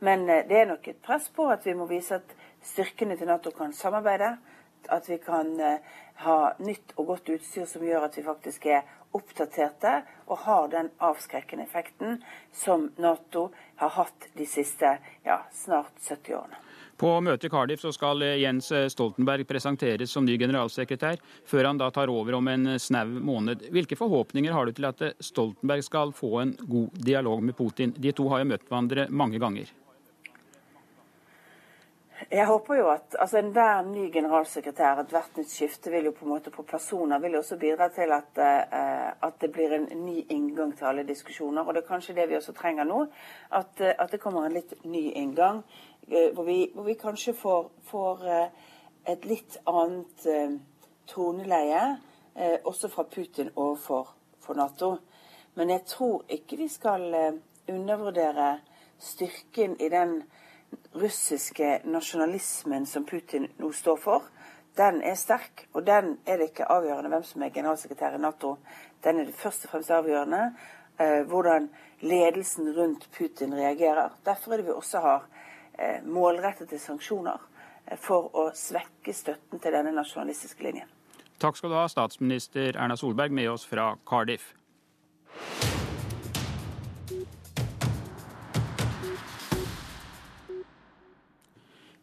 Men 0.00 0.28
eh, 0.28 0.44
det 0.48 0.60
er 0.60 0.68
nok 0.68 0.88
et 0.88 1.02
press 1.02 1.28
på 1.28 1.48
at 1.48 1.66
vi 1.66 1.74
må 1.74 1.88
vise 1.88 2.20
at 2.20 2.36
styrkene 2.62 3.16
til 3.16 3.30
Nato 3.30 3.50
kan 3.56 3.72
samarbeide. 3.72 4.36
At 4.88 5.08
vi 5.08 5.16
kan 5.20 5.60
eh, 5.60 5.80
ha 6.24 6.38
nytt 6.58 6.92
og 6.96 7.06
godt 7.14 7.32
utstyr 7.32 7.68
som 7.68 7.84
gjør 7.84 8.08
at 8.08 8.16
vi 8.18 8.24
faktisk 8.24 8.66
er 8.66 8.84
oppdaterte 9.16 10.02
og 10.26 10.44
har 10.44 10.68
den 10.72 10.90
avskrekkende 11.00 11.64
effekten 11.64 12.20
som 12.52 12.90
Nato 13.00 13.48
har 13.80 13.96
hatt 13.96 14.28
de 14.36 14.46
siste 14.46 14.98
ja, 15.24 15.42
snart 15.52 15.96
70 16.04 16.36
årene. 16.36 16.69
På 17.00 17.14
møtet 17.24 17.48
i 17.48 17.50
Cardiff 17.50 17.80
så 17.80 17.94
skal 17.96 18.20
Jens 18.36 18.66
Stoltenberg 18.92 19.46
presenteres 19.48 20.12
som 20.12 20.26
ny 20.28 20.34
generalsekretær, 20.36 21.16
før 21.48 21.70
han 21.70 21.80
da 21.80 21.88
tar 21.96 22.12
over 22.12 22.36
om 22.36 22.52
en 22.52 22.74
snau 22.76 23.14
måned. 23.24 23.64
Hvilke 23.72 23.96
forhåpninger 23.96 24.52
har 24.52 24.68
du 24.68 24.76
til 24.76 24.90
at 24.90 25.00
Stoltenberg 25.24 25.86
skal 25.86 26.12
få 26.12 26.34
en 26.42 26.52
god 26.60 27.00
dialog 27.00 27.40
med 27.40 27.56
Putin? 27.56 27.96
De 27.96 28.12
to 28.12 28.28
har 28.28 28.44
jo 28.44 28.50
møtt 28.52 28.68
hverandre 28.68 29.08
mange 29.08 29.40
ganger. 29.40 29.72
Jeg 32.28 32.46
håper 32.46 32.74
jo 32.74 32.88
at 32.92 33.16
altså 33.18 33.38
Enhver 33.38 33.82
ny 33.88 34.10
generalsekretær, 34.12 34.98
ethvert 35.00 35.38
nytt 35.38 35.50
skifte 35.50 35.90
vil 35.90 36.10
jo 36.10 36.12
på 36.12 36.26
en 36.26 36.32
måte 36.34 36.52
på 36.52 36.62
personer 36.68 37.18
vil 37.22 37.32
jo 37.32 37.40
også 37.40 37.56
bidra 37.56 37.88
til 37.94 38.12
at, 38.12 38.36
uh, 38.36 39.26
at, 39.26 39.38
det 39.40 39.48
blir 39.52 39.72
en 39.72 39.86
ny 40.04 40.26
inngang 40.28 40.74
til 40.76 40.90
alle 40.90 41.06
diskusjoner. 41.08 41.64
Og 41.64 41.74
det 41.74 41.82
er 41.82 41.88
kanskje 41.88 42.14
det 42.18 42.28
vi 42.28 42.36
også 42.36 42.52
trenger 42.52 42.84
nå. 42.84 43.06
At, 43.56 43.72
uh, 43.80 43.94
at 43.96 44.12
det 44.12 44.20
kommer 44.20 44.44
en 44.44 44.52
litt 44.52 44.74
ny 44.84 45.06
inngang. 45.16 45.62
Uh, 46.10 46.28
hvor, 46.34 46.44
vi, 46.44 46.58
hvor, 46.74 46.84
vi, 46.84 46.98
kanskje 47.00 47.34
får, 47.40 47.70
får 47.88 48.26
et 49.08 49.24
litt 49.24 49.56
annet 49.66 50.26
toneleie, 51.08 51.84
også 52.64 52.88
fra 52.92 53.02
Putin 53.10 53.48
overfor 53.56 54.12
for 54.44 54.54
Nato. 54.54 54.90
Men 55.56 55.72
jeg 55.72 55.86
tror 55.88 56.28
ikke 56.28 56.60
vi 56.60 56.68
skal 56.68 57.08
undervurdere 57.68 58.52
styrken 59.00 59.74
i 59.80 59.88
den 59.88 60.20
russiske 60.92 61.80
nasjonalismen 61.84 62.86
som 62.86 63.06
Putin 63.06 63.48
nå 63.58 63.72
står 63.72 63.96
for, 63.96 64.28
den 64.76 65.02
er 65.02 65.14
sterk. 65.18 65.66
Og 65.72 65.86
den 65.86 66.18
er 66.26 66.40
det 66.40 66.50
ikke 66.50 66.68
avgjørende 66.70 67.10
hvem 67.12 67.24
som 67.26 67.42
er 67.42 67.54
generalsekretær 67.54 68.16
i 68.16 68.22
Nato. 68.22 68.56
Den 69.04 69.20
er 69.20 69.28
det 69.28 69.34
først 69.34 69.66
og 69.66 69.74
fremst 69.74 69.90
avgjørende 69.94 70.42
eh, 71.00 71.22
hvordan 71.28 71.70
ledelsen 72.00 72.72
rundt 72.76 73.08
Putin 73.16 73.54
reagerer. 73.54 74.14
Derfor 74.24 74.52
er 74.52 74.62
det 74.62 74.66
vi 74.66 74.76
også 74.76 75.00
har 75.00 75.26
eh, 75.78 76.04
målrettede 76.04 76.78
sanksjoner 76.78 77.40
eh, 77.86 77.98
for 77.98 78.30
å 78.36 78.50
svekke 78.54 79.14
støtten 79.14 79.60
til 79.60 79.76
denne 79.76 79.92
nasjonalistiske 79.96 80.64
linjen. 80.64 80.88
Takk 81.40 81.56
skal 81.56 81.72
du 81.72 81.78
ha, 81.78 81.86
statsminister 81.88 82.76
Erna 82.76 82.96
Solberg, 83.00 83.32
med 83.32 83.48
oss 83.48 83.64
fra 83.66 83.94
Cardiff. 84.08 84.52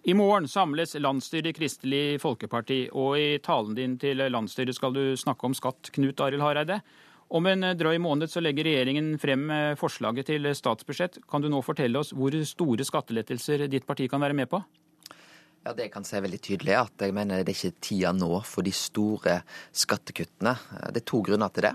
I 0.07 0.13
morgen 0.15 0.45
samles 0.47 0.93
landsstyret 0.95 1.49
i 1.49 1.51
Kristelig 1.57 2.21
Folkeparti, 2.23 2.77
og 2.95 3.17
i 3.19 3.41
talen 3.43 3.73
din 3.75 3.97
til 3.99 4.21
landsstyret 4.31 4.77
skal 4.77 4.93
du 4.95 5.01
snakke 5.19 5.43
om 5.49 5.55
skatt, 5.57 5.89
Knut 5.97 6.23
Arild 6.23 6.45
Hareide. 6.45 6.77
Om 7.27 7.49
en 7.51 7.67
drøy 7.75 7.97
måned 7.99 8.31
så 8.31 8.39
legger 8.39 8.69
regjeringen 8.69 9.17
frem 9.19 9.43
eh, 9.51 9.73
forslaget 9.75 10.29
til 10.29 10.47
statsbudsjett. 10.55 11.19
Kan 11.27 11.43
du 11.43 11.49
nå 11.51 11.59
fortelle 11.59 11.99
oss 11.99 12.13
hvor 12.15 12.31
store 12.47 12.87
skattelettelser 12.87 13.65
ditt 13.67 13.83
parti 13.83 14.07
kan 14.07 14.23
være 14.23 14.37
med 14.39 14.47
på? 14.47 14.61
Ja, 15.67 15.73
Det 15.75 15.89
jeg 15.89 15.91
kan 15.91 16.05
si 16.07 16.19
veldig 16.23 16.37
tydelig, 16.39 16.75
at 16.79 17.03
jeg 17.03 17.11
mener 17.11 17.41
det 17.43 17.51
er 17.51 17.57
ikke 17.57 17.81
tida 17.83 18.13
nå 18.15 18.37
for 18.47 18.63
de 18.63 18.71
store 18.71 19.41
skattekuttene. 19.75 20.53
Det 20.95 21.01
er 21.01 21.05
to 21.11 21.19
grunner 21.27 21.51
til 21.51 21.65
det. 21.65 21.73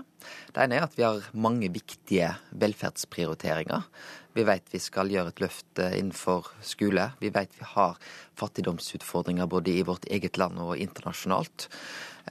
Det 0.49 0.63
ene 0.63 0.79
er 0.79 0.85
at 0.87 0.95
vi 0.97 1.05
har 1.05 1.27
mange 1.37 1.69
viktige 1.69 2.31
velferdsprioriteringer. 2.57 3.85
Vi 4.33 4.47
vet 4.49 4.73
vi 4.73 4.81
skal 4.81 5.13
gjøre 5.13 5.29
et 5.29 5.43
løft 5.43 5.77
eh, 5.77 5.93
innenfor 5.99 6.49
skole. 6.65 7.11
Vi 7.21 7.29
vet 7.35 7.53
vi 7.59 7.69
har 7.75 8.01
fattigdomsutfordringer 8.41 9.45
både 9.45 9.75
i 9.77 9.85
vårt 9.85 10.09
eget 10.09 10.41
land 10.41 10.57
og 10.57 10.73
internasjonalt. 10.73 11.67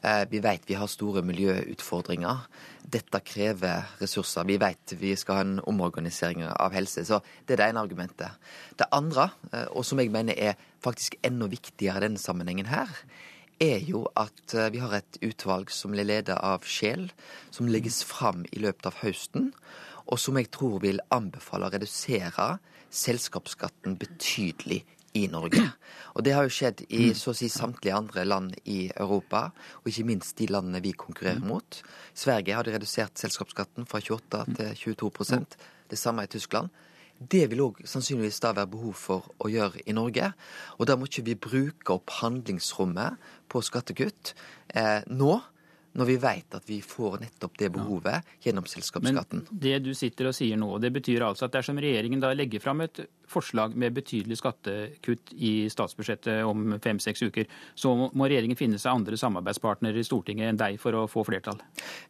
Eh, 0.01 0.24
vi 0.31 0.40
vet 0.40 0.64
vi 0.66 0.78
har 0.78 0.89
store 0.90 1.23
miljøutfordringer. 1.27 2.47
Dette 2.82 3.20
krever 3.20 3.90
ressurser. 4.01 4.47
Vi 4.48 4.56
vet 4.62 4.94
vi 4.98 5.12
skal 5.16 5.39
ha 5.39 5.44
en 5.44 5.60
omorganisering 5.69 6.44
av 6.48 6.73
helse. 6.73 7.05
Så 7.05 7.20
det 7.47 7.56
er 7.56 7.62
det 7.62 7.69
ene 7.70 7.85
argumentet. 7.85 8.40
Det 8.78 8.89
andre, 8.93 9.31
eh, 9.52 9.69
og 9.70 9.85
som 9.85 10.01
jeg 10.01 10.10
mener 10.10 10.35
er 10.39 10.55
faktisk 10.82 11.16
enda 11.23 11.47
viktigere 11.47 12.01
i 12.01 12.06
denne 12.09 12.19
sammenhengen 12.19 12.73
her, 12.73 12.89
er 13.60 13.78
jo 13.78 14.09
at 14.16 14.73
vi 14.73 14.81
har 14.82 14.93
et 14.97 15.19
utvalg 15.23 15.70
som 15.70 15.93
blir 15.93 16.05
ledet 16.05 16.35
av 16.35 16.64
Sjel, 16.66 17.12
som 17.52 17.69
legges 17.69 18.02
fram 18.02 18.43
i 18.51 18.59
løpet 18.59 18.86
av 18.86 18.97
høsten 19.05 19.52
og 20.06 20.20
som 20.20 20.39
jeg 20.39 20.51
tror 20.55 20.81
vil 20.82 21.02
anbefale 21.14 21.69
å 21.69 21.73
redusere 21.73 22.56
selskapsskatten 22.93 23.97
betydelig 24.01 24.82
i 25.18 25.26
Norge. 25.30 25.62
Og 26.16 26.24
det 26.24 26.34
har 26.36 26.47
jo 26.47 26.52
skjedd 26.52 26.84
i 26.89 27.10
mm. 27.10 27.16
så 27.18 27.32
å 27.32 27.36
si 27.36 27.48
samtlige 27.52 27.97
andre 27.97 28.24
land 28.28 28.55
i 28.64 28.86
Europa, 28.90 29.51
og 29.82 29.90
ikke 29.90 30.06
minst 30.09 30.39
de 30.39 30.48
landene 30.51 30.82
vi 30.84 30.94
konkurrerer 30.97 31.43
mm. 31.43 31.51
mot. 31.52 31.82
Sverige 32.14 32.56
har 32.56 32.66
de 32.66 32.74
redusert 32.76 33.20
selskapsskatten 33.20 33.89
fra 33.89 34.01
28 34.01 34.44
til 34.56 34.72
22% 34.97 35.59
det 35.93 36.01
samme 36.01 36.24
i 36.24 36.32
Tyskland. 36.32 36.72
Det 37.22 37.44
vil 37.52 37.60
òg 37.62 37.82
sannsynligvis 37.86 38.40
da 38.43 38.55
være 38.56 38.72
behov 38.72 38.97
for 38.98 39.28
å 39.44 39.51
gjøre 39.52 39.84
i 39.86 39.94
Norge. 39.94 40.32
Og 40.80 40.89
da 40.89 40.97
må 40.98 41.06
ikke 41.06 41.26
vi 41.28 41.39
bruke 41.39 41.94
opp 41.94 42.10
handlingsrommet 42.18 43.20
på 43.52 43.62
skattekutt 43.62 44.32
eh, 44.74 45.05
nå 45.06 45.36
når 45.98 46.09
vi 46.09 46.16
vet 46.23 46.55
at 46.56 46.69
vi 46.69 46.78
får 46.85 47.19
nettopp 47.20 47.59
det 47.60 47.69
behovet 47.74 48.28
gjennom 48.44 48.66
selskapsskatten. 48.69 49.44
Men 49.48 49.60
det 49.64 49.78
du 49.85 49.90
sitter 49.97 50.31
og 50.31 50.36
sier 50.36 50.60
nå, 50.60 50.70
det 50.82 50.93
betyr 50.94 51.24
altså 51.27 51.48
at 51.48 51.56
dersom 51.59 51.81
regjeringen 51.82 52.23
da 52.23 52.32
legger 52.36 52.62
fram 52.64 52.81
et 52.85 53.02
forslag 53.32 53.77
med 53.78 53.94
betydelig 53.97 54.39
skattekutt 54.40 55.32
i 55.36 55.52
statsbudsjettet 55.73 56.43
om 56.48 56.77
fem-seks 56.85 57.24
uker, 57.28 57.48
så 57.74 57.94
må 57.97 58.28
regjeringen 58.28 58.59
finne 58.59 58.81
seg 58.81 58.93
andre 58.93 59.19
samarbeidspartnere 59.20 60.01
i 60.01 60.06
Stortinget 60.06 60.52
enn 60.52 60.60
deg 60.60 60.81
for 60.81 60.97
å 60.97 61.06
få 61.10 61.24
flertall? 61.28 61.60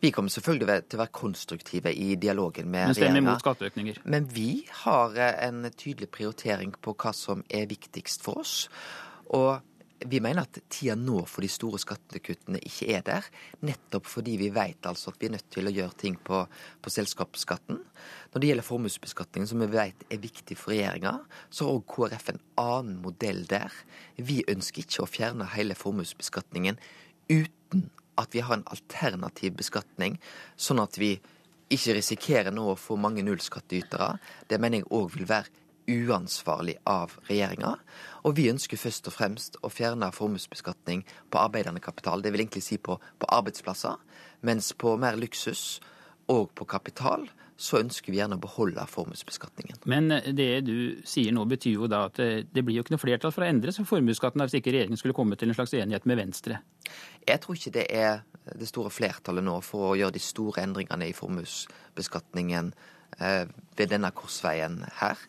Vi 0.03 0.11
kommer 0.15 0.35
selvfølgelig 0.35 0.81
til 0.89 0.99
å 0.99 1.05
være 1.05 1.17
konstruktive 1.23 1.95
i 1.95 2.15
dialogen 2.17 2.71
med 2.71 2.91
regjeringa. 2.91 2.95
Men 2.95 2.99
stemmer 2.99 3.25
imot 3.25 3.47
skatteøkninger? 3.47 4.03
Men 4.15 4.29
vi 4.35 4.51
har 4.83 5.19
en 5.33 5.65
tydelig 5.71 6.11
prioritering 6.15 6.75
på 6.83 6.95
hva 6.99 7.15
som 7.17 7.43
er 7.51 7.71
viktigst 7.71 8.23
for 8.27 8.43
oss. 8.43 8.57
Og 9.33 9.63
vi 10.07 10.21
mener 10.23 10.47
at 10.47 10.59
tida 10.73 10.95
nå 10.99 11.23
for 11.29 11.45
de 11.45 11.51
store 11.51 11.81
skattekuttene 11.83 12.61
ikke 12.63 12.89
er 12.97 13.05
der. 13.07 13.29
Nettopp 13.67 14.09
fordi 14.11 14.37
vi 14.41 14.51
vet 14.55 14.87
altså 14.89 15.13
at 15.13 15.21
vi 15.21 15.29
er 15.29 15.35
nødt 15.37 15.49
til 15.53 15.69
å 15.69 15.75
gjøre 15.75 15.99
ting 16.01 16.17
på, 16.17 16.43
på 16.83 16.93
selskapsskatten. 16.93 17.81
Når 18.33 18.43
det 18.43 18.51
gjelder 18.51 18.67
formuesbeskatningen, 18.67 19.51
som 19.51 19.63
vi 19.63 19.71
vet 19.73 20.07
er 20.09 20.23
viktig 20.23 20.57
for 20.59 20.75
regjeringa, 20.75 21.15
så 21.51 21.69
har 21.69 21.79
òg 21.79 21.87
KrF 21.95 22.33
en 22.33 22.43
annen 22.63 23.01
modell 23.05 23.45
der. 23.51 23.75
Vi 24.17 24.43
ønsker 24.49 24.85
ikke 24.85 25.05
å 25.05 25.11
fjerne 25.11 25.51
hele 25.55 25.79
formuesbeskatningen 25.79 26.81
uten 27.31 27.89
at 28.21 28.35
vi 28.35 28.43
har 28.45 28.59
en 28.59 28.69
alternativ 28.69 29.57
beskatning, 29.57 30.19
sånn 30.57 30.83
at 30.83 30.99
vi 31.01 31.15
ikke 31.73 31.97
risikerer 31.97 32.53
nå 32.53 32.67
å 32.73 32.79
få 32.79 32.99
mange 33.01 33.25
nullskattytere. 33.25 34.17
Det 34.49 34.59
mener 34.61 34.83
jeg 34.83 34.91
òg 34.93 35.15
vil 35.15 35.29
være 35.31 35.62
uansvarlig 35.93 36.79
av 36.89 37.15
regjeringa. 37.29 37.77
Og 38.27 38.37
vi 38.39 38.49
ønsker 38.53 38.81
først 38.81 39.11
og 39.11 39.17
fremst 39.17 39.59
å 39.63 39.71
fjerne 39.73 40.13
formuesbeskatning 40.15 41.05
på 41.31 41.43
arbeidende 41.43 41.83
kapital. 41.85 42.23
Det 42.23 42.33
vil 42.33 42.45
egentlig 42.45 42.65
si 42.67 42.79
på, 42.79 42.97
på 42.97 43.31
arbeidsplasser. 43.35 44.01
Mens 44.47 44.73
på 44.79 44.97
mer 45.01 45.19
luksus 45.21 45.81
og 46.33 46.53
på 46.59 46.67
kapital 46.71 47.29
så 47.63 47.79
ønsker 47.79 48.11
vi 48.11 48.19
gjerne 48.19 48.39
å 48.39 48.43
beholde 48.43 48.83
formuesbeskatningen. 48.91 49.85
Men 49.91 50.11
det 50.35 50.65
du 50.67 51.03
sier 51.07 51.35
nå 51.35 51.45
betyr 51.51 51.77
jo 51.77 51.89
da 51.91 52.07
at 52.09 52.19
det 52.19 52.65
blir 52.65 52.79
jo 52.79 52.85
ikke 52.85 52.97
noe 52.97 53.03
flertall 53.03 53.35
for 53.35 53.45
å 53.45 53.51
endre 53.51 53.75
formuesskatten 53.77 54.43
hvis 54.43 54.57
ikke 54.59 54.73
regjeringen 54.75 54.99
skulle 54.99 55.17
komme 55.17 55.39
til 55.39 55.53
en 55.53 55.59
slags 55.59 55.75
enighet 55.79 56.09
med 56.09 56.19
Venstre? 56.19 56.59
Jeg 57.29 57.43
tror 57.45 57.59
ikke 57.59 57.75
det 57.77 57.87
er 57.95 58.25
det 58.59 58.67
store 58.67 58.91
flertallet 58.91 59.47
nå 59.47 59.61
for 59.63 59.93
å 59.93 59.99
gjøre 59.99 60.17
de 60.17 60.25
store 60.25 60.65
endringene 60.65 61.07
i 61.07 61.15
formuesbeskatningen 61.15 62.73
eh, 62.73 62.91
ved 63.19 63.91
denne 63.93 64.11
korsveien 64.17 64.81
her. 64.99 65.21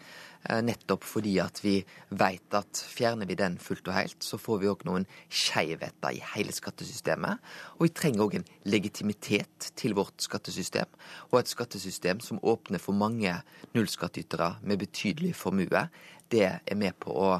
Eh, 0.50 0.60
nettopp 0.60 1.06
fordi 1.08 1.38
at 1.40 1.62
vi 1.64 1.78
vet 2.20 2.56
at 2.58 2.80
fjerner 2.92 3.30
vi 3.30 3.38
den 3.40 3.56
fullt 3.64 3.88
og 3.88 3.96
helt, 3.96 4.26
så 4.26 4.36
får 4.42 4.60
vi 4.60 4.68
òg 4.68 4.82
noen 4.88 5.06
skjevheter 5.32 6.18
i 6.18 6.20
hele 6.34 6.52
skattesystemet. 6.56 7.40
Og 7.78 7.86
vi 7.88 7.94
trenger 7.96 8.26
òg 8.26 8.36
en 8.40 8.50
legitimitet 8.68 9.70
til 9.80 9.96
vårt 9.96 10.20
skattesystem, 10.26 10.90
og 11.32 11.40
et 11.40 11.52
skattesystem 11.52 12.20
som 12.24 12.44
åpner 12.44 12.84
for 12.84 12.98
mange 12.98 13.38
nullskattytere 13.72 14.58
med 14.68 14.84
betydelig 14.84 15.32
formue. 15.40 15.88
Det 16.28 16.50
er 16.52 16.80
med 16.80 17.00
på 17.00 17.16
å 17.16 17.32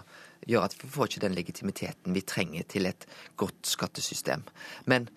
gjøre 0.48 0.72
at 0.72 0.80
vi 0.80 0.92
får 0.96 1.12
ikke 1.12 1.26
den 1.26 1.36
legitimiteten 1.36 2.16
vi 2.16 2.24
trenger 2.24 2.64
til 2.72 2.88
et 2.88 3.08
godt 3.36 3.68
skattesystem. 3.68 4.48
Men 4.88 5.10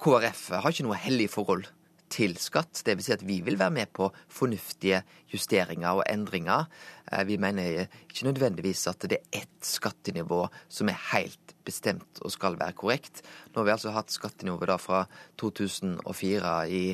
KrF 0.00 0.48
har 0.56 0.72
ikke 0.72 0.88
noe 0.88 1.04
hellig 1.04 1.28
forhold 1.32 1.68
til 2.12 2.36
skatt. 2.40 2.82
Vil 2.86 3.04
si 3.04 3.14
at 3.14 3.24
vi 3.26 3.40
vil 3.44 3.58
være 3.58 3.74
med 3.74 3.92
på 3.96 4.08
fornuftige 4.32 5.02
justeringer 5.32 6.00
og 6.00 6.04
endringer. 6.10 6.66
Eh, 7.12 7.24
vi 7.28 7.36
mener 7.36 7.86
ikke 7.86 8.28
nødvendigvis 8.28 8.86
at 8.90 9.06
det 9.08 9.20
er 9.20 9.42
ett 9.42 9.66
skattenivå 9.66 10.46
som 10.68 10.90
er 10.90 11.00
helt 11.12 11.54
bestemt 11.66 12.22
og 12.22 12.32
skal 12.34 12.58
være 12.60 12.76
korrekt. 12.78 13.22
Nå 13.52 13.60
har 13.60 13.68
vi 13.68 13.76
altså 13.76 13.94
hatt 13.94 14.12
skattenivået 14.14 14.80
fra 14.80 15.06
2004 15.38 16.56
i, 16.70 16.84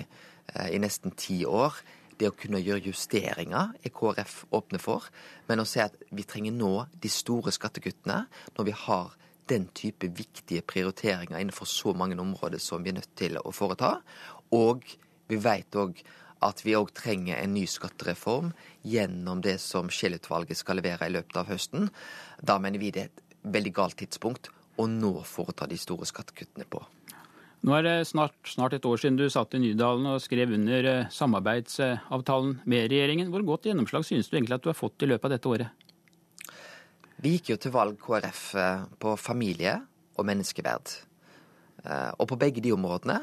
eh, 0.55 0.71
i 0.75 0.79
nesten 0.79 1.13
ti 1.17 1.45
år. 1.45 1.83
Det 2.19 2.29
å 2.29 2.37
kunne 2.37 2.61
gjøre 2.63 2.87
justeringer 2.87 3.73
er 3.83 3.91
KrF 3.91 4.45
åpne 4.53 4.79
for. 4.79 5.09
Men 5.49 5.61
å 5.61 5.67
si 5.67 5.81
at 5.81 5.97
vi 6.11 6.23
trenger 6.23 6.53
nå 6.53 6.87
de 7.03 7.09
store 7.09 7.53
skattekuttene 7.53 8.27
når 8.57 8.65
vi 8.65 8.77
har 8.87 9.17
den 9.51 9.69
type 9.75 10.07
viktige 10.17 10.63
prioriteringer 10.63 11.39
innenfor 11.39 11.67
så 11.69 11.93
mange 11.93 12.19
områder 12.21 12.61
som 12.63 12.85
vi 12.85 12.93
er 12.93 13.01
nødt 13.01 13.17
til 13.19 13.39
å 13.41 13.53
foreta. 13.55 13.99
Og 14.53 14.85
vi 15.31 15.39
vet 15.41 15.79
òg 15.79 16.01
at 16.43 16.63
vi 16.67 16.75
òg 16.77 16.91
trenger 16.97 17.39
en 17.39 17.55
ny 17.55 17.67
skattereform 17.71 18.51
gjennom 18.83 19.43
det 19.45 19.59
som 19.63 19.91
Scheel-utvalget 19.91 20.59
skal 20.59 20.81
levere 20.81 21.07
i 21.07 21.15
løpet 21.15 21.39
av 21.39 21.53
høsten. 21.53 21.87
Da 22.43 22.59
mener 22.63 22.83
vi 22.83 22.91
det 22.95 23.05
er 23.05 23.13
et 23.13 23.23
veldig 23.55 23.73
galt 23.77 23.99
tidspunkt 24.01 24.51
å 24.81 24.89
nå 24.91 25.21
foreta 25.29 25.69
de 25.71 25.79
store 25.79 26.09
skattekuttene 26.09 26.67
på. 26.71 26.83
Nå 27.63 27.77
er 27.77 27.85
det 27.87 28.09
snart, 28.09 28.35
snart, 28.49 28.75
et 28.75 28.87
år 28.89 28.99
siden 28.99 29.21
du 29.21 29.29
satt 29.31 29.55
i 29.55 29.61
Nydalen 29.63 30.09
og 30.11 30.23
skrev 30.25 30.51
under 30.57 30.89
eh, 30.91 31.11
samarbeidsavtalen 31.15 32.57
med 32.67 32.89
regjeringen. 32.91 33.31
Hvor 33.31 33.45
godt 33.53 33.69
gjennomslag 33.69 34.03
synes 34.09 34.27
du 34.27 34.35
egentlig 34.35 34.57
at 34.57 34.65
du 34.65 34.73
har 34.73 34.79
fått 34.79 35.05
i 35.07 35.11
løpet 35.13 35.29
av 35.29 35.35
dette 35.37 35.51
året? 35.53 36.51
Vi 37.23 37.37
gikk 37.37 37.53
jo 37.53 37.59
til 37.63 37.75
valg 37.77 38.01
KrF 38.03 38.43
eh, 38.59 38.83
på 38.99 39.15
familie 39.15 39.77
og 40.19 40.27
menneskeverd. 40.27 40.97
Eh, 41.87 42.11
og 42.19 42.27
på 42.33 42.41
begge 42.41 42.65
de 42.65 42.75
områdene 42.75 43.21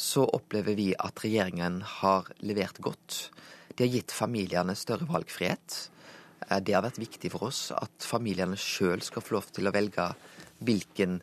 så 0.00 0.24
opplever 0.24 0.76
vi 0.78 0.90
at 0.96 1.20
regjeringen 1.20 1.82
har 2.00 2.30
levert 2.40 2.80
godt. 2.80 3.28
De 3.76 3.84
har 3.84 3.92
gitt 3.92 4.14
familiene 4.14 4.74
større 4.78 5.06
valgfrihet. 5.08 5.76
Eh, 6.48 6.60
det 6.64 6.76
har 6.76 6.84
vært 6.86 7.00
viktig 7.02 7.32
for 7.34 7.50
oss 7.50 7.68
at 7.76 8.06
familiene 8.06 8.58
sjøl 8.58 9.04
skal 9.04 9.24
få 9.24 9.36
lov 9.36 9.50
til 9.54 9.68
å 9.68 9.74
velge 9.76 10.06
hvilken 10.64 11.18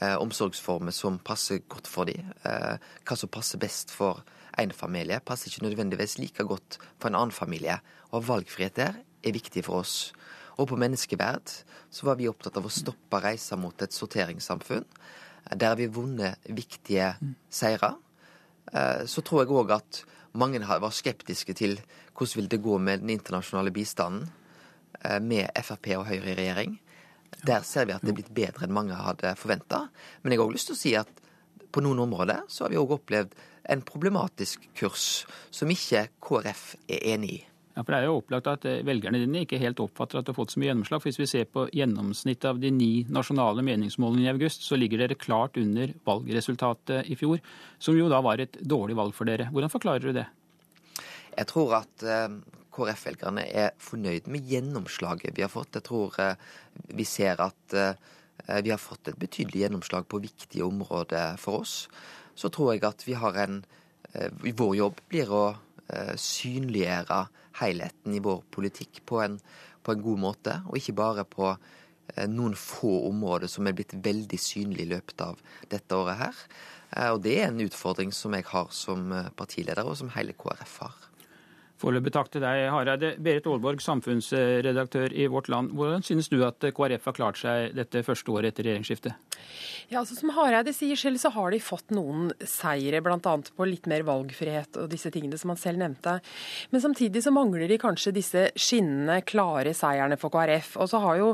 eh, 0.00 0.16
omsorgsformer 0.20 0.94
som 0.94 1.20
passer 1.24 1.64
godt 1.72 1.88
for 1.90 2.10
dem. 2.10 2.32
Eh, 2.44 2.76
hva 3.08 3.16
som 3.18 3.32
passer 3.32 3.60
best 3.62 3.94
for 3.94 4.20
en 4.58 4.74
familie, 4.74 5.20
passer 5.24 5.52
ikke 5.52 5.64
nødvendigvis 5.68 6.18
like 6.18 6.44
godt 6.44 6.80
for 6.98 7.08
en 7.08 7.18
annen 7.20 7.34
familie. 7.34 7.78
Og 8.12 8.26
valgfrihet 8.28 8.76
der 8.76 8.98
er 8.98 9.36
viktig 9.36 9.64
for 9.68 9.84
oss. 9.84 10.10
Og 10.58 10.68
på 10.68 10.78
menneskeverd 10.80 11.54
så 11.94 12.08
var 12.08 12.18
vi 12.18 12.28
opptatt 12.28 12.58
av 12.58 12.66
å 12.66 12.72
stoppe 12.72 13.22
reisa 13.22 13.56
mot 13.56 13.84
et 13.84 13.94
sorteringssamfunn. 13.94 14.84
Der 15.54 15.70
har 15.70 15.78
vi 15.78 15.86
vunnet 15.92 16.42
viktige 16.50 17.14
seire. 17.48 17.94
Eh, 18.72 19.04
så 19.06 19.24
tror 19.24 19.44
jeg 19.44 19.54
òg 19.54 19.72
at 19.78 20.02
mange 20.38 20.60
var 20.60 20.92
skeptiske 20.94 21.54
til 21.56 21.78
hvordan 22.12 22.36
vil 22.40 22.50
det 22.50 22.62
gå 22.62 22.78
med 22.78 23.04
den 23.04 23.14
internasjonale 23.16 23.72
bistanden 23.74 24.28
eh, 25.04 25.20
med 25.20 25.48
Frp 25.62 25.92
og 25.96 26.06
Høyre 26.10 26.32
i 26.32 26.38
regjering. 26.38 26.78
Der 27.46 27.62
ser 27.62 27.86
vi 27.86 27.94
at 27.94 28.02
det 28.02 28.12
er 28.12 28.18
blitt 28.20 28.34
bedre 28.34 28.66
enn 28.66 28.74
mange 28.74 28.96
hadde 28.96 29.34
forventa. 29.38 29.86
Men 30.22 30.32
jeg 30.32 30.40
har 30.40 30.48
òg 30.48 30.56
lyst 30.56 30.72
til 30.72 30.78
å 30.78 30.82
si 30.82 30.94
at 30.98 31.24
på 31.72 31.84
noen 31.84 32.00
områder 32.06 32.46
så 32.48 32.64
har 32.64 32.72
vi 32.72 32.80
òg 32.80 32.96
opplevd 32.98 33.36
en 33.68 33.84
problematisk 33.84 34.64
kurs 34.78 35.26
som 35.52 35.70
ikke 35.70 36.08
KrF 36.24 36.72
er 36.88 37.04
enig 37.12 37.34
i. 37.36 37.40
Ja, 37.78 37.84
for 37.84 37.94
Det 37.94 37.98
er 38.00 38.08
jo 38.08 38.16
opplagt 38.18 38.48
at 38.50 38.64
eh, 38.66 38.80
velgerne 38.82 39.20
dine 39.22 39.44
ikke 39.44 39.60
helt 39.62 39.78
oppfatter 39.78 40.18
at 40.18 40.26
du 40.26 40.32
har 40.32 40.36
fått 40.40 40.50
så 40.50 40.58
mye 40.58 40.72
gjennomslag. 40.72 40.98
For 40.98 41.12
Hvis 41.12 41.20
vi 41.20 41.28
ser 41.30 41.44
på 41.46 41.68
gjennomsnittet 41.70 42.48
av 42.50 42.58
de 42.58 42.72
ni 42.74 43.04
nasjonale 43.06 43.62
meningsmålingene 43.62 44.26
i 44.26 44.32
august, 44.32 44.66
så 44.66 44.74
ligger 44.74 45.04
dere 45.04 45.14
klart 45.14 45.60
under 45.62 45.92
valgresultatet 46.08 47.06
i 47.06 47.14
fjor, 47.20 47.38
som 47.78 47.94
jo 47.94 48.08
da 48.10 48.18
var 48.24 48.42
et 48.42 48.58
dårlig 48.58 48.98
valg 48.98 49.14
for 49.14 49.30
dere. 49.30 49.46
Hvordan 49.54 49.70
forklarer 49.70 50.08
du 50.08 50.18
det? 50.18 50.26
Jeg 51.36 51.50
tror 51.52 51.76
at 51.78 52.02
eh, 52.02 52.26
KrF-velgerne 52.74 53.46
er 53.46 53.70
fornøyd 53.78 54.26
med 54.26 54.50
gjennomslaget 54.50 55.38
vi 55.38 55.46
har 55.46 55.54
fått. 55.54 55.78
Jeg 55.78 55.86
tror 55.86 56.18
eh, 56.24 56.34
vi 56.98 57.06
ser 57.06 57.38
at 57.46 57.80
vi 58.48 58.70
har 58.70 58.78
fått 58.80 59.10
et 59.10 59.18
betydelig 59.18 59.64
gjennomslag 59.64 60.06
på 60.08 60.22
viktige 60.22 60.64
områder 60.64 61.36
for 61.42 61.60
oss. 61.60 61.72
Så 62.38 62.48
tror 62.54 62.72
jeg 62.72 62.84
at 62.86 63.02
vi 63.06 63.18
har 63.18 63.38
en 63.46 63.60
Vår 64.08 64.70
jobb 64.78 65.02
blir 65.10 65.28
å 65.34 65.42
synliggjøre 66.16 67.18
helheten 67.60 68.14
i 68.14 68.22
vår 68.24 68.44
politikk 68.54 69.02
på 69.08 69.20
en, 69.24 69.38
på 69.82 69.94
en 69.94 70.04
god 70.04 70.22
måte, 70.22 70.56
og 70.68 70.78
ikke 70.78 70.96
bare 70.98 71.26
på 71.28 71.50
eh, 71.52 72.26
noen 72.30 72.56
få 72.58 72.92
områder 73.10 73.50
som 73.50 73.68
er 73.68 73.76
blitt 73.78 73.96
veldig 74.04 74.40
synlige 74.42 74.86
i 74.86 74.92
løpet 74.94 75.26
av 75.26 75.42
dette 75.72 75.98
året 75.98 76.20
her. 76.22 76.42
Eh, 76.96 77.10
og 77.12 77.22
det 77.26 77.36
er 77.40 77.50
en 77.50 77.62
utfordring 77.66 78.14
som 78.16 78.36
jeg 78.36 78.48
har 78.52 78.72
som 78.74 79.12
eh, 79.12 79.30
partileder, 79.36 79.84
og 79.86 79.98
som 80.00 80.12
hele 80.16 80.36
KrF 80.38 80.80
har. 80.86 81.06
Foreløpig 81.78 82.10
takk 82.10 82.32
til 82.34 82.42
deg, 82.42 82.64
Hareide. 82.74 83.12
Berit 83.22 83.46
Aalborg, 83.46 83.82
samfunnsredaktør 83.84 85.14
i 85.14 85.28
Vårt 85.30 85.46
Land. 85.52 85.76
Hvordan 85.78 86.02
synes 86.02 86.26
du 86.32 86.40
at 86.42 86.64
KrF 86.74 87.06
har 87.06 87.14
klart 87.20 87.38
seg 87.38 87.76
dette 87.78 88.02
første 88.02 88.34
året 88.34 88.50
etter 88.50 88.66
regjeringsskiftet? 88.66 89.27
Ja, 89.88 90.02
altså 90.02 90.18
Som 90.18 90.34
Hareide 90.36 90.74
sier 90.76 90.98
selv, 91.00 91.16
så 91.16 91.30
har 91.32 91.52
de 91.54 91.58
fått 91.64 91.94
noen 91.96 92.28
seire, 92.44 93.00
bl.a. 93.00 93.18
på 93.56 93.68
litt 93.68 93.86
mer 93.88 94.02
valgfrihet 94.04 94.76
og 94.82 94.90
disse 94.92 95.08
tingene 95.14 95.38
som 95.40 95.48
han 95.54 95.60
selv 95.60 95.80
nevnte. 95.80 96.18
Men 96.74 96.82
samtidig 96.84 97.22
så 97.24 97.32
mangler 97.32 97.64
de 97.70 97.78
kanskje 97.80 98.12
disse 98.12 98.42
skinnende, 98.52 99.22
klare 99.24 99.72
seierne 99.76 100.18
for 100.20 100.34
KrF. 100.34 100.74
Og 100.84 100.90
så 100.92 101.00
har 101.06 101.22
jo 101.22 101.30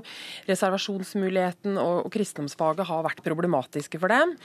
reservasjonsmuligheten 0.47 1.81
og, 1.83 2.07
kristendomsfaget 2.15 2.87
har 2.87 3.03
vært 3.09 3.25
problematiske 3.27 3.99
for 3.99 4.15
dem. 4.15 4.37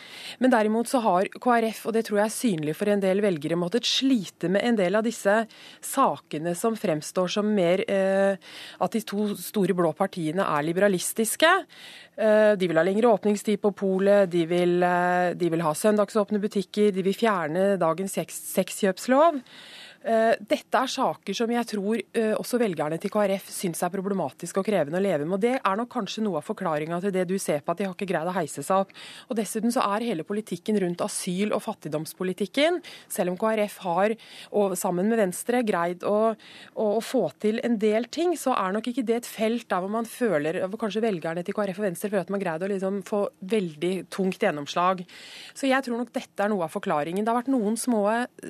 Men 0.41 0.56
derimot 0.57 0.90
så 0.90 1.03
har 1.06 1.30
KrF, 1.38 1.86
og 1.86 1.98
det 1.99 2.07
tror 2.10 2.23
jeg 2.23 2.31
er 2.31 2.38
synlig 2.40 2.77
for 2.81 2.90
en 2.90 3.06
del 3.06 3.22
velgere, 3.22 3.61
måttet 3.61 3.86
slite 3.86 4.49
med 4.49 4.65
en 4.65 4.81
del 4.81 4.98
av 4.98 5.06
disse 5.06 5.44
sakene 5.86 6.57
som 6.57 6.73
fremstår 6.80 7.30
som 7.38 7.53
mer 7.53 7.86
eh, 7.86 8.41
at 8.81 8.98
de 8.98 9.06
to 9.06 9.36
store 9.38 9.77
blå 9.77 9.94
partiene 9.94 10.49
er 10.49 10.65
liberalistiske. 10.65 11.57
Eh, 12.19 12.53
de 12.60 12.68
vil 12.68 12.76
ha 12.76 12.84
lengre 12.84 13.07
åpningstid 13.07 13.49
på 13.58 13.72
polet, 13.72 14.30
de, 14.32 14.44
eh, 14.46 15.34
de, 15.34 15.50
vil 15.50 15.66
ha 15.66 15.74
søndagsåpne 15.74 16.40
butikker, 16.40 16.92
de 16.94 17.04
vil 17.04 17.18
fjerne 17.18 17.78
dagens 17.82 18.20
sexkjøpslov. 18.30 19.40
Eh, 19.40 19.89
dette 20.00 20.80
er 20.80 20.92
saker 20.92 21.36
som 21.36 21.52
jeg 21.52 21.68
tror 21.72 21.98
eh, 22.00 22.34
også 22.38 22.60
velgerne 22.62 23.00
til 23.02 23.12
KrF 23.14 23.50
syns 23.52 23.82
er 23.84 23.94
problematiske 23.94 24.62
og 24.62 24.68
krevende 24.68 25.00
å 25.00 25.04
leve 25.04 25.26
med. 25.26 25.38
og 25.38 25.44
Det 25.44 25.56
er 25.58 25.80
nok 25.80 25.90
kanskje 25.92 26.24
noe 26.26 26.40
av 26.40 26.48
forklaringa 26.48 27.00
til 27.04 27.16
det 27.16 27.26
du 27.30 27.38
ser 27.42 27.64
på, 27.64 27.74
at 27.74 27.82
de 27.82 27.88
har 27.88 27.96
ikke 27.96 28.10
greid 28.12 28.30
å 28.30 28.36
heise 28.36 28.64
seg 28.66 28.86
opp. 28.86 28.94
Og 29.30 29.40
Dessuten 29.40 29.74
så 29.74 29.84
er 29.96 30.08
hele 30.12 30.28
politikken 30.28 30.80
rundt 30.84 31.04
asyl- 31.04 31.56
og 31.56 31.64
fattigdomspolitikken, 31.66 32.82
selv 33.12 33.34
om 33.34 33.40
KrF 33.40 33.80
har, 33.88 34.16
og 34.52 34.78
sammen 34.80 35.10
med 35.10 35.22
Venstre, 35.24 35.64
greid 35.68 36.06
å, 36.08 36.36
å, 36.76 36.86
å 37.00 37.02
få 37.04 37.26
til 37.42 37.60
en 37.66 37.80
del 37.82 38.08
ting, 38.14 38.36
så 38.40 38.56
er 38.60 38.76
nok 38.76 38.92
ikke 38.92 39.08
det 39.08 39.22
et 39.22 39.30
felt 39.30 39.68
der 39.72 39.84
hvor 39.84 39.92
man 39.94 40.08
føler, 40.10 40.62
hvor 40.68 40.86
kanskje 40.86 41.04
velgerne 41.04 41.44
til 41.48 41.58
KrF 41.58 41.82
og 41.82 41.90
Venstre 41.90 42.12
føler 42.12 42.28
at 42.28 42.34
man 42.34 42.44
greide 42.44 42.60
greid 42.60 42.66
å 42.66 42.72
liksom 42.74 43.00
få 43.08 43.22
veldig 43.40 43.94
tungt 44.12 44.42
gjennomslag. 44.42 45.04
Så 45.54 45.70
jeg 45.70 45.84
tror 45.86 46.02
nok 46.02 46.14
dette 46.16 46.44
er 46.44 46.52
noe 46.52 46.66
av 46.66 46.74
forklaringen. 46.74 47.24
Det 47.24 47.32
har 47.32 47.40
vært 47.40 47.52
noen 47.54 47.78
små, 47.78 48.04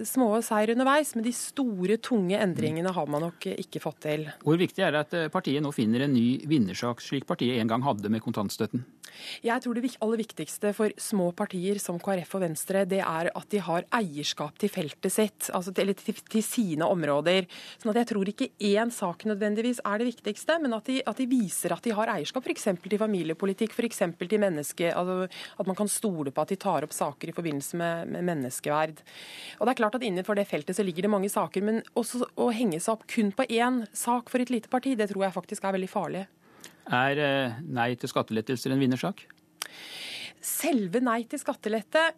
små 0.06 0.42
seier 0.46 0.74
underveis, 0.74 1.16
men 1.16 1.26
de 1.26 1.34
store, 1.40 1.98
tunge 2.03 2.38
endringene 2.40 2.94
har 2.95 3.10
man 3.11 3.26
nok 3.28 3.49
ikke 3.56 3.82
fått 3.84 4.03
til. 4.06 4.28
Hvor 4.44 4.60
viktig 4.60 4.86
er 4.86 4.95
det 4.95 5.03
at 5.07 5.18
eh, 5.18 5.32
partiet 5.34 5.64
nå 5.64 5.72
finner 5.76 6.06
en 6.06 6.16
ny 6.16 6.41
vinnersak, 6.49 7.03
slik 7.03 7.28
partiet 7.30 7.60
en 7.60 7.72
gang 7.72 7.86
hadde 7.86 8.11
med 8.11 8.24
kontantstøtten? 8.26 8.86
Jeg 9.44 9.64
tror 9.64 9.78
det 9.78 9.91
aller 10.03 10.22
viktigste 10.22 10.72
for 10.76 10.94
små 11.02 11.30
partier 11.38 11.80
som 11.82 11.99
KrF 12.02 12.36
og 12.38 12.44
Venstre, 12.44 12.84
det 12.90 13.02
er 13.03 13.30
at 13.34 13.48
de 13.52 13.61
har 13.64 13.88
eierskap 13.95 14.57
til 14.61 14.72
feltet 14.72 15.14
sitt, 15.14 15.49
altså 15.56 15.74
til, 15.76 15.94
til, 15.98 16.20
til 16.30 16.45
sine 16.45 16.88
områder. 16.88 17.48
Sånn 17.82 17.94
at 17.94 18.02
jeg 18.02 18.10
tror 18.11 18.32
ikke 18.32 18.49
én 18.70 18.94
sak 18.94 19.26
nødvendigvis 19.30 19.82
er 19.86 20.02
det 20.02 20.10
viktigste, 20.11 20.60
men 20.64 20.76
at 20.78 20.90
de, 20.90 20.99
at 21.10 21.20
de 21.20 21.28
viser 21.30 21.76
at 21.76 21.86
de 21.86 21.95
har 21.95 22.14
eierskap 22.14 22.45
f.eks. 22.45 22.70
til 22.86 23.02
familiepolitikk, 23.02 23.76
f.eks. 23.76 24.03
til 24.20 24.38
menneske, 24.41 24.91
altså 24.94 25.28
at 25.30 25.70
man 25.70 25.78
kan 25.78 25.91
stole 25.91 26.34
på 26.34 26.45
at 26.45 26.53
de 26.53 26.60
tar 26.60 26.88
opp 26.88 26.95
saker 26.95 27.32
i 27.32 27.36
forbindelse 27.36 27.80
med, 27.80 28.14
med 28.16 28.28
menneskeverd. 28.30 29.03
Og 29.60 29.66
det 29.66 29.74
er 29.74 29.82
klart 29.84 29.99
at 29.99 30.07
Innenfor 30.10 30.34
det 30.40 30.48
feltet 30.49 30.74
så 30.74 30.82
ligger 30.82 31.06
det 31.06 31.11
mange 31.11 31.28
saker, 31.31 31.65
men 31.65 31.81
også 31.99 32.26
å 32.39 32.49
henge 32.56 32.80
seg 32.81 32.97
opp 32.97 33.07
kun 33.11 33.31
på 33.35 33.47
én 33.49 33.84
sak 33.95 34.31
for 34.31 34.43
et 34.43 34.51
lite 34.53 34.72
parti, 34.72 34.95
det 34.99 35.10
tror 35.11 35.27
jeg 35.27 35.35
faktisk 35.35 35.65
er 35.65 35.76
veldig 35.77 35.91
farlig. 35.91 36.26
Er 36.89 37.22
eh, 37.22 37.60
nei 37.69 37.91
til 37.99 38.11
skattelettelser 38.11 38.73
en 38.73 38.81
vinnersak? 38.81 39.26
Selve 40.41 41.01
nei 41.03 41.22
til 41.30 41.41
skattelette 41.41 42.10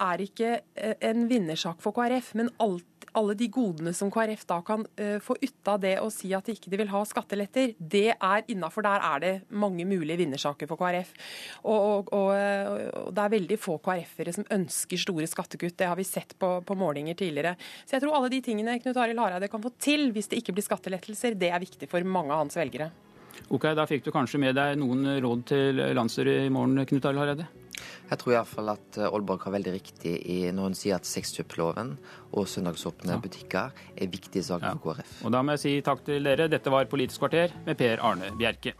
er 0.00 0.24
ikke 0.24 0.54
eh, 0.60 0.96
en 1.10 1.26
vinnersak 1.30 1.82
for 1.84 1.96
KrF, 1.96 2.34
men 2.40 2.52
alt 2.62 2.86
alle 3.18 3.34
de 3.34 3.48
godene 3.50 3.92
som 3.96 4.10
KrF 4.12 4.44
da 4.48 4.60
kan 4.66 4.84
uh, 4.84 5.18
få 5.22 5.36
ut 5.40 5.70
av 5.70 5.80
det 5.82 5.96
å 6.02 6.08
si 6.14 6.32
at 6.36 6.46
de 6.46 6.54
ikke 6.54 6.72
vil 6.78 6.90
ha 6.92 7.00
skatteletter, 7.08 7.74
det 7.78 8.14
er 8.14 8.44
innafor. 8.52 8.86
Der 8.86 9.04
er 9.06 9.22
det 9.24 9.32
mange 9.50 9.86
mulige 9.88 10.20
vinnersaker 10.20 10.70
for 10.70 10.80
KrF. 10.80 11.12
Og, 11.64 11.80
og, 11.80 12.12
og, 12.14 12.30
og 13.02 13.10
det 13.16 13.24
er 13.24 13.34
veldig 13.34 13.60
få 13.60 13.78
KrF-ere 13.82 14.34
som 14.36 14.46
ønsker 14.58 15.00
store 15.00 15.28
skattekutt. 15.30 15.78
Det 15.80 15.90
har 15.90 15.98
vi 15.98 16.06
sett 16.06 16.36
på, 16.38 16.52
på, 16.66 16.78
målinger 16.78 17.18
tidligere. 17.18 17.56
Så 17.84 17.96
jeg 17.96 18.04
tror 18.04 18.18
alle 18.18 18.32
de 18.32 18.42
tingene 18.44 18.78
Knut 18.80 18.98
Arild 19.00 19.20
Hareide 19.22 19.50
kan 19.50 19.62
få 19.62 19.74
til 19.80 20.10
hvis 20.14 20.30
det 20.30 20.40
ikke 20.40 20.54
blir 20.56 20.66
skattelettelser, 20.66 21.38
det 21.38 21.50
er 21.50 21.62
viktig 21.62 21.90
for 21.90 22.06
mange 22.06 22.34
av 22.34 22.44
hans 22.44 22.58
velgere. 22.58 22.90
Ok, 23.50 23.66
Da 23.74 23.86
fikk 23.88 24.04
du 24.06 24.12
kanskje 24.14 24.38
med 24.42 24.54
deg 24.58 24.76
noen 24.78 25.16
råd 25.22 25.44
til 25.50 25.82
landsstyret 25.96 26.46
i 26.46 26.52
morgen, 26.52 26.78
Knut 26.86 27.10
Arild 27.10 27.24
Hareide? 27.24 27.48
Jeg 28.10 28.22
tror 28.22 28.34
iallfall 28.34 28.74
at 28.74 29.00
eh, 29.00 29.08
Aalborg 29.08 29.46
har 29.46 29.54
veldig 29.56 29.74
riktig 29.76 30.16
i 30.30 30.38
når 30.54 30.70
hun 30.70 30.78
sier 30.78 30.98
at 30.98 31.08
sexkjøploven 31.08 31.96
og 32.30 32.50
søndagsåpne 32.50 33.16
ja. 33.16 33.22
butikker 33.22 33.82
er 33.96 34.12
viktige 34.12 34.46
saker 34.46 34.70
ja. 34.72 34.76
for 34.76 35.00
KrF. 35.00 35.16
Og 35.24 35.34
Da 35.34 35.42
må 35.46 35.56
jeg 35.56 35.64
si 35.64 35.74
takk 35.86 36.04
til 36.06 36.30
dere. 36.30 36.50
Dette 36.52 36.72
var 36.72 36.90
Politisk 36.90 37.24
kvarter 37.24 37.54
med 37.66 37.78
Per 37.80 38.02
Arne 38.04 38.32
Bjerke. 38.38 38.74